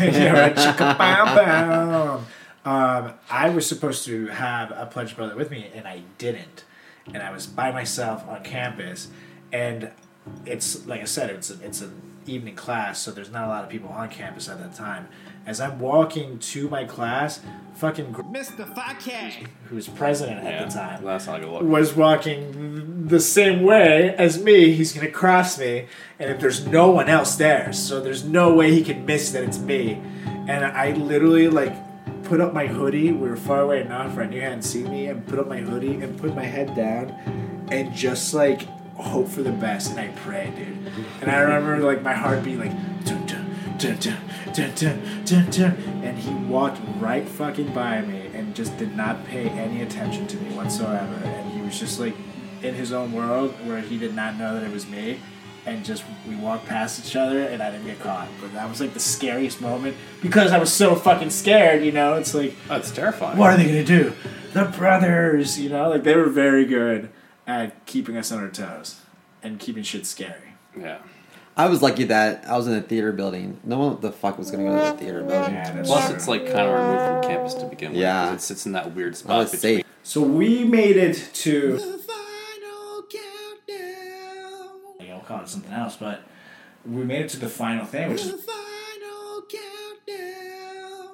yeah, 0.00 0.40
right, 0.40 0.54
chicka-bow-bow. 0.54 2.22
um, 2.64 3.12
I 3.30 3.50
was 3.50 3.66
supposed 3.66 4.04
to 4.06 4.26
have 4.28 4.70
a 4.70 4.86
pledge 4.86 5.16
brother 5.16 5.36
with 5.36 5.50
me, 5.50 5.70
and 5.74 5.86
I 5.86 6.02
didn't. 6.18 6.64
And 7.12 7.18
I 7.22 7.30
was 7.32 7.46
by 7.46 7.70
myself 7.70 8.26
on 8.28 8.42
campus, 8.42 9.08
and 9.52 9.90
it's 10.46 10.86
like 10.86 11.00
I 11.02 11.04
said, 11.04 11.30
it's 11.30 11.50
a, 11.50 11.60
it's 11.62 11.80
an 11.80 12.00
evening 12.26 12.54
class, 12.54 13.00
so 13.00 13.10
there's 13.10 13.30
not 13.30 13.44
a 13.44 13.48
lot 13.48 13.64
of 13.64 13.70
people 13.70 13.90
on 13.90 14.08
campus 14.08 14.48
at 14.48 14.58
that 14.58 14.74
time. 14.74 15.08
As 15.46 15.60
I'm 15.60 15.78
walking 15.78 16.38
to 16.38 16.68
my 16.70 16.84
class, 16.84 17.40
fucking 17.74 18.12
Gr- 18.12 18.22
Mr. 18.22 18.64
Fake. 18.74 19.46
who's 19.68 19.88
president 19.88 20.44
at 20.46 20.68
the 20.68 20.74
time 20.74 21.04
That's 21.04 21.26
not 21.26 21.40
a 21.40 21.44
good 21.44 21.52
look. 21.52 21.62
was 21.62 21.94
walking 21.94 23.08
the 23.08 23.20
same 23.20 23.62
way 23.62 24.14
as 24.16 24.42
me, 24.42 24.72
he's 24.72 24.92
gonna 24.94 25.10
cross 25.10 25.58
me, 25.58 25.86
and 26.18 26.30
if 26.30 26.40
there's 26.40 26.66
no 26.66 26.90
one 26.90 27.08
else 27.10 27.36
there, 27.36 27.72
so 27.74 28.00
there's 28.00 28.24
no 28.24 28.54
way 28.54 28.70
he 28.72 28.82
can 28.82 29.04
miss 29.04 29.32
that 29.32 29.42
it's 29.42 29.58
me. 29.58 30.00
And 30.48 30.64
I 30.64 30.92
literally 30.92 31.48
like 31.48 31.74
put 32.24 32.40
up 32.40 32.54
my 32.54 32.66
hoodie. 32.66 33.12
We 33.12 33.28
were 33.28 33.36
far 33.36 33.60
away 33.60 33.82
enough 33.82 34.14
where 34.16 34.24
I 34.24 34.28
knew 34.28 34.36
he 34.38 34.42
hadn't 34.42 34.62
seen 34.62 34.90
me, 34.90 35.06
and 35.08 35.26
put 35.26 35.38
up 35.38 35.46
my 35.48 35.58
hoodie 35.58 35.94
and 36.02 36.18
put 36.18 36.34
my 36.34 36.44
head 36.44 36.74
down, 36.74 37.10
and 37.70 37.94
just 37.94 38.32
like 38.32 38.62
hope 38.96 39.28
for 39.28 39.42
the 39.42 39.52
best, 39.52 39.90
and 39.90 40.00
I 40.00 40.08
pray, 40.20 40.52
dude. 40.56 40.92
And 41.20 41.30
I 41.30 41.38
remember 41.40 41.78
like 41.84 42.00
my 42.02 42.14
heart 42.14 42.42
being 42.44 42.60
like. 42.60 42.72
Dun, 43.78 43.96
dun, 43.98 44.18
dun, 44.54 44.72
dun, 44.74 45.24
dun, 45.24 45.50
dun. 45.50 45.72
And 46.04 46.16
he 46.18 46.32
walked 46.50 46.80
right 47.00 47.26
fucking 47.28 47.72
by 47.74 48.00
me 48.02 48.28
and 48.32 48.54
just 48.54 48.76
did 48.78 48.96
not 48.96 49.24
pay 49.26 49.48
any 49.48 49.82
attention 49.82 50.26
to 50.28 50.36
me 50.36 50.54
whatsoever. 50.54 51.14
And 51.24 51.52
he 51.52 51.60
was 51.60 51.78
just 51.78 51.98
like 51.98 52.14
in 52.62 52.74
his 52.74 52.92
own 52.92 53.12
world 53.12 53.52
where 53.66 53.80
he 53.80 53.98
did 53.98 54.14
not 54.14 54.36
know 54.36 54.54
that 54.54 54.62
it 54.62 54.70
was 54.72 54.86
me. 54.88 55.18
And 55.66 55.84
just 55.84 56.04
we 56.28 56.36
walked 56.36 56.66
past 56.66 57.04
each 57.04 57.16
other 57.16 57.40
and 57.44 57.62
I 57.62 57.70
didn't 57.70 57.86
get 57.86 57.98
caught. 57.98 58.28
But 58.40 58.52
that 58.52 58.68
was 58.68 58.80
like 58.80 58.94
the 58.94 59.00
scariest 59.00 59.60
moment 59.60 59.96
because 60.22 60.52
I 60.52 60.58
was 60.58 60.72
so 60.72 60.94
fucking 60.94 61.30
scared, 61.30 61.82
you 61.82 61.90
know? 61.90 62.14
It's 62.14 62.34
like, 62.34 62.54
That's 62.68 62.90
terrifying. 62.90 63.38
what 63.38 63.50
are 63.52 63.56
they 63.56 63.64
gonna 63.66 63.82
do? 63.84 64.12
The 64.52 64.66
brothers, 64.66 65.58
you 65.58 65.68
know? 65.70 65.88
Like 65.90 66.04
they 66.04 66.14
were 66.14 66.28
very 66.28 66.64
good 66.64 67.10
at 67.46 67.86
keeping 67.86 68.16
us 68.16 68.30
on 68.30 68.38
our 68.40 68.50
toes 68.50 69.00
and 69.42 69.58
keeping 69.58 69.82
shit 69.82 70.06
scary. 70.06 70.54
Yeah. 70.78 70.98
I 71.56 71.68
was 71.68 71.82
lucky 71.82 72.04
that 72.04 72.44
I 72.48 72.56
was 72.56 72.66
in 72.66 72.74
a 72.74 72.82
theater 72.82 73.12
building. 73.12 73.60
No 73.62 73.78
one 73.78 74.00
the 74.00 74.10
fuck 74.10 74.38
was 74.38 74.50
gonna 74.50 74.64
go 74.64 74.76
to 74.86 74.92
the 74.92 74.98
theater 74.98 75.22
building. 75.22 75.54
Yeah, 75.54 75.70
that's 75.72 75.88
Plus, 75.88 76.06
true. 76.06 76.14
it's 76.16 76.28
like 76.28 76.46
kind 76.46 76.68
of 76.68 76.80
removed 76.80 77.06
from 77.06 77.22
campus 77.30 77.54
to 77.54 77.66
begin 77.66 77.92
with. 77.92 78.00
Yeah. 78.00 78.26
'cause 78.30 78.34
It 78.36 78.40
sits 78.42 78.66
in 78.66 78.72
that 78.72 78.94
weird 78.94 79.16
spot 79.16 79.38
was 79.38 79.52
between. 79.52 79.76
safe. 79.78 79.84
So 80.02 80.20
we 80.22 80.64
made 80.64 80.96
it 80.96 81.30
to 81.34 81.72
The 81.74 81.78
final 81.78 83.02
countdown. 83.08 85.10
I'll 85.12 85.20
call 85.20 85.40
it 85.42 85.48
something 85.48 85.72
else, 85.72 85.96
but 85.96 86.22
we 86.84 87.04
made 87.04 87.26
it 87.26 87.28
to 87.30 87.38
the 87.40 87.48
final 87.48 87.86
thing, 87.86 88.10
which 88.10 88.24
The 88.24 88.34
is, 88.34 88.44
final 88.44 89.42
countdown. 89.48 91.10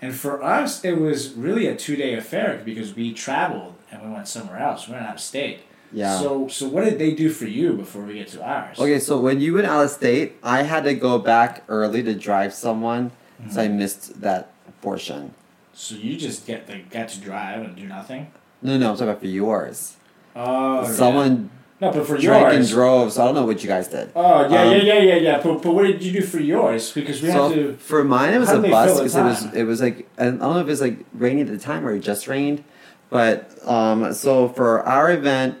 and 0.00 0.14
for 0.14 0.42
us, 0.42 0.82
it 0.84 0.98
was 0.98 1.34
really 1.34 1.66
a 1.66 1.76
two 1.76 1.96
day 1.96 2.14
affair 2.14 2.62
because 2.64 2.96
we 2.96 3.12
traveled 3.12 3.74
and 3.90 4.02
we 4.02 4.10
went 4.10 4.26
somewhere 4.26 4.58
else. 4.58 4.88
We 4.88 4.94
went 4.94 5.06
out 5.06 5.16
of 5.16 5.20
state. 5.20 5.60
Yeah. 5.92 6.18
So, 6.18 6.48
so 6.48 6.68
what 6.68 6.84
did 6.84 6.98
they 6.98 7.14
do 7.14 7.28
for 7.30 7.46
you 7.46 7.74
before 7.74 8.02
we 8.02 8.14
get 8.14 8.28
to 8.28 8.42
ours? 8.42 8.78
Okay, 8.78 8.98
so 8.98 9.18
when 9.20 9.40
you 9.40 9.54
went 9.54 9.66
out 9.66 9.84
of 9.84 9.90
state, 9.90 10.36
I 10.42 10.62
had 10.62 10.84
to 10.84 10.94
go 10.94 11.18
back 11.18 11.64
early 11.68 12.02
to 12.02 12.14
drive 12.14 12.54
someone, 12.54 13.10
so 13.50 13.60
I 13.62 13.68
missed 13.68 14.20
that 14.22 14.50
portion. 14.80 15.34
So 15.74 15.94
you 15.94 16.16
just 16.16 16.46
get 16.46 16.66
the 16.66 16.78
got 16.90 17.08
to 17.10 17.20
drive 17.20 17.62
and 17.62 17.76
do 17.76 17.86
nothing. 17.86 18.30
No, 18.62 18.78
no, 18.78 18.90
I'm 18.90 18.94
talking 18.94 19.08
about 19.08 19.20
for 19.20 19.26
yours. 19.26 19.96
Oh, 20.34 20.90
Someone 20.90 21.50
no, 21.80 21.90
but 21.92 22.06
for 22.06 22.16
drank 22.16 22.46
and 22.46 22.54
yours. 22.58 22.70
drove, 22.70 23.12
so 23.12 23.22
I 23.22 23.24
don't 23.26 23.34
know 23.34 23.44
what 23.44 23.62
you 23.62 23.68
guys 23.68 23.88
did. 23.88 24.12
Oh 24.14 24.48
yeah, 24.48 24.62
Um, 24.62 24.70
yeah, 24.72 24.76
yeah, 24.76 24.98
yeah, 25.00 25.14
yeah. 25.16 25.40
But, 25.42 25.62
but 25.62 25.74
what 25.74 25.82
did 25.82 26.02
you 26.02 26.12
do 26.12 26.22
for 26.22 26.38
yours? 26.40 26.92
Because 26.92 27.20
we 27.20 27.28
So 27.30 27.48
had 27.48 27.54
to. 27.56 27.72
for 27.76 28.04
mine, 28.04 28.32
it 28.34 28.38
was 28.38 28.50
a 28.50 28.60
bus 28.60 28.98
because 28.98 29.14
it 29.16 29.22
was 29.22 29.54
it 29.54 29.64
was 29.64 29.80
like 29.82 30.08
I 30.16 30.24
don't 30.26 30.38
know 30.38 30.58
if 30.60 30.66
it 30.66 30.70
was 30.70 30.80
like 30.80 31.04
raining 31.12 31.46
at 31.48 31.52
the 31.52 31.58
time 31.58 31.84
or 31.86 31.92
it 31.94 32.00
just 32.00 32.28
rained, 32.28 32.62
but 33.10 33.50
um, 33.68 34.14
so 34.14 34.48
for 34.48 34.80
our 34.84 35.10
event, 35.12 35.58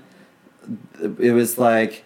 it 1.20 1.32
was 1.32 1.58
like 1.58 2.04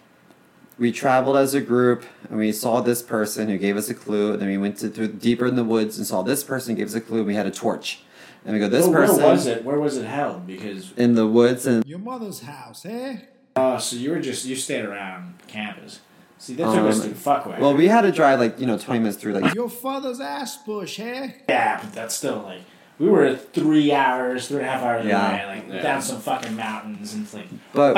we 0.77 0.91
traveled 0.91 1.37
as 1.37 1.53
a 1.53 1.61
group 1.61 2.05
and 2.29 2.37
we 2.37 2.51
saw 2.51 2.81
this 2.81 3.01
person 3.01 3.49
who 3.49 3.57
gave 3.57 3.77
us 3.77 3.89
a 3.89 3.93
clue. 3.93 4.33
And 4.33 4.41
then 4.41 4.49
we 4.49 4.57
went 4.57 4.77
to 4.79 4.89
through 4.89 5.09
deeper 5.13 5.45
in 5.47 5.55
the 5.55 5.63
woods 5.63 5.97
and 5.97 6.05
saw 6.05 6.21
this 6.21 6.43
person 6.43 6.75
who 6.75 6.77
gave 6.77 6.87
us 6.87 6.95
a 6.95 7.01
clue. 7.01 7.19
And 7.19 7.27
we 7.27 7.35
had 7.35 7.45
a 7.47 7.51
torch, 7.51 8.01
and 8.45 8.53
we 8.53 8.59
go 8.59 8.69
this 8.69 8.87
where 8.87 9.05
person 9.05 9.23
was 9.23 9.47
it? 9.47 9.63
Where 9.63 9.79
was 9.79 9.97
it 9.97 10.05
held? 10.05 10.45
Because 10.45 10.93
in 10.93 11.15
the 11.15 11.27
woods 11.27 11.65
and 11.65 11.85
Your 11.85 11.99
mother's 11.99 12.41
house, 12.41 12.85
eh? 12.85 13.17
oh, 13.55 13.77
so 13.77 13.95
you 13.95 14.11
were 14.11 14.19
just 14.19 14.45
you 14.45 14.55
stayed 14.55 14.85
around 14.85 15.35
campus. 15.47 15.99
See, 16.39 16.53
they 16.53 16.63
took 16.63 16.75
us 16.75 17.03
fuck 17.03 17.43
to 17.45 17.49
fuckway. 17.49 17.59
well, 17.59 17.73
we 17.75 17.87
had 17.87 18.01
to 18.01 18.11
drive 18.11 18.39
like 18.39 18.59
you 18.59 18.67
know 18.67 18.77
twenty 18.77 18.99
minutes 18.99 19.17
through 19.17 19.33
like 19.33 19.55
Your 19.55 19.69
father's 19.69 20.19
ass 20.19 20.57
bush, 20.57 20.99
eh? 20.99 21.31
Yeah, 21.49 21.79
but 21.81 21.93
that's 21.93 22.13
still 22.13 22.43
like 22.43 22.61
we 22.99 23.07
were 23.09 23.35
three 23.35 23.91
hours, 23.93 24.47
three 24.47 24.57
and 24.57 24.65
a 24.67 24.69
half 24.71 24.81
hours 24.83 25.05
Yeah. 25.05 25.29
away, 25.45 25.55
like 25.55 25.73
Yeah. 25.73 25.81
down 25.81 26.01
some 26.01 26.19
fucking 26.19 26.55
mountains, 26.55 27.13
and 27.13 27.23
it's 27.23 27.33
like, 27.33 27.47
But- 27.73 27.93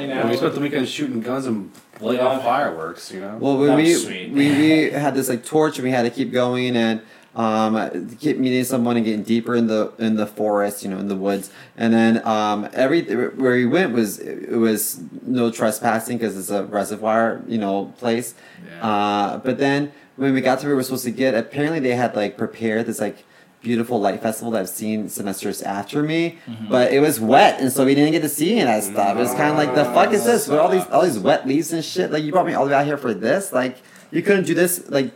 you 0.00 0.08
know. 0.08 0.26
we 0.28 0.36
spent 0.36 0.54
the 0.54 0.60
weekend 0.60 0.88
shooting 0.88 1.20
guns 1.20 1.46
and 1.46 1.70
lighting 2.00 2.20
off 2.24 2.44
fireworks, 2.44 3.10
you 3.12 3.20
know? 3.20 3.36
Well, 3.40 3.58
when 3.58 3.68
That 3.68 3.76
we, 3.76 3.92
sweet. 3.94 4.30
we 4.32 4.50
we 4.50 4.90
had 4.92 5.14
this 5.14 5.28
like 5.28 5.44
torch 5.44 5.76
and 5.78 5.84
we 5.84 5.90
had 5.90 6.02
to 6.02 6.10
keep 6.10 6.32
going 6.32 6.76
and 6.76 7.00
um 7.36 8.08
keep 8.18 8.38
meeting 8.38 8.64
someone 8.64 8.96
and 8.96 9.04
getting 9.04 9.22
deeper 9.22 9.54
in 9.54 9.68
the 9.68 9.92
in 10.00 10.16
the 10.16 10.26
forest, 10.26 10.82
you 10.82 10.90
know, 10.90 10.98
in 10.98 11.06
the 11.08 11.14
woods. 11.14 11.50
And 11.76 11.94
then 11.94 12.20
um 12.26 12.68
every 12.72 13.02
where 13.02 13.52
we 13.54 13.66
went 13.66 13.92
was 13.92 14.18
it 14.18 14.56
was 14.56 15.00
no 15.26 15.50
trespassing 15.50 16.18
because 16.18 16.36
it's 16.36 16.50
a 16.50 16.64
reservoir, 16.64 17.40
you 17.46 17.58
know, 17.58 17.92
place. 17.98 18.34
Yeah. 18.68 18.84
Uh, 18.88 19.36
but 19.38 19.58
then 19.58 19.92
when 20.20 20.34
we 20.34 20.40
got 20.40 20.58
to 20.60 20.66
where 20.66 20.74
we 20.74 20.80
were 20.80 20.82
supposed 20.82 21.04
to 21.04 21.10
get, 21.10 21.34
apparently 21.34 21.80
they 21.80 21.94
had 21.96 22.14
like 22.14 22.36
prepared 22.36 22.86
this 22.86 23.00
like 23.00 23.24
beautiful 23.62 24.00
light 24.00 24.22
festival 24.22 24.50
that 24.52 24.60
I've 24.60 24.68
seen 24.68 25.08
semesters 25.08 25.60
after 25.62 26.02
me, 26.02 26.38
Mm-hmm. 26.46 26.68
but 26.70 26.92
it 26.92 27.00
was 27.00 27.20
wet 27.20 27.60
and 27.60 27.70
so 27.72 27.84
we 27.84 27.94
didn't 27.94 28.12
get 28.12 28.22
to 28.22 28.28
see 28.28 28.52
any 28.52 28.60
of 28.62 28.66
that 28.68 28.84
stuff. 28.84 29.16
It 29.16 29.20
was 29.20 29.32
kind 29.34 29.50
of 29.50 29.56
like 29.56 29.74
the 29.74 29.84
fuck 29.86 30.12
is 30.12 30.24
this 30.24 30.48
with 30.48 30.58
all 30.58 30.68
these 30.68 30.86
all 30.86 31.02
these 31.02 31.18
wet 31.18 31.46
leaves 31.46 31.72
and 31.72 31.84
shit. 31.84 32.10
Like 32.12 32.22
you 32.24 32.32
brought 32.32 32.46
me 32.46 32.54
all 32.54 32.64
the 32.64 32.70
way 32.70 32.76
out 32.76 32.86
here 32.86 32.96
for 32.98 33.12
this. 33.14 33.52
Like 33.52 33.78
you 34.10 34.22
couldn't 34.22 34.44
do 34.44 34.54
this 34.54 34.88
like 34.88 35.12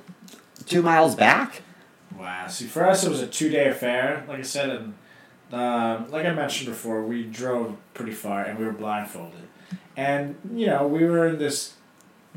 two 0.66 0.82
miles 0.82 1.14
back. 1.14 1.62
Wow. 2.18 2.46
See, 2.48 2.66
for 2.66 2.86
us, 2.86 3.04
it 3.04 3.10
was 3.10 3.20
a 3.20 3.26
two 3.26 3.48
day 3.50 3.68
affair. 3.68 4.24
Like 4.28 4.38
I 4.38 4.42
said, 4.42 4.70
and 4.70 4.94
um, 5.52 6.10
like 6.10 6.24
I 6.26 6.32
mentioned 6.32 6.70
before, 6.70 7.02
we 7.04 7.24
drove 7.24 7.76
pretty 7.92 8.12
far 8.12 8.42
and 8.42 8.58
we 8.58 8.64
were 8.64 8.72
blindfolded. 8.72 9.40
And, 9.96 10.36
you 10.52 10.66
know, 10.66 10.86
we 10.88 11.04
were 11.04 11.28
in 11.28 11.38
this, 11.38 11.73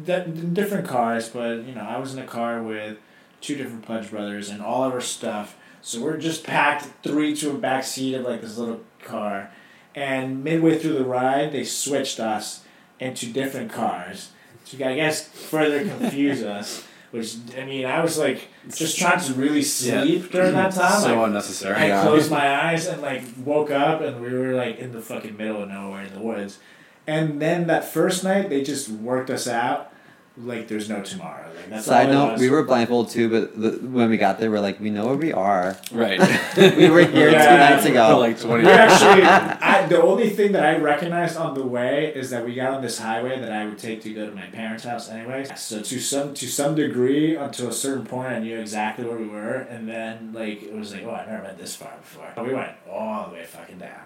di- 0.04 0.26
different 0.54 0.88
cars, 0.88 1.30
but, 1.30 1.64
you 1.66 1.74
know, 1.76 1.82
I 1.82 1.98
was 1.98 2.14
in 2.14 2.20
a 2.20 2.26
car 2.28 2.62
with 2.64 2.98
two 3.42 3.56
different 3.56 3.86
Pledge 3.86 4.10
Brothers 4.10 4.50
and 4.50 4.62
all 4.62 4.84
of 4.84 4.94
our 4.94 5.02
stuff. 5.02 5.56
So 5.82 6.02
we're 6.02 6.18
just 6.18 6.44
packed 6.44 6.88
three 7.04 7.36
to 7.38 7.52
a 7.52 7.54
back 7.58 7.84
seat 7.84 8.16
of 8.16 8.26
like 8.26 8.42
this 8.42 8.58
little 8.58 8.82
car. 9.04 9.52
And 9.96 10.44
midway 10.44 10.78
through 10.78 10.94
the 10.94 11.06
ride, 11.06 11.52
they 11.52 11.64
switched 11.64 12.20
us 12.20 12.64
into 13.00 13.28
different 13.32 13.72
cars 13.72 14.32
to, 14.66 14.84
I 14.88 14.96
guess, 14.96 15.28
further 15.28 15.84
confuse 15.88 16.44
us. 16.58 16.84
Which 17.12 17.36
I 17.58 17.64
mean, 17.64 17.86
I 17.86 18.04
was 18.04 18.18
like 18.18 18.50
just 18.76 18.98
trying 18.98 19.22
to 19.22 19.34
really 19.34 19.62
sleep 19.62 20.30
during 20.30 20.52
that 20.54 20.74
time. 20.76 21.02
so 21.02 21.16
Like, 21.16 21.28
unnecessary. 21.30 21.76
I 21.78 21.88
Yeah. 21.88 22.02
closed 22.02 22.30
my 22.30 22.66
eyes 22.70 22.86
and 22.86 23.02
like 23.02 23.24
woke 23.46 23.72
up, 23.72 24.02
and 24.02 24.20
we 24.22 24.30
were 24.34 24.54
like 24.54 24.78
in 24.80 24.92
the 24.92 25.00
fucking 25.02 25.38
middle 25.38 25.64
of 25.64 25.70
nowhere 25.70 26.04
in 26.04 26.14
the 26.14 26.20
woods. 26.20 26.60
And 27.08 27.42
then 27.42 27.68
that 27.68 27.86
first 27.86 28.24
night, 28.24 28.50
they 28.50 28.64
just 28.64 28.90
worked 28.90 29.30
us 29.30 29.48
out 29.48 29.94
like 30.40 30.68
there's 30.68 30.88
no 30.88 31.02
tomorrow. 31.02 31.50
Like 31.56 31.70
that's 31.70 31.86
Side 31.86 32.14
all 32.14 32.28
it 32.28 32.32
note: 32.34 32.40
we 32.40 32.50
were 32.50 32.64
blindfolded 32.64 33.12
too, 33.12 33.30
but 33.30 33.60
the, 33.60 33.72
when 33.88 34.10
we 34.10 34.18
got 34.18 34.40
there, 34.40 34.52
we're 34.52 34.60
like, 34.60 34.80
we 34.80 34.92
know 34.92 35.08
where 35.08 35.16
we 35.16 35.34
are. 35.34 35.76
Right. 35.92 36.20
We 36.58 36.90
were 36.90 37.06
here 37.06 37.32
Yeah. 37.32 37.50
two 37.52 37.76
nights 37.76 37.86
ago. 37.86 38.14
For 38.14 38.20
like 38.20 38.40
20 38.40 38.64
We 38.64 38.70
actually, 38.70 39.24
I, 39.24 39.88
the 39.88 40.02
only 40.02 40.30
thing 40.30 40.52
that 40.52 40.64
I 40.64 40.78
recognized 40.78 41.38
on 41.38 41.54
the 41.56 41.64
way 41.66 42.14
is 42.14 42.30
that 42.30 42.46
we 42.46 42.54
got 42.54 42.74
on 42.74 42.82
this 42.82 43.00
highway 43.00 43.40
that 43.40 43.52
I 43.52 43.66
would 43.66 43.78
take 43.78 44.02
to 44.04 44.14
go 44.14 44.28
to 44.30 44.36
my 44.36 44.46
parents' 44.48 44.84
house 44.84 45.10
anyway. 45.10 45.48
So 45.56 45.82
to 45.82 46.00
some 46.00 46.34
to 46.36 46.48
some 46.48 46.76
degree, 46.76 47.36
until 47.36 47.70
a 47.70 47.74
certain 47.74 48.06
point, 48.06 48.28
I 48.28 48.40
knew 48.40 48.60
exactly 48.60 49.06
where 49.06 49.18
we 49.18 49.28
were, 49.28 49.66
and 49.70 49.88
then 49.88 50.34
like 50.34 50.62
it 50.62 50.74
was 50.74 50.94
like, 50.94 51.04
oh, 51.04 51.12
I've 51.12 51.28
never 51.28 51.44
been 51.44 51.58
this 51.58 51.76
far 51.76 51.94
before. 52.00 52.32
But 52.36 52.46
we 52.46 52.54
went 52.54 52.72
all 52.90 53.28
the 53.28 53.34
way 53.34 53.44
fucking 53.46 53.80
down. 53.80 54.04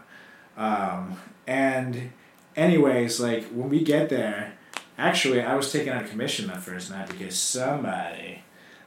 Um, 0.57 1.17
and 1.47 2.11
anyways, 2.55 3.19
like 3.19 3.45
when 3.45 3.69
we 3.69 3.83
get 3.83 4.09
there, 4.09 4.53
Actually, 4.97 5.41
I 5.41 5.55
was 5.55 5.71
taken 5.71 5.93
out 5.93 6.03
of 6.03 6.09
commission 6.11 6.45
that 6.47 6.61
first 6.61 6.91
night 6.91 7.07
because 7.09 7.35
somebody 7.35 8.43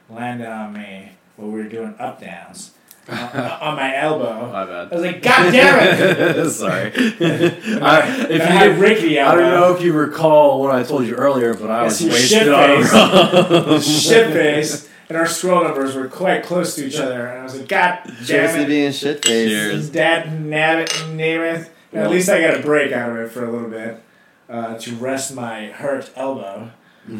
landed 0.09 0.47
on 0.47 0.71
me 0.71 1.11
while 1.35 1.49
we 1.49 1.61
were 1.63 1.67
doing 1.67 1.93
up 1.99 2.21
downs 2.21 2.71
on, 3.09 3.17
on 3.35 3.75
my 3.75 3.97
elbow. 3.97 4.49
My 4.49 4.63
bad. 4.65 4.93
I 4.93 4.95
was 4.95 5.03
like, 5.03 5.21
God 5.21 5.51
damn 5.51 5.99
it! 5.99 6.49
Sorry. 6.51 6.83
I, 6.85 6.89
I- 6.95 8.07
if 8.07 8.29
and 8.29 8.31
you 8.31 8.37
I 8.37 8.45
had 8.45 8.67
did- 8.73 8.77
Ricky 8.79 9.19
I 9.19 9.35
don't 9.35 9.51
know 9.51 9.75
if 9.75 9.81
you 9.81 9.91
recall 9.91 10.61
what 10.61 10.71
I 10.73 10.83
told 10.83 11.05
you 11.05 11.15
earlier, 11.15 11.53
but 11.53 11.69
I 11.69 11.83
Yes, 11.83 12.01
was 12.01 12.13
wasted 12.13 12.43
shit-faced. 12.43 12.93
on 12.93 13.81
shit 13.81 14.31
face, 14.31 14.89
and 15.09 15.17
our 15.17 15.25
scroll 15.27 15.63
numbers 15.65 15.95
were 15.95 16.07
quite 16.07 16.43
close 16.43 16.75
to 16.75 16.85
each 16.87 16.97
other. 16.97 17.25
And 17.27 17.39
I 17.41 17.43
was 17.43 17.59
like, 17.59 17.67
God 17.67 17.99
damn 18.25 18.55
to 18.55 18.61
it! 18.61 18.67
being 18.67 18.91
shit 18.93 19.25
faced. 19.25 19.49
Cheers. 19.51 19.89
Dad 19.89 20.27
Nabbit 20.29 20.89
Namath. 21.17 21.69
And 21.95 22.03
At 22.03 22.11
least 22.11 22.27
I 22.29 22.41
got 22.41 22.59
a 22.59 22.61
break 22.61 22.91
out 22.91 23.09
of 23.11 23.17
it 23.17 23.31
for 23.31 23.45
a 23.45 23.51
little 23.51 23.69
bit 23.69 24.03
uh, 24.49 24.77
to 24.77 24.95
rest 24.95 25.33
my 25.33 25.67
hurt 25.67 26.11
elbow. 26.15 26.71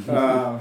Um, 0.09 0.59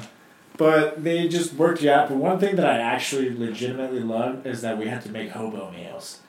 but 0.56 1.02
they 1.02 1.26
just 1.28 1.54
worked 1.54 1.82
you 1.82 1.90
out. 1.90 2.08
But 2.08 2.18
one 2.18 2.38
thing 2.38 2.56
that 2.56 2.66
I 2.66 2.78
actually 2.78 3.36
legitimately 3.36 4.00
love 4.00 4.46
is 4.46 4.62
that 4.62 4.78
we 4.78 4.86
had 4.86 5.02
to 5.02 5.10
make 5.10 5.30
hobo 5.30 5.70
meals 5.72 6.20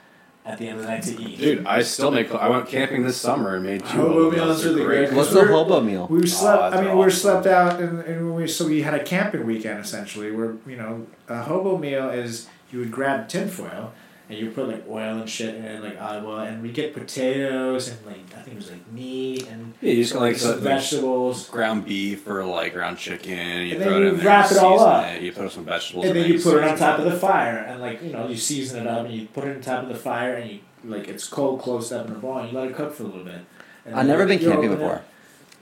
at 0.45 0.57
the 0.57 0.67
end 0.67 0.79
of 0.79 0.85
the 0.85 0.91
night 0.91 1.03
to 1.03 1.21
eat. 1.21 1.37
Dude, 1.39 1.65
I 1.67 1.81
still 1.83 2.09
make. 2.11 2.33
I 2.33 2.49
went 2.49 2.67
camping 2.67 3.03
this 3.03 3.17
summer 3.21 3.55
and 3.55 3.63
made 3.63 3.81
two 3.81 3.85
Hobo 3.97 4.13
hobo 4.13 4.31
meals 4.35 4.63
They're 4.63 4.73
really 4.73 4.85
great. 4.85 5.09
good. 5.09 5.15
What's 5.17 5.31
We're- 5.33 5.47
the 5.47 5.53
hobo 5.53 5.81
meal? 5.81 6.07
We 6.09 6.25
slept. 6.27 6.71
that's 6.71 6.75
I 6.75 6.81
mean, 6.81 6.91
we 6.93 6.97
were 6.99 7.05
awesome. 7.07 7.19
slept 7.19 7.47
out, 7.47 7.79
and, 7.79 7.99
and 8.01 8.35
we 8.35 8.47
so 8.47 8.65
we 8.67 8.81
had 8.81 8.95
a 8.95 9.03
camping 9.03 9.45
weekend 9.45 9.79
essentially. 9.79 10.31
Where 10.31 10.55
you 10.65 10.75
know, 10.77 11.05
a 11.27 11.43
hobo 11.43 11.77
meal 11.77 12.09
is 12.09 12.47
you 12.71 12.79
would 12.79 12.91
grab 12.91 13.27
tinfoil 13.27 13.91
and 14.29 14.37
you 14.39 14.49
put 14.51 14.67
like 14.67 14.83
oil 14.89 15.17
and 15.19 15.29
shit 15.29 15.55
in 15.55 15.83
like 15.83 16.01
olive 16.01 16.25
oil, 16.25 16.39
and 16.39 16.61
we 16.63 16.71
get 16.71 16.93
potatoes 16.93 17.87
and 17.89 18.05
like 18.05 18.19
I 18.35 18.41
think 18.41 18.55
it 18.55 18.55
was 18.55 18.71
like 18.71 18.91
meat 18.91 19.47
and 19.47 19.73
Yeah, 19.81 19.91
you 19.91 20.01
just 20.03 20.13
got 20.13 20.21
like 20.21 20.37
some 20.37 20.59
vegetables, 20.59 21.49
ground 21.49 21.85
beef 21.85 22.27
or 22.27 22.43
like 22.45 22.73
ground 22.73 22.97
chicken. 22.97 23.37
You 23.67 23.75
And 23.75 23.83
throw 23.83 23.93
then 23.93 24.01
it 24.01 24.05
you 24.05 24.09
in 24.09 24.17
there, 24.17 24.25
wrap 24.25 24.49
you 24.51 24.57
it 24.57 24.63
all 24.63 24.79
up. 24.79 25.05
It, 25.05 25.21
you 25.21 25.31
put 25.31 25.51
some 25.51 25.65
vegetables. 25.65 26.05
and 26.05 26.15
then 26.15 26.31
you 26.31 26.39
put 26.41 26.57
it 26.57 26.63
on 26.63 26.77
top 26.77 26.99
of 26.99 27.05
the 27.05 27.17
fire, 27.17 27.57
and 27.57 27.81
like 27.81 28.01
you 28.01 28.11
know, 28.11 28.27
you 28.27 28.37
season 28.37 28.81
it 28.81 28.87
up 28.87 29.05
and 29.05 29.13
you 29.13 29.27
put 29.27 29.43
it 29.45 29.55
on 29.55 29.61
top 29.61 29.83
of 29.83 29.89
the 29.89 29.95
fire, 29.95 30.35
and 30.35 30.49
you 30.51 30.59
like 30.83 31.07
it's 31.07 31.27
cold, 31.27 31.61
close 31.61 31.91
up 31.91 32.07
in 32.07 32.13
a 32.13 32.19
bowl, 32.19 32.37
and 32.37 32.51
you 32.51 32.57
let 32.57 32.69
it 32.69 32.75
cook 32.75 32.93
for 32.93 33.03
a 33.03 33.07
little 33.07 33.23
bit. 33.23 33.41
And 33.85 33.95
I've 33.95 34.07
never 34.07 34.25
been 34.25 34.39
camping 34.39 34.69
before. 34.71 35.03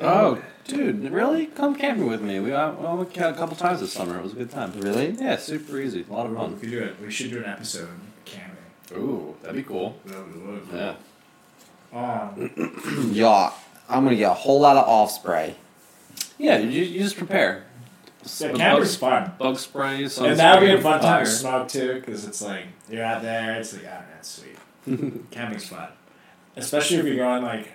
Oh, 0.01 0.41
dude, 0.65 1.11
really? 1.11 1.45
Come 1.47 1.75
camping 1.75 2.07
with 2.07 2.21
me. 2.21 2.39
We 2.39 2.51
uh, 2.51 2.71
well, 2.73 2.97
we 2.97 3.05
camped 3.05 3.37
a 3.37 3.39
couple 3.39 3.55
times 3.55 3.79
this 3.81 3.93
summer. 3.93 4.17
It 4.17 4.23
was 4.23 4.31
a 4.33 4.35
good 4.35 4.49
time. 4.49 4.71
Really? 4.79 5.11
Yeah, 5.11 5.37
super 5.37 5.79
easy. 5.79 6.05
A 6.09 6.13
lot 6.13 6.25
of 6.25 6.35
fun. 6.35 6.53
We 6.55 6.59
could 6.61 6.71
do 6.71 6.79
it. 6.79 6.95
We 7.01 7.11
should 7.11 7.31
do 7.31 7.37
an 7.39 7.45
episode 7.45 7.89
on 8.95 9.01
camping. 9.01 9.09
Ooh, 9.09 9.35
that'd 9.41 9.55
be 9.55 9.63
cool. 9.63 9.97
Yeah. 10.73 10.95
Um, 11.93 13.09
Yeah, 13.13 13.51
I'm 13.89 14.03
gonna 14.03 14.15
get 14.15 14.31
a 14.31 14.33
whole 14.33 14.59
lot 14.59 14.77
of 14.77 14.87
off 14.87 15.11
spray. 15.11 15.55
Yeah, 16.37 16.57
you, 16.57 16.83
you 16.83 16.99
just 17.03 17.17
prepare. 17.17 17.65
yeah, 18.39 18.47
Bug- 18.49 18.57
camping's 18.57 18.95
fun. 18.95 19.31
Bug 19.37 19.57
spray, 19.59 20.03
And 20.03 20.39
that 20.39 20.59
would 20.59 20.65
be 20.65 20.71
a 20.73 20.77
sunscreen, 20.77 20.81
fun 20.81 21.01
time 21.01 21.25
to 21.25 21.31
smoke 21.31 21.67
too, 21.67 21.93
because 21.95 22.25
it's 22.25 22.41
like 22.41 22.65
you're 22.89 23.03
out 23.03 23.21
there. 23.21 23.59
It's 23.59 23.73
like, 23.73 23.83
oh, 23.85 24.01
that's 24.13 24.29
sweet. 24.29 24.57
Camping's 25.31 25.67
fun, 25.67 25.87
especially 26.57 26.97
if 26.97 27.05
you're 27.05 27.15
going 27.15 27.43
like 27.43 27.69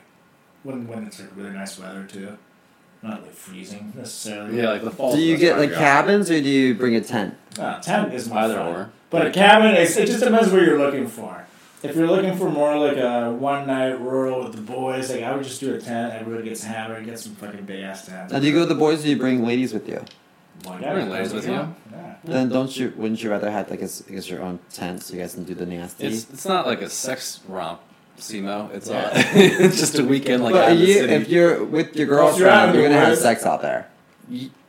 when 0.62 0.86
when 0.88 1.04
it's 1.06 1.20
like 1.20 1.30
really 1.36 1.50
nice 1.50 1.78
weather 1.78 2.04
too, 2.04 2.36
not 3.02 3.22
like 3.22 3.32
freezing 3.32 3.92
necessarily. 3.96 4.58
Yeah, 4.60 4.70
like 4.72 4.82
the 4.84 4.90
fall. 4.90 5.14
Do 5.14 5.20
you 5.22 5.36
get 5.38 5.58
like 5.58 5.72
cabins 5.72 6.30
or 6.30 6.40
do 6.40 6.48
you 6.48 6.74
bring 6.74 6.96
a 6.96 7.00
tent? 7.00 7.34
No, 7.56 7.78
tent 7.80 8.12
is 8.12 8.28
my 8.28 8.42
Either 8.44 8.54
fun. 8.56 8.66
or. 8.74 8.90
But 9.10 9.26
a 9.26 9.30
cabin, 9.30 9.74
is, 9.74 9.96
it 9.96 10.06
just 10.06 10.22
depends 10.22 10.50
what 10.50 10.62
you're 10.62 10.78
looking 10.78 11.06
for. 11.08 11.44
If 11.82 11.94
you're 11.94 12.08
looking 12.08 12.36
for 12.36 12.50
more 12.50 12.76
like 12.76 12.96
a 12.96 13.30
one 13.30 13.66
night 13.68 14.00
rural 14.00 14.42
with 14.44 14.54
the 14.54 14.60
boys, 14.60 15.10
like 15.10 15.22
I 15.22 15.34
would 15.34 15.44
just 15.44 15.60
do 15.60 15.74
a 15.74 15.80
tent. 15.80 16.12
Everybody 16.12 16.48
gets 16.48 16.64
hammered, 16.64 17.04
get 17.06 17.18
some 17.20 17.34
fucking 17.36 17.64
big 17.64 17.82
ass 17.84 18.06
tent. 18.06 18.32
Now, 18.32 18.40
do 18.40 18.46
you 18.48 18.52
go 18.52 18.60
with 18.60 18.68
the 18.68 18.74
boys 18.74 19.00
or 19.00 19.02
do 19.04 19.10
you 19.10 19.16
bring 19.16 19.44
ladies 19.46 19.72
with 19.72 19.88
you? 19.88 20.04
Why 20.64 20.80
You 20.80 20.90
bring 20.90 21.08
ladies 21.08 21.32
with 21.32 21.46
you? 21.46 21.52
Yeah. 21.52 22.14
Then 22.24 22.48
don't 22.48 22.76
you? 22.76 22.92
Wouldn't 22.96 23.22
you 23.22 23.30
rather 23.30 23.48
have 23.48 23.70
like 23.70 23.80
a, 23.80 23.84
I 23.84 24.10
guess 24.12 24.28
your 24.28 24.42
own 24.42 24.58
tent 24.72 25.04
so 25.04 25.14
you 25.14 25.20
guys 25.20 25.34
can 25.34 25.44
do 25.44 25.54
the 25.54 25.66
nasty? 25.66 26.08
It's 26.08 26.28
it's 26.30 26.44
not 26.46 26.66
like 26.66 26.82
a 26.82 26.90
sex 26.90 27.40
romp, 27.46 27.80
Simo. 28.18 28.74
It's 28.74 28.90
Yeah. 28.90 29.02
uh, 29.04 29.10
it's 29.34 29.78
just 29.78 29.96
a 30.00 30.04
weekend 30.04 30.42
like 30.42 30.54
but 30.54 30.76
you, 30.76 31.04
if 31.04 31.28
you're 31.28 31.62
with 31.64 31.94
your 31.94 32.08
Well, 32.08 32.30
if 32.30 32.38
you're 32.40 32.48
girlfriend, 32.48 32.74
you're 32.74 32.88
gonna 32.88 32.98
have 33.06 33.16
sex 33.16 33.46
out 33.46 33.62
there. 33.62 33.88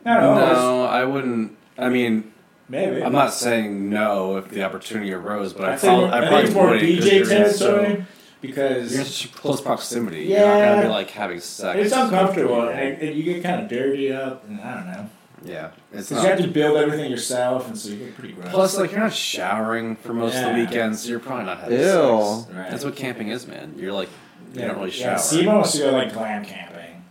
Not 0.04 0.22
always. 0.22 0.52
no, 0.52 0.84
I 0.84 1.04
wouldn't. 1.04 1.56
I 1.76 1.88
mean, 1.88 2.32
Maybe. 2.70 3.02
I'm 3.02 3.12
not 3.12 3.34
saying 3.34 3.90
no 3.90 4.36
if 4.36 4.48
the 4.48 4.62
opportunity 4.62 5.12
arose, 5.12 5.52
but 5.52 5.68
I, 5.68 5.72
I 5.72 5.76
think, 5.76 5.90
probably, 5.90 6.08
I 6.10 6.16
I 6.16 6.20
think 6.20 6.30
probably 6.30 6.44
it's 6.46 6.54
more 6.54 6.70
wouldn't 6.70 6.98
'cause 6.98 7.04
BJ 7.04 7.12
you're 7.12 7.46
in 7.46 7.52
so- 7.52 7.76
territory 7.80 8.06
because 8.40 8.92
You're 8.92 9.00
in 9.00 9.06
such 9.06 9.32
close 9.34 9.60
proximity. 9.60 10.20
You're 10.24 10.38
not 10.46 10.56
Yeah. 10.58 10.68
gonna 10.76 10.82
be 10.82 10.88
like 10.88 11.10
having 11.10 11.40
sex. 11.40 11.78
it's 11.78 11.94
uncomfortable 11.94 12.60
with 12.62 12.70
and, 12.76 13.02
and 13.02 13.16
you 13.16 13.22
get 13.24 13.42
kind 13.42 13.60
of 13.62 13.68
dirty 13.68 14.12
up 14.12 14.48
and 14.48 14.60
I 14.60 14.74
don't 14.74 14.86
know. 14.86 15.06
Yeah, 15.42 15.70
it's 15.92 16.10
Because 16.10 16.22
you 16.22 16.28
have 16.30 16.40
to 16.42 16.48
build 16.48 16.76
everything 16.76 17.10
yourself 17.10 17.66
and 17.66 17.76
so 17.76 17.88
you 17.90 17.96
get 17.96 18.14
pretty 18.16 18.34
gross. 18.34 18.50
Plus, 18.52 18.78
like 18.78 18.92
you're 18.92 19.00
not 19.00 19.12
showering 19.14 19.96
for 19.96 20.12
most 20.14 20.36
of 20.36 20.44
the 20.54 20.60
weekends, 20.62 21.00
so 21.02 21.08
you're 21.08 21.18
probably 21.18 21.46
not 21.46 21.58
having 21.60 21.78
Ew. 21.78 21.84
sex. 21.84 22.54
Right. 22.54 22.70
That's 22.70 22.84
what 22.84 22.94
camping 22.94 23.28
is, 23.28 23.46
man. 23.48 23.74
You're 23.76 23.92
like 23.92 24.08
you 24.54 24.60
yeah, 24.60 24.68
don't 24.68 24.78
really 24.78 24.90
yeah, 24.90 25.16
shower. 25.18 25.42
Simo 25.42 25.54
wants 25.54 25.72
to 25.72 25.78
go 25.78 25.90
like 25.92 26.12
glam 26.12 26.44
camping. 26.44 27.04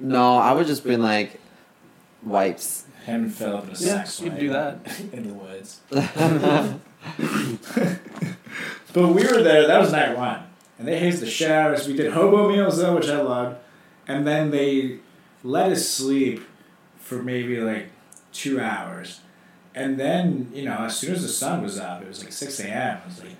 No, 0.00 0.36
I 0.38 0.52
would 0.52 0.66
just 0.66 0.84
bring 0.84 1.00
like 1.02 1.38
wipes. 2.24 2.84
Him 3.04 3.24
and 3.24 3.34
Philip 3.34 3.64
in 3.64 3.70
a 3.70 3.72
Yeah, 3.72 3.76
sex 4.04 4.20
you 4.20 4.30
wagon 4.30 4.46
do 4.46 4.52
that. 4.52 5.00
in 5.12 5.28
the 5.28 5.34
woods. 5.34 5.80
But 8.92 9.08
we 9.08 9.22
were 9.24 9.42
there. 9.42 9.66
That 9.66 9.80
was 9.80 9.90
night 9.90 10.16
one, 10.16 10.40
and 10.78 10.86
they 10.86 10.98
hazed 10.98 11.22
the 11.22 11.26
shit 11.26 11.50
out 11.50 11.72
of 11.72 11.80
us. 11.80 11.86
We 11.88 11.94
did 11.94 12.12
hobo 12.12 12.50
meals 12.50 12.76
though, 12.78 12.94
which 12.94 13.08
I 13.08 13.20
loved, 13.22 13.56
and 14.06 14.26
then 14.26 14.50
they 14.50 14.98
let 15.42 15.72
us 15.72 15.88
sleep 15.88 16.42
for 16.98 17.22
maybe 17.22 17.56
like 17.58 17.86
two 18.34 18.60
hours, 18.60 19.20
and 19.74 19.98
then 19.98 20.50
you 20.52 20.66
know 20.66 20.76
as 20.80 20.98
soon 20.98 21.14
as 21.14 21.22
the 21.22 21.28
sun 21.28 21.62
was 21.62 21.78
up, 21.78 22.02
it 22.02 22.08
was 22.08 22.22
like 22.22 22.32
six 22.32 22.60
a.m. 22.60 22.98
I 23.02 23.06
was 23.08 23.20
like, 23.20 23.30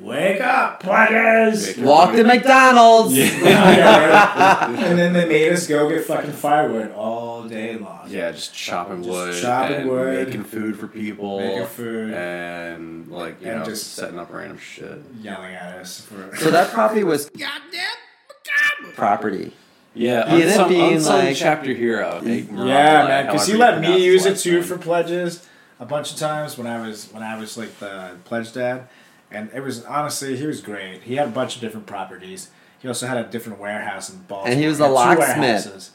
"Wake 0.00 0.40
up, 0.40 0.80
players!" 0.80 1.76
Walk 1.78 2.12
to 2.14 2.24
McDonald's. 2.24 3.16
Yeah, 3.16 4.66
and 4.70 4.98
then 4.98 5.12
they 5.12 5.26
made 5.28 5.52
us 5.52 5.66
go 5.66 5.88
get 5.88 6.04
fucking 6.04 6.32
firewood 6.32 6.92
all 6.92 7.44
day 7.44 7.76
long. 7.76 8.06
Yeah, 8.08 8.32
just 8.32 8.54
chopping 8.54 9.02
Just 9.02 9.08
wood, 9.10 9.42
chopping 9.42 9.76
and 9.82 9.88
wood. 9.90 10.26
making 10.26 10.44
food 10.44 10.78
for 10.78 10.88
people, 10.88 11.38
Making 11.40 11.66
food. 11.66 12.14
and 12.14 13.08
like 13.08 13.40
you 13.40 13.48
And 13.48 13.60
know, 13.60 13.64
just- 13.64 13.82
just 13.84 13.94
setting 13.94 14.18
up 14.18 14.32
random 14.32 14.58
shit. 14.58 15.00
yelling 15.20 15.54
at 15.54 15.78
us 15.78 16.00
for. 16.00 16.34
So 16.40 16.50
that 16.50 16.70
property 16.72 17.04
was 17.04 17.28
Goddamn 17.30 18.92
property. 18.94 19.52
Yeah, 19.94 20.26
He 20.28 20.42
ended 20.42 20.48
up 20.50 20.52
unsung, 20.54 20.68
being 20.68 20.92
unsung 20.94 21.18
like- 21.26 21.36
chapter 21.36 21.72
hero. 21.74 22.20
Nate 22.22 22.46
Yeah, 22.50 22.56
like, 22.58 23.08
man, 23.08 23.26
because 23.26 23.46
he 23.46 23.58
however 23.58 23.80
let 23.80 23.90
me 23.90 24.04
use 24.04 24.24
it 24.26 24.38
too 24.38 24.54
name. 24.54 24.62
for 24.62 24.78
pledges 24.78 25.46
a 25.80 25.84
bunch 25.86 26.12
of 26.12 26.18
times 26.18 26.56
when 26.56 26.66
I 26.66 26.80
was 26.86 27.08
when 27.12 27.22
I 27.22 27.38
was 27.38 27.56
like 27.58 27.76
the 27.80 28.12
pledge 28.24 28.52
dad, 28.52 28.88
and 29.30 29.50
it 29.54 29.60
was 29.62 29.84
honestly 29.84 30.36
he 30.36 30.46
was 30.46 30.60
great. 30.60 31.02
He 31.02 31.16
had 31.16 31.28
a 31.28 31.30
bunch 31.30 31.54
of 31.56 31.60
different 31.60 31.86
properties. 31.86 32.50
He 32.78 32.88
also 32.88 33.06
had 33.06 33.18
a 33.18 33.24
different 33.24 33.58
warehouse 33.60 34.08
in 34.10 34.18
Baltimore. 34.22 34.50
And 34.52 34.60
he 34.60 34.66
was 34.66 34.78
had 34.78 34.84
a 34.86 34.88
two 34.88 34.94
locksmith. 34.94 35.38
warehouses. 35.38 35.90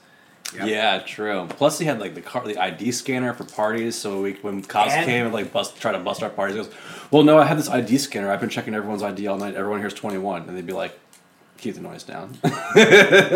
Yep. 0.55 0.67
Yeah, 0.67 0.99
true. 0.99 1.47
Plus, 1.49 1.79
he 1.79 1.85
had 1.85 1.99
like 1.99 2.13
the 2.13 2.21
car, 2.21 2.45
the 2.45 2.57
ID 2.59 2.91
scanner 2.91 3.33
for 3.33 3.43
parties. 3.45 3.95
So 3.95 4.21
we, 4.21 4.33
when 4.33 4.61
cops 4.61 4.93
And- 4.93 5.03
came 5.05 5.25
and 5.25 5.33
like 5.33 5.51
bust, 5.51 5.75
try 5.81 5.91
to 5.91 5.97
bust 5.99 6.21
our 6.21 6.29
parties, 6.29 6.55
he 6.55 6.61
goes, 6.63 6.71
"Well, 7.09 7.23
no, 7.23 7.39
I 7.39 7.45
have 7.45 7.57
this 7.57 7.67
ID 7.67 7.97
scanner. 7.97 8.29
I've 8.31 8.39
been 8.39 8.49
checking 8.49 8.75
everyone's 8.75 9.01
ID 9.01 9.25
all 9.27 9.37
night. 9.37 9.55
Everyone 9.55 9.79
here's 9.79 9.95
21." 9.95 10.43
And 10.47 10.55
they'd 10.55 10.65
be 10.65 10.71
like, 10.73 10.97
"Keep 11.57 11.75
the 11.75 11.81
noise 11.81 12.03
down." 12.03 12.37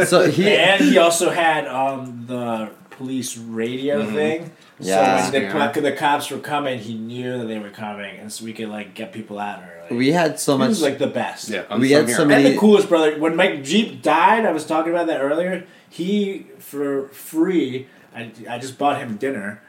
So 0.05 0.29
he 0.31 0.49
And 0.55 0.83
he 0.85 0.97
also 0.99 1.31
had 1.31 1.65
um 1.67 2.25
the 2.27 2.69
police 2.91 3.35
radio 3.37 4.05
thing. 4.05 4.51
Yeah. 4.79 5.23
So 5.25 5.31
when 5.31 5.49
the, 5.49 5.57
Yeah. 5.57 5.71
the 5.81 5.91
cops 5.93 6.29
were 6.29 6.37
coming, 6.37 6.77
he 6.79 6.93
knew 6.93 7.39
that 7.39 7.45
they 7.47 7.57
were 7.59 7.69
coming, 7.71 8.17
and 8.19 8.31
so 8.31 8.45
we 8.45 8.53
could 8.53 8.69
like 8.69 8.93
get 8.93 9.11
people 9.13 9.39
out 9.39 9.61
early. 9.63 9.78
We 9.91 10.11
had 10.11 10.39
so 10.39 10.53
he 10.53 10.59
much. 10.59 10.69
was 10.69 10.81
like 10.81 10.97
the 10.97 11.07
best. 11.07 11.49
yeah, 11.49 11.63
i 11.69 11.77
We 11.77 11.93
unsung 11.93 12.07
had 12.07 12.15
so 12.15 12.25
many- 12.25 12.45
And 12.45 12.55
the 12.55 12.59
coolest 12.59 12.89
brother, 12.89 13.17
when 13.19 13.35
Mike 13.35 13.63
Jeep 13.63 14.01
died, 14.01 14.45
I 14.45 14.51
was 14.51 14.65
talking 14.65 14.91
about 14.91 15.07
that 15.07 15.21
earlier. 15.21 15.65
He 15.89 16.45
for 16.59 17.07
free, 17.09 17.87
I, 18.15 18.31
I 18.49 18.59
just 18.59 18.77
bought 18.77 18.99
him 18.99 19.17
dinner. 19.17 19.61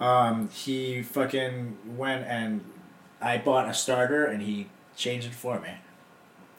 Um, 0.00 0.48
he 0.50 1.02
fucking 1.02 1.78
went 1.96 2.26
and 2.26 2.62
I 3.20 3.38
bought 3.38 3.68
a 3.68 3.74
starter 3.74 4.24
and 4.26 4.42
he 4.42 4.68
changed 4.96 5.26
it 5.26 5.34
for 5.34 5.58
me, 5.60 5.70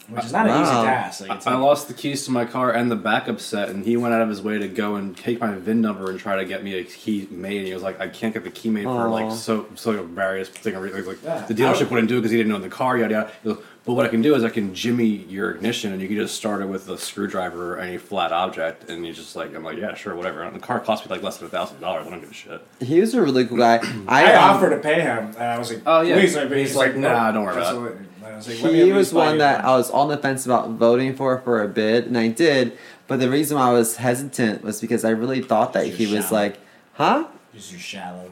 which 0.09 0.25
is 0.25 0.31
not 0.31 0.47
an 0.49 0.61
easy 0.61 0.71
task. 0.71 1.21
Like, 1.21 1.31
it's 1.37 1.47
I 1.47 1.53
like- 1.53 1.61
lost 1.61 1.87
the 1.87 1.93
keys 1.93 2.23
to 2.25 2.31
my 2.31 2.45
car 2.45 2.71
and 2.71 2.89
the 2.89 2.95
backup 2.95 3.39
set, 3.39 3.69
and 3.69 3.85
he 3.85 3.97
went 3.97 4.13
out 4.13 4.21
of 4.21 4.29
his 4.29 4.41
way 4.41 4.57
to 4.57 4.67
go 4.67 4.95
and 4.95 5.15
take 5.17 5.39
my 5.41 5.53
VIN 5.55 5.81
number 5.81 6.09
and 6.09 6.19
try 6.19 6.35
to 6.37 6.45
get 6.45 6.63
me 6.63 6.75
a 6.79 6.83
key 6.83 7.27
made. 7.31 7.57
And 7.57 7.67
he 7.67 7.73
was 7.73 7.83
like, 7.83 7.99
"I 7.99 8.07
can't 8.07 8.33
get 8.33 8.43
the 8.43 8.51
key 8.51 8.69
made 8.69 8.83
for 8.85 9.09
like 9.09 9.31
so 9.33 9.67
so 9.75 10.03
various 10.03 10.49
thing. 10.49 10.75
Like 10.81 11.17
Yeah. 11.23 11.45
the 11.47 11.53
dealership 11.53 11.89
wouldn't 11.89 12.07
do 12.09 12.15
it 12.15 12.19
because 12.19 12.31
he 12.31 12.37
didn't 12.37 12.51
own 12.53 12.61
the 12.61 12.69
car. 12.69 12.97
Yada 12.97 13.13
yada." 13.13 13.31
He 13.43 13.49
goes, 13.53 13.63
but 13.85 13.93
what 13.93 14.05
I 14.05 14.09
can 14.09 14.21
do 14.21 14.35
is 14.35 14.43
I 14.43 14.49
can 14.49 14.75
jimmy 14.75 15.05
your 15.05 15.51
ignition, 15.51 15.93
and 15.93 16.01
you 16.01 16.09
can 16.09 16.17
just 16.17 16.35
start 16.35 16.61
it 16.61 16.65
with 16.65 16.89
a 16.89 16.97
screwdriver 16.97 17.75
or 17.75 17.79
any 17.79 17.97
flat 17.97 18.33
object. 18.33 18.89
And 18.89 19.05
he's 19.05 19.15
just 19.15 19.35
like, 19.35 19.55
"I'm 19.55 19.63
like, 19.63 19.77
yeah, 19.77 19.93
sure, 19.93 20.13
whatever." 20.15 20.43
And 20.43 20.53
the 20.55 20.59
car 20.59 20.79
cost 20.81 21.05
me 21.05 21.09
like 21.09 21.23
less 21.23 21.37
than 21.37 21.47
a 21.47 21.49
thousand 21.49 21.79
dollars. 21.79 22.05
I 22.05 22.09
don't 22.09 22.19
give 22.19 22.31
a 22.31 22.33
shit. 22.33 22.61
he 22.81 22.99
was 22.99 23.13
a 23.13 23.21
really 23.21 23.45
cool 23.45 23.57
guy. 23.57 23.79
I 24.07 24.33
um, 24.33 24.55
offered 24.55 24.71
to 24.71 24.77
pay 24.79 25.01
him, 25.01 25.27
and 25.27 25.37
I 25.43 25.57
was 25.57 25.71
like, 25.71 25.83
Oh, 25.85 26.01
yeah. 26.01 26.15
please, 26.15 26.35
like, 26.35 26.49
He's 26.51 26.67
he's 26.69 26.75
like, 26.75 26.87
like, 26.93 26.97
nah, 26.97 27.31
nope. 27.31 27.33
don't 27.35 27.43
worry 27.45 27.55
about 27.55 27.91
it. 27.91 27.97
I 28.33 28.35
was 28.37 28.47
like, 28.47 28.61
let 28.61 28.73
me 28.73 28.79
at 28.81 28.85
he 28.85 28.91
was 28.93 29.13
one 29.13 29.37
that. 29.39 29.63
I 29.65 29.75
was 29.77 29.89
on 29.91 30.07
the 30.09 30.17
fence 30.17 30.45
about 30.45 30.69
voting 30.71 31.15
for 31.15 31.39
for 31.39 31.61
a 31.63 31.67
bit, 31.67 32.05
and 32.05 32.17
I 32.17 32.27
did. 32.29 32.77
But 33.07 33.19
the 33.19 33.29
reason 33.29 33.57
why 33.57 33.69
I 33.69 33.73
was 33.73 33.97
hesitant 33.97 34.63
was 34.63 34.81
because 34.81 35.05
I 35.05 35.09
really 35.11 35.41
thought 35.41 35.73
that 35.73 35.87
he 35.87 36.05
was 36.07 36.25
shallow. 36.25 36.41
like, 36.41 36.59
"Huh? 36.93 37.25
Because 37.51 37.71
you're 37.71 37.79
shallow. 37.79 38.31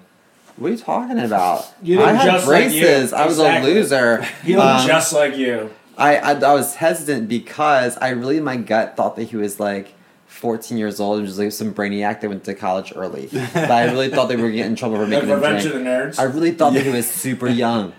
What 0.57 0.67
are 0.69 0.71
you 0.71 0.77
talking 0.77 1.19
about? 1.19 1.65
You 1.83 1.97
look 1.97 2.07
I 2.07 2.13
had 2.13 2.25
just 2.31 2.47
like 2.47 2.63
you. 2.73 2.81
braces. 2.81 3.13
I 3.13 3.25
was 3.25 3.37
Exactly. 3.39 3.71
a 3.71 3.73
loser. 3.75 4.21
He 4.43 4.55
looked 4.55 4.67
Um, 4.67 4.87
just 4.87 5.13
like 5.13 5.35
you. 5.37 5.69
I, 5.97 6.17
I 6.17 6.31
I 6.33 6.53
was 6.53 6.75
hesitant 6.75 7.27
because 7.29 7.97
I 7.97 8.09
really 8.09 8.39
my 8.41 8.57
gut 8.57 8.95
thought 8.97 9.15
that 9.17 9.23
he 9.23 9.37
was 9.37 9.59
like 9.59 9.93
14 10.27 10.77
years 10.77 10.99
old 10.99 11.19
and 11.19 11.27
just 11.27 11.39
like 11.39 11.51
some 11.53 11.73
brainiac 11.73 12.19
that 12.21 12.27
went 12.29 12.43
to 12.45 12.53
college 12.53 12.91
early. 12.95 13.27
but 13.53 13.71
I 13.71 13.85
really 13.85 14.09
thought 14.09 14.27
they 14.27 14.35
were 14.35 14.49
getting 14.51 14.71
in 14.71 14.75
trouble 14.75 14.97
for 14.97 15.07
making 15.07 15.29
him 15.29 15.35
Revenge 15.35 15.65
of 15.65 15.73
the 15.73 15.79
Nerds. 15.79 16.19
I 16.19 16.23
really 16.23 16.51
thought 16.51 16.73
that 16.73 16.83
he 16.83 16.89
was 16.89 17.09
super 17.09 17.47
young. 17.47 17.93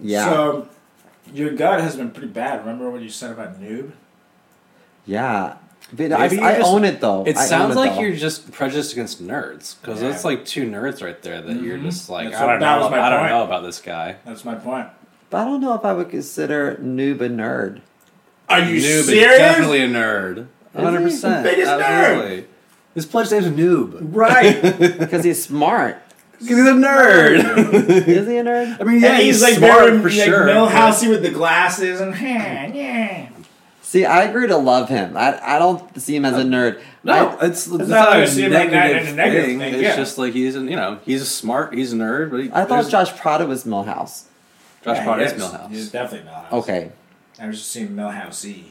Yeah, 0.00 0.24
So, 0.30 0.68
your 1.32 1.50
gut 1.52 1.80
has 1.80 1.96
been 1.96 2.10
pretty 2.10 2.28
bad. 2.28 2.60
Remember 2.60 2.90
what 2.90 3.02
you 3.02 3.08
said 3.08 3.32
about 3.32 3.60
noob? 3.60 3.92
yeah. 5.06 5.56
But 5.94 6.12
I, 6.12 6.24
I 6.24 6.28
just- 6.28 6.62
own 6.62 6.84
it 6.84 7.00
though. 7.00 7.24
It 7.24 7.36
I 7.36 7.44
sounds 7.44 7.74
it, 7.74 7.78
like 7.78 7.94
though. 7.94 8.00
you're 8.00 8.16
just 8.16 8.50
prejudiced 8.52 8.92
against 8.92 9.22
nerds 9.22 9.74
because 9.80 10.00
Yeah. 10.00 10.08
that's 10.08 10.24
like 10.24 10.46
two 10.46 10.64
nerds 10.64 11.02
right 11.02 11.20
there 11.22 11.42
that 11.42 11.60
you're 11.60 11.76
mm-hmm. 11.76 11.86
just 11.86 12.08
like 12.08 12.30
That's 12.30 12.40
I 12.40 12.46
don't 12.46 12.60
know. 12.60 12.88
I 12.88 13.10
don't 13.10 13.18
point. 13.18 13.30
know 13.30 13.44
about 13.44 13.62
this 13.64 13.80
guy. 13.80 14.16
That's 14.24 14.44
my 14.44 14.54
point. 14.54 14.86
But 15.28 15.42
I 15.42 15.44
don't 15.44 15.60
know 15.60 15.74
if 15.74 15.84
I 15.84 15.92
would 15.92 16.08
consider 16.08 16.76
noob 16.76 17.20
a 17.20 17.28
nerd. 17.28 17.80
Are 18.48 18.60
you 18.60 18.76
noob 18.76 19.02
serious? 19.02 19.32
is 19.32 19.38
definitely 19.38 19.80
a 19.82 19.88
nerd. 19.88 20.46
One 20.72 20.84
hundred 20.84 21.02
percent. 21.02 21.44
Biggest 21.44 21.70
nerd. 21.70 21.82
Absolutely. 21.82 22.46
His 22.94 23.06
pledge 23.06 23.30
name's 23.30 23.46
Noob. 23.46 23.98
Right. 24.00 24.62
Because 24.98 25.24
he's 25.24 25.42
smart. 25.42 26.00
Because 26.42 26.56
he's 26.58 26.66
a 26.66 26.72
nerd. 26.72 28.06
Is 28.08 28.26
he 28.26 28.36
a 28.36 28.44
nerd? 28.44 28.80
I 28.80 28.84
mean, 28.84 29.00
yeah, 29.00 29.08
and 29.12 29.22
he's, 29.22 29.36
he's, 29.36 29.42
like 29.42 29.54
smart 29.54 29.84
very 29.90 29.98
for 29.98 30.10
like 30.10 30.12
sure. 30.12 30.46
Milhousey 30.46 31.08
with 31.08 31.22
the 31.22 31.30
glasses 31.30 32.00
and 32.00 32.14
yeah. 32.74 33.28
See, 33.82 34.04
I 34.06 34.22
agree 34.24 34.46
to 34.46 34.56
love 34.56 34.88
him. 34.88 35.16
I, 35.16 35.56
I 35.56 35.58
don't 35.58 36.00
see 36.00 36.16
him 36.16 36.24
as 36.24 36.34
a 36.38 36.42
nerd. 36.44 36.80
No, 37.04 37.12
I- 37.12 37.46
it's, 37.46 37.66
it's 37.66 37.68
not 37.68 37.88
not, 37.88 38.08
like 38.10 38.28
a 38.28 38.44
I 38.44 38.48
like 38.48 38.70
negative, 38.70 39.08
in 39.08 39.12
a 39.12 39.16
negative 39.16 39.44
thing. 39.46 39.58
thing, 39.58 39.74
It's 39.74 39.82
yeah. 39.82 39.96
just 39.96 40.16
like 40.18 40.32
he's, 40.32 40.54
an, 40.56 40.68
you 40.68 40.76
know, 40.76 40.98
he's 41.04 41.20
a 41.20 41.26
smart, 41.26 41.74
he's 41.74 41.92
a 41.92 41.96
nerd, 41.96 42.30
but 42.30 42.38
he, 42.42 42.50
I 42.52 42.64
thought 42.64 42.88
Josh 42.88 43.14
Prada 43.18 43.44
was 43.46 43.64
Milhouse. 43.64 44.24
Josh 44.82 44.96
Yeah, 44.96 45.04
Prada 45.04 45.24
is 45.24 45.32
is. 45.32 45.42
Milhouse. 45.42 45.68
He's 45.70 45.90
definitely 45.90 46.30
Milhouse. 46.30 46.52
Okay. 46.52 46.92
I 47.38 47.46
was 47.48 47.58
just 47.58 47.70
seeing 47.70 47.88
Milhousey. 47.90 48.64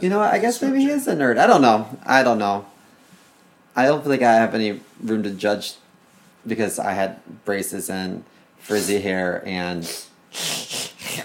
You 0.00 0.08
know 0.08 0.18
what? 0.18 0.32
I 0.34 0.38
guess 0.38 0.60
maybe 0.60 0.80
he 0.80 0.90
is 0.90 1.06
a 1.06 1.14
nerd. 1.14 1.38
I 1.38 1.46
don't 1.46 1.62
know. 1.62 1.88
I 2.04 2.22
don't 2.22 2.38
know. 2.38 2.66
I 3.76 3.86
don't 3.86 4.02
feel 4.02 4.10
like 4.10 4.22
I 4.22 4.34
have 4.34 4.54
any 4.54 4.80
room 5.02 5.22
to 5.22 5.30
judge 5.30 5.74
because 6.46 6.78
I 6.78 6.92
had 6.92 7.20
braces 7.44 7.88
and 7.90 8.24
frizzy 8.58 9.00
hair 9.00 9.42
and 9.46 9.84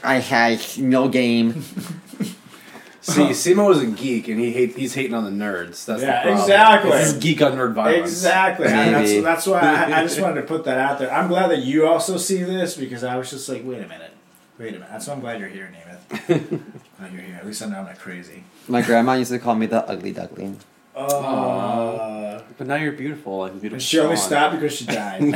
I 0.04 0.16
had 0.16 0.62
no 0.78 1.08
game. 1.10 1.64
See, 3.02 3.22
Simo 3.32 3.68
was 3.68 3.82
a 3.82 3.88
geek, 3.88 4.30
and 4.30 4.40
he 4.40 4.54
hate, 4.54 4.78
he's 4.78 4.94
hating 4.94 5.14
on 5.14 5.26
the 5.26 5.46
nerds. 5.46 5.84
That's 5.86 6.02
Yeah, 6.02 6.24
the 6.24 6.30
problem. 6.30 6.40
exactly. 6.40 6.92
This 6.92 7.08
is 7.14 7.20
geek 7.22 7.42
on 7.42 7.52
nerd 7.52 7.74
violence. 7.74 8.10
Exactly. 8.10 8.68
And 8.68 8.94
Maybe. 8.94 9.20
that's, 9.20 9.46
that's 9.46 9.48
why 9.48 9.60
I, 9.60 10.00
I 10.00 10.04
just 10.04 10.22
wanted 10.22 10.36
to 10.40 10.48
put 10.48 10.64
that 10.64 10.78
out 10.78 11.00
there. 11.00 11.14
I'm 11.14 11.28
glad 11.28 11.50
that 11.52 11.60
you 11.64 11.86
also 11.86 12.16
see 12.16 12.42
this 12.44 12.78
because 12.78 13.04
I 13.04 13.18
was 13.18 13.30
just 13.30 13.50
like, 13.50 13.62
wait 13.66 13.84
a 13.84 13.88
minute. 13.90 14.14
Wait 14.58 14.70
a 14.70 14.72
minute. 14.74 14.88
That's 14.90 15.06
why 15.08 15.16
I'm 15.16 15.20
glad 15.20 15.42
you're 15.42 15.50
here, 15.50 15.70
Namath. 15.76 16.28
glad 16.98 17.12
you're 17.12 17.22
here. 17.24 17.36
At 17.36 17.46
least 17.46 17.62
I 17.62 17.66
know 17.66 17.80
I'm 17.80 17.86
not 17.86 18.00
crazy. 18.00 18.46
My 18.70 18.82
grandma 18.82 19.14
used 19.16 19.32
to 19.32 19.40
call 19.40 19.56
me 19.56 19.66
the 19.66 19.86
ugly 19.86 20.14
duckling. 20.14 20.60
Oh. 20.96 22.44
But 22.58 22.68
now 22.68 22.76
you're 22.76 22.92
beautiful, 22.92 23.40
like 23.40 23.54
a 23.54 23.56
beautiful. 23.56 23.80
she 23.80 23.98
only 24.00 24.16
swan. 24.16 24.28
stopped 24.28 24.56
because 24.56 24.76
she 24.78 24.86
died. 24.86 25.22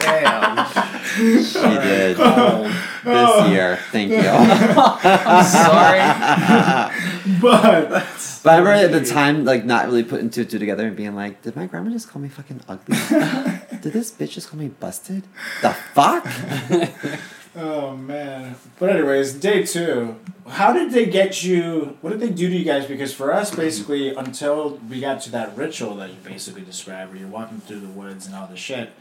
Damn. 0.00 0.66
She 1.42 1.58
did 1.58 2.16
Oh, 2.20 2.68
this 3.02 3.48
year. 3.50 3.78
Thank 3.90 4.10
you. 4.12 4.18
I'm 4.28 5.44
sorry. 5.44 6.00
but 7.40 7.88
But 8.42 8.50
I 8.52 8.58
remember 8.58 8.72
at 8.72 8.92
the 8.92 9.04
time, 9.10 9.44
like, 9.46 9.64
not 9.64 9.86
really 9.86 10.04
putting 10.04 10.28
two 10.30 10.42
and 10.42 10.50
two 10.50 10.58
together 10.58 10.86
and 10.86 10.94
being 10.96 11.14
like, 11.14 11.40
did 11.42 11.56
my 11.56 11.66
grandma 11.66 11.90
just 11.90 12.08
call 12.10 12.20
me 12.20 12.28
fucking 12.28 12.60
ugly? 12.68 12.96
did 13.80 13.92
this 13.94 14.12
bitch 14.12 14.32
just 14.32 14.50
call 14.50 14.60
me 14.60 14.68
busted? 14.68 15.24
The 15.62 15.70
fuck? 15.94 16.26
Oh 17.56 17.96
man. 17.96 18.56
But 18.78 18.90
anyways, 18.90 19.34
day 19.34 19.64
two. 19.64 20.16
How 20.46 20.72
did 20.72 20.92
they 20.92 21.06
get 21.06 21.42
you? 21.42 21.96
What 22.00 22.10
did 22.10 22.20
they 22.20 22.30
do 22.30 22.48
to 22.48 22.56
you 22.56 22.64
guys? 22.64 22.86
Because 22.86 23.12
for 23.12 23.32
us, 23.32 23.54
basically, 23.54 24.14
until 24.14 24.76
we 24.88 25.00
got 25.00 25.20
to 25.22 25.30
that 25.32 25.56
ritual 25.56 25.96
that 25.96 26.10
you 26.10 26.16
basically 26.24 26.62
described, 26.62 27.10
where 27.10 27.20
you're 27.20 27.28
walking 27.28 27.60
through 27.60 27.80
the 27.80 27.88
woods 27.88 28.26
and 28.26 28.34
all 28.34 28.46
this 28.46 28.60
shit, 28.60 28.92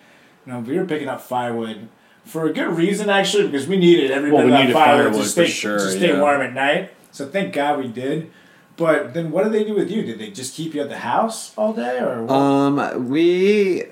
you 0.45 0.51
know, 0.51 0.59
we 0.59 0.77
were 0.77 0.85
picking 0.85 1.07
up 1.07 1.21
firewood 1.21 1.89
for 2.25 2.45
a 2.47 2.53
good 2.53 2.69
reason, 2.75 3.09
actually, 3.09 3.47
because 3.47 3.67
we 3.67 3.77
needed 3.77 4.11
every 4.11 4.31
Well, 4.31 4.45
bit 4.45 4.53
of 4.53 4.67
that 4.67 4.73
firewood, 4.73 5.05
firewood 5.05 5.23
to 5.23 5.29
stay 5.29 5.47
sure, 5.47 5.77
to 5.79 5.91
stay 5.91 6.09
yeah. 6.09 6.21
warm 6.21 6.41
at 6.41 6.53
night. 6.53 6.91
So 7.11 7.27
thank 7.27 7.53
God 7.53 7.79
we 7.79 7.87
did. 7.87 8.31
But 8.77 9.13
then, 9.13 9.31
what 9.31 9.43
did 9.43 9.53
they 9.53 9.63
do 9.63 9.75
with 9.75 9.91
you? 9.91 10.03
Did 10.03 10.19
they 10.19 10.31
just 10.31 10.55
keep 10.55 10.73
you 10.73 10.81
at 10.81 10.89
the 10.89 10.99
house 10.99 11.55
all 11.57 11.73
day, 11.73 11.99
or 11.99 12.23
what? 12.23 12.33
Um, 12.33 13.09
we 13.09 13.85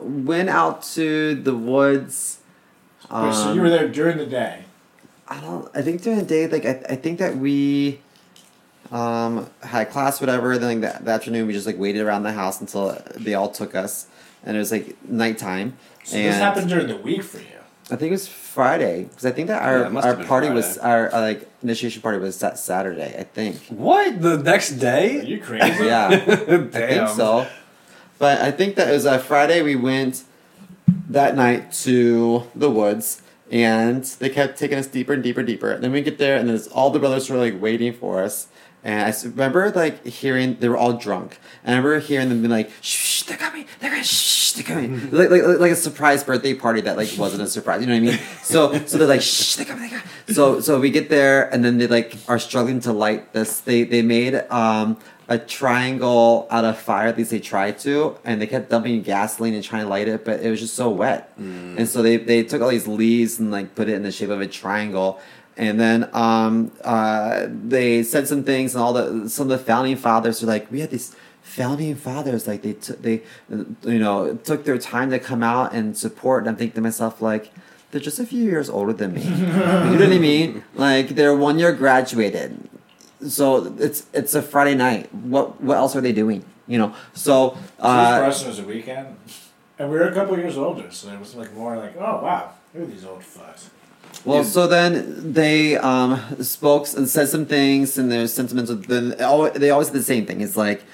went 0.00 0.48
out 0.48 0.82
to 0.94 1.34
the 1.34 1.54
woods. 1.54 2.38
Wait, 3.14 3.32
so 3.34 3.50
um, 3.50 3.54
you 3.54 3.62
were 3.62 3.70
there 3.70 3.88
during 3.88 4.18
the 4.18 4.26
day. 4.26 4.64
I 5.28 5.40
don't. 5.40 5.70
I 5.74 5.82
think 5.82 6.02
during 6.02 6.18
the 6.18 6.24
day, 6.24 6.48
like 6.48 6.66
I, 6.66 6.82
I 6.90 6.96
think 6.96 7.18
that 7.20 7.36
we 7.36 8.00
um 8.90 9.48
had 9.62 9.90
class, 9.90 10.20
whatever. 10.20 10.58
Then 10.58 10.82
like 10.82 10.98
the, 10.98 11.04
the 11.04 11.10
afternoon, 11.12 11.46
we 11.46 11.52
just 11.52 11.66
like 11.66 11.78
waited 11.78 12.02
around 12.02 12.24
the 12.24 12.32
house 12.32 12.60
until 12.60 13.00
they 13.14 13.34
all 13.34 13.50
took 13.50 13.74
us, 13.74 14.06
and 14.44 14.56
it 14.56 14.58
was 14.58 14.72
like 14.72 15.02
nighttime. 15.08 15.76
So 16.02 16.16
and 16.16 16.26
this 16.26 16.36
happened 16.36 16.68
during 16.68 16.88
the 16.88 16.96
week 16.96 17.22
for 17.22 17.38
you. 17.38 17.46
I 17.90 17.96
think 17.96 18.08
it 18.08 18.12
was 18.12 18.26
Friday 18.28 19.04
because 19.04 19.26
I 19.26 19.30
think 19.30 19.48
that 19.48 19.62
our 19.62 19.84
it 19.84 19.92
must 19.92 20.06
our 20.06 20.12
have 20.12 20.18
been 20.18 20.26
party 20.26 20.48
was 20.50 20.76
Friday. 20.78 20.88
our 20.88 21.14
uh, 21.14 21.20
like 21.20 21.48
initiation 21.62 22.02
party 22.02 22.18
was 22.18 22.38
that 22.40 22.58
Saturday. 22.58 23.14
I 23.18 23.24
think. 23.24 23.58
What? 23.68 24.20
The 24.20 24.38
next 24.38 24.72
day? 24.72 25.18
Are 25.18 25.22
day? 25.22 25.26
you 25.26 25.40
crazy? 25.40 25.84
Yeah. 25.84 26.08
Damn. 26.08 26.66
I 26.66 26.68
think 26.68 27.08
so. 27.10 27.46
But 28.18 28.40
I 28.40 28.50
think 28.50 28.76
that 28.76 28.88
it 28.88 28.92
was 28.92 29.04
a 29.04 29.18
Friday. 29.18 29.62
We 29.62 29.76
went 29.76 30.24
that 31.08 31.36
night 31.36 31.72
to 31.72 32.44
the 32.54 32.70
woods, 32.70 33.22
and 33.50 34.04
they 34.04 34.30
kept 34.30 34.58
taking 34.58 34.78
us 34.78 34.86
deeper 34.86 35.12
and 35.12 35.22
deeper, 35.22 35.40
and 35.40 35.46
deeper. 35.46 35.70
And 35.70 35.82
then 35.82 35.92
we 35.92 36.02
get 36.02 36.18
there, 36.18 36.36
and 36.36 36.48
there's 36.48 36.66
all 36.68 36.90
the 36.90 36.98
brothers 36.98 37.28
were 37.28 37.38
like 37.38 37.60
waiting 37.60 37.92
for 37.92 38.22
us. 38.22 38.48
And 38.82 39.02
I 39.02 39.14
remember 39.24 39.70
like 39.70 40.04
hearing 40.04 40.58
they 40.60 40.68
were 40.68 40.76
all 40.76 40.92
drunk, 40.92 41.38
and 41.64 41.74
I 41.74 41.78
remember 41.78 42.00
hearing 42.00 42.28
them 42.28 42.42
being 42.42 42.50
like, 42.50 42.70
"Shh, 42.82 43.22
they're 43.22 43.38
coming, 43.38 43.64
they're 43.80 43.88
coming, 43.88 44.04
shh, 44.04 44.08
shh, 44.08 44.52
they're 44.52 44.64
coming," 44.64 45.10
like, 45.12 45.30
like 45.30 45.42
like 45.58 45.72
a 45.72 45.76
surprise 45.76 46.22
birthday 46.22 46.52
party 46.52 46.82
that 46.82 46.98
like 46.98 47.10
wasn't 47.16 47.42
a 47.42 47.46
surprise. 47.46 47.80
You 47.80 47.86
know 47.86 47.94
what 47.94 48.12
I 48.12 48.16
mean? 48.16 48.20
So 48.42 48.84
so 48.84 48.98
they're 48.98 49.08
like, 49.08 49.22
"Shh, 49.22 49.56
they're 49.56 49.64
coming, 49.64 49.88
they're 49.88 50.00
coming." 50.00 50.34
So 50.34 50.60
so 50.60 50.78
we 50.78 50.90
get 50.90 51.08
there, 51.08 51.48
and 51.48 51.64
then 51.64 51.78
they 51.78 51.86
like 51.86 52.14
are 52.28 52.38
struggling 52.38 52.80
to 52.80 52.92
light 52.92 53.32
this. 53.32 53.60
They 53.60 53.84
they 53.84 54.02
made 54.02 54.34
um 54.50 54.98
a 55.28 55.38
triangle 55.38 56.46
out 56.50 56.64
of 56.64 56.78
fire. 56.78 57.08
At 57.08 57.16
least 57.16 57.30
they 57.30 57.40
tried 57.40 57.78
to, 57.80 58.16
and 58.24 58.40
they 58.40 58.46
kept 58.46 58.70
dumping 58.70 59.02
gasoline 59.02 59.54
and 59.54 59.64
trying 59.64 59.82
to 59.84 59.88
light 59.88 60.08
it, 60.08 60.24
but 60.24 60.40
it 60.40 60.50
was 60.50 60.60
just 60.60 60.74
so 60.74 60.90
wet. 60.90 61.32
And 61.78 61.88
so 61.88 62.02
they 62.02 62.16
they 62.16 62.42
took 62.42 62.60
all 62.62 62.68
these 62.68 62.86
leaves 62.86 63.38
and 63.38 63.50
like 63.50 63.74
put 63.74 63.88
it 63.88 63.94
in 63.94 64.02
the 64.02 64.12
shape 64.12 64.30
of 64.30 64.40
a 64.40 64.46
triangle. 64.46 65.20
And 65.56 65.78
then 65.78 66.10
um, 66.12 66.72
uh, 66.82 67.46
they 67.48 68.02
said 68.02 68.26
some 68.26 68.42
things, 68.42 68.74
and 68.74 68.82
all 68.82 68.92
the 68.92 69.28
some 69.30 69.50
of 69.50 69.58
the 69.58 69.64
founding 69.64 69.96
fathers 69.96 70.42
were 70.42 70.48
like, 70.48 70.70
"We 70.70 70.80
had 70.80 70.90
these 70.90 71.14
founding 71.42 71.94
fathers, 71.94 72.48
like 72.48 72.62
they 72.62 72.72
took 72.72 73.00
they, 73.02 73.22
you 73.48 73.98
know, 73.98 74.34
took 74.34 74.64
their 74.64 74.78
time 74.78 75.10
to 75.10 75.18
come 75.18 75.42
out 75.44 75.72
and 75.72 75.96
support." 75.96 76.42
And 76.42 76.50
I'm 76.50 76.56
thinking 76.56 76.74
to 76.74 76.80
myself, 76.80 77.22
like, 77.22 77.52
they're 77.94 78.00
just 78.00 78.18
a 78.18 78.26
few 78.26 78.42
years 78.42 78.68
older 78.68 78.92
than 78.92 79.14
me. 79.14 79.22
you 79.22 79.46
know 79.46 79.92
what 79.92 80.12
I 80.12 80.18
mean? 80.18 80.64
Like 80.74 81.10
they're 81.10 81.36
one 81.36 81.60
year 81.60 81.72
graduated, 81.72 82.68
so 83.28 83.74
it's 83.78 84.06
it's 84.12 84.34
a 84.34 84.42
Friday 84.42 84.74
night. 84.74 85.14
What 85.14 85.60
what 85.60 85.76
else 85.76 85.96
are 85.96 86.00
they 86.00 86.12
doing? 86.12 86.44
You 86.66 86.78
know, 86.78 86.94
so 87.12 87.50
So 87.50 87.56
for 87.76 87.86
uh, 87.86 88.28
us, 88.28 88.42
it 88.44 88.48
was 88.48 88.58
a 88.58 88.64
weekend, 88.64 89.16
and 89.78 89.90
we 89.90 89.98
were 89.98 90.08
a 90.08 90.14
couple 90.14 90.38
years 90.38 90.56
older, 90.56 90.90
so 90.90 91.10
it 91.10 91.20
was 91.20 91.34
like 91.34 91.52
more 91.54 91.76
like, 91.76 91.96
oh 91.96 92.22
wow, 92.22 92.52
look 92.74 92.84
at 92.84 92.90
these 92.90 93.04
old 93.04 93.20
fucks. 93.20 93.68
Well, 94.24 94.44
so 94.44 94.66
then 94.66 95.32
they 95.34 95.76
um, 95.76 96.42
spoke 96.42 96.86
and 96.96 97.08
said 97.08 97.28
some 97.28 97.44
things, 97.44 97.98
and 97.98 98.10
there's 98.10 98.32
sentimental. 98.32 98.76
Then 98.76 99.10
they 99.54 99.70
always 99.70 99.88
say 99.88 99.92
the 99.92 100.02
same 100.02 100.24
thing. 100.24 100.40
It's 100.40 100.56
like 100.56 100.84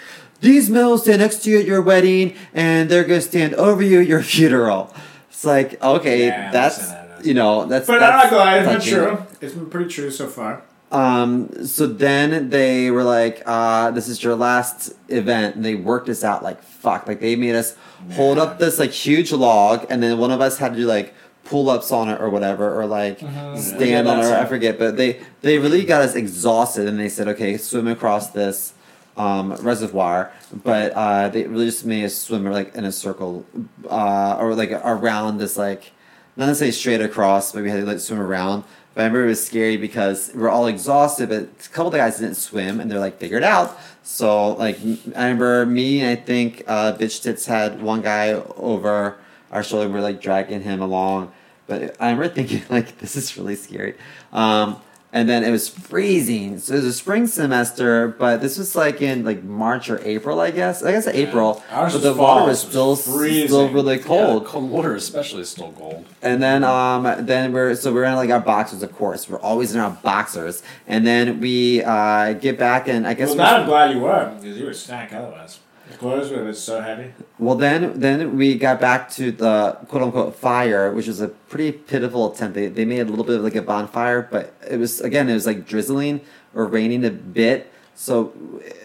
these 0.41 0.69
men 0.69 0.87
will 0.87 0.99
stand 0.99 1.21
next 1.21 1.45
to 1.45 1.51
you 1.51 1.61
at 1.61 1.67
your 1.67 1.83
wedding, 1.83 2.35
and 2.55 2.91
they're 2.91 3.05
gonna 3.05 3.21
stand 3.21 3.55
over 3.55 3.83
you 3.83 4.01
at 4.01 4.07
your 4.07 4.23
funeral. 4.23 4.93
It's 5.29 5.45
like 5.45 5.81
okay, 5.83 6.27
Yeah, 6.27 6.51
that's 6.51 6.93
you 7.25 7.35
know 7.35 7.67
that's. 7.67 7.87
But 7.87 8.01
that's 8.01 8.13
I'm 8.13 8.31
not 8.31 8.31
gonna 8.31 8.67
lie, 8.67 8.75
it's 8.75 8.85
been 8.85 8.95
true. 8.95 9.27
It's 9.41 9.55
been 9.55 9.71
pretty 9.71 9.91
true 9.91 10.11
so 10.11 10.27
far. 10.27 10.63
Um, 10.91 11.67
so 11.67 11.87
then 11.87 12.51
they 12.51 12.91
were 12.91 13.05
like, 13.05 13.43
uh, 13.47 13.91
this 13.93 14.09
is 14.09 14.23
your 14.23 14.35
last 14.35 14.93
event. 15.09 15.57
And 15.57 15.65
they 15.65 15.75
worked 15.77 16.09
us 16.09 16.25
out 16.25 16.43
like 16.43 16.63
fuck. 16.63 17.07
Like 17.07 17.21
they 17.21 17.37
made 17.37 17.55
us 17.55 17.77
hold 18.13 18.39
up 18.39 18.59
this 18.59 18.79
like 18.79 18.91
huge 18.91 19.31
log 19.33 19.87
and 19.91 20.03
then 20.03 20.19
one 20.19 20.31
of 20.31 20.41
us 20.41 20.59
had 20.59 20.73
to 20.73 20.79
do 20.79 20.87
like 20.87 21.15
pull 21.45 21.69
ups 21.71 21.91
on 21.93 22.09
it 22.09 22.21
or 22.21 22.29
whatever 22.31 22.79
or 22.81 22.87
like 22.87 23.21
Yeah, 23.23 23.55
stand 23.57 24.09
on 24.09 24.19
it 24.21 24.25
or 24.27 24.35
I 24.37 24.45
forget. 24.47 24.79
But 24.79 24.97
they, 24.97 25.21
they 25.43 25.59
really 25.59 25.85
got 25.85 26.03
us 26.03 26.15
exhausted 26.15 26.89
and 26.89 26.99
they 26.99 27.09
said, 27.09 27.29
okay, 27.29 27.57
swim 27.57 27.87
across 27.87 28.31
this 28.31 28.73
um, 29.17 29.53
reservoir. 29.57 30.33
But 30.65 30.93
uh, 30.93 31.29
they 31.29 31.45
really 31.47 31.67
just 31.67 31.85
made 31.85 32.05
us 32.05 32.17
swim 32.17 32.45
like 32.47 32.75
in 32.75 32.85
a 32.85 32.93
circle 32.93 33.45
uh, 33.89 34.37
or 34.41 34.55
like 34.55 34.73
around 34.73 35.39
this 35.39 35.57
like 35.57 35.93
not 36.41 36.47
necessarily 36.47 36.73
straight 36.73 37.03
across, 37.03 37.53
but 37.53 37.63
we 37.63 37.69
had 37.69 37.81
to 37.81 37.87
like 37.87 38.01
swim 38.01 38.19
around. 38.19 38.65
But 38.95 39.03
I 39.03 39.05
remember 39.05 39.27
it 39.27 39.29
was 39.29 39.45
scary 39.47 39.77
because 39.77 40.33
we 40.35 40.41
were 40.41 40.49
all 40.49 40.67
exhausted, 40.67 41.29
but 41.29 41.43
a 41.43 41.69
couple 41.69 41.89
of 41.89 41.93
the 41.93 41.99
guys 41.99 42.19
didn't 42.19 42.37
swim, 42.37 42.81
and 42.81 42.91
they're 42.91 42.99
like 42.99 43.19
figured 43.19 43.45
out. 43.45 43.79
So 44.03 44.55
like 44.55 44.79
I 45.15 45.29
remember 45.29 45.67
me 45.67 46.01
and 46.01 46.19
I 46.19 46.21
think 46.21 46.65
uh, 46.67 46.95
Bitch 46.95 47.23
Tits 47.23 47.45
had 47.45 47.83
one 47.83 48.01
guy 48.01 48.33
over 48.33 49.19
our 49.53 49.63
shoulder. 49.63 49.91
We're 49.91 50.01
like 50.01 50.23
dragging 50.23 50.63
him 50.63 50.81
along, 50.81 51.31
but 51.67 51.95
I 52.01 52.11
remember 52.11 52.35
thinking 52.35 52.63
like 52.71 52.99
this 52.99 53.17
is 53.17 53.37
really 53.37 53.55
scary. 53.55 53.95
Um, 54.33 54.81
and 55.13 55.29
then 55.29 55.43
it 55.43 55.51
was 55.51 55.69
freezing. 55.69 56.59
So 56.59 56.75
it 56.75 56.77
was 56.77 56.85
a 56.85 56.93
spring 56.93 57.27
semester, 57.27 58.09
but 58.09 58.41
this 58.41 58.59
was 58.59 58.77
like 58.77 59.03
in 59.03 59.25
like 59.25 59.43
March 59.43 59.91
or 59.91 60.01
April, 60.05 60.41
I 60.41 60.51
guess. 60.51 60.83
I 60.83 60.93
guess 60.93 61.07
April. 61.09 61.63
Ours 61.71 61.95
but 61.95 62.03
the 62.03 62.15
water 62.15 62.47
was 62.47 62.61
still 62.61 62.97
freezing. 62.97 63.49
still 63.49 63.69
really 63.71 63.99
cold. 63.99 64.43
Yeah, 64.43 64.49
cold 64.49 64.71
water, 64.71 64.95
especially, 64.95 65.43
is 65.43 65.51
still 65.51 65.73
cold. 65.73 66.07
And 66.23 66.43
then 66.43 66.63
um 66.65 67.27
then 67.27 67.53
we're 67.53 67.75
so 67.75 67.93
we're 67.93 68.05
in 68.05 68.15
like 68.15 68.31
our 68.31 68.41
boxers, 68.41 68.83
of 68.83 68.93
course. 68.95 69.29
We're 69.29 69.41
always 69.41 69.75
in 69.75 69.81
our 69.81 69.91
boxers. 69.91 70.63
And 70.87 71.07
then 71.07 71.41
we 71.41 71.83
uh 71.83 72.35
get 72.35 72.59
back 72.59 72.89
and 72.89 73.07
I 73.07 73.15
guess 73.15 73.29
Well, 73.29 73.39
now 73.39 73.57
I'm 73.57 73.67
glad 73.67 73.95
you 73.95 74.01
were 74.01 74.33
because 74.41 74.57
you 74.57 74.65
were 74.65 74.75
snack 74.75 75.13
otherwise. 75.13 75.59
Would 76.03 76.47
have 76.47 76.57
so 76.57 76.81
heavy. 76.81 77.13
Well, 77.39 77.57
then 77.57 78.01
then 78.01 78.37
we 78.37 78.57
got 78.57 78.81
back 78.81 79.11
to 79.13 79.31
the 79.31 79.79
quote 79.89 80.03
unquote 80.03 80.35
fire, 80.35 80.93
which 80.93 81.07
was 81.07 81.21
a 81.21 81.29
pretty 81.29 81.73
pitiful 81.73 82.33
attempt. 82.33 82.55
They, 82.55 82.69
they 82.69 82.85
made 82.85 83.01
a 83.01 83.05
little 83.05 83.25
bit 83.25 83.37
of 83.37 83.45
like 83.45 83.55
a 83.55 83.63
bonfire, 83.63 84.27
but 84.31 84.55
it 84.69 84.79
was 84.79 85.01
again 85.01 85.29
it 85.29 85.35
was 85.35 85.47
like 85.47 85.67
drizzling 85.67 86.23
or 86.55 86.67
raining 86.67 87.05
a 87.05 87.11
bit. 87.11 87.71
So 87.95 88.33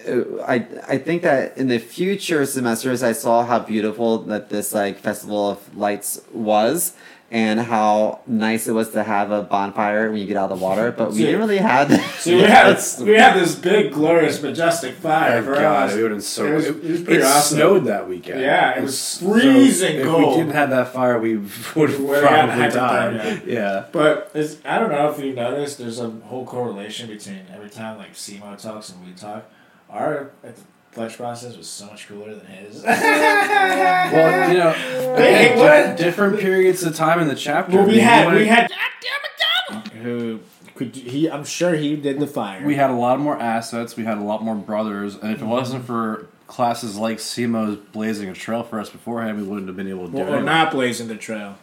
uh, 0.07 0.43
I 0.43 0.67
I 0.87 0.97
think 0.97 1.21
that 1.21 1.57
in 1.57 1.69
the 1.69 1.79
future 1.79 2.45
semesters 2.45 3.01
I 3.01 3.13
saw 3.13 3.45
how 3.45 3.59
beautiful 3.59 4.17
that 4.23 4.49
this 4.49 4.73
like 4.73 4.99
festival 4.99 5.51
of 5.51 5.77
lights 5.77 6.21
was. 6.33 6.93
And 7.31 7.59
how 7.59 8.19
nice 8.27 8.67
it 8.67 8.71
was 8.73 8.91
to 8.91 9.03
have 9.03 9.31
a 9.31 9.41
bonfire 9.41 10.09
when 10.11 10.19
you 10.21 10.27
get 10.27 10.37
out 10.37 10.51
of 10.51 10.59
the 10.59 10.63
water, 10.63 10.91
but 10.97 11.09
we 11.09 11.15
See- 11.17 11.25
didn't 11.25 11.39
really 11.39 11.57
have 11.57 11.89
that. 11.89 12.19
See, 12.19 12.35
we 12.35 12.41
had 12.43 12.77
we 13.01 13.13
had 13.15 13.35
this 13.35 13.55
big, 13.55 13.91
glorious, 13.93 14.41
majestic 14.43 14.93
fire. 14.95 15.39
Oh 15.39 15.43
for 15.43 15.55
God, 15.55 15.89
us. 15.89 15.95
it 15.95 16.01
would 16.03 16.11
have 16.11 16.17
been 16.19 16.21
so. 16.21 16.45
It 16.45 16.53
was, 16.53 16.65
it, 16.67 16.75
it 16.85 16.91
was 16.91 17.01
pretty 17.01 17.21
it 17.21 17.25
awesome. 17.25 17.57
snowed 17.57 17.85
that 17.85 18.07
weekend. 18.07 18.41
Yeah, 18.41 18.77
it 18.77 18.83
was 18.83 18.97
so- 18.97 19.31
freezing 19.33 19.95
if 19.97 20.05
cold. 20.05 20.33
we 20.35 20.43
didn't 20.43 20.53
have 20.53 20.69
that 20.69 20.93
fire, 20.93 21.19
we 21.19 21.37
would 21.75 21.89
have 21.89 21.99
We 21.99 22.05
would've 22.05 22.23
had- 22.23 22.29
probably 22.47 22.55
had 22.61 22.73
died. 22.73 23.17
burn, 23.17 23.41
Yeah. 23.49 23.85
But 23.91 24.31
it's, 24.35 24.57
I 24.63 24.77
don't 24.77 24.91
know 24.91 25.09
if 25.09 25.19
you've 25.19 25.35
noticed, 25.35 25.79
there's 25.79 25.99
a 25.99 26.09
whole 26.11 26.45
correlation 26.45 27.07
between 27.09 27.41
every 27.51 27.71
time 27.71 27.97
like 27.97 28.13
Simo 28.13 28.55
talks 28.61 28.89
and 28.91 29.03
we 29.05 29.13
talk. 29.13 29.45
Our 29.89 30.29
flesh 30.95 31.17
process 31.17 31.55
was 31.57 31.67
so 31.67 31.85
much 31.87 32.07
cooler 32.07 32.33
than 32.33 32.45
his. 32.47 32.83
Well, 34.15 34.51
you 34.51 34.57
know, 34.57 34.71
Hey, 35.17 35.53
again, 35.53 35.57
what? 35.59 35.97
di- 35.97 36.03
different 36.03 36.39
periods 36.39 36.83
of 36.83 36.95
time 36.95 37.19
in 37.19 37.27
the 37.27 37.35
chapter. 37.35 37.77
well, 37.77 37.85
we 37.85 37.93
I 37.93 37.95
mean, 37.95 38.03
had 38.03 38.25
went- 38.27 38.37
we 38.39 38.45
had 38.47 38.71
who 40.01 40.39
could 40.75 40.95
he? 40.95 41.29
I'm 41.29 41.43
sure 41.45 41.73
he 41.73 41.95
did 41.95 42.19
the 42.19 42.27
fire. 42.27 42.63
we 42.65 42.75
had 42.75 42.89
a 42.89 42.93
lot 42.95 43.19
more 43.19 43.37
assets. 43.39 43.95
We 43.95 44.03
had 44.03 44.17
a 44.17 44.21
lot 44.21 44.43
more 44.43 44.55
brothers, 44.55 45.15
and 45.15 45.31
if 45.33 45.41
it 45.41 45.45
wasn't 45.45 45.85
for 45.85 46.27
classes 46.47 46.97
like 46.97 47.17
Simo's 47.17 47.77
blazing 47.91 48.29
a 48.29 48.33
trail 48.33 48.61
for 48.63 48.79
us 48.79 48.89
beforehand, 48.89 49.37
we 49.37 49.43
wouldn't 49.43 49.67
have 49.67 49.75
been 49.75 49.87
able 49.87 50.05
to 50.05 50.11
do 50.11 50.17
well, 50.19 50.27
it. 50.27 50.31
we're 50.31 50.41
not 50.41 50.71
blazing 50.71 51.07
the 51.07 51.15
trail. 51.15 51.57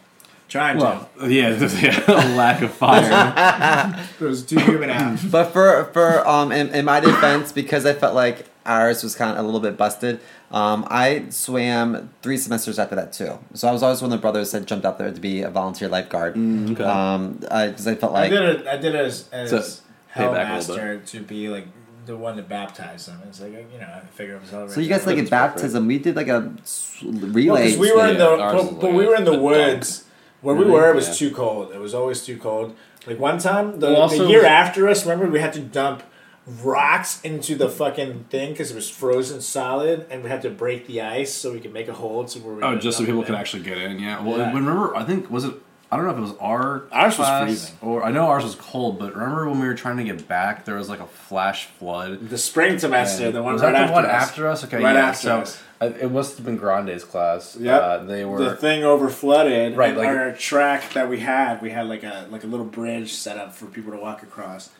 Trying 0.49 0.77
Well, 0.77 1.09
yeah, 1.27 1.57
yeah, 1.81 2.03
lack 2.35 2.61
of 2.61 2.71
fire. 2.73 3.01
to. 3.01 3.99
two 4.19 4.25
was 4.25 4.43
too 4.45 4.59
human 4.59 4.89
out. 4.89 5.19
But 5.31 5.45
for 5.53 5.85
for 5.93 6.27
um 6.27 6.51
in, 6.51 6.69
in 6.69 6.83
my 6.85 6.99
defense, 6.99 7.51
because 7.51 7.85
I 7.85 7.93
felt 7.93 8.13
like 8.13 8.45
ours 8.65 9.03
was 9.03 9.15
kind 9.15 9.31
of 9.31 9.37
a 9.37 9.41
little 9.43 9.59
bit 9.59 9.77
busted, 9.77 10.19
um, 10.51 10.85
I 10.89 11.25
swam 11.29 12.09
three 12.21 12.37
semesters 12.37 12.79
after 12.79 12.95
that 12.95 13.13
too. 13.13 13.39
So 13.53 13.67
I 13.67 13.71
was 13.71 13.83
always 13.83 14.01
one 14.01 14.11
of 14.11 14.17
the 14.17 14.21
brothers 14.21 14.51
that 14.51 14.65
jumped 14.65 14.85
out 14.85 14.97
there 14.97 15.11
to 15.11 15.19
be 15.21 15.41
a 15.41 15.49
volunteer 15.49 15.87
lifeguard. 15.89 16.33
okay. 16.37 16.83
Um, 16.83 17.33
because 17.39 17.87
I 17.87 17.95
felt 17.95 18.13
like 18.13 18.31
I 18.31 18.35
like 18.35 18.47
did 18.47 18.59
it. 18.61 18.67
I 18.67 18.77
did 18.77 18.95
it 18.95 19.01
as, 19.05 19.29
as 19.31 19.49
So, 19.49 19.81
pay 20.13 20.25
back 20.31 20.51
a 20.53 20.59
little 20.59 20.75
hellmaster 20.77 21.05
to 21.11 21.19
be 21.21 21.49
like 21.49 21.67
the 22.05 22.15
one 22.17 22.35
to 22.37 22.43
baptize 22.43 23.05
them. 23.07 23.19
It's 23.27 23.39
like 23.41 23.51
you 23.51 23.79
know, 23.79 23.87
I 23.87 24.01
figure 24.13 24.35
it 24.35 24.41
was 24.41 24.53
all 24.53 24.67
so. 24.69 24.79
You 24.81 24.89
guys 24.89 25.05
like 25.07 25.17
in 25.17 25.25
baptism? 25.27 25.87
We 25.87 25.99
did 25.99 26.15
like 26.15 26.27
a 26.27 26.53
s- 26.61 26.99
Well, 27.03 27.13
we 27.13 27.49
were 27.49 28.07
in 28.09 28.17
the, 28.17 28.37
Yeah, 28.37 28.51
but, 28.53 28.79
but 28.81 28.93
we 28.93 29.05
were 29.07 29.15
in 29.15 29.23
the 29.23 29.31
a 29.31 29.35
dunk. 29.35 29.43
woods. 29.43 30.05
Where 30.41 30.53
we 30.55 30.65
were, 30.65 30.89
it 30.91 30.95
was 30.95 31.07
Yeah. 31.07 31.29
too 31.29 31.33
cold. 31.33 31.71
It 31.73 31.79
was 31.79 31.93
always 31.93 32.25
too 32.25 32.37
cold. 32.37 32.75
Like 33.07 33.17
one 33.17 33.37
time, 33.39 33.79
the, 33.79 33.87
Well, 33.87 34.01
also- 34.01 34.25
the 34.25 34.29
year 34.29 34.45
after 34.45 34.89
us, 34.89 35.05
remember 35.05 35.27
we 35.31 35.39
had 35.39 35.53
to 35.53 35.61
dump 35.61 36.03
rocks 36.45 37.21
into 37.21 37.55
the 37.55 37.69
fucking 37.69 38.25
thing 38.29 38.51
because 38.51 38.71
it 38.71 38.75
was 38.75 38.89
frozen 38.89 39.41
solid, 39.41 40.05
and 40.09 40.23
we 40.23 40.29
had 40.29 40.41
to 40.41 40.49
break 40.49 40.87
the 40.87 41.01
ice 41.01 41.31
so 41.33 41.53
we 41.53 41.59
could 41.59 41.73
make 41.73 41.87
a 41.87 41.93
hole 41.93 42.25
to 42.25 42.39
where 42.39 42.55
we. 42.55 42.63
Oh, 42.63 42.75
just 42.75 42.97
so 42.97 43.05
people 43.05 43.23
could 43.23 43.35
actually 43.35 43.63
get 43.63 43.77
in. 43.77 43.99
Yeah. 43.99 44.21
Well, 44.21 44.37
Yeah. 44.37 44.53
remember, 44.53 44.95
I 44.95 45.03
think 45.03 45.29
was 45.31 45.45
it. 45.45 45.53
I 45.91 45.95
don't 45.95 46.05
know 46.05 46.11
if 46.11 46.17
it 46.17 46.21
was 46.21 46.33
our 46.41 46.85
Ours 46.91 47.19
was 47.19 47.43
freezing. 47.43 47.77
or 47.83 48.03
I 48.03 48.09
know 48.09 48.25
ours 48.25 48.43
was 48.43 48.55
cold, 48.55 48.97
but 48.97 49.13
remember 49.15 49.47
when 49.47 49.59
we 49.59 49.67
were 49.67 49.75
trying 49.75 49.97
to 49.97 50.03
get 50.03 50.27
back, 50.27 50.65
there 50.65 50.73
was 50.75 50.89
like 50.89 50.99
a 50.99 51.05
flash 51.05 51.65
flood. 51.67 52.29
The 52.31 52.37
spring 52.39 52.79
semester, 52.79 53.31
the 53.31 53.43
one 53.43 53.53
was 53.53 53.61
right 53.61 53.73
that 53.73 53.77
the 53.77 53.83
after 53.83 53.93
one 53.93 54.05
us. 54.05 54.11
after 54.11 54.47
us? 54.47 54.63
Okay, 54.63 54.83
Right 54.83 54.95
yeah. 54.95 55.09
after 55.09 55.21
so 55.21 55.39
us. 55.41 55.61
it 55.81 56.11
must 56.11 56.37
have 56.37 56.45
been 56.47 56.57
Grande's 56.57 57.03
class. 57.03 57.55
Yeah, 57.59 57.77
Uh, 57.77 58.03
they 58.05 58.25
were. 58.25 58.43
the 58.43 58.55
thing 58.55 58.83
over 58.83 59.07
flooded. 59.07 59.77
Right, 59.77 59.95
like- 59.95 60.07
our 60.07 60.31
track 60.31 60.93
that 60.93 61.07
we 61.09 61.19
had, 61.19 61.61
we 61.61 61.69
had 61.69 61.87
like 61.87 62.01
a 62.03 62.25
like 62.31 62.43
a 62.43 62.47
little 62.47 62.65
bridge 62.65 63.13
set 63.13 63.37
up 63.37 63.53
for 63.53 63.67
people 63.67 63.91
to 63.91 63.99
walk 63.99 64.23
across. 64.23 64.71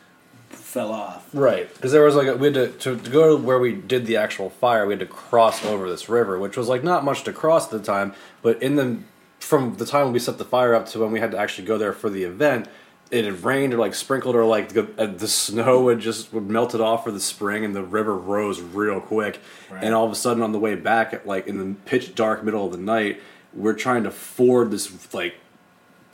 Fell 0.54 0.92
off. 0.92 1.28
Right, 1.32 1.72
because 1.72 1.92
there 1.92 2.02
was 2.02 2.14
like 2.14 2.26
a, 2.26 2.36
we 2.36 2.46
had 2.46 2.54
to, 2.54 2.68
to 2.68 2.96
to 2.96 3.10
go 3.10 3.36
to 3.36 3.42
where 3.42 3.58
we 3.58 3.74
did 3.74 4.06
the 4.06 4.16
actual 4.16 4.50
fire. 4.50 4.86
We 4.86 4.92
had 4.92 5.00
to 5.00 5.06
cross 5.06 5.64
over 5.64 5.88
this 5.88 6.08
river, 6.08 6.38
which 6.38 6.56
was 6.56 6.68
like 6.68 6.82
not 6.82 7.04
much 7.04 7.24
to 7.24 7.32
cross 7.32 7.66
at 7.66 7.70
the 7.70 7.84
time. 7.84 8.14
But 8.42 8.62
in 8.62 8.76
the 8.76 8.98
from 9.38 9.76
the 9.76 9.86
time 9.86 10.06
when 10.06 10.12
we 10.12 10.18
set 10.18 10.38
the 10.38 10.44
fire 10.44 10.74
up 10.74 10.86
to 10.90 11.00
when 11.00 11.12
we 11.12 11.20
had 11.20 11.30
to 11.32 11.38
actually 11.38 11.66
go 11.66 11.78
there 11.78 11.92
for 11.92 12.10
the 12.10 12.24
event, 12.24 12.66
it 13.10 13.24
had 13.24 13.44
rained 13.44 13.74
or 13.74 13.78
like 13.78 13.94
sprinkled 13.94 14.34
or 14.34 14.44
like 14.44 14.70
the, 14.70 14.88
uh, 14.98 15.06
the 15.06 15.28
snow 15.28 15.82
would 15.82 16.00
just 16.00 16.32
would 16.32 16.48
melted 16.48 16.80
off 16.80 17.04
for 17.04 17.10
the 17.10 17.20
spring, 17.20 17.64
and 17.64 17.74
the 17.74 17.84
river 17.84 18.16
rose 18.16 18.60
real 18.60 19.00
quick. 19.00 19.40
Right. 19.70 19.84
And 19.84 19.94
all 19.94 20.06
of 20.06 20.12
a 20.12 20.16
sudden, 20.16 20.42
on 20.42 20.52
the 20.52 20.58
way 20.58 20.74
back, 20.74 21.12
at 21.12 21.26
like 21.26 21.46
in 21.46 21.58
the 21.58 21.74
pitch 21.84 22.14
dark 22.14 22.42
middle 22.42 22.66
of 22.66 22.72
the 22.72 22.78
night, 22.78 23.20
we're 23.52 23.74
trying 23.74 24.04
to 24.04 24.10
ford 24.10 24.70
this 24.70 25.14
like 25.14 25.34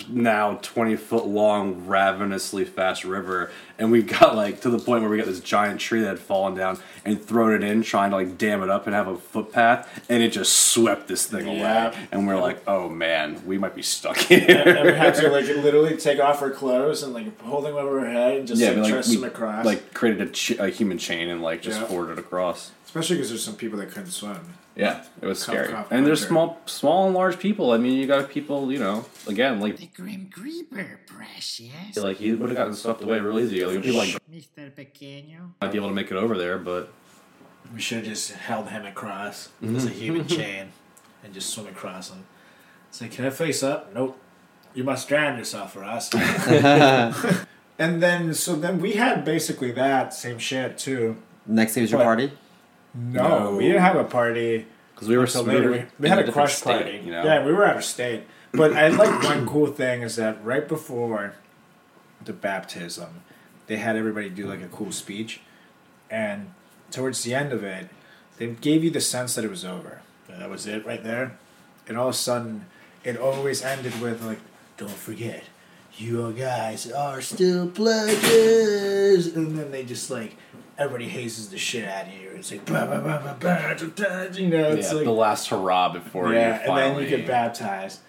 now 0.08 0.58
20 0.62 0.96
foot 0.96 1.26
long 1.26 1.86
ravenously 1.86 2.64
fast 2.64 3.04
river 3.04 3.50
and 3.78 3.90
we 3.90 4.02
got 4.02 4.34
like 4.36 4.60
to 4.60 4.70
the 4.70 4.78
point 4.78 5.02
where 5.02 5.10
we 5.10 5.16
got 5.16 5.26
this 5.26 5.40
giant 5.40 5.80
tree 5.80 6.00
that 6.00 6.08
had 6.08 6.18
fallen 6.18 6.54
down 6.54 6.78
and 7.04 7.22
thrown 7.22 7.52
it 7.52 7.62
in 7.62 7.82
trying 7.82 8.10
to 8.10 8.16
like 8.16 8.36
dam 8.38 8.62
it 8.62 8.70
up 8.70 8.86
and 8.86 8.94
have 8.94 9.08
a 9.08 9.16
footpath 9.16 10.04
and 10.08 10.22
it 10.22 10.30
just 10.30 10.52
swept 10.72 11.08
this 11.08 11.26
thing 11.26 11.46
Yeah. 11.46 11.88
away 11.88 11.98
and 12.12 12.26
we're 12.26 12.40
like 12.40 12.62
oh 12.66 12.88
man 12.88 13.44
we 13.46 13.58
might 13.58 13.74
be 13.74 13.82
stuck 13.82 14.16
here. 14.16 14.62
and 14.66 14.86
we 14.86 14.92
had 14.92 15.14
to 15.16 15.28
like 15.30 15.46
literally 15.48 15.96
take 15.96 16.20
off 16.20 16.42
our 16.42 16.50
clothes 16.50 17.02
and 17.02 17.12
like 17.14 17.38
hold 17.40 17.64
them 17.64 17.74
over 17.76 18.00
our 18.00 18.06
head 18.06 18.38
and 18.38 18.48
just 18.48 18.60
yeah 18.60 18.70
like, 18.70 18.90
trust 18.90 19.12
them 19.12 19.24
across. 19.24 19.64
like 19.64 19.92
created 19.94 20.20
a, 20.28 20.30
ch- 20.30 20.58
a 20.58 20.68
human 20.68 20.98
chain 20.98 21.28
and 21.28 21.42
like 21.42 21.62
just 21.62 21.80
Yeah. 21.80 21.86
forded 21.86 22.18
across 22.18 22.72
especially 22.90 23.16
because 23.16 23.28
there's 23.28 23.44
some 23.44 23.54
people 23.54 23.78
that 23.78 23.88
couldn't 23.90 24.10
swim. 24.10 24.40
yeah 24.74 25.04
it 25.22 25.26
was 25.26 25.44
Cough, 25.44 25.54
scary 25.54 25.68
cough, 25.72 25.86
and 25.92 26.04
there's 26.04 26.26
small 26.26 26.58
small 26.66 27.06
and 27.06 27.14
large 27.14 27.38
people 27.38 27.70
i 27.70 27.78
mean 27.78 27.92
you 28.00 28.06
got 28.06 28.28
people 28.28 28.72
you 28.72 28.80
know 28.80 29.04
again 29.28 29.60
like 29.60 29.76
The 29.76 29.86
Grim 29.86 30.28
Creeper, 30.32 30.98
precious. 31.06 31.96
like 31.96 32.16
he 32.16 32.32
would 32.32 32.48
have 32.50 32.58
gotten 32.58 32.74
swept 32.74 33.00
away 33.02 33.20
real 33.20 33.38
easy 33.38 33.64
like 33.64 33.80
people 33.82 33.98
like 33.98 34.16
Mr. 34.28 34.70
Pequeño. 34.72 35.52
might 35.60 35.70
be 35.70 35.78
able 35.78 35.88
to 35.88 35.94
make 35.94 36.10
it 36.10 36.16
over 36.16 36.36
there 36.36 36.58
but 36.58 36.92
We 37.72 37.80
should 37.80 37.98
have 37.98 38.06
just 38.06 38.32
held 38.32 38.66
him 38.70 38.84
across 38.84 39.50
Mm-hmm. 39.62 39.76
as 39.78 39.86
a 39.86 39.90
human 39.90 40.26
chain 40.26 40.72
and 41.22 41.32
just 41.32 41.50
swim 41.50 41.68
across 41.68 42.10
him. 42.10 42.24
Say, 42.90 43.04
like, 43.04 43.12
can 43.14 43.24
I 43.26 43.30
face 43.30 43.62
up? 43.62 43.94
Nope. 43.94 44.18
You 44.74 44.82
must 44.82 45.06
drown 45.06 45.38
yourself 45.38 45.72
for 45.74 45.84
us. 45.84 46.10
and 47.78 48.02
then, 48.02 48.34
so 48.34 48.56
then 48.56 48.80
we 48.80 48.92
had 48.92 49.24
basically 49.24 49.70
that 49.72 50.12
same 50.14 50.38
shit 50.38 50.78
too. 50.78 51.16
Next 51.46 51.74
day 51.74 51.82
was 51.82 51.90
your 51.92 52.02
party. 52.02 52.32
No, 52.94 53.54
we 53.56 53.64
didn't 53.66 53.82
have 53.82 53.96
a 53.96 54.04
party. 54.04 54.66
because 54.94 55.08
we 55.08 55.16
were 55.16 55.26
we 55.34 55.40
later. 55.42 55.70
were 55.70 55.76
We, 55.76 55.84
we 56.00 56.08
had 56.08 56.18
a 56.18 56.28
a 56.28 56.32
crush 56.32 56.54
state, 56.54 56.82
party. 56.82 57.02
you 57.04 57.12
know 57.12 57.24
Yeah, 57.24 57.44
we 57.44 57.52
were 57.52 57.64
out 57.64 57.76
of 57.76 57.84
state. 57.84 58.24
But 58.52 58.72
I 58.72 58.88
like 58.88 59.22
one 59.32 59.46
cool 59.46 59.68
thing 59.68 60.02
is 60.02 60.16
that 60.16 60.44
right 60.44 60.66
before 60.66 61.34
the 62.24 62.32
baptism, 62.32 63.22
they 63.66 63.76
had 63.76 63.96
everybody 63.96 64.28
do 64.28 64.46
like 64.46 64.60
a 64.62 64.66
cool 64.68 64.92
speech, 64.92 65.40
and 66.10 66.52
towards 66.90 67.22
the 67.22 67.34
end 67.34 67.52
of 67.52 67.62
it, 67.62 67.88
they 68.38 68.48
gave 68.48 68.82
you 68.82 68.90
the 68.90 69.00
sense 69.00 69.34
that 69.36 69.44
it 69.44 69.50
was 69.50 69.64
over. 69.64 70.02
That 70.28 70.50
was 70.50 70.66
it 70.66 70.84
right 70.84 71.02
there, 71.02 71.38
and 71.86 71.96
all 71.96 72.08
of 72.08 72.14
a 72.14 72.18
sudden, 72.18 72.66
it 73.04 73.16
always 73.16 73.62
ended 73.62 74.00
with 74.00 74.22
like, 74.24 74.40
"Don't 74.76 74.90
forget, 74.90 75.44
you 75.96 76.32
guys 76.32 76.90
are 76.90 77.20
still 77.20 77.68
pledges," 77.68 79.34
and 79.34 79.56
then 79.58 79.70
they 79.70 79.84
just 79.84 80.10
like. 80.10 80.36
Everybody 80.80 81.08
hazes 81.08 81.50
the 81.50 81.58
shit 81.58 81.86
out 81.86 82.06
of 82.06 82.14
you. 82.14 82.30
It's 82.30 82.50
like, 82.50 82.64
bah, 82.64 82.86
bah, 82.86 83.00
bah, 83.00 83.20
bah, 83.22 83.36
bah, 83.38 83.74
da, 83.74 83.86
da, 84.28 84.32
you 84.32 84.48
know, 84.48 84.70
it's 84.70 84.88
yeah, 84.90 84.96
like 84.96 85.04
the 85.04 85.10
last 85.12 85.48
hurrah 85.48 85.92
before 85.92 86.32
yeah, 86.32 86.64
you 86.64 86.70
and 86.70 86.78
then 86.78 87.02
you 87.02 87.06
get 87.06 87.26
baptized, 87.26 88.00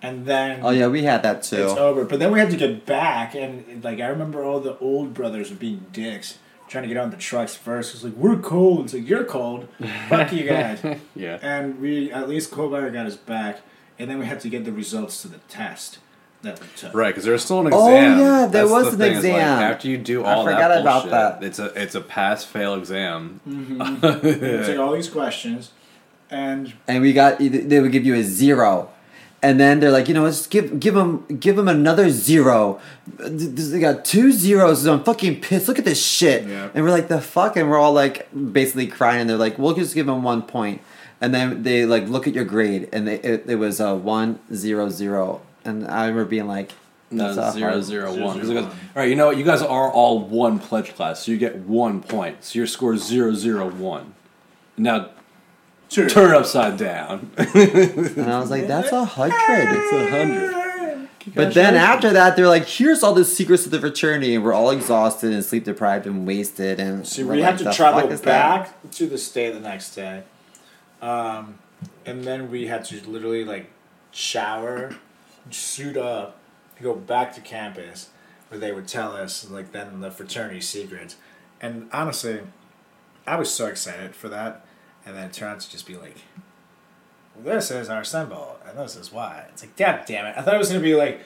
and 0.00 0.24
then 0.26 0.60
Oh 0.62 0.70
yeah, 0.70 0.86
we 0.86 1.02
had 1.02 1.24
that 1.24 1.42
too. 1.42 1.64
it's 1.64 1.72
over. 1.76 2.04
But 2.04 2.20
then 2.20 2.30
we 2.32 2.38
had 2.38 2.50
to 2.52 2.56
get 2.56 2.86
back, 2.86 3.34
and 3.34 3.82
like 3.82 3.98
I 3.98 4.06
remember 4.06 4.44
all 4.44 4.60
the 4.60 4.78
old 4.78 5.12
brothers 5.12 5.50
were 5.50 5.56
being 5.56 5.86
dicks, 5.92 6.38
trying 6.68 6.82
to 6.84 6.88
get 6.88 6.96
on 6.98 7.10
the 7.10 7.16
trucks 7.16 7.56
first. 7.56 7.94
It's 7.96 8.04
like 8.04 8.14
we're 8.14 8.36
cold. 8.38 8.84
It's 8.84 8.94
like 8.94 9.08
you're 9.08 9.24
cold. 9.24 9.66
Fuck 10.08 10.32
you 10.32 10.44
guys. 10.44 10.80
Yeah. 11.16 11.38
And 11.42 11.80
we 11.80 12.12
at 12.12 12.28
least 12.28 12.52
Colbert 12.52 12.92
got 12.92 13.06
us 13.06 13.16
back, 13.16 13.58
and 13.98 14.08
then 14.08 14.20
we 14.20 14.26
had 14.26 14.38
to 14.40 14.48
get 14.48 14.64
the 14.64 14.72
results 14.72 15.20
to 15.22 15.28
the 15.28 15.38
test. 15.48 15.98
That. 16.42 16.60
Right, 16.94 17.08
because 17.08 17.24
there's 17.24 17.44
still 17.44 17.66
an 17.66 17.72
oh, 17.72 17.88
exam. 17.88 18.18
Oh, 18.18 18.22
yeah, 18.22 18.46
there 18.46 18.62
That's 18.62 18.70
was 18.70 18.84
the 18.84 18.90
an 18.92 18.98
thing, 18.98 19.12
is, 19.12 19.24
like, 19.24 19.32
exam. 19.34 19.62
after 19.62 19.88
you 19.88 19.98
do 19.98 20.24
I 20.24 20.34
all 20.34 20.44
that 20.44 20.52
forgot 20.54 20.80
about 20.80 21.10
that. 21.10 21.44
It's 21.44 21.58
a 21.58 21.66
it's 21.80 21.94
a 21.94 22.00
pass 22.00 22.44
fail 22.44 22.74
exam. 22.74 23.40
Mm-hmm. 23.48 24.60
We 24.60 24.66
took 24.66 24.78
all 24.78 24.92
these 24.92 25.08
questions, 25.08 25.72
and 26.30 26.72
and 26.88 27.02
we 27.02 27.12
got 27.12 27.38
they 27.38 27.80
would 27.80 27.92
give 27.92 28.04
you 28.04 28.14
a 28.14 28.22
zero 28.22 28.90
and 29.42 29.58
then 29.58 29.80
they're 29.80 29.90
like 29.90 30.08
you 30.08 30.14
know 30.14 30.24
let's 30.24 30.46
give 30.46 30.78
give 30.80 30.94
them 30.94 31.24
give 31.38 31.56
them 31.56 31.68
another 31.68 32.10
zero 32.10 32.80
they 33.06 33.80
got 33.80 34.04
two 34.04 34.32
zeros 34.32 34.84
i'm 34.86 35.02
fucking 35.02 35.40
pissed 35.40 35.68
look 35.68 35.78
at 35.78 35.84
this 35.84 36.04
shit 36.04 36.46
Yeah. 36.46 36.68
and 36.74 36.84
we're 36.84 36.90
like 36.90 37.08
the 37.08 37.20
fuck 37.20 37.56
and 37.56 37.70
we're 37.70 37.78
all 37.78 37.92
like 37.92 38.28
basically 38.52 38.86
crying 38.86 39.22
and 39.22 39.30
they're 39.30 39.36
like 39.36 39.58
we'll 39.58 39.74
just 39.74 39.94
give 39.94 40.06
them 40.06 40.22
one 40.22 40.42
point 40.42 40.82
and 41.20 41.34
then 41.34 41.62
they 41.62 41.84
like 41.86 42.08
look 42.08 42.26
at 42.26 42.34
your 42.34 42.44
grade 42.44 42.88
and 42.92 43.06
they, 43.06 43.16
it, 43.20 43.44
it 43.46 43.56
was 43.56 43.80
a 43.80 43.94
one 43.94 44.38
zero 44.52 44.88
zero 44.90 45.40
and 45.64 45.86
i 45.88 46.02
remember 46.06 46.24
being 46.24 46.46
like 46.46 46.72
that's 47.12 47.36
a 47.36 47.50
zero 47.52 47.70
hard- 47.72 47.82
zero 47.84 48.12
Zero, 48.12 48.24
one. 48.26 48.38
'Cause 48.38 48.48
goes, 48.50 48.62
one. 48.62 48.72
all 48.72 48.72
right, 48.94 49.08
you 49.08 49.16
know 49.16 49.26
what? 49.26 49.36
You 49.36 49.42
guys 49.44 49.62
are 49.62 49.90
all 49.90 50.20
one 50.20 50.60
pledge 50.60 50.94
class, 50.94 51.24
so 51.24 51.32
you 51.32 51.38
get 51.38 51.56
one 51.56 52.02
point. 52.02 52.44
So 52.44 52.56
your 52.60 52.68
score 52.68 52.94
is 52.94 53.02
zero 53.04 53.34
zero 53.34 53.68
one. 53.68 54.14
Now 54.76 55.08
Two. 55.88 56.08
turn 56.08 56.30
it 56.30 56.36
upside 56.36 56.76
down. 56.76 57.32
and 57.36 58.30
i 58.30 58.38
was 58.38 58.48
like 58.48 58.68
that's 58.68 58.92
a 58.92 59.04
hundred 59.04 59.76
it's 59.76 59.92
a 59.92 60.08
hundred. 60.08 61.08
But 61.34 61.52
then 61.52 61.74
after 61.74 62.10
that, 62.12 62.36
they're 62.36 62.46
like, 62.48 62.66
"Here's 62.66 63.02
all 63.02 63.12
the 63.12 63.24
secrets 63.24 63.64
of 63.66 63.72
the 63.72 63.80
fraternity," 63.80 64.36
and 64.36 64.44
we're 64.44 64.54
all 64.54 64.70
exhausted 64.70 65.32
and 65.32 65.44
sleep 65.44 65.64
deprived 65.64 66.06
and 66.06 66.24
wasted. 66.26 66.78
And 66.78 67.04
See, 67.06 67.24
we're 67.24 67.34
like, 67.34 67.42
had 67.44 67.58
to 67.58 67.72
travel 67.72 68.02
fuck 68.02 68.10
is 68.12 68.20
that?" 68.20 68.26
back 68.80 68.90
to 68.92 69.06
the 69.06 69.18
stay 69.18 69.50
the 69.50 69.58
next 69.60 69.96
day, 69.96 70.22
um, 71.02 71.58
and 72.06 72.22
then 72.24 72.50
we 72.52 72.68
had 72.68 72.84
to 72.86 73.00
literally 73.08 73.44
like 73.44 73.68
shower, 74.12 74.94
suit 75.50 75.96
up, 75.96 76.38
go 76.82 76.94
back 76.94 77.34
to 77.34 77.40
campus, 77.40 78.10
where 78.48 78.58
they 78.60 78.72
would 78.72 78.86
tell 78.88 79.12
us 79.16 79.48
like 79.50 79.72
then 79.72 80.00
the 80.00 80.10
fraternity 80.10 80.60
secrets. 80.60 81.16
And 81.60 81.88
honestly, 81.92 82.40
I 83.26 83.36
was 83.36 83.50
so 83.52 83.66
excited 83.66 84.14
for 84.14 84.28
that, 84.28 84.64
and 85.06 85.16
then 85.16 85.24
it 85.26 85.32
turned 85.32 85.52
out 85.52 85.60
to 85.60 85.70
just 85.70 85.86
be 85.86 85.96
like, 85.96 86.16
"This 87.42 87.70
is 87.70 87.88
our 87.88 88.04
symbol, 88.04 88.58
and 88.68 88.78
this 88.78 88.96
is 88.96 89.12
why." 89.12 89.44
It's 89.50 89.62
like, 89.62 89.76
God 89.76 90.02
damn 90.06 90.26
it! 90.26 90.34
I 90.36 90.42
thought 90.42 90.54
it 90.54 90.58
was 90.58 90.68
gonna 90.68 90.80
be 90.80 90.94
like, 90.94 91.20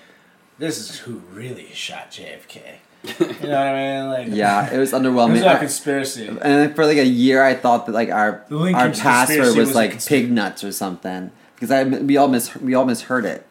"This 0.59 0.79
is 0.79 0.99
who 1.01 1.23
really 1.33 1.71
shot 1.73 2.11
JFK." 2.11 2.61
You 3.21 3.49
know 3.49 3.59
what 3.59 3.67
I 3.67 4.01
mean? 4.01 4.09
Like, 4.09 4.29
Yeah, 4.31 4.73
it 4.73 4.79
was 4.79 4.93
it 4.95 4.97
underwhelming. 4.97 5.33
was 5.35 5.43
a 5.43 5.59
conspiracy. 5.59 6.27
and 6.27 6.39
then 6.41 6.75
for 6.75 6.87
like 6.87 6.97
a 6.97 7.05
year, 7.05 7.45
I 7.45 7.55
thought 7.55 7.85
that 7.87 7.93
like 7.93 8.11
our 8.11 8.45
our 8.51 8.91
password 8.91 9.39
was 9.41 9.57
was 9.57 9.75
like 9.75 10.05
pig 10.05 10.33
nuts 10.33 10.65
or 10.65 10.73
something 10.73 11.31
because 11.55 11.71
I 11.71 11.85
we 11.85 12.17
all 12.17 12.29
mis 12.29 12.55
we 12.57 12.75
all 12.75 12.87
misheard 12.87 13.25
it. 13.27 13.47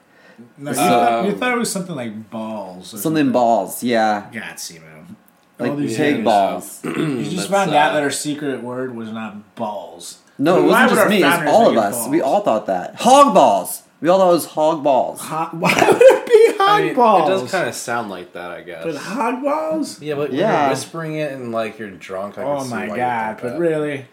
No, 0.57 0.72
you, 0.72 0.77
Um, 0.80 0.85
thought, 0.88 1.26
you 1.26 1.31
thought 1.38 1.51
it 1.53 1.57
was 1.57 1.72
something 1.72 1.95
like 1.95 2.30
balls. 2.30 2.93
Or 2.93 2.97
Something 2.97 3.31
balls, 3.31 3.84
yeah, 3.84 4.30
God, 4.34 4.60
see, 4.60 4.80
man. 4.80 5.15
like 5.60 5.72
All 5.72 5.77
these 5.77 5.95
pig 5.97 6.15
years. 6.15 6.26
balls. 6.26 6.81
You 6.84 7.23
just 7.30 7.49
found 7.49 7.72
uh, 7.72 7.77
out 7.77 7.93
that 7.93 8.03
our 8.03 8.11
secret 8.11 8.61
word 8.64 8.95
was 8.95 9.10
not 9.11 9.55
balls. 9.55 10.19
No, 10.38 10.57
it 10.65 10.68
wasn't 10.68 10.91
just 10.91 11.10
me. 11.10 11.18
It 11.22 11.26
was 11.26 11.47
all 11.47 11.68
of 11.69 11.76
make 11.76 11.84
it 11.84 11.88
us. 11.88 12.07
We 12.07 12.22
all 12.22 12.41
thought 12.41 12.65
that 12.68 12.95
hog 12.95 13.34
balls. 13.35 13.84
We 14.03 14.09
all 14.09 14.19
thought 14.19 14.31
it 14.31 14.34
was 14.34 14.45
hog 14.47 14.84
balls. 14.84 15.21
Hot, 15.21 15.53
why 15.53 15.73
would 15.73 16.01
it 16.01 16.25
be 16.27 16.57
hog 16.57 16.81
I 16.81 16.84
mean, 16.84 16.93
balls? 16.93 17.30
It 17.30 17.31
does 17.43 17.51
kind 17.51 17.69
of 17.69 17.73
sound 17.73 18.09
like 18.09 18.34
that, 18.34 18.51
I 18.51 18.61
guess. 18.61 18.84
But 18.84 18.97
hog 18.97 19.41
balls? 19.41 20.01
yeah, 20.01 20.15
but 20.15 20.34
Yeah. 20.34 20.63
you're 20.63 20.69
whispering 20.71 21.15
it 21.15 21.31
and 21.31 21.53
like 21.53 21.80
you're 21.80 21.89
drunk, 21.89 22.38
I 22.38 22.43
Oh 22.43 22.61
see 22.65 22.69
my 22.69 22.89
why 22.89 22.97
god! 22.97 23.39
But 23.41 23.51
that. 23.51 23.59
really, 23.59 24.05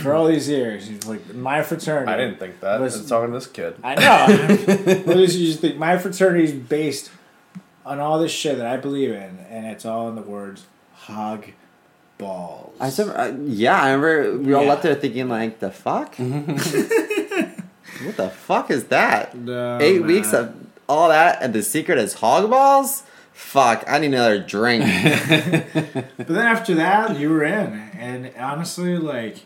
for 0.00 0.14
all 0.14 0.26
these 0.28 0.48
years, 0.48 0.88
you've, 0.88 1.06
like 1.06 1.34
my 1.34 1.62
fraternity. 1.62 2.10
I 2.10 2.16
didn't 2.16 2.38
think 2.38 2.60
that. 2.60 2.78
I 2.78 2.80
Was- 2.80 2.96
was 2.96 3.06
talking 3.06 3.32
to 3.34 3.38
this 3.38 3.46
kid. 3.46 3.76
I 3.84 3.94
know. 3.96 4.26
but 4.66 4.80
it's- 5.18 5.34
you 5.34 5.46
just 5.48 5.60
think 5.60 5.76
my 5.76 5.98
fraternity 5.98 6.44
is 6.44 6.52
based 6.52 7.10
on 7.84 8.00
all 8.00 8.18
this 8.18 8.32
shit 8.32 8.56
that 8.56 8.66
I 8.66 8.78
believe 8.78 9.10
in, 9.10 9.40
and 9.50 9.66
it's 9.66 9.84
all 9.84 10.08
in 10.08 10.14
the 10.14 10.22
words 10.22 10.64
hog 10.94 11.44
balls. 12.16 12.74
I 12.80 12.86
just 12.86 12.98
remember, 12.98 13.20
uh, 13.20 13.32
yeah, 13.44 13.78
I 13.82 13.92
remember 13.92 14.38
we 14.38 14.54
all 14.54 14.62
Yeah. 14.62 14.68
left 14.70 14.84
there 14.84 14.94
thinking 14.94 15.28
like, 15.28 15.58
the 15.58 15.70
fuck? 15.70 16.14
what 18.04 18.16
the 18.16 18.28
fuck 18.30 18.70
is 18.70 18.84
that? 18.84 19.34
No, 19.36 19.78
Eight 19.80 20.00
man. 20.00 20.06
weeks 20.06 20.32
of 20.32 20.54
all 20.88 21.08
that, 21.08 21.42
and 21.42 21.52
the 21.54 21.62
secret 21.62 21.98
is 21.98 22.14
hog 22.14 22.50
balls. 22.50 23.02
Fuck, 23.32 23.84
I 23.88 23.98
need 23.98 24.08
another 24.08 24.38
drink. 24.40 24.84
But 26.16 26.28
then 26.28 26.46
after 26.46 26.74
that, 26.76 27.18
you 27.18 27.30
were 27.30 27.42
in, 27.44 27.90
and 27.98 28.32
honestly, 28.38 28.96
like, 28.96 29.38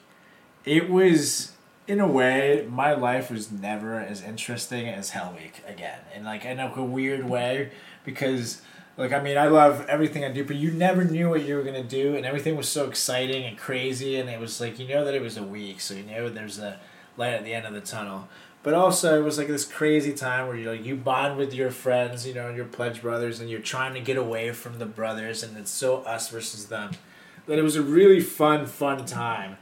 it 0.65 0.91
was 0.91 1.53
in 1.87 2.01
a 2.01 2.07
way 2.07 2.67
my 2.71 2.93
life 2.93 3.31
was 3.31 3.51
never 3.51 3.99
as 3.99 4.23
interesting 4.23 4.89
as 4.89 5.11
Hell 5.11 5.35
Week 5.39 5.63
again, 5.67 6.01
and 6.15 6.25
like 6.25 6.45
in 6.45 6.61
a 6.61 6.85
weird 6.85 7.29
way 7.29 7.71
because. 8.05 8.63
Like 9.01 9.13
I 9.13 9.21
mean, 9.23 9.39
I 9.39 9.47
love 9.47 9.87
everything 9.89 10.25
I 10.25 10.33
do, 10.33 10.43
but 10.45 10.57
you 10.57 10.73
never 10.73 11.05
knew 11.05 11.29
what 11.31 11.45
you 11.45 11.55
were 11.55 11.63
gonna 11.63 11.85
do, 11.85 12.17
and 12.17 12.27
everything 12.27 12.57
was 12.57 12.69
so 12.69 12.89
exciting 12.89 13.45
and 13.45 13.57
crazy, 13.57 14.17
and 14.19 14.29
it 14.29 14.41
was 14.41 14.61
like 14.61 14.81
you 14.81 14.89
know 14.89 15.05
that 15.05 15.15
it 15.15 15.23
was 15.23 15.37
a 15.37 15.43
week, 15.45 15.81
so 15.81 15.95
you 15.95 16.03
know 16.03 16.29
there's 16.29 16.59
a 16.59 16.81
light 17.17 17.33
at 17.33 17.45
the 17.45 17.55
end 17.55 17.65
of 17.65 17.73
the 17.75 17.81
tunnel. 17.81 18.27
But 18.69 18.75
also, 18.75 19.19
it 19.19 19.25
was 19.25 19.39
like 19.39 19.49
this 19.49 19.65
crazy 19.65 20.13
time 20.13 20.47
where 20.47 20.55
you 20.55 20.71
like 20.71 20.85
you 20.85 20.95
bond 20.95 21.39
with 21.39 21.55
your 21.55 21.71
friends, 21.71 22.27
you 22.27 22.35
know, 22.35 22.51
your 22.51 22.67
pledge 22.67 23.01
brothers, 23.01 23.41
and 23.41 23.49
you're 23.49 23.61
trying 23.61 23.95
to 23.95 24.01
get 24.01 24.19
away 24.19 24.53
from 24.53 24.79
the 24.79 24.85
brothers, 24.85 25.43
and 25.43 25.57
it's 25.57 25.71
so 25.71 26.03
us 26.03 26.29
versus 26.29 26.67
them. 26.67 26.91
That 27.47 27.59
it 27.59 27.63
was 27.63 27.77
a 27.77 27.83
really 27.83 28.21
fun, 28.21 28.67
fun 28.67 29.07
time 29.07 29.57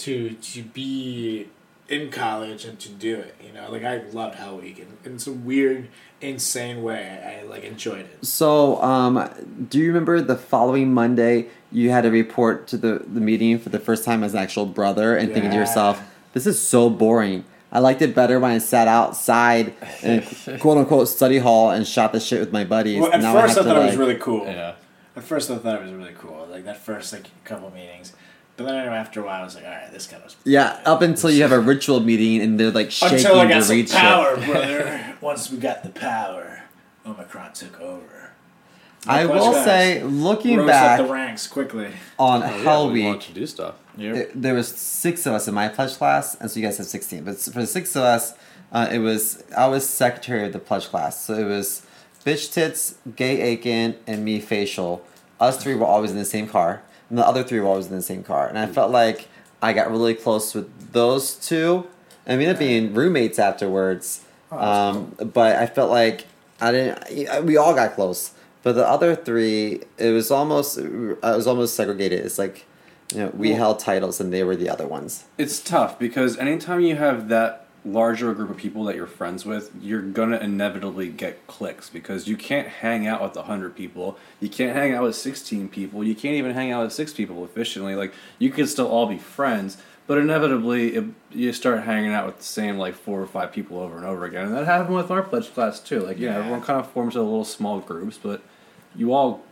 to 0.00 0.32
to 0.34 0.62
be 0.62 1.48
in 1.88 2.10
college 2.10 2.66
and 2.66 2.78
to 2.80 2.90
do 2.90 3.16
it. 3.16 3.34
You 3.42 3.54
know, 3.54 3.72
like 3.72 3.82
I 3.82 4.02
loved 4.12 4.34
Hell 4.34 4.58
Week, 4.58 4.78
and 4.78 4.98
in 5.06 5.18
some 5.18 5.46
weird, 5.46 5.88
insane 6.20 6.82
way, 6.82 7.18
I, 7.24 7.40
I 7.40 7.42
like 7.44 7.64
enjoyed 7.64 8.00
it. 8.00 8.26
so, 8.26 8.82
um, 8.82 9.26
do 9.70 9.78
you 9.78 9.86
remember 9.86 10.20
the 10.20 10.36
following 10.36 10.92
Monday 10.92 11.46
you 11.72 11.88
had 11.88 12.02
to 12.02 12.10
report 12.10 12.66
to 12.66 12.76
the, 12.76 13.06
the 13.10 13.22
meeting 13.22 13.58
for 13.58 13.70
the 13.70 13.80
first 13.80 14.04
time 14.04 14.22
as 14.22 14.34
an 14.34 14.40
actual 14.40 14.66
brother 14.66 15.16
and 15.16 15.32
thinking 15.32 15.50
to 15.50 15.56
yourself, 15.56 16.02
this 16.34 16.46
is 16.46 16.60
so 16.60 16.90
boring. 16.90 17.46
I 17.72 17.78
liked 17.78 18.02
it 18.02 18.14
better 18.14 18.40
when 18.40 18.50
I 18.50 18.58
sat 18.58 18.88
outside 18.88 19.74
in 20.02 20.22
quote 20.60 20.78
unquote 20.78 21.08
study 21.08 21.38
hall 21.38 21.70
and 21.70 21.86
shot 21.86 22.12
the 22.12 22.20
shit 22.20 22.40
with 22.40 22.52
my 22.52 22.64
buddies. 22.64 23.00
Well, 23.00 23.12
at 23.12 23.20
Now 23.20 23.32
first 23.32 23.56
I, 23.58 23.62
have 23.62 23.64
to, 23.64 23.74
thought 23.74 23.82
it 23.82 23.86
was 23.86 23.96
really 23.96 24.16
cool. 24.16 24.44
Yeah. 24.46 24.74
At 25.16 25.22
first 25.24 25.50
I 25.50 25.58
thought 25.58 25.80
it 25.80 25.84
was 25.84 25.92
really 25.92 26.14
cool, 26.18 26.48
like 26.50 26.64
that 26.64 26.78
first 26.84 27.12
like 27.12 27.26
couple 27.44 27.70
meetings. 27.70 28.12
But 28.56 28.66
then 28.66 28.74
after 28.88 29.20
a 29.20 29.24
while, 29.24 29.40
I 29.40 29.44
was 29.44 29.54
like, 29.54 29.64
all 29.64 29.70
right, 29.70 29.90
this 29.90 30.06
kind 30.06 30.22
of 30.22 30.34
Yeah, 30.44 30.80
up 30.84 31.00
until 31.00 31.30
you 31.30 31.40
have 31.42 31.52
a 31.52 31.60
ritual 31.60 32.00
meeting 32.00 32.42
and 32.42 32.60
they're 32.60 32.70
like 32.70 32.90
shaking 32.90 33.18
until 33.18 33.40
I 33.40 33.48
got 33.48 33.62
to 33.62 33.86
some 33.86 33.98
power, 33.98 34.34
it. 34.34 34.44
brother. 34.50 35.16
Once 35.22 35.50
we 35.50 35.56
got 35.58 35.82
the 35.82 35.88
power, 35.88 36.64
Omicron 37.06 37.54
took 37.54 37.80
over. 37.80 38.32
I 39.06 39.24
will 39.24 39.52
guys. 39.52 39.64
say, 39.64 40.02
looking 40.02 40.58
Rose 40.58 40.66
back 40.68 41.00
up 41.00 41.06
the 41.06 41.12
ranks 41.12 41.46
quickly. 41.46 41.90
on 42.18 42.42
Oh, 42.42 42.46
yeah, 42.46 42.52
Hell 42.58 42.86
we 42.88 42.92
Week, 42.94 43.04
want 43.06 43.22
to 43.22 43.32
do 43.32 43.46
stuff. 43.46 43.76
It- 44.14 44.42
there 44.42 44.54
was 44.54 44.68
six 44.68 45.26
of 45.26 45.34
us 45.34 45.48
in 45.48 45.54
my 45.54 45.68
pledge 45.68 45.94
class, 45.96 46.36
and 46.40 46.50
so 46.50 46.58
you 46.60 46.66
guys 46.66 46.78
have 46.78 46.86
sixteen. 46.86 47.24
But 47.24 47.38
for 47.38 47.60
the 47.60 47.66
six 47.66 47.94
of 47.96 48.02
us, 48.02 48.34
uh, 48.72 48.88
it 48.90 48.98
was 48.98 49.42
I 49.56 49.66
was 49.68 49.88
secretary 49.88 50.46
of 50.46 50.52
the 50.52 50.58
pledge 50.58 50.88
class, 50.88 51.24
so 51.24 51.34
it 51.34 51.44
was 51.44 51.82
bitch 52.24 52.52
tits, 52.52 52.94
gay 53.16 53.40
Aiken, 53.40 53.96
and 54.06 54.24
me 54.24 54.40
facial. 54.40 55.02
Us 55.40 55.56
three 55.62 55.74
were 55.74 55.86
always 55.86 56.10
in 56.10 56.18
the 56.18 56.24
same 56.24 56.46
car, 56.46 56.82
and 57.08 57.18
the 57.18 57.26
other 57.26 57.42
three 57.42 57.60
were 57.60 57.66
always 57.66 57.86
in 57.86 57.96
the 57.96 58.02
same 58.02 58.22
car. 58.22 58.46
And 58.46 58.58
I 58.58 58.66
felt 58.66 58.90
like 58.90 59.28
I 59.62 59.72
got 59.72 59.90
really 59.90 60.14
close 60.14 60.54
with 60.54 60.92
those 60.92 61.34
two, 61.34 61.86
and 62.26 62.38
we 62.38 62.44
ended 62.44 62.56
up 62.56 62.58
being 62.60 62.94
roommates 62.94 63.38
afterwards. 63.38 64.20
um, 64.52 65.14
But 65.32 65.56
I 65.56 65.66
felt 65.66 65.90
like 65.90 66.26
I 66.60 66.72
didn't. 66.72 67.44
We 67.46 67.56
all 67.56 67.74
got 67.74 67.94
close, 67.94 68.32
but 68.62 68.74
the 68.74 68.86
other 68.86 69.16
three, 69.16 69.82
it 69.98 70.10
was 70.10 70.30
almost. 70.30 70.76
It 70.78 71.22
was 71.22 71.46
almost 71.46 71.74
segregated. 71.74 72.24
It's 72.24 72.38
like. 72.38 72.66
You 73.12 73.18
know, 73.18 73.30
we 73.34 73.52
held 73.52 73.80
titles 73.80 74.20
and 74.20 74.32
they 74.32 74.44
were 74.44 74.56
the 74.56 74.68
other 74.68 74.86
ones. 74.86 75.24
It's 75.36 75.60
tough 75.60 75.98
because 75.98 76.36
anytime 76.38 76.80
you 76.80 76.96
have 76.96 77.28
that 77.28 77.66
larger 77.84 78.34
group 78.34 78.50
of 78.50 78.56
people 78.58 78.84
that 78.84 78.94
you're 78.94 79.06
friends 79.06 79.44
with, 79.46 79.70
you're 79.80 80.02
gonna 80.02 80.36
inevitably 80.36 81.08
get 81.08 81.46
clicks 81.46 81.88
because 81.88 82.28
you 82.28 82.36
can't 82.36 82.68
hang 82.68 83.06
out 83.06 83.22
with 83.22 83.34
hundred 83.46 83.74
people. 83.74 84.18
You 84.38 84.48
can't 84.48 84.76
hang 84.76 84.92
out 84.94 85.02
with 85.02 85.16
sixteen 85.16 85.68
people. 85.68 86.04
You 86.04 86.14
can't 86.14 86.34
even 86.36 86.52
hang 86.52 86.70
out 86.70 86.84
with 86.84 86.92
six 86.92 87.12
people 87.12 87.42
efficiently. 87.44 87.94
Like 87.96 88.12
you 88.38 88.50
can 88.50 88.66
still 88.66 88.86
all 88.86 89.06
be 89.06 89.18
friends, 89.18 89.78
but 90.06 90.18
inevitably 90.18 90.94
it, 90.94 91.04
you 91.30 91.52
start 91.52 91.82
hanging 91.84 92.12
out 92.12 92.26
with 92.26 92.36
the 92.38 92.44
same 92.44 92.76
like 92.78 92.94
four 92.94 93.20
or 93.20 93.26
five 93.26 93.50
people 93.50 93.78
over 93.80 93.96
and 93.96 94.04
over 94.06 94.24
again. 94.26 94.44
And 94.46 94.54
that 94.56 94.66
happened 94.66 94.94
with 94.96 95.10
our 95.10 95.22
pledge 95.22 95.52
class 95.52 95.80
too. 95.80 96.00
Like 96.00 96.18
yeah, 96.18 96.32
Yeah. 96.32 96.38
everyone 96.40 96.60
kind 96.62 96.78
of 96.78 96.88
forms 96.90 97.16
into 97.16 97.24
little 97.24 97.44
small 97.46 97.80
groups, 97.80 98.18
but 98.22 98.42
you 98.94 99.12
all 99.14 99.42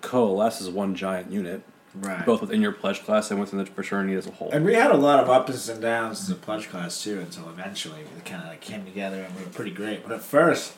coalesce 0.00 0.60
as 0.60 0.70
one 0.70 0.94
giant 0.94 1.30
unit. 1.30 1.62
Right. 1.94 2.26
Both 2.26 2.40
within 2.40 2.60
your 2.60 2.72
pledge 2.72 3.04
class 3.04 3.30
and 3.30 3.38
within 3.38 3.58
the 3.60 3.66
fraternity 3.66 4.14
as 4.16 4.26
a 4.26 4.32
whole. 4.32 4.50
And 4.52 4.64
we 4.64 4.74
had 4.74 4.90
a 4.90 4.96
lot 4.96 5.20
of 5.20 5.30
ups 5.30 5.68
and 5.68 5.80
downs 5.80 6.20
as 6.22 6.30
a 6.30 6.34
pledge 6.34 6.68
class 6.68 7.02
too, 7.02 7.20
until 7.20 7.48
eventually 7.48 8.00
we 8.14 8.20
kind 8.22 8.42
of 8.42 8.48
like 8.48 8.60
came 8.60 8.84
together 8.84 9.20
and 9.22 9.34
we 9.36 9.42
were 9.44 9.50
pretty 9.50 9.70
great. 9.70 10.02
But 10.02 10.12
at 10.12 10.22
first, 10.22 10.72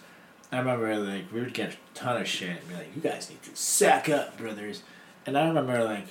I 0.53 0.59
remember 0.59 0.95
like 0.99 1.33
we 1.33 1.41
would 1.41 1.55
get 1.55 1.73
a 1.73 1.77
ton 1.95 2.21
of 2.21 2.29
shit 2.29 2.51
and 2.51 2.69
be 2.69 2.75
like, 2.75 2.95
"You 2.95 3.01
guys 3.01 3.31
need 3.31 3.43
to 3.45 3.51
sack 3.57 4.09
up, 4.11 4.37
brothers." 4.37 4.83
And 5.25 5.39
I 5.39 5.49
remember 5.49 5.83
like 5.85 6.07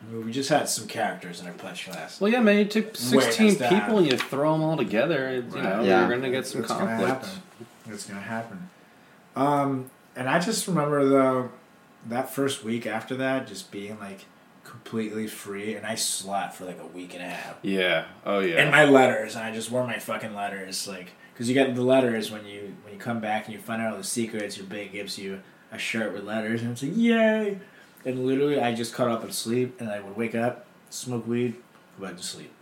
I 0.00 0.12
mean, 0.12 0.26
we 0.26 0.32
just 0.32 0.48
had 0.50 0.68
some 0.68 0.86
characters 0.88 1.40
in 1.40 1.46
our 1.46 1.52
pledge 1.52 1.84
class. 1.84 2.20
Well, 2.20 2.30
yeah, 2.32 2.40
man. 2.40 2.58
You 2.58 2.64
took 2.64 2.96
sixteen 2.96 3.52
us 3.52 3.56
down. 3.58 3.80
people 3.80 3.98
and 3.98 4.06
you 4.10 4.16
throw 4.18 4.52
them 4.52 4.62
all 4.62 4.76
together. 4.76 5.32
You 5.34 5.42
know, 5.62 5.82
Yeah. 5.82 6.06
you're 6.08 6.16
gonna 6.16 6.30
get 6.30 6.46
some 6.46 6.60
It's 6.62 6.70
gonna 6.72 6.86
conflict. 6.86 7.08
happen. 7.26 7.42
It's 7.90 8.04
gonna 8.06 8.20
happen. 8.20 8.68
Um, 9.36 9.90
and 10.16 10.28
I 10.28 10.40
just 10.40 10.66
remember 10.66 11.08
though, 11.08 11.50
that 12.06 12.32
first 12.32 12.64
week 12.64 12.86
after 12.86 13.16
that, 13.16 13.46
just 13.46 13.70
being 13.70 13.98
like 13.98 14.26
completely 14.64 15.26
free, 15.26 15.74
and 15.74 15.86
I 15.86 15.94
slept 15.94 16.54
for 16.54 16.64
like 16.64 16.78
a 16.80 16.86
week 16.86 17.14
and 17.14 17.22
a 17.22 17.28
half. 17.28 17.56
Yeah. 17.62 18.06
Oh 18.24 18.40
yeah. 18.40 18.56
And 18.56 18.70
my 18.70 18.84
letters, 18.84 19.34
and 19.34 19.44
I 19.44 19.52
just 19.52 19.70
wore 19.70 19.86
my 19.86 19.98
fucking 19.98 20.34
letters, 20.34 20.86
like, 20.86 21.12
because 21.32 21.48
you 21.48 21.54
get 21.54 21.74
the 21.74 21.82
letters 21.82 22.30
when 22.30 22.44
you 22.46 22.74
when 22.84 22.92
you 22.92 23.00
come 23.00 23.20
back 23.20 23.46
and 23.46 23.54
you 23.54 23.60
find 23.60 23.82
out 23.82 23.92
all 23.92 23.98
the 23.98 24.04
secrets. 24.04 24.56
Your 24.56 24.66
bank 24.66 24.92
gives 24.92 25.18
you 25.18 25.40
a 25.72 25.78
shirt 25.78 26.12
with 26.12 26.24
letters, 26.24 26.62
and 26.62 26.72
it's 26.72 26.82
like 26.82 26.96
yay. 26.96 27.58
And 28.04 28.26
literally, 28.26 28.60
I 28.60 28.74
just 28.74 28.94
caught 28.94 29.10
up 29.10 29.24
and 29.24 29.34
sleep, 29.34 29.80
and 29.80 29.90
I 29.90 30.00
would 30.00 30.16
wake 30.16 30.34
up, 30.34 30.66
smoke 30.90 31.26
weed, 31.26 31.56
go 31.98 32.06
back 32.06 32.16
to 32.16 32.22
sleep. 32.22 32.52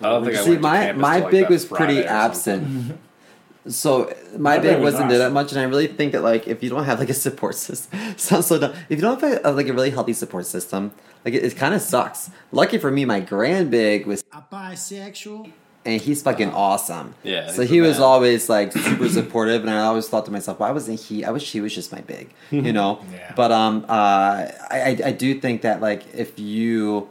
I 0.00 0.04
don't 0.04 0.24
think 0.24 0.36
I 0.36 0.42
went 0.42 0.54
to 0.54 0.60
my 0.60 0.76
campus 0.76 1.02
my 1.02 1.14
till, 1.14 1.24
like, 1.24 1.30
big 1.30 1.48
was 1.50 1.64
pretty 1.64 2.04
absent. 2.04 2.98
So 3.68 4.12
my 4.32 4.56
My 4.56 4.58
big 4.58 4.76
big 4.76 4.80
was 4.82 4.94
wasn't 4.94 5.10
there 5.10 5.18
that 5.18 5.32
much, 5.32 5.52
and 5.52 5.60
I 5.60 5.64
really 5.64 5.86
think 5.86 6.12
that 6.12 6.22
like 6.22 6.48
if 6.48 6.62
you 6.62 6.70
don't 6.70 6.84
have 6.84 6.98
like 6.98 7.10
a 7.10 7.14
support 7.14 7.54
system, 7.56 7.98
sounds 8.16 8.46
so 8.50 8.58
dumb. 8.58 8.72
If 8.88 8.98
you 8.98 9.02
don't 9.02 9.20
have 9.20 9.40
a, 9.44 9.52
like 9.52 9.68
a 9.68 9.72
really 9.72 9.90
healthy 9.90 10.14
support 10.14 10.46
system, 10.46 10.92
like 11.24 11.34
it, 11.34 11.44
it 11.44 11.56
kind 11.56 11.74
of 11.74 11.82
sucks. 11.82 12.30
Lucky 12.52 12.78
for 12.78 12.90
me, 12.90 13.04
my 13.04 13.20
grand 13.20 13.70
big 13.70 14.06
was, 14.06 14.24
A 14.32 14.42
bisexual. 14.50 15.52
and 15.84 16.00
he's 16.00 16.22
fucking 16.22 16.50
awesome. 16.52 17.14
Yeah, 17.22 17.50
So 17.52 17.62
he 17.62 17.80
was 17.82 17.98
man. 17.98 18.02
always 18.02 18.48
like 18.48 18.72
super 18.72 19.08
supportive, 19.10 19.60
and 19.62 19.70
I 19.70 19.80
always 19.80 20.08
thought 20.08 20.24
to 20.26 20.30
myself, 20.32 20.58
why 20.60 20.70
wasn't 20.70 20.98
he? 21.00 21.24
I 21.24 21.30
wish 21.30 21.52
he 21.52 21.60
was 21.60 21.74
just 21.74 21.92
my 21.92 22.00
big, 22.00 22.32
you 22.50 22.72
know. 22.78 23.00
Yeah. 23.12 23.32
But 23.36 23.52
um, 23.52 23.84
uh, 23.88 23.92
I, 23.92 24.78
I 24.90 24.98
I 25.06 25.12
do 25.12 25.38
think 25.38 25.62
that 25.62 25.82
like 25.82 26.02
if 26.14 26.38
you 26.38 27.10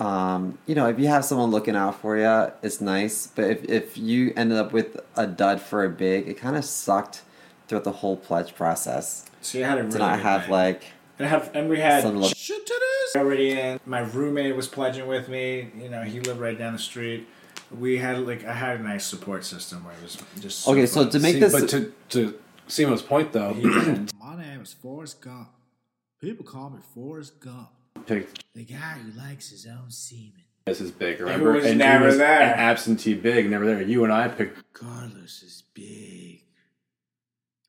um, 0.00 0.58
you 0.66 0.74
know, 0.74 0.88
if 0.88 0.98
you 0.98 1.08
have 1.08 1.24
someone 1.24 1.50
looking 1.50 1.76
out 1.76 2.00
for 2.00 2.16
you, 2.16 2.52
it's 2.62 2.80
nice. 2.80 3.26
But 3.28 3.44
if, 3.50 3.64
if 3.68 3.98
you 3.98 4.32
ended 4.36 4.58
up 4.58 4.72
with 4.72 4.98
a 5.16 5.26
dud 5.26 5.60
for 5.60 5.84
a 5.84 5.90
big, 5.90 6.26
it 6.28 6.34
kind 6.38 6.56
of 6.56 6.64
sucked 6.64 7.22
throughout 7.68 7.84
the 7.84 7.92
whole 7.92 8.16
pledge 8.16 8.54
process. 8.54 9.26
So 9.42 9.58
you 9.58 9.64
had 9.64 9.78
a 9.78 9.82
really 9.82 9.92
To 9.92 9.98
not 9.98 10.16
good 10.16 10.22
have 10.22 10.40
night. 10.42 10.50
like 10.50 10.82
and, 11.18 11.28
have, 11.28 11.50
and 11.54 11.68
we 11.68 11.78
had 11.78 12.02
some 12.02 12.16
look. 12.18 12.34
Shit 12.34 12.66
titties. 12.66 13.20
already 13.20 13.52
in. 13.58 13.78
My 13.84 14.00
roommate 14.00 14.56
was 14.56 14.66
pledging 14.68 15.06
with 15.06 15.28
me. 15.28 15.70
You 15.78 15.88
know, 15.90 16.02
he 16.02 16.18
lived 16.20 16.40
right 16.40 16.58
down 16.58 16.72
the 16.72 16.78
street. 16.78 17.28
We 17.70 17.98
had 17.98 18.26
like 18.26 18.44
I 18.44 18.54
had 18.54 18.80
a 18.80 18.82
nice 18.82 19.04
support 19.04 19.44
system 19.44 19.84
where 19.84 19.94
it 19.94 20.02
was 20.02 20.18
just 20.40 20.66
Okay, 20.66 20.86
so 20.86 21.02
fun. 21.02 21.10
to 21.10 21.18
make 21.20 21.34
See, 21.34 21.40
this, 21.40 21.52
but 21.52 21.68
to 21.70 21.92
to 22.10 22.38
Simo's 22.68 23.02
point 23.02 23.32
though, 23.32 23.52
My 24.20 24.36
name 24.40 24.62
is 24.62 24.72
Forrest 24.72 25.20
Gump. 25.20 25.50
People 26.20 26.44
call 26.44 26.70
me 26.70 26.78
Forrest 26.94 27.38
Gump. 27.40 27.68
Picked 28.06 28.44
The 28.54 28.64
guy 28.64 28.76
who 28.98 29.18
likes 29.20 29.50
his 29.50 29.66
own 29.66 29.90
semen. 29.90 30.32
This 30.66 30.80
is 30.80 30.90
big. 30.90 31.20
Remember, 31.20 31.52
was 31.52 31.64
and 31.64 31.78
never 31.78 32.04
he 32.04 32.06
was 32.08 32.18
there. 32.18 32.40
An 32.42 32.58
absentee 32.58 33.14
big, 33.14 33.50
never 33.50 33.64
there. 33.66 33.82
You 33.82 34.04
and 34.04 34.12
I 34.12 34.28
picked 34.28 34.72
Carlos 34.72 35.42
is 35.42 35.62
big. 35.74 36.42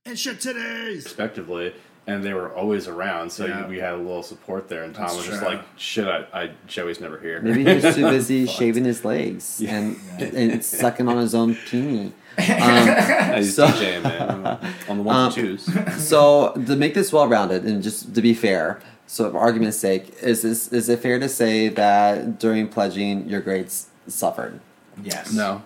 And 0.06 0.18
shit 0.20 0.40
titties. 0.40 1.06
respectively, 1.06 1.74
and 2.08 2.24
they 2.24 2.34
were 2.34 2.54
always 2.54 2.88
around. 2.88 3.32
So 3.32 3.46
Yeah. 3.46 3.68
we 3.68 3.78
had 3.80 3.94
a 3.94 3.98
little 3.98 4.24
support 4.24 4.68
there. 4.68 4.84
And 4.84 4.94
Tom 4.94 5.06
That's 5.06 5.18
was 5.18 5.26
just 5.28 5.42
like, 5.44 5.64
"Shit, 5.78 6.08
I, 6.08 6.26
I 6.34 6.52
Joey's 6.68 7.00
never 7.00 7.20
here." 7.20 7.40
maybe 7.42 7.64
he 7.64 7.76
was 7.76 7.96
too 7.96 8.10
busy 8.10 8.46
shaving 8.60 8.84
his 8.86 9.06
legs 9.06 9.62
and, 9.66 9.96
and 10.20 10.64
sucking 10.66 11.08
on 11.08 11.18
his 11.18 11.34
own 11.36 11.56
peenie. 11.56 12.14
Um, 12.38 13.36
He's 13.38 13.56
So- 13.56 13.68
DJing, 13.68 14.04
man, 14.04 14.74
on 14.90 14.98
the 14.98 15.04
ones 15.04 15.36
and 15.38 15.60
twos. 15.60 16.02
so 16.08 16.54
to 16.66 16.76
make 16.78 16.94
this 16.94 17.12
well 17.12 17.28
rounded 17.28 17.64
and 17.66 17.84
just 17.84 18.16
to 18.16 18.22
be 18.22 18.34
fair, 18.34 18.80
so 19.12 19.30
for 19.30 19.38
argument's 19.40 19.78
sake, 19.78 20.16
is 20.22 20.42
this 20.42 20.72
is 20.72 20.88
it 20.88 21.00
fair 21.00 21.20
to 21.20 21.28
say 21.28 21.68
that 21.68 22.40
during 22.40 22.70
pledging 22.70 23.28
your 23.28 23.42
grades 23.42 23.88
suffered? 24.08 24.62
yes, 25.04 25.34
No, 25.34 25.64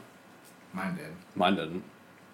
mine 0.74 0.96
did. 0.96 1.12
mine 1.36 1.56
didn't. 1.56 1.84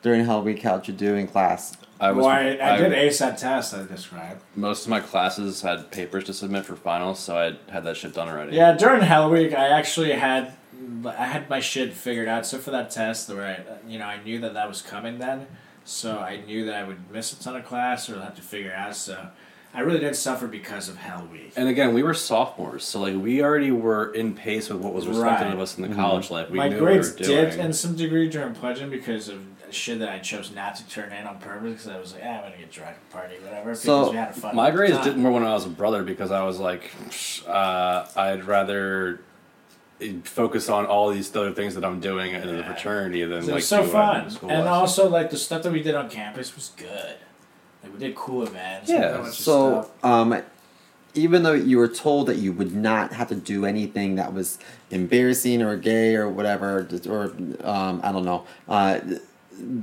During 0.02 0.24
Hell 0.24 0.42
Week, 0.42 0.62
how'd 0.64 0.88
you 0.88 0.94
do 0.94 1.16
in 1.16 1.28
class? 1.28 1.76
I 2.00 2.12
was. 2.14 2.26
Well, 2.26 2.34
I, 2.34 2.58
I 2.62 2.78
did 2.78 2.94
ace 2.94 3.20
that 3.20 3.38
test 3.38 3.74
I 3.74 3.84
described. 3.86 4.42
Most 4.56 4.86
of 4.86 4.90
my 4.90 5.02
classes 5.02 5.62
had 5.62 5.92
papers 5.92 6.24
to 6.24 6.34
submit 6.34 6.66
for 6.66 6.78
finals, 6.78 7.20
so 7.20 7.38
I 7.38 7.72
had 7.72 7.84
that 7.84 7.98
shit 7.98 8.14
done 8.14 8.30
already. 8.30 8.56
Yeah, 8.56 8.72
during 8.72 9.02
Hell 9.02 9.30
Week, 9.30 9.54
I 9.54 9.68
actually 9.68 10.14
had 10.14 10.54
I 11.06 11.26
had 11.26 11.50
my 11.50 11.60
shit 11.60 11.92
figured 11.94 12.30
out. 12.30 12.46
So 12.46 12.58
for 12.58 12.72
that 12.72 12.90
test, 12.90 13.28
where 13.28 13.46
I, 13.46 13.90
you 13.92 14.00
know, 14.00 14.06
I 14.06 14.24
knew 14.24 14.40
that 14.40 14.54
that 14.54 14.70
was 14.70 14.82
coming 14.82 15.20
then, 15.20 15.46
so 15.84 16.18
I 16.20 16.38
knew 16.38 16.66
that 16.68 16.76
I 16.76 16.84
would 16.86 17.12
miss 17.12 17.34
a 17.34 17.44
ton 17.44 17.58
of 17.58 17.66
class 17.66 18.10
or 18.10 18.18
have 18.22 18.36
to 18.38 18.42
figure 18.42 18.74
out. 18.74 18.96
So 18.96 19.28
I 19.73 19.80
really 19.81 19.99
did 19.99 20.15
suffer 20.15 20.48
because 20.48 20.89
of 20.89 20.98
Hell 20.98 21.27
Week. 21.31 21.53
And 21.56 21.69
again, 21.69 21.93
we 21.93 22.03
were 22.03 22.14
sophomores, 22.14 22.84
so 22.84 22.99
like 23.02 23.15
we 23.15 23.41
already 23.41 23.72
were 23.72 24.14
in 24.14 24.34
pace 24.35 24.69
with 24.69 24.81
what 24.81 24.93
was 24.93 25.06
expected 25.07 25.45
Right. 25.45 25.53
of 25.53 25.60
us 25.61 25.77
in 25.77 25.88
the 25.88 25.95
college 25.95 26.30
life. 26.30 26.49
We 26.49 26.57
my 26.57 26.68
knew 26.68 26.80
grades 26.80 27.10
we 27.10 27.14
were 27.14 27.23
doing. 27.27 27.45
dipped 27.45 27.56
in 27.57 27.72
some 27.73 27.95
degree 27.95 28.27
during 28.30 28.53
pledging 28.53 28.89
because 28.89 29.30
of 29.30 29.39
shit 29.69 29.99
that 29.99 30.10
I 30.10 30.19
chose 30.19 30.52
not 30.53 30.76
to 30.76 30.88
turn 30.89 31.14
in 31.14 31.26
on 31.26 31.38
purpose 31.38 31.72
because 31.84 31.88
I 31.88 31.98
was 31.98 32.14
like, 32.14 32.23
ah, 32.26 32.30
I'm 32.30 32.41
gonna 32.43 32.57
get 32.57 32.72
drunk 32.72 32.98
and 32.98 33.10
party, 33.10 33.35
whatever. 33.41 33.73
So, 33.73 33.99
because 33.99 34.11
we 34.11 34.18
had 34.18 34.30
a 34.30 34.34
fun 34.34 34.56
My 34.57 34.69
grades 34.72 34.95
time. 34.98 35.06
did 35.06 35.18
more 35.18 35.31
when 35.31 35.43
I 35.45 35.53
was 35.53 35.65
a 35.65 35.69
brother 35.69 36.03
because 36.03 36.30
I 36.31 36.43
was 36.43 36.60
like, 36.60 36.91
uh, 37.48 38.06
I'd 38.18 38.43
rather 38.43 39.22
focus 40.26 40.68
on 40.68 40.85
all 40.88 41.11
these 41.11 41.34
other 41.35 41.53
things 41.53 41.76
that 41.76 41.85
I'm 41.85 41.99
doing 42.02 42.34
in 42.34 42.57
the 42.57 42.64
fraternity 42.64 43.23
than 43.23 43.39
It 43.43 43.45
like 43.45 43.53
was 43.56 43.68
so 43.68 43.84
do 43.85 43.93
what 43.93 43.95
I 44.03 44.23
did 44.23 44.34
fun, 44.34 44.49
and 44.49 44.60
was. 44.65 44.68
also 44.68 45.07
like 45.07 45.30
the 45.30 45.38
stuff 45.38 45.64
that 45.64 45.72
we 45.72 45.81
did 45.81 45.95
on 45.95 46.10
campus 46.10 46.53
was 46.56 46.72
good. 46.76 47.15
Like 47.84 47.94
we 47.94 47.99
did 47.99 48.16
cool 48.16 48.44
events. 48.44 48.90
Yeah, 48.90 48.99
a 48.99 49.18
bunch 49.18 49.28
of 49.28 49.34
So, 49.36 49.91
um, 50.03 50.41
even 51.14 51.44
though 51.44 51.53
you 51.53 51.78
were 51.78 51.88
told 51.88 52.28
that 52.28 52.38
you 52.38 52.53
would 52.53 52.74
not 52.74 53.14
have 53.14 53.28
to 53.30 53.36
do 53.36 53.66
anything 53.66 54.16
that 54.16 54.34
was 54.34 54.60
embarrassing 54.91 55.62
or 55.62 55.76
gay 55.76 56.16
or 56.16 56.30
whatever, 56.30 56.88
or 57.08 57.34
um, 57.68 57.99
I 58.03 58.12
don't 58.12 58.24
know, 58.24 58.45
uh, 58.70 58.99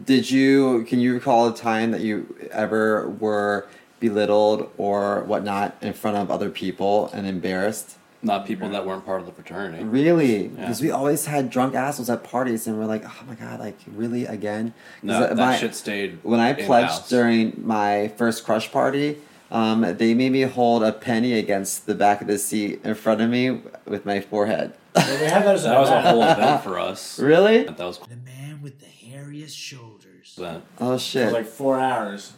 did 0.05 0.31
you? 0.31 0.85
Can 0.89 1.01
you 1.01 1.15
recall 1.15 1.49
a 1.49 1.55
time 1.55 1.91
that 1.91 2.01
you 2.01 2.35
ever 2.51 3.09
were 3.09 3.69
belittled 4.01 4.71
or 4.79 5.25
whatnot 5.25 5.77
in 5.83 5.93
front 5.93 6.17
of 6.17 6.31
other 6.31 6.51
people 6.51 7.11
and 7.13 7.27
embarrassed? 7.27 7.98
Not 8.23 8.47
people 8.47 8.69
that 8.71 8.85
weren't 8.87 9.05
part 9.07 9.21
of 9.21 9.27
the 9.27 9.33
fraternity. 9.33 9.85
Really? 9.85 10.49
Because 10.49 10.81
we 10.81 10.91
always 10.91 11.27
had 11.27 11.51
drunk 11.51 11.75
assholes 11.75 12.11
at 12.11 12.25
parties, 12.25 12.67
and 12.67 12.79
we're 12.79 12.87
like, 12.87 13.05
oh 13.05 13.25
my 13.27 13.35
god, 13.35 13.61
like 13.61 13.77
really 13.87 14.27
again? 14.27 14.75
No, 15.03 15.21
that 15.21 15.37
my- 15.37 15.57
shit 15.57 15.75
stayed. 15.75 16.19
when 16.23 16.41
I 16.41 16.51
in-house. 16.51 16.67
pledged 16.67 17.09
during 17.09 17.61
my 17.65 18.09
first 18.17 18.45
crush 18.45 18.71
party, 18.73 19.19
um, 19.51 19.81
they 19.97 20.15
made 20.15 20.33
me 20.33 20.43
hold 20.43 20.83
a 20.83 20.93
penny 20.93 21.33
against 21.35 21.87
the 21.87 21.95
back 21.95 22.21
of 22.21 22.27
the 22.27 22.39
seat 22.39 22.81
in 22.85 22.95
front 22.95 23.21
of 23.21 23.31
me 23.31 23.61
with 23.87 24.05
my 24.05 24.21
forehead. 24.21 24.75
Yeah, 24.97 25.21
we 25.21 25.27
had 25.27 25.45
those. 25.45 25.63
that 25.63 25.79
was 25.79 25.89
a 25.91 26.03
whole 26.03 26.23
event 26.25 26.65
for 26.65 26.79
us. 26.79 27.19
really? 27.21 27.65
That 27.65 27.79
was 27.79 27.99
The 27.99 28.17
man 28.17 28.61
with 28.63 28.81
the 28.81 28.87
hairiest 28.87 29.57
shoulders. 29.57 30.35
that. 30.39 30.63
Oh 30.81 30.89
It 30.89 30.93
was 30.95 31.03
shit! 31.03 31.33
like 31.33 31.47
four 31.47 31.79
hours. 31.79 32.33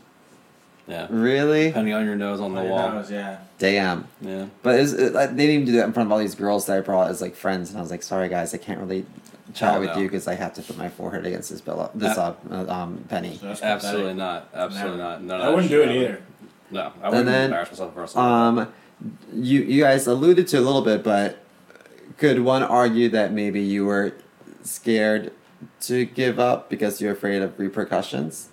Yeah. 0.90 1.06
really? 1.10 1.72
Penny 1.72 1.92
on 1.92 2.04
your 2.04 2.16
nose 2.16 2.40
on 2.40 2.52
the 2.54 2.60
Like, 2.62 2.70
wall. 2.70 2.78
that 2.90 2.94
was- 2.94 3.10
yeah. 3.10 3.38
Damn. 3.58 4.08
Yeah. 4.20 4.46
But 4.62 4.74
it 4.76 4.80
was, 4.80 4.92
it, 4.94 5.12
like, 5.14 5.30
they 5.36 5.46
didn't 5.46 5.62
even 5.62 5.66
do 5.66 5.72
that 5.78 5.84
in 5.86 5.92
front 5.92 6.08
of 6.08 6.12
all 6.12 6.18
these 6.18 6.34
girls 6.34 6.66
that 6.66 6.76
I 6.76 6.80
brought 6.80 7.10
as 7.10 7.20
like 7.20 7.34
friends, 7.36 7.70
and 7.70 7.78
I 7.78 7.82
was 7.82 7.90
like, 7.90 8.02
sorry 8.02 8.28
guys, 8.28 8.52
I 8.54 8.58
can't 8.58 8.80
really 8.80 9.06
chat 9.54 9.76
Oh, 9.76 9.80
with 9.80 9.90
no. 9.90 9.98
you 9.98 10.02
because 10.06 10.26
I 10.28 10.34
have 10.34 10.54
to 10.54 10.62
put 10.62 10.76
my 10.78 10.88
forehead 10.88 11.26
against 11.26 11.50
this 11.50 11.60
bill, 11.60 11.90
this 11.94 12.16
Uh, 12.18 12.34
uh, 12.50 12.64
um, 12.68 13.04
penny. 13.08 13.36
So 13.40 13.46
that's 13.46 13.62
Absolutely 13.62 14.14
pathetic. 14.14 14.16
not. 14.16 14.48
Absolutely 14.54 14.96
Never. 14.98 15.10
not. 15.10 15.22
None 15.22 15.36
of 15.36 15.42
I 15.42 15.46
that 15.46 15.54
wouldn't 15.54 15.70
shit 15.70 15.86
do 15.88 15.90
it 15.90 15.96
either. 15.96 16.22
No, 16.70 16.92
I 17.02 17.08
wouldn't 17.08 17.26
then, 17.26 17.44
embarrass 17.46 17.70
myself 17.70 17.94
for 17.94 18.06
something. 18.06 18.62
Um, 18.62 18.72
you 19.34 19.60
you 19.62 19.82
guys 19.82 20.06
alluded 20.06 20.46
to 20.48 20.58
a 20.58 20.60
little 20.60 20.82
bit, 20.82 21.02
but 21.02 21.38
could 22.18 22.40
one 22.40 22.62
argue 22.62 23.08
that 23.08 23.32
maybe 23.32 23.60
you 23.60 23.84
were 23.86 24.12
scared 24.62 25.32
to 25.80 26.04
give 26.04 26.38
up 26.38 26.68
because 26.70 27.00
you're 27.00 27.12
afraid 27.12 27.42
of 27.42 27.58
repercussions? 27.58 28.48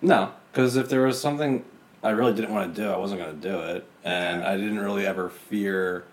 No, 0.00 0.30
because 0.52 0.76
if 0.76 0.88
there 0.88 1.02
was 1.02 1.20
something 1.20 1.64
I 2.02 2.10
really 2.10 2.32
didn't 2.34 2.52
want 2.52 2.74
to 2.74 2.80
do, 2.82 2.88
I 2.88 2.96
wasn't 2.96 3.20
going 3.20 3.40
to 3.40 3.48
do 3.48 3.58
it, 3.60 3.84
and 4.04 4.42
I 4.44 4.56
didn't 4.56 4.78
really 4.78 5.04
ever 5.06 5.28
fear. 5.30 6.04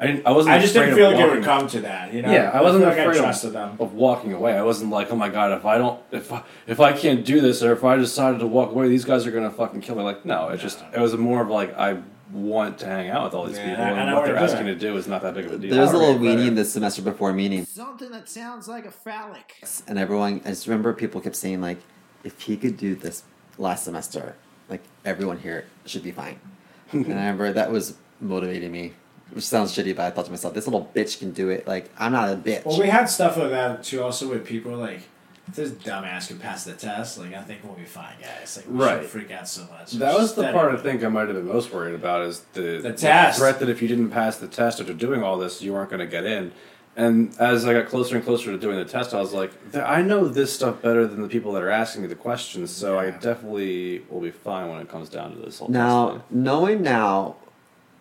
I 0.00 0.06
didn't. 0.06 0.26
I 0.26 0.30
wasn't. 0.32 0.54
I 0.54 0.58
just 0.60 0.74
didn't 0.74 0.94
feel 0.94 1.06
like 1.10 1.16
it 1.16 1.20
walking- 1.22 1.36
would 1.36 1.44
come 1.44 1.66
to 1.68 1.80
that. 1.80 2.12
You 2.14 2.22
know. 2.22 2.30
Yeah, 2.30 2.50
I 2.54 2.62
wasn't 2.62 2.84
feel 2.84 2.90
like 2.90 2.98
afraid 3.16 3.20
I 3.24 3.30
of- 3.30 3.52
them. 3.52 3.76
of 3.80 3.94
walking 3.94 4.32
away. 4.32 4.56
I 4.56 4.62
wasn't 4.62 4.90
like, 4.90 5.10
oh 5.10 5.16
my 5.16 5.28
god, 5.28 5.50
if 5.58 5.64
I 5.64 5.76
don't, 5.78 6.00
if 6.12 6.32
I, 6.32 6.42
if 6.68 6.78
I 6.80 6.92
can't 6.92 7.24
do 7.24 7.40
this, 7.40 7.62
or 7.64 7.72
if 7.72 7.82
I 7.82 7.96
decided 7.96 8.38
to 8.40 8.46
walk 8.46 8.70
away, 8.70 8.88
these 8.88 9.04
guys 9.04 9.26
are 9.26 9.32
gonna 9.32 9.50
fucking 9.50 9.80
kill 9.80 9.96
me. 9.96 10.02
Like, 10.04 10.24
no, 10.24 10.50
it 10.50 10.58
just 10.58 10.82
it 10.94 11.00
was 11.00 11.16
more 11.16 11.42
of 11.42 11.48
like 11.48 11.76
I 11.76 11.98
want 12.32 12.78
to 12.78 12.86
hang 12.86 13.08
out 13.10 13.24
with 13.24 13.34
all 13.34 13.46
these 13.46 13.56
Yeah, 13.58 13.70
people, 13.70 13.84
and 13.86 13.98
and 14.10 14.14
what 14.16 14.26
they're 14.26 14.36
asking 14.36 14.68
it. 14.68 14.74
to 14.74 14.78
do 14.78 14.96
is 14.96 15.08
not 15.08 15.22
that 15.22 15.34
big 15.34 15.46
of 15.46 15.52
a 15.52 15.58
deal. 15.58 15.70
There 15.70 15.80
was 15.80 15.90
a 15.92 15.96
little 15.96 16.10
Alright, 16.14 16.20
weenie 16.28 16.36
better. 16.36 16.48
in 16.48 16.54
the 16.56 16.64
semester 16.64 17.02
before 17.02 17.32
meeting, 17.32 17.64
Something 17.64 18.10
that 18.12 18.28
sounds 18.28 18.68
like 18.68 18.86
a 18.86 18.90
phallic. 18.92 19.54
and 19.88 19.98
everyone. 19.98 20.42
I 20.44 20.50
just 20.50 20.66
remember 20.68 20.92
people 20.92 21.20
kept 21.20 21.34
saying 21.36 21.60
like, 21.60 21.78
if 22.22 22.40
he 22.42 22.56
could 22.56 22.76
do 22.76 22.94
this 22.94 23.24
last 23.56 23.82
semester, 23.84 24.36
like 24.68 24.82
everyone 25.04 25.38
here 25.38 25.64
should 25.86 26.02
be 26.02 26.10
fine. 26.12 26.38
and 26.92 27.06
I 27.06 27.16
remember 27.28 27.52
that 27.52 27.70
was 27.70 27.96
motivating 28.20 28.72
me. 28.72 28.92
Which 29.30 29.44
sounds 29.44 29.74
shitty, 29.76 29.94
but 29.94 30.06
I 30.06 30.10
thought 30.10 30.24
to 30.24 30.30
myself, 30.30 30.54
this 30.54 30.66
little 30.66 30.90
bitch 30.94 31.18
can 31.18 31.32
do 31.32 31.50
it. 31.50 31.66
Like 31.66 31.90
I'm 31.98 32.12
not 32.12 32.30
a 32.30 32.36
bitch. 32.36 32.64
Well, 32.64 32.80
we 32.80 32.88
had 32.88 33.06
stuff 33.10 33.36
like 33.36 33.50
that 33.50 33.84
too. 33.84 34.02
Also, 34.02 34.26
with 34.30 34.46
people 34.46 34.72
like, 34.72 35.00
if 35.46 35.54
this 35.54 35.70
dumbass 35.70 36.28
can 36.28 36.38
pass 36.38 36.64
the 36.64 36.72
test, 36.72 37.18
like 37.18 37.34
I 37.34 37.42
think 37.42 37.62
we'll 37.62 37.74
be 37.74 37.84
fine, 37.84 38.14
guys. 38.22 38.56
Like, 38.56 38.66
we 38.66 38.72
Right. 38.76 38.88
shouldn't 38.92 39.08
freak 39.10 39.30
out 39.30 39.46
so 39.46 39.66
much. 39.70 39.92
That 39.92 40.14
was 40.18 40.34
the 40.34 40.50
part 40.50 40.72
I 40.74 40.78
think 40.78 41.04
I 41.04 41.08
might 41.08 41.28
have 41.28 41.36
been 41.36 41.46
most 41.46 41.72
worried 41.74 41.94
about 41.94 42.22
is 42.22 42.40
the, 42.54 42.80
The 42.82 42.94
test. 42.94 43.38
threat 43.38 43.60
that 43.60 43.68
if 43.68 43.82
you 43.82 43.88
didn't 43.88 44.10
pass 44.10 44.38
the 44.38 44.48
test 44.48 44.80
after 44.80 44.94
doing 44.94 45.22
all 45.22 45.36
this, 45.36 45.60
you 45.60 45.74
weren't 45.74 45.90
going 45.90 46.00
to 46.00 46.06
get 46.06 46.24
in. 46.24 46.52
And 46.98 47.32
as 47.38 47.64
I 47.64 47.74
got 47.74 47.86
closer 47.86 48.16
and 48.16 48.24
closer 48.24 48.50
to 48.50 48.58
doing 48.58 48.76
the 48.76 48.84
test, 48.84 49.14
I 49.14 49.20
was 49.20 49.32
like, 49.32 49.52
I 49.72 50.02
know 50.02 50.26
this 50.26 50.52
stuff 50.52 50.82
better 50.82 51.06
than 51.06 51.22
the 51.22 51.28
people 51.28 51.52
that 51.52 51.62
are 51.62 51.70
asking 51.70 52.02
me 52.02 52.08
the 52.08 52.16
questions, 52.16 52.72
so 52.72 52.98
I 52.98 53.10
definitely 53.10 54.02
will 54.10 54.20
be 54.20 54.32
fine 54.32 54.68
when 54.68 54.80
it 54.80 54.88
comes 54.88 55.08
down 55.08 55.30
to 55.30 55.38
this 55.38 55.60
whole 55.60 55.68
Now, 55.68 56.24
knowing 56.28 56.82
now, 56.82 57.36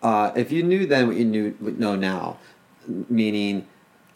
uh, 0.02 0.32
if 0.36 0.52
you 0.52 0.64
knew 0.64 0.88
then 0.88 1.06
what 1.06 1.16
you 1.16 1.26
knew 1.26 1.56
know 1.60 1.96
now, 1.96 2.40
meaning 2.88 3.68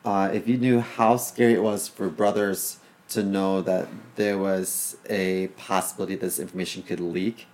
uh, 0.04 0.32
if 0.34 0.48
you 0.48 0.58
knew 0.58 0.80
how 0.80 1.16
scary 1.16 1.54
it 1.54 1.62
was 1.62 1.88
for 1.88 2.10
brothers 2.10 2.80
to 3.10 3.22
know 3.22 3.62
that 3.62 3.88
there 4.16 4.40
was 4.40 4.98
a 5.12 5.50
possibility 5.58 6.16
this 6.16 6.40
information 6.40 6.82
could 6.82 7.00
leak, 7.00 7.46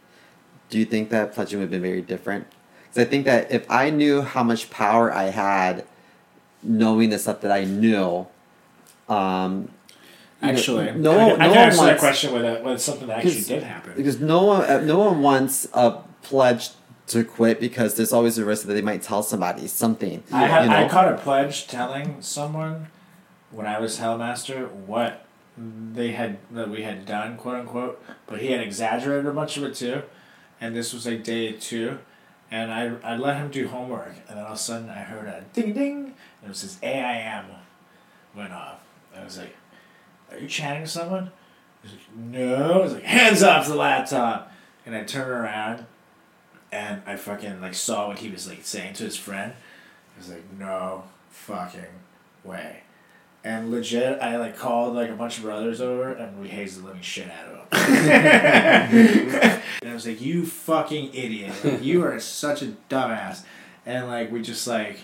do 0.70 0.80
you 0.80 0.86
think 0.86 1.10
that 1.10 1.34
pledging 1.34 1.60
would 1.60 1.66
have 1.66 1.72
been 1.72 1.82
very 1.82 2.02
different? 2.02 2.48
Because 2.84 3.06
I 3.06 3.10
think 3.10 3.26
that 3.26 3.52
if 3.52 3.70
I 3.70 3.90
knew 3.90 4.22
how 4.22 4.44
much 4.44 4.70
power 4.70 5.12
I 5.12 5.26
had, 5.26 5.86
knowing 6.68 7.10
the 7.10 7.20
stuff 7.20 7.42
that 7.42 7.52
I 7.52 7.64
knew, 7.64 8.28
um, 9.10 9.70
Actually, 10.40 10.92
no, 10.92 11.12
I, 11.18 11.28
one- 11.32 11.42
I 11.42 11.48
no 11.48 11.54
can 11.54 11.58
one 11.58 11.58
answer 11.58 11.86
that 11.86 12.00
question 12.00 12.34
with, 12.34 12.46
a, 12.46 12.62
with 12.64 12.80
something 12.82 13.08
that 13.08 13.20
actually 13.26 13.42
did 13.42 13.64
happen. 13.64 13.94
Because 13.96 14.20
no 14.20 14.44
one, 14.46 14.70
uh, 14.70 14.82
no 14.82 15.00
one 15.00 15.22
wants 15.24 15.68
a 15.74 16.02
pledge 16.22 16.70
to 17.08 17.24
quit 17.24 17.60
because 17.60 17.96
there's 17.96 18.14
always 18.14 18.38
a 18.38 18.46
risk 18.46 18.68
that 18.68 18.74
they 18.74 18.82
might 18.82 19.02
tell 19.02 19.24
somebody 19.24 19.66
something. 19.66 20.22
I 20.32 20.46
had 20.46 20.66
you 20.66 20.70
know? 20.70 20.76
I 20.86 20.88
caught 20.90 21.12
a 21.12 21.18
pledge 21.18 21.66
telling 21.68 22.22
someone 22.22 22.88
when 23.50 23.66
I 23.66 23.80
was 23.80 23.98
Hellmaster 24.00 24.70
what 24.70 25.26
they 25.58 26.12
had 26.12 26.38
that 26.52 26.70
we 26.70 26.84
had 26.84 27.08
done, 27.08 27.38
quote 27.38 27.56
unquote, 27.56 28.04
but 28.28 28.40
he 28.40 28.52
had 28.52 28.62
exaggerated 28.62 29.26
a 29.26 29.32
bunch 29.32 29.58
of 29.58 29.64
it 29.64 29.74
too. 29.74 30.04
And 30.62 30.76
this 30.76 30.94
was 30.94 31.08
like 31.08 31.24
day 31.24 31.54
two. 31.54 31.98
And 32.52 32.72
I, 32.72 32.94
I 33.04 33.18
let 33.18 33.38
him 33.38 33.50
do 33.52 33.68
homework, 33.68 34.14
and 34.30 34.38
then 34.38 34.46
all 34.46 34.54
of 34.54 34.58
a 34.58 34.58
sudden 34.58 34.90
I 34.90 35.00
heard 35.00 35.28
a 35.28 35.44
ding 35.54 35.74
ding, 35.74 36.14
it 36.44 36.48
was 36.48 36.62
his 36.62 36.78
AIM 36.84 37.46
went 38.36 38.54
off. 38.54 38.80
I 39.16 39.24
was 39.24 39.38
like, 39.38 39.56
Are 40.32 40.38
you 40.38 40.48
chatting 40.48 40.84
to 40.84 40.90
someone? 40.90 41.32
He 41.82 41.90
was 41.90 41.94
like, 41.94 42.16
No. 42.16 42.74
I 42.74 42.84
was 42.84 42.94
like, 42.94 43.04
Hands 43.04 43.44
off 43.44 43.68
the 43.68 43.76
laptop! 43.76 44.52
And 44.86 44.96
I 44.96 45.04
turned 45.04 45.30
around, 45.30 45.86
and 46.72 47.02
I 47.06 47.16
fucking 47.16 47.62
like 47.62 47.74
saw 47.74 48.08
what 48.08 48.20
he 48.20 48.30
was 48.30 48.48
like 48.48 48.64
saying 48.64 48.94
to 48.96 49.04
his 49.04 49.18
friend. 49.18 49.54
I 50.16 50.20
was 50.20 50.30
like, 50.30 50.44
no 50.58 51.04
fucking 51.30 51.82
way. 52.44 52.82
And 53.44 53.72
legit, 53.72 54.20
I 54.20 54.38
like 54.38 54.58
called 54.58 54.96
like 54.96 55.10
a 55.10 55.16
bunch 55.16 55.38
of 55.38 55.44
brothers 55.44 55.80
over 55.80 56.12
and 56.12 56.42
we 56.42 56.50
hazed 56.50 56.82
the 56.82 56.86
living 56.86 57.02
shit 57.02 57.30
out 57.30 57.48
of 57.48 57.56
him. 57.56 57.68
and 58.12 59.90
I 59.90 59.94
was 59.94 60.08
like, 60.08 60.20
you 60.20 60.46
fucking 60.46 61.14
idiot. 61.14 61.54
Like, 61.64 61.84
you 61.84 62.04
are 62.04 62.20
such 62.20 62.62
a 62.62 62.74
dumbass. 62.90 63.44
And 63.86 64.08
like, 64.08 64.32
we 64.32 64.42
just 64.42 64.68
like, 64.68 65.02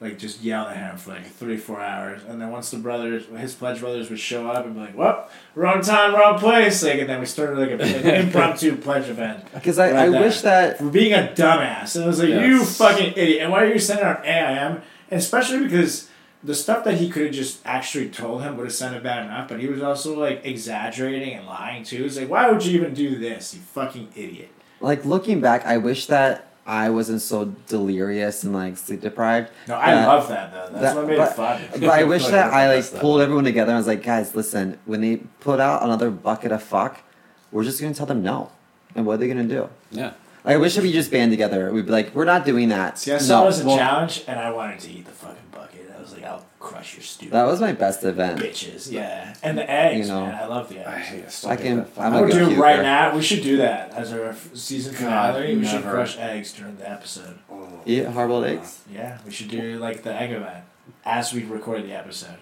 like 0.00 0.18
just 0.18 0.40
yelled 0.42 0.68
at 0.68 0.76
him 0.76 0.96
for 0.96 1.10
like 1.10 1.26
three, 1.26 1.58
four 1.58 1.80
hours. 1.80 2.22
And 2.24 2.40
then 2.40 2.50
once 2.50 2.70
the 2.70 2.78
brothers, 2.78 3.26
his 3.36 3.54
pledge 3.54 3.80
brothers 3.80 4.08
would 4.08 4.18
show 4.18 4.48
up 4.48 4.64
and 4.64 4.74
be 4.74 4.80
like, 4.80 4.96
well, 4.96 5.28
wrong 5.54 5.82
time, 5.82 6.14
wrong 6.14 6.38
place. 6.38 6.82
Like, 6.82 7.00
and 7.00 7.08
then 7.08 7.20
we 7.20 7.26
started 7.26 7.58
like 7.58 7.70
a, 7.70 7.82
an 7.82 8.24
impromptu 8.26 8.76
pledge 8.76 9.08
event. 9.08 9.44
Because 9.52 9.78
I, 9.78 10.06
I 10.06 10.08
wish 10.08 10.40
that 10.40 10.78
For 10.78 10.88
being 10.88 11.12
a 11.12 11.32
dumbass. 11.34 11.96
And 11.96 12.04
I 12.04 12.06
was 12.08 12.18
like, 12.18 12.30
you 12.30 12.64
fucking 12.64 13.12
idiot. 13.14 13.42
And 13.42 13.52
why 13.52 13.64
are 13.64 13.72
you 13.72 13.78
sending 13.78 14.06
out 14.06 14.24
AIM? 14.24 14.80
And 15.10 15.18
especially 15.18 15.64
because 15.64 16.08
the 16.42 16.54
stuff 16.54 16.84
that 16.84 16.94
he 16.94 17.10
could 17.10 17.26
have 17.26 17.34
just 17.34 17.60
actually 17.66 18.08
told 18.08 18.42
him 18.42 18.56
would 18.56 18.64
have 18.64 18.72
sounded 18.72 19.02
bad 19.02 19.26
enough, 19.26 19.48
but 19.48 19.60
he 19.60 19.66
was 19.66 19.82
also 19.82 20.18
like 20.18 20.40
exaggerating 20.44 21.34
and 21.34 21.46
lying 21.46 21.84
too. 21.84 22.06
It's 22.06 22.16
like, 22.16 22.30
why 22.30 22.50
would 22.50 22.64
you 22.64 22.78
even 22.78 22.94
do 22.94 23.18
this, 23.18 23.54
you 23.54 23.60
fucking 23.60 24.08
idiot? 24.16 24.50
like 24.80 25.04
looking 25.04 25.40
back, 25.40 25.64
I 25.66 25.76
wish 25.76 26.06
that 26.06 26.49
I 26.70 26.88
wasn't 26.88 27.20
so 27.20 27.46
delirious 27.66 28.44
and 28.44 28.54
like 28.54 28.76
sleep 28.76 29.00
deprived. 29.00 29.50
No, 29.66 29.74
I 29.74 29.90
that- 29.92 30.06
love 30.06 30.28
that 30.28 30.52
though. 30.52 30.68
That's 30.70 30.82
that- 30.82 30.96
what 30.96 31.06
made 31.08 31.16
but, 31.16 31.32
it 31.32 31.34
fun. 31.34 31.62
But 31.72 31.90
I 31.90 32.04
wish 32.14 32.24
that 32.28 32.52
I 32.52 32.68
like 32.68 32.76
That's 32.76 32.90
that 32.90 33.00
pulled 33.00 33.20
everyone 33.22 33.42
together 33.42 33.70
and 33.72 33.76
I 33.76 33.80
was 33.80 33.88
like, 33.88 34.04
guys, 34.04 34.36
listen, 34.36 34.78
when 34.86 35.00
they 35.00 35.16
put 35.40 35.58
out 35.58 35.82
another 35.82 36.10
bucket 36.10 36.52
of 36.52 36.62
fuck, 36.62 37.02
we're 37.50 37.64
just 37.64 37.80
gonna 37.80 37.92
tell 37.92 38.06
them 38.06 38.22
no. 38.22 38.52
And 38.94 39.04
what 39.04 39.14
are 39.14 39.16
they 39.16 39.26
gonna 39.26 39.42
do? 39.42 39.68
Yeah. 39.90 40.12
Like, 40.44 40.54
I 40.54 40.56
wish 40.58 40.74
that 40.76 40.82
we 40.82 40.92
just 40.92 41.10
band 41.10 41.30
together. 41.32 41.70
We'd 41.72 41.86
be 41.86 41.92
like, 41.92 42.14
we're 42.14 42.24
not 42.24 42.44
doing 42.44 42.68
that. 42.70 42.98
See, 42.98 43.12
I 43.12 43.18
saw 43.18 43.40
No. 43.40 43.46
it 43.46 43.48
as 43.50 43.60
a 43.60 43.66
Well, 43.66 43.76
challenge, 43.76 44.24
and 44.26 44.38
I 44.38 44.50
wanted 44.52 44.80
to 44.80 44.90
eat 44.90 45.04
the 45.04 45.12
fucking 45.12 45.36
bucket. 45.52 45.92
I 45.96 46.00
was 46.00 46.12
like, 46.14 46.24
I'll 46.24 46.46
crush 46.58 46.94
your 46.94 47.02
stupid 47.02 47.32
That 47.34 47.44
was 47.46 47.60
my 47.60 47.72
best 47.72 48.04
event. 48.04 48.40
bitches. 48.40 48.90
Yeah, 48.90 49.34
and 49.42 49.58
the 49.58 49.70
eggs, 49.70 50.08
You 50.08 50.14
know. 50.14 50.26
man. 50.26 50.34
I 50.34 50.46
love 50.46 50.68
the 50.70 50.78
eggs. 50.88 51.44
I 51.44 51.56
can. 51.56 51.86
I'm 51.98 52.14
I 52.14 52.18
a 52.18 52.22
would 52.22 52.30
good 52.32 52.48
do 52.48 52.54
it 52.54 52.58
right 52.58 52.78
puker. 52.78 52.82
now. 52.82 53.14
We 53.16 53.22
should 53.22 53.42
do 53.42 53.58
that 53.58 53.92
as 53.92 54.12
our 54.12 54.28
f- 54.30 54.50
season 54.54 54.92
God, 54.94 55.34
finale. 55.34 55.56
we 55.56 55.66
should 55.66 55.82
crush 55.82 56.16
eggs 56.18 56.52
during 56.54 56.76
the 56.76 56.90
episode. 56.90 57.38
Eat 57.86 58.06
hard-boiled 58.06 58.44
eggs. 58.46 58.80
Yeah, 58.92 59.18
we 59.26 59.30
should 59.32 59.48
do 59.48 59.78
like 59.78 60.02
the 60.02 60.14
egg 60.14 60.32
event 60.32 60.64
as 61.04 61.32
we 61.34 61.44
record 61.44 61.84
the 61.84 61.92
episode. 61.92 62.38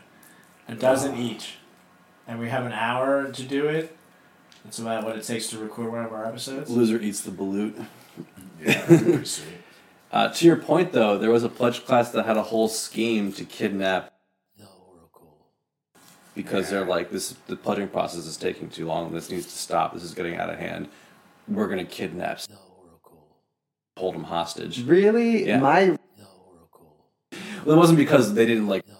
A 0.68 0.74
dozen 0.76 1.16
each. 1.16 1.54
And 2.28 2.38
we 2.38 2.48
have 2.50 2.64
an 2.66 2.72
hour 2.72 3.30
to 3.32 3.42
do 3.42 3.66
it. 3.68 3.96
That's 4.64 4.78
about 4.78 5.04
what 5.04 5.16
it 5.16 5.24
takes 5.24 5.48
to 5.48 5.58
record 5.58 5.92
one 5.92 6.04
of 6.04 6.12
our 6.12 6.26
episodes. 6.26 6.70
Loser 6.70 7.00
eats 7.00 7.20
the 7.20 7.30
balut. 7.30 7.86
Yeah, 8.62 8.84
pretty 8.86 9.24
sweet. 9.24 9.48
Uh, 10.10 10.26
to 10.32 10.46
your 10.46 10.56
point, 10.56 10.92
though, 10.92 11.18
there 11.18 11.28
was 11.30 11.44
a 11.44 11.50
pledge 11.50 11.84
class 11.84 12.10
that 12.12 12.24
had 12.24 12.38
a 12.38 12.42
whole 12.42 12.66
scheme 12.66 13.30
to 13.30 13.44
kidnap 13.44 14.10
The 14.56 14.64
Oracle. 14.64 15.36
because 16.34 16.70
they're 16.70 16.86
like, 16.86 17.10
this 17.10 17.34
the 17.46 17.56
pledging 17.56 17.88
process 17.88 18.24
is 18.24 18.38
taking 18.38 18.70
too 18.70 18.86
long. 18.86 19.12
This 19.12 19.30
needs 19.30 19.44
to 19.44 19.52
stop. 19.52 19.92
This 19.92 20.02
is 20.02 20.14
getting 20.14 20.36
out 20.36 20.48
of 20.48 20.58
hand. 20.58 20.88
We're 21.46 21.68
gonna 21.68 21.84
kidnap, 21.84 22.38
The 22.40 22.54
Oracle. 22.54 23.26
hold 23.98 24.14
them 24.14 24.24
hostage. 24.24 24.82
Really? 24.84 25.46
Yeah. 25.46 25.60
My 25.60 25.84
The 25.84 25.98
Oracle. 26.46 26.96
Well, 27.66 27.76
it 27.76 27.78
wasn't 27.78 27.98
because 27.98 28.32
they 28.32 28.46
didn't 28.46 28.66
like 28.66 28.86
The 28.86 28.92
Oracle. 28.92 28.97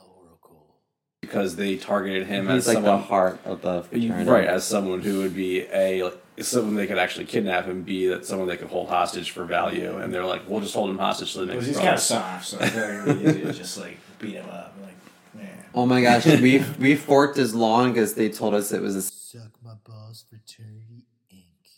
Because 1.29 1.57
they 1.57 1.77
targeted 1.77 2.27
him 2.27 2.47
he's 2.47 2.57
as 2.57 2.67
like 2.67 2.75
someone 2.77 2.97
the 2.97 3.07
heart 3.07 3.41
of 3.45 3.63
the 3.63 3.83
fraternity. 3.83 4.31
right 4.31 4.47
as 4.47 4.65
someone 4.65 5.01
who 5.01 5.19
would 5.19 5.35
be 5.35 5.67
a 5.73 6.03
like, 6.03 6.19
someone 6.41 6.75
they 6.75 6.87
could 6.87 6.99
actually 6.99 7.25
kidnap 7.25 7.67
and 7.67 7.85
b 7.85 8.07
that 8.07 8.25
someone 8.25 8.49
they 8.49 8.57
could 8.57 8.69
hold 8.69 8.89
hostage 8.89 9.31
for 9.31 9.45
value. 9.45 9.99
And 9.99 10.13
they're 10.15 10.25
like, 10.25 10.49
we'll 10.49 10.61
just 10.61 10.75
hold 10.75 10.89
him 10.91 10.99
hostage 10.99 11.33
so 11.33 11.41
they 11.41 11.47
make 11.47 11.55
Because 11.55 11.67
he's 11.67 11.77
kind 11.77 11.95
of 11.95 12.01
soft, 12.01 12.47
so 12.47 12.59
it's 12.61 12.71
very 12.71 13.11
easy 13.11 13.43
to 13.43 13.53
just 13.65 13.79
like 13.79 13.99
beat 14.19 14.35
him 14.35 14.49
up. 14.49 14.75
Like, 14.83 14.95
man. 15.35 15.65
Oh 15.75 15.85
my 15.87 16.01
gosh, 16.01 16.27
we 16.27 16.65
we 16.79 16.95
forked 16.97 17.39
as 17.39 17.55
long 17.55 17.99
as 17.99 18.15
they 18.15 18.29
told 18.29 18.55
us 18.55 18.73
it 18.73 18.81
was 18.81 18.97
a 18.97 19.03
Suck 19.03 19.51
my 19.63 19.75
balls, 19.87 20.25
fraternity 20.31 20.78
Inc. 20.78 20.78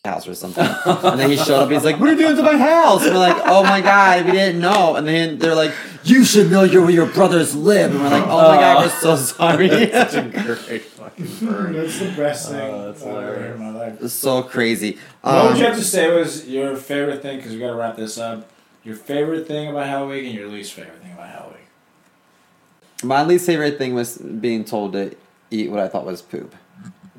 house 0.04 0.26
or 0.26 0.34
something. 0.34 0.64
and 0.86 1.20
then 1.20 1.28
he 1.30 1.36
showed 1.36 1.60
up. 1.64 1.70
He's 1.70 1.84
like, 1.84 2.00
"What 2.00 2.08
are 2.08 2.12
you 2.12 2.18
doing 2.18 2.36
to 2.36 2.42
my 2.42 2.56
house?" 2.56 3.04
And 3.04 3.12
we're 3.12 3.20
like, 3.20 3.36
"Oh 3.44 3.62
my 3.62 3.80
god, 3.82 4.24
we 4.24 4.32
didn't 4.32 4.58
know." 4.60 4.96
And 4.96 5.06
then 5.06 5.38
they're 5.38 5.54
like, 5.54 5.72
"You 6.04 6.24
should 6.24 6.50
know 6.50 6.62
your, 6.62 6.80
where 6.82 6.90
your 6.90 7.04
brothers 7.06 7.54
live." 7.54 7.90
And 7.94 8.00
we're 8.02 8.08
like, 8.08 8.24
"Oh 8.24 8.48
my 8.48 8.56
god, 8.56 8.84
we're 8.84 8.88
so 8.88 9.16
sorry." 9.16 9.68
Such 9.92 10.14
a 10.14 10.22
great 10.66 10.82
fucking 10.84 11.26
burn. 11.42 11.72
That's 11.74 11.98
the 11.98 12.12
best 12.16 12.50
thing 12.50 12.60
Oh, 12.60 12.86
that's 12.86 13.02
I've 13.02 13.08
ever 13.08 13.20
heard 13.20 13.34
hilarious. 13.36 13.56
in 13.56 13.62
my 13.74 13.78
life. 13.78 13.98
It's 14.02 14.14
so 14.14 14.42
crazy. 14.42 14.98
what 15.20 15.50
would 15.50 15.58
you 15.58 15.66
Um, 15.66 15.70
have 15.72 15.78
to 15.80 15.84
say 15.86 16.10
was 16.10 16.48
your 16.48 16.76
favorite 16.76 17.20
thing? 17.20 17.36
Because 17.36 17.52
we 17.52 17.58
got 17.58 17.68
to 17.68 17.76
wrap 17.76 17.96
this 17.96 18.16
up. 18.16 18.48
Your 18.84 18.96
favorite 18.96 19.46
thing 19.46 19.68
about 19.68 19.86
Hell 19.86 20.08
Week 20.08 20.24
and 20.24 20.34
your 20.34 20.48
least 20.48 20.72
favorite 20.72 21.02
thing 21.02 21.12
about 21.12 21.28
Hell 21.28 21.48
Week. 21.52 23.04
My 23.04 23.22
least 23.22 23.44
favorite 23.44 23.76
thing 23.76 23.92
was 23.94 24.16
being 24.16 24.64
told 24.64 24.94
to 24.94 25.14
eat 25.50 25.70
what 25.70 25.78
I 25.80 25.88
thought 25.88 26.06
was 26.06 26.22
poop. 26.22 26.54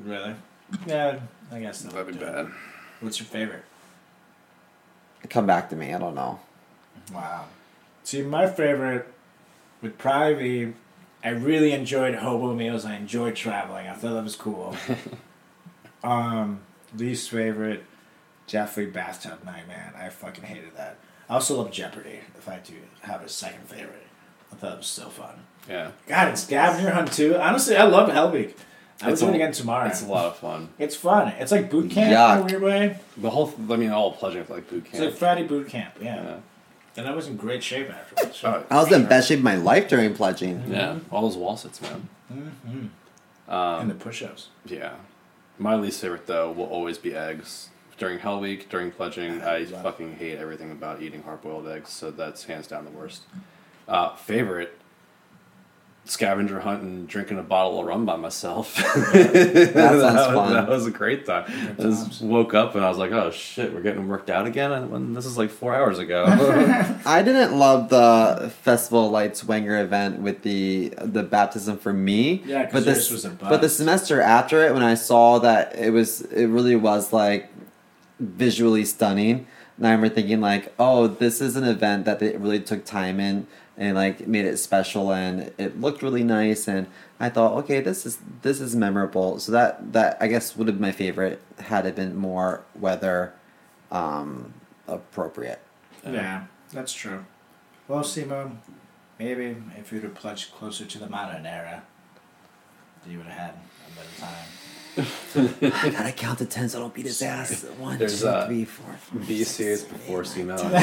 Really? 0.04 0.34
Yeah, 0.88 1.20
I 1.52 1.60
guess 1.60 1.82
that 1.82 1.92
That'd 1.92 2.08
be 2.08 2.12
do 2.14 2.18
bad. 2.26 2.48
What's 3.02 3.18
your 3.18 3.26
favorite? 3.26 3.64
Come 5.28 5.46
back 5.46 5.68
to 5.70 5.76
me. 5.76 5.92
I 5.92 5.98
don't 5.98 6.14
know. 6.14 6.40
Wow. 7.12 7.46
See, 8.04 8.22
my 8.22 8.46
favorite 8.46 9.06
would 9.82 9.98
probably 9.98 10.66
be 10.66 10.72
I 11.24 11.30
really 11.30 11.72
enjoyed 11.72 12.16
hobo 12.16 12.54
meals. 12.54 12.84
I 12.84 12.96
enjoyed 12.96 13.36
traveling. 13.36 13.86
I 13.88 13.94
thought 13.94 14.14
that 14.14 14.24
was 14.24 14.36
cool. 14.36 14.76
um, 16.04 16.60
least 16.96 17.30
favorite, 17.30 17.84
Jeffrey 18.46 18.86
bathtub 18.86 19.44
night, 19.44 19.68
man. 19.68 19.92
I 19.96 20.08
fucking 20.08 20.44
hated 20.44 20.76
that. 20.76 20.96
I 21.28 21.34
also 21.34 21.58
love 21.58 21.70
Jeopardy. 21.70 22.20
If 22.36 22.48
I 22.48 22.54
had 22.54 22.64
to 22.66 22.74
have 23.02 23.22
a 23.22 23.28
second 23.28 23.68
favorite, 23.68 24.06
I 24.52 24.56
thought 24.56 24.74
it 24.74 24.78
was 24.78 24.86
so 24.86 25.08
fun. 25.08 25.44
Yeah, 25.68 25.92
God, 26.08 26.28
it's 26.28 26.42
scavenger 26.42 26.90
hunt 26.90 27.12
too. 27.12 27.36
Honestly, 27.36 27.76
I 27.76 27.84
love 27.84 28.10
Hell 28.10 28.32
Week. 28.32 28.56
I 29.02 29.06
would 29.06 29.12
It's 29.14 29.20
do 29.22 29.28
it 29.28 29.34
again 29.34 29.52
tomorrow. 29.52 29.86
it's 29.88 30.02
a 30.02 30.06
lot 30.06 30.26
of 30.26 30.36
fun. 30.38 30.68
It's 30.78 30.94
fun. 30.96 31.28
It's 31.38 31.50
like 31.52 31.70
boot 31.70 31.90
camp 31.90 32.12
Yuck. 32.14 32.36
in 32.36 32.42
a 32.42 32.44
weird 32.46 32.62
way. 32.62 32.98
The 33.16 33.30
whole, 33.30 33.52
I 33.70 33.76
mean, 33.76 33.90
all 33.90 34.12
pledging 34.12 34.44
like 34.48 34.68
boot 34.70 34.84
camp. 34.84 34.94
It's 34.94 35.00
like 35.00 35.08
camp. 35.10 35.18
Friday 35.18 35.42
boot 35.44 35.68
camp. 35.68 35.94
Yeah. 36.00 36.22
Yeah. 36.22 36.36
And 36.96 37.08
I 37.08 37.12
was 37.14 37.26
in 37.26 37.36
great 37.36 37.62
shape 37.62 37.90
afterwards. 37.90 38.36
So. 38.36 38.64
Oh, 38.70 38.74
I 38.76 38.82
was 38.82 38.92
in 38.92 39.02
the 39.02 39.08
best 39.08 39.28
shape 39.28 39.38
of 39.38 39.44
my 39.44 39.56
life 39.56 39.88
during 39.88 40.14
pledging. 40.14 40.62
Yeah, 40.68 40.98
all 41.10 41.22
those 41.22 41.36
wall 41.38 41.56
sits, 41.56 41.80
man. 41.80 42.08
Mm-hmm. 42.32 42.86
Um, 43.52 43.80
and 43.80 43.90
the 43.90 43.94
push-ups. 43.94 44.48
Yeah. 44.66 44.92
My 45.58 45.74
least 45.74 46.00
favorite 46.00 46.26
though 46.26 46.50
will 46.52 46.66
always 46.66 46.98
be 46.98 47.14
eggs. 47.14 47.70
During 47.98 48.18
Hell 48.18 48.40
Week, 48.40 48.68
during 48.68 48.90
pledging, 48.90 49.42
I 49.42 49.64
Wow. 49.70 49.82
fucking 49.82 50.16
hate 50.16 50.36
everything 50.38 50.70
about 50.70 51.00
eating 51.02 51.22
hard 51.22 51.40
boiled 51.42 51.68
eggs, 51.68 51.90
so 51.90 52.10
that's 52.10 52.44
hands 52.44 52.66
down 52.66 52.84
the 52.84 52.90
worst. 52.90 53.22
Uh, 53.88 54.14
favorite 54.16 54.78
scavenger 56.04 56.58
hunt 56.60 56.82
and 56.82 57.06
drinking 57.06 57.38
a 57.38 57.42
bottle 57.42 57.78
of 57.80 57.86
rum 57.86 58.04
by 58.04 58.16
myself. 58.16 58.74
That 59.12 59.72
sounds 59.74 60.02
was- 60.02 60.26
fun. 60.34 60.52
That 60.54 60.68
was 60.68 60.86
a 60.86 60.90
great 60.90 61.26
time. 61.26 61.44
I 61.78 61.82
just 61.82 62.20
woke 62.22 62.54
up 62.54 62.74
and 62.74 62.84
I 62.84 62.88
was 62.88 62.98
like, 62.98 63.12
"Oh 63.12 63.30
shit, 63.30 63.72
we're 63.72 63.82
getting 63.82 64.08
worked 64.08 64.28
out 64.30 64.46
again." 64.46 64.72
And 64.72 64.90
when 64.90 65.14
this 65.14 65.26
is 65.26 65.38
like 65.38 65.50
four 65.50 65.74
hours 65.74 65.98
ago. 65.98 66.24
I 67.06 67.22
didn't 67.22 67.58
love 67.58 67.88
the 67.88 68.50
Festival 68.62 69.06
of 69.06 69.12
Lights 69.12 69.44
Wenger 69.44 69.78
event 69.80 70.20
with 70.20 70.42
the 70.42 70.92
the 70.98 71.22
baptism 71.22 71.78
for 71.78 71.92
me. 71.92 72.42
Yeah, 72.46 72.64
'cause 72.64 72.72
but 72.72 72.84
this 72.84 73.10
was 73.10 73.24
a 73.24 73.30
but 73.30 73.60
the 73.60 73.68
semester 73.68 74.20
after 74.20 74.64
it, 74.66 74.72
when 74.74 74.82
I 74.82 74.94
saw 74.94 75.38
that 75.38 75.76
it 75.78 75.90
was, 75.90 76.22
it 76.22 76.46
really 76.46 76.76
was 76.76 77.12
like 77.12 77.48
visually 78.18 78.84
stunning. 78.84 79.46
And 79.82 79.88
I 79.88 79.94
remember 79.94 80.14
thinking 80.14 80.40
like, 80.40 80.72
oh, 80.78 81.08
this 81.08 81.40
is 81.40 81.56
an 81.56 81.64
event 81.64 82.04
that 82.04 82.20
they 82.20 82.36
really 82.36 82.60
took 82.60 82.84
time 82.84 83.18
in 83.18 83.48
and 83.76 83.96
like 83.96 84.28
made 84.28 84.44
it 84.44 84.58
special, 84.58 85.12
and 85.12 85.52
it 85.58 85.80
looked 85.80 86.04
really 86.04 86.22
nice. 86.22 86.68
And 86.68 86.86
I 87.18 87.28
thought, 87.30 87.54
okay, 87.64 87.80
this 87.80 88.06
is 88.06 88.18
this 88.42 88.60
is 88.60 88.76
memorable. 88.76 89.40
So 89.40 89.50
that 89.50 89.92
that 89.92 90.18
I 90.20 90.28
guess 90.28 90.56
would 90.56 90.68
have 90.68 90.76
been 90.76 90.82
my 90.82 90.92
favorite 90.92 91.42
had 91.58 91.84
it 91.84 91.96
been 91.96 92.14
more 92.14 92.62
weather 92.78 93.34
um, 93.90 94.54
appropriate. 94.86 95.60
Yeah, 96.06 96.44
that's 96.72 96.92
true. 96.92 97.24
Well, 97.88 98.04
Simo, 98.04 98.52
maybe 99.18 99.56
if 99.76 99.90
you'd 99.90 100.04
have 100.04 100.14
pledged 100.14 100.52
closer 100.52 100.84
to 100.84 100.98
the 100.98 101.08
modern 101.08 101.44
era, 101.44 101.82
you 103.04 103.18
would 103.18 103.26
have 103.26 103.36
had 103.36 103.54
a 103.54 103.96
better 103.96 104.20
time. 104.20 104.61
I 104.96 105.88
gotta 105.90 106.12
count 106.12 106.38
to 106.40 106.44
ten 106.46 106.68
so 106.68 106.78
I 106.78 106.80
don't 106.82 106.92
beat 106.94 107.06
his 107.06 107.22
ass. 107.22 107.64
One, 107.78 107.98
There's, 107.98 108.20
two, 108.20 108.28
uh, 108.28 108.46
three, 108.46 108.64
four, 108.64 108.94
five. 108.94 109.22
BC 109.22 109.60
is 109.60 109.84
before 109.84 110.22
Simo. 110.22 110.58
After 110.74 110.82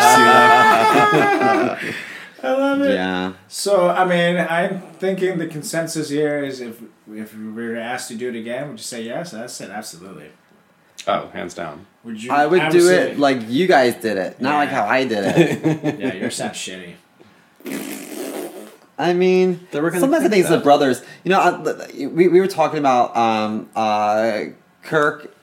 I 2.42 2.52
love 2.52 2.80
it. 2.80 2.94
Yeah. 2.94 3.34
So, 3.48 3.88
I 3.88 4.04
mean, 4.04 4.38
I'm 4.38 4.80
thinking 4.94 5.38
the 5.38 5.46
consensus 5.46 6.08
here 6.08 6.42
is 6.42 6.60
if 6.60 6.82
if 7.12 7.36
we 7.36 7.52
were 7.52 7.76
asked 7.76 8.08
to 8.08 8.16
do 8.16 8.28
it 8.30 8.36
again, 8.36 8.68
would 8.68 8.78
you 8.78 8.84
say 8.84 9.02
yes? 9.02 9.34
I 9.34 9.46
said 9.46 9.70
absolutely. 9.70 10.30
Oh, 11.06 11.28
hands 11.28 11.54
down. 11.54 11.86
Would 12.04 12.22
you? 12.22 12.32
I 12.32 12.46
would 12.46 12.70
do 12.70 12.90
it 12.90 13.18
like 13.18 13.48
you 13.48 13.66
guys 13.66 13.94
did 13.96 14.16
it, 14.16 14.40
not 14.40 14.56
like 14.56 14.70
how 14.70 14.86
I 14.86 15.04
did 15.04 15.24
it. 15.24 15.98
Yeah, 16.00 16.14
yours 16.14 16.36
sounds 16.36 16.56
shitty. 16.56 16.94
I 19.00 19.12
mean, 19.14 19.66
They 19.70 19.80
were 19.80 19.90
gonna 19.90 20.00
sometimes 20.00 20.24
I 20.24 20.28
think 20.28 20.32
think 20.34 20.40
it's 20.46 20.50
the 20.50 20.58
brothers. 20.62 21.02
You 21.24 21.30
know, 21.30 21.40
I, 21.40 22.06
we, 22.06 22.28
we 22.28 22.40
were 22.40 22.46
talking 22.46 22.78
about 22.78 23.16
um, 23.16 23.68
uh, 23.74 24.44
Kirk 24.82 25.34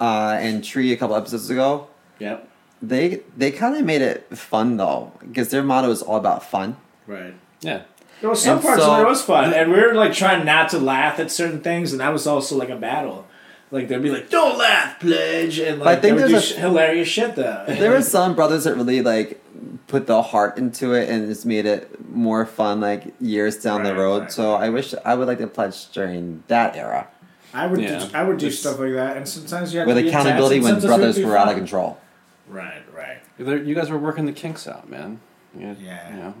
uh, 0.00 0.36
and 0.40 0.62
Tree 0.64 0.92
a 0.92 0.96
couple 0.96 1.16
episodes 1.16 1.48
ago. 1.50 1.88
Yep. 2.18 2.48
They 2.82 3.22
they 3.36 3.50
kind 3.50 3.76
of 3.76 3.84
made 3.84 4.02
it 4.02 4.26
fun 4.36 4.76
though, 4.76 5.12
because 5.20 5.50
their 5.50 5.62
motto 5.62 5.90
is 5.90 6.02
all 6.02 6.16
about 6.16 6.42
fun. 6.44 6.76
Right. 7.06 7.34
Yeah. 7.60 7.82
There 8.20 8.30
was 8.30 8.42
some 8.42 8.56
And 8.58 8.62
parts 8.66 8.82
so- 8.82 8.92
of 8.94 9.00
it 9.00 9.06
was 9.06 9.22
fun, 9.22 9.52
and 9.54 9.70
we 9.72 9.80
were 9.80 9.94
like 9.94 10.12
trying 10.12 10.44
not 10.44 10.68
to 10.70 10.78
laugh 10.78 11.18
at 11.18 11.30
certain 11.30 11.60
things, 11.60 11.92
and 11.92 12.00
that 12.00 12.12
was 12.12 12.26
also 12.26 12.56
like 12.56 12.70
a 12.70 12.76
battle. 12.76 13.26
Like 13.70 13.88
they'd 13.88 14.02
be 14.02 14.10
like, 14.10 14.30
"Don't 14.30 14.56
laugh, 14.58 15.00
pledge," 15.00 15.58
and 15.58 15.78
But 15.80 15.88
I 15.88 15.92
think 15.96 16.02
they 16.02 16.12
would 16.22 16.26
do 16.28 16.32
there's 16.32 16.50
a- 16.50 16.54
sh- 16.54 16.58
hilarious 16.58 17.08
shit 17.08 17.34
though. 17.36 17.64
There 17.66 17.90
were 17.90 18.02
some 18.16 18.34
brothers 18.34 18.64
that 18.64 18.76
really 18.76 19.00
like 19.02 19.42
put 19.86 20.06
the 20.06 20.22
heart 20.22 20.56
into 20.58 20.94
it 20.94 21.08
and 21.10 21.30
it's 21.30 21.44
made 21.44 21.66
it 21.66 22.08
more 22.10 22.46
fun 22.46 22.80
like 22.80 23.12
years 23.20 23.62
down 23.62 23.82
the 23.82 23.94
road. 23.94 24.22
right, 24.22 24.32
so 24.32 24.54
I 24.54 24.68
wish 24.70 24.94
I 25.04 25.14
would 25.14 25.28
like 25.28 25.38
to 25.38 25.46
pledge 25.46 25.90
during 25.92 26.42
that 26.48 26.74
era 26.76 27.06
I 27.52 27.66
would 27.66 27.80
Yeah. 27.80 27.98
do, 28.00 28.06
I 28.16 28.22
would 28.24 28.38
do 28.38 28.46
It's- 28.46 28.58
stuff 28.60 28.80
like 28.80 28.94
that, 28.94 29.16
and 29.16 29.28
sometimes 29.28 29.72
you 29.72 29.78
have 29.78 29.86
with 29.86 29.96
to 29.96 30.02
be 30.02 30.06
With 30.06 30.14
accountability 30.14 30.58
when 30.60 30.80
brothers 30.80 31.18
it 31.18 31.24
would 31.24 31.30
were 31.30 31.36
out 31.38 31.48
of 31.48 31.54
control. 31.54 31.98
Right, 32.48 32.82
right. 32.92 33.18
You 33.38 33.74
guys 33.76 33.90
were 33.90 33.98
working 33.98 34.26
the 34.26 34.32
kinks 34.32 34.66
out, 34.66 34.88
man. 34.90 35.20
You, 35.56 35.76
Yeah. 35.80 36.10
You 36.10 36.16
know, 36.16 36.34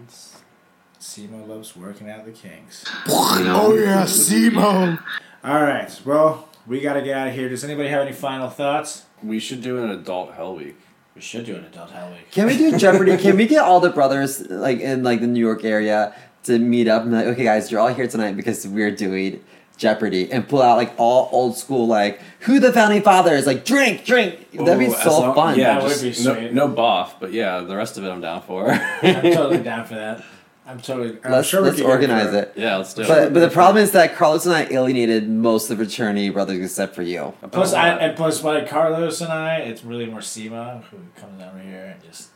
Simo 1.00 1.46
loves 1.46 1.76
working 1.76 2.10
out 2.10 2.24
the 2.24 2.32
kinks. 2.32 2.84
Oh 3.08 3.76
yeah, 3.78 4.04
Simo. 4.04 4.98
All 5.44 5.62
right, 5.62 6.00
well, 6.04 6.48
we 6.66 6.80
got 6.80 6.94
to 6.94 7.02
get 7.02 7.16
out 7.16 7.28
of 7.28 7.34
here. 7.34 7.48
Does 7.48 7.62
anybody 7.62 7.88
have 7.90 8.02
any 8.02 8.12
final 8.12 8.48
thoughts? 8.50 9.02
we 9.22 9.38
should 9.38 9.62
do 9.62 9.82
an 9.82 9.90
adult 9.90 10.34
hell 10.34 10.54
week. 10.56 10.76
We 11.14 11.20
should 11.20 11.46
do 11.46 11.54
an 11.56 11.64
adult 11.64 11.90
hell 11.90 12.10
week. 12.10 12.30
Can 12.32 12.46
we 12.46 12.56
do 12.58 12.76
Jeopardy? 12.78 13.16
Can 13.16 13.36
we 13.36 13.46
get 13.46 13.60
all 13.62 13.80
the 13.80 13.90
brothers 13.90 14.40
like 14.50 14.80
in 14.80 15.02
like 15.02 15.20
the 15.20 15.26
New 15.28 15.40
York 15.40 15.64
area 15.64 16.14
to 16.44 16.58
meet 16.58 16.88
up 16.88 17.02
and 17.02 17.12
be 17.12 17.16
like, 17.16 17.26
okay, 17.26 17.44
guys, 17.44 17.70
you're 17.70 17.80
all 17.80 17.88
here 17.94 18.06
tonight 18.08 18.36
because 18.36 18.66
we're 18.66 18.90
doing 18.90 19.42
Jeopardy 19.76 20.30
and 20.30 20.48
pull 20.48 20.60
out 20.62 20.76
like 20.76 20.92
all 20.98 21.28
old 21.32 21.56
school 21.56 21.86
like 21.86 22.20
who 22.40 22.58
the 22.60 22.72
founding 22.72 23.02
fathers 23.02 23.46
like 23.46 23.64
drink 23.64 24.04
drink 24.04 24.50
that'd 24.52 24.78
be 24.78 24.86
Ooh, 24.86 24.94
so 24.94 25.20
long- 25.20 25.34
fun. 25.34 25.58
Yeah, 25.58 25.74
That 25.74 25.82
would 25.84 25.88
just 25.90 26.02
be 26.02 26.24
no, 26.24 26.34
sweet. 26.34 26.52
no 26.52 26.68
boff, 26.68 27.12
but 27.20 27.32
yeah, 27.32 27.60
the 27.60 27.76
rest 27.76 27.96
of 27.96 28.04
it 28.04 28.08
I'm 28.10 28.20
down 28.20 28.42
for. 28.42 28.70
I'm 28.70 29.22
totally 29.22 29.58
down 29.62 29.86
for 29.86 29.94
that. 29.94 30.22
I'm 30.66 30.80
totally. 30.80 31.18
I'm 31.22 31.32
let's 31.32 31.48
sure 31.48 31.62
we 31.62 31.70
let's 31.70 31.80
organize 31.82 32.32
it. 32.32 32.54
yeah, 32.56 32.76
let's 32.76 32.94
do 32.94 33.02
it. 33.02 33.08
But 33.08 33.34
but 33.34 33.40
the 33.40 33.50
problem 33.50 33.82
is 33.82 33.92
that 33.92 34.14
Carlos 34.16 34.46
and 34.46 34.54
I 34.54 34.64
alienated 34.70 35.28
most 35.28 35.70
of 35.70 35.76
the 35.76 35.84
fraternity 35.84 36.30
brothers 36.30 36.58
except 36.64 36.94
for 36.94 37.02
you. 37.02 37.34
Plus, 37.52 37.74
I, 37.74 37.90
and 37.90 38.16
plus, 38.16 38.40
by 38.40 38.64
Carlos 38.64 39.20
and 39.20 39.32
I, 39.32 39.56
it's 39.58 39.84
really 39.84 40.06
more 40.06 40.20
Simo 40.20 40.82
who 40.84 40.98
comes 41.16 41.42
over 41.42 41.58
here 41.58 41.94
and 41.94 42.02
just 42.02 42.30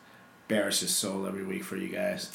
bears 0.47 0.81
his 0.81 0.95
soul 0.95 1.27
every 1.27 1.45
week 1.45 1.65
for 1.65 1.77
you 1.77 1.89
guys. 1.89 2.31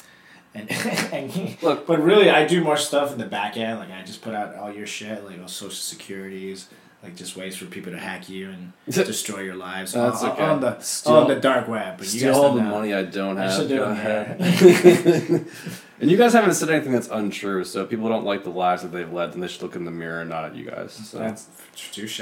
And, 0.52 0.70
and 1.12 1.30
he, 1.30 1.58
Look. 1.62 1.86
but 1.86 2.00
really, 2.00 2.30
I 2.30 2.46
do 2.46 2.62
more 2.62 2.76
stuff 2.76 3.12
in 3.12 3.18
the 3.18 3.26
back 3.26 3.56
end. 3.56 3.78
Like 3.78 3.90
I 3.90 4.02
just 4.02 4.22
put 4.22 4.34
out 4.34 4.54
all 4.56 4.72
your 4.72 4.86
shit, 4.86 5.24
like 5.24 5.40
all 5.40 5.48
social 5.48 5.70
securities, 5.76 6.68
like 7.04 7.14
just 7.16 7.36
ways 7.36 7.54
for 7.56 7.66
people 7.66 7.92
to 7.92 7.98
hack 7.98 8.28
you 8.30 8.48
and 8.50 8.72
destroy 8.90 9.40
your 9.42 9.54
lives 9.56 9.92
That's 9.92 10.22
on, 10.22 10.30
okay. 10.32 10.42
on 10.42 10.60
the 10.60 10.80
Steal- 10.80 11.12
on 11.14 11.28
the 11.28 11.36
dark 11.36 11.68
web. 11.68 11.98
But 11.98 12.06
you 12.12 12.18
Steal 12.18 12.32
guys 12.32 12.42
all 12.42 12.54
the 12.54 12.62
know. 12.62 12.70
money 12.70 12.94
I 12.94 13.02
don't 13.04 13.38
I 13.38 13.42
have. 13.50 13.60
I 13.60 13.66
do 13.66 13.84
it, 13.84 15.46
and 16.00 16.10
you 16.10 16.16
guys 16.16 16.32
haven't 16.32 16.54
said 16.54 16.70
anything 16.70 16.92
that's 16.92 17.08
untrue, 17.08 17.62
so 17.64 17.82
if 17.82 17.90
people 17.90 18.08
don't 18.08 18.24
like 18.24 18.42
the 18.42 18.50
lives 18.50 18.82
that 18.82 18.88
they've 18.92 19.12
led, 19.12 19.32
then 19.34 19.40
they 19.40 19.48
should 19.48 19.62
look 19.62 19.76
in 19.76 19.84
the 19.84 19.90
mirror 19.90 20.22
and 20.22 20.30
not 20.30 20.44
at 20.46 20.56
you 20.56 20.64
guys. 20.70 20.92
So. 20.92 21.18
That's 21.18 21.46
touche. 21.76 22.20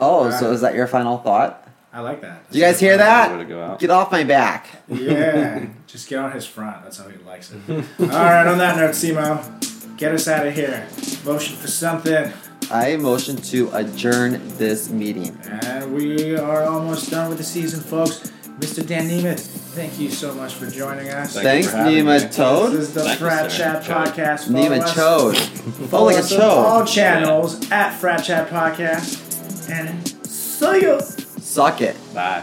Oh, 0.00 0.30
so 0.30 0.52
is 0.52 0.60
that 0.60 0.74
your 0.74 0.86
final 0.86 1.18
thought? 1.18 1.66
I 1.90 2.00
like 2.00 2.20
that. 2.20 2.50
Do 2.50 2.58
you 2.58 2.64
guys 2.64 2.78
hear 2.78 2.98
That's 2.98 3.30
a 3.30 3.32
way 3.32 3.38
that? 3.38 3.44
to 3.44 3.48
go 3.48 3.62
out. 3.62 3.78
Get 3.80 3.88
off 3.90 4.12
my 4.12 4.22
back. 4.22 4.68
Yeah, 4.88 5.66
just 5.86 6.06
get 6.08 6.18
on 6.18 6.32
his 6.32 6.44
front. 6.46 6.82
That's 6.84 6.98
how 6.98 7.08
he 7.08 7.16
likes 7.24 7.50
it. 7.50 7.58
All 7.98 8.06
right, 8.06 8.46
on 8.46 8.58
that 8.58 8.76
note, 8.76 8.90
Simo, 8.90 9.96
get 9.96 10.12
us 10.12 10.28
out 10.28 10.46
of 10.46 10.54
here. 10.54 10.86
Motion 11.24 11.56
for 11.56 11.66
something. 11.66 12.30
I 12.70 12.96
motion 12.96 13.36
to 13.36 13.70
adjourn 13.72 14.40
this 14.58 14.90
meeting. 14.90 15.38
And 15.62 15.94
we 15.94 16.36
are 16.36 16.64
almost 16.64 17.10
done 17.10 17.28
with 17.28 17.38
the 17.38 17.44
season, 17.44 17.80
folks. 17.80 18.30
Mr. 18.58 18.84
Dan 18.86 19.08
Nemeth, 19.08 19.38
thank 19.38 20.00
you 20.00 20.10
so 20.10 20.34
much 20.34 20.54
for 20.54 20.66
joining 20.68 21.08
us. 21.10 21.32
Thank 21.34 21.44
you 21.44 21.48
Thanks, 21.50 21.70
for 21.70 21.76
having 21.76 21.94
me. 22.06 22.10
Nima 22.12 22.34
Toad. 22.34 22.72
This 22.72 22.80
is 22.88 22.94
the 22.94 23.02
Thank 23.04 23.20
you, 23.20 23.26
Frat 23.26 23.52
sir. 23.52 23.58
Chat 23.58 23.82
Chode. 23.84 24.06
Podcast. 24.06 24.46
Follow 24.52 24.68
Nima 24.68 24.80
us- 24.82 24.94
Chode. 24.94 25.36
Follow 25.88 26.02
Oh, 26.02 26.06
like 26.06 26.16
a 26.16 26.18
us 26.18 26.32
on 26.32 26.40
all 26.40 26.82
chode. 26.82 26.94
channels 26.94 27.70
at 27.70 27.90
Frat 27.94 28.24
Chat 28.24 28.48
Podcast. 28.50 29.70
And 29.70 30.08
see 30.26 30.80
you. 30.82 31.00
Suck 31.00 31.80
it. 31.82 31.96
Bye. 32.12 32.42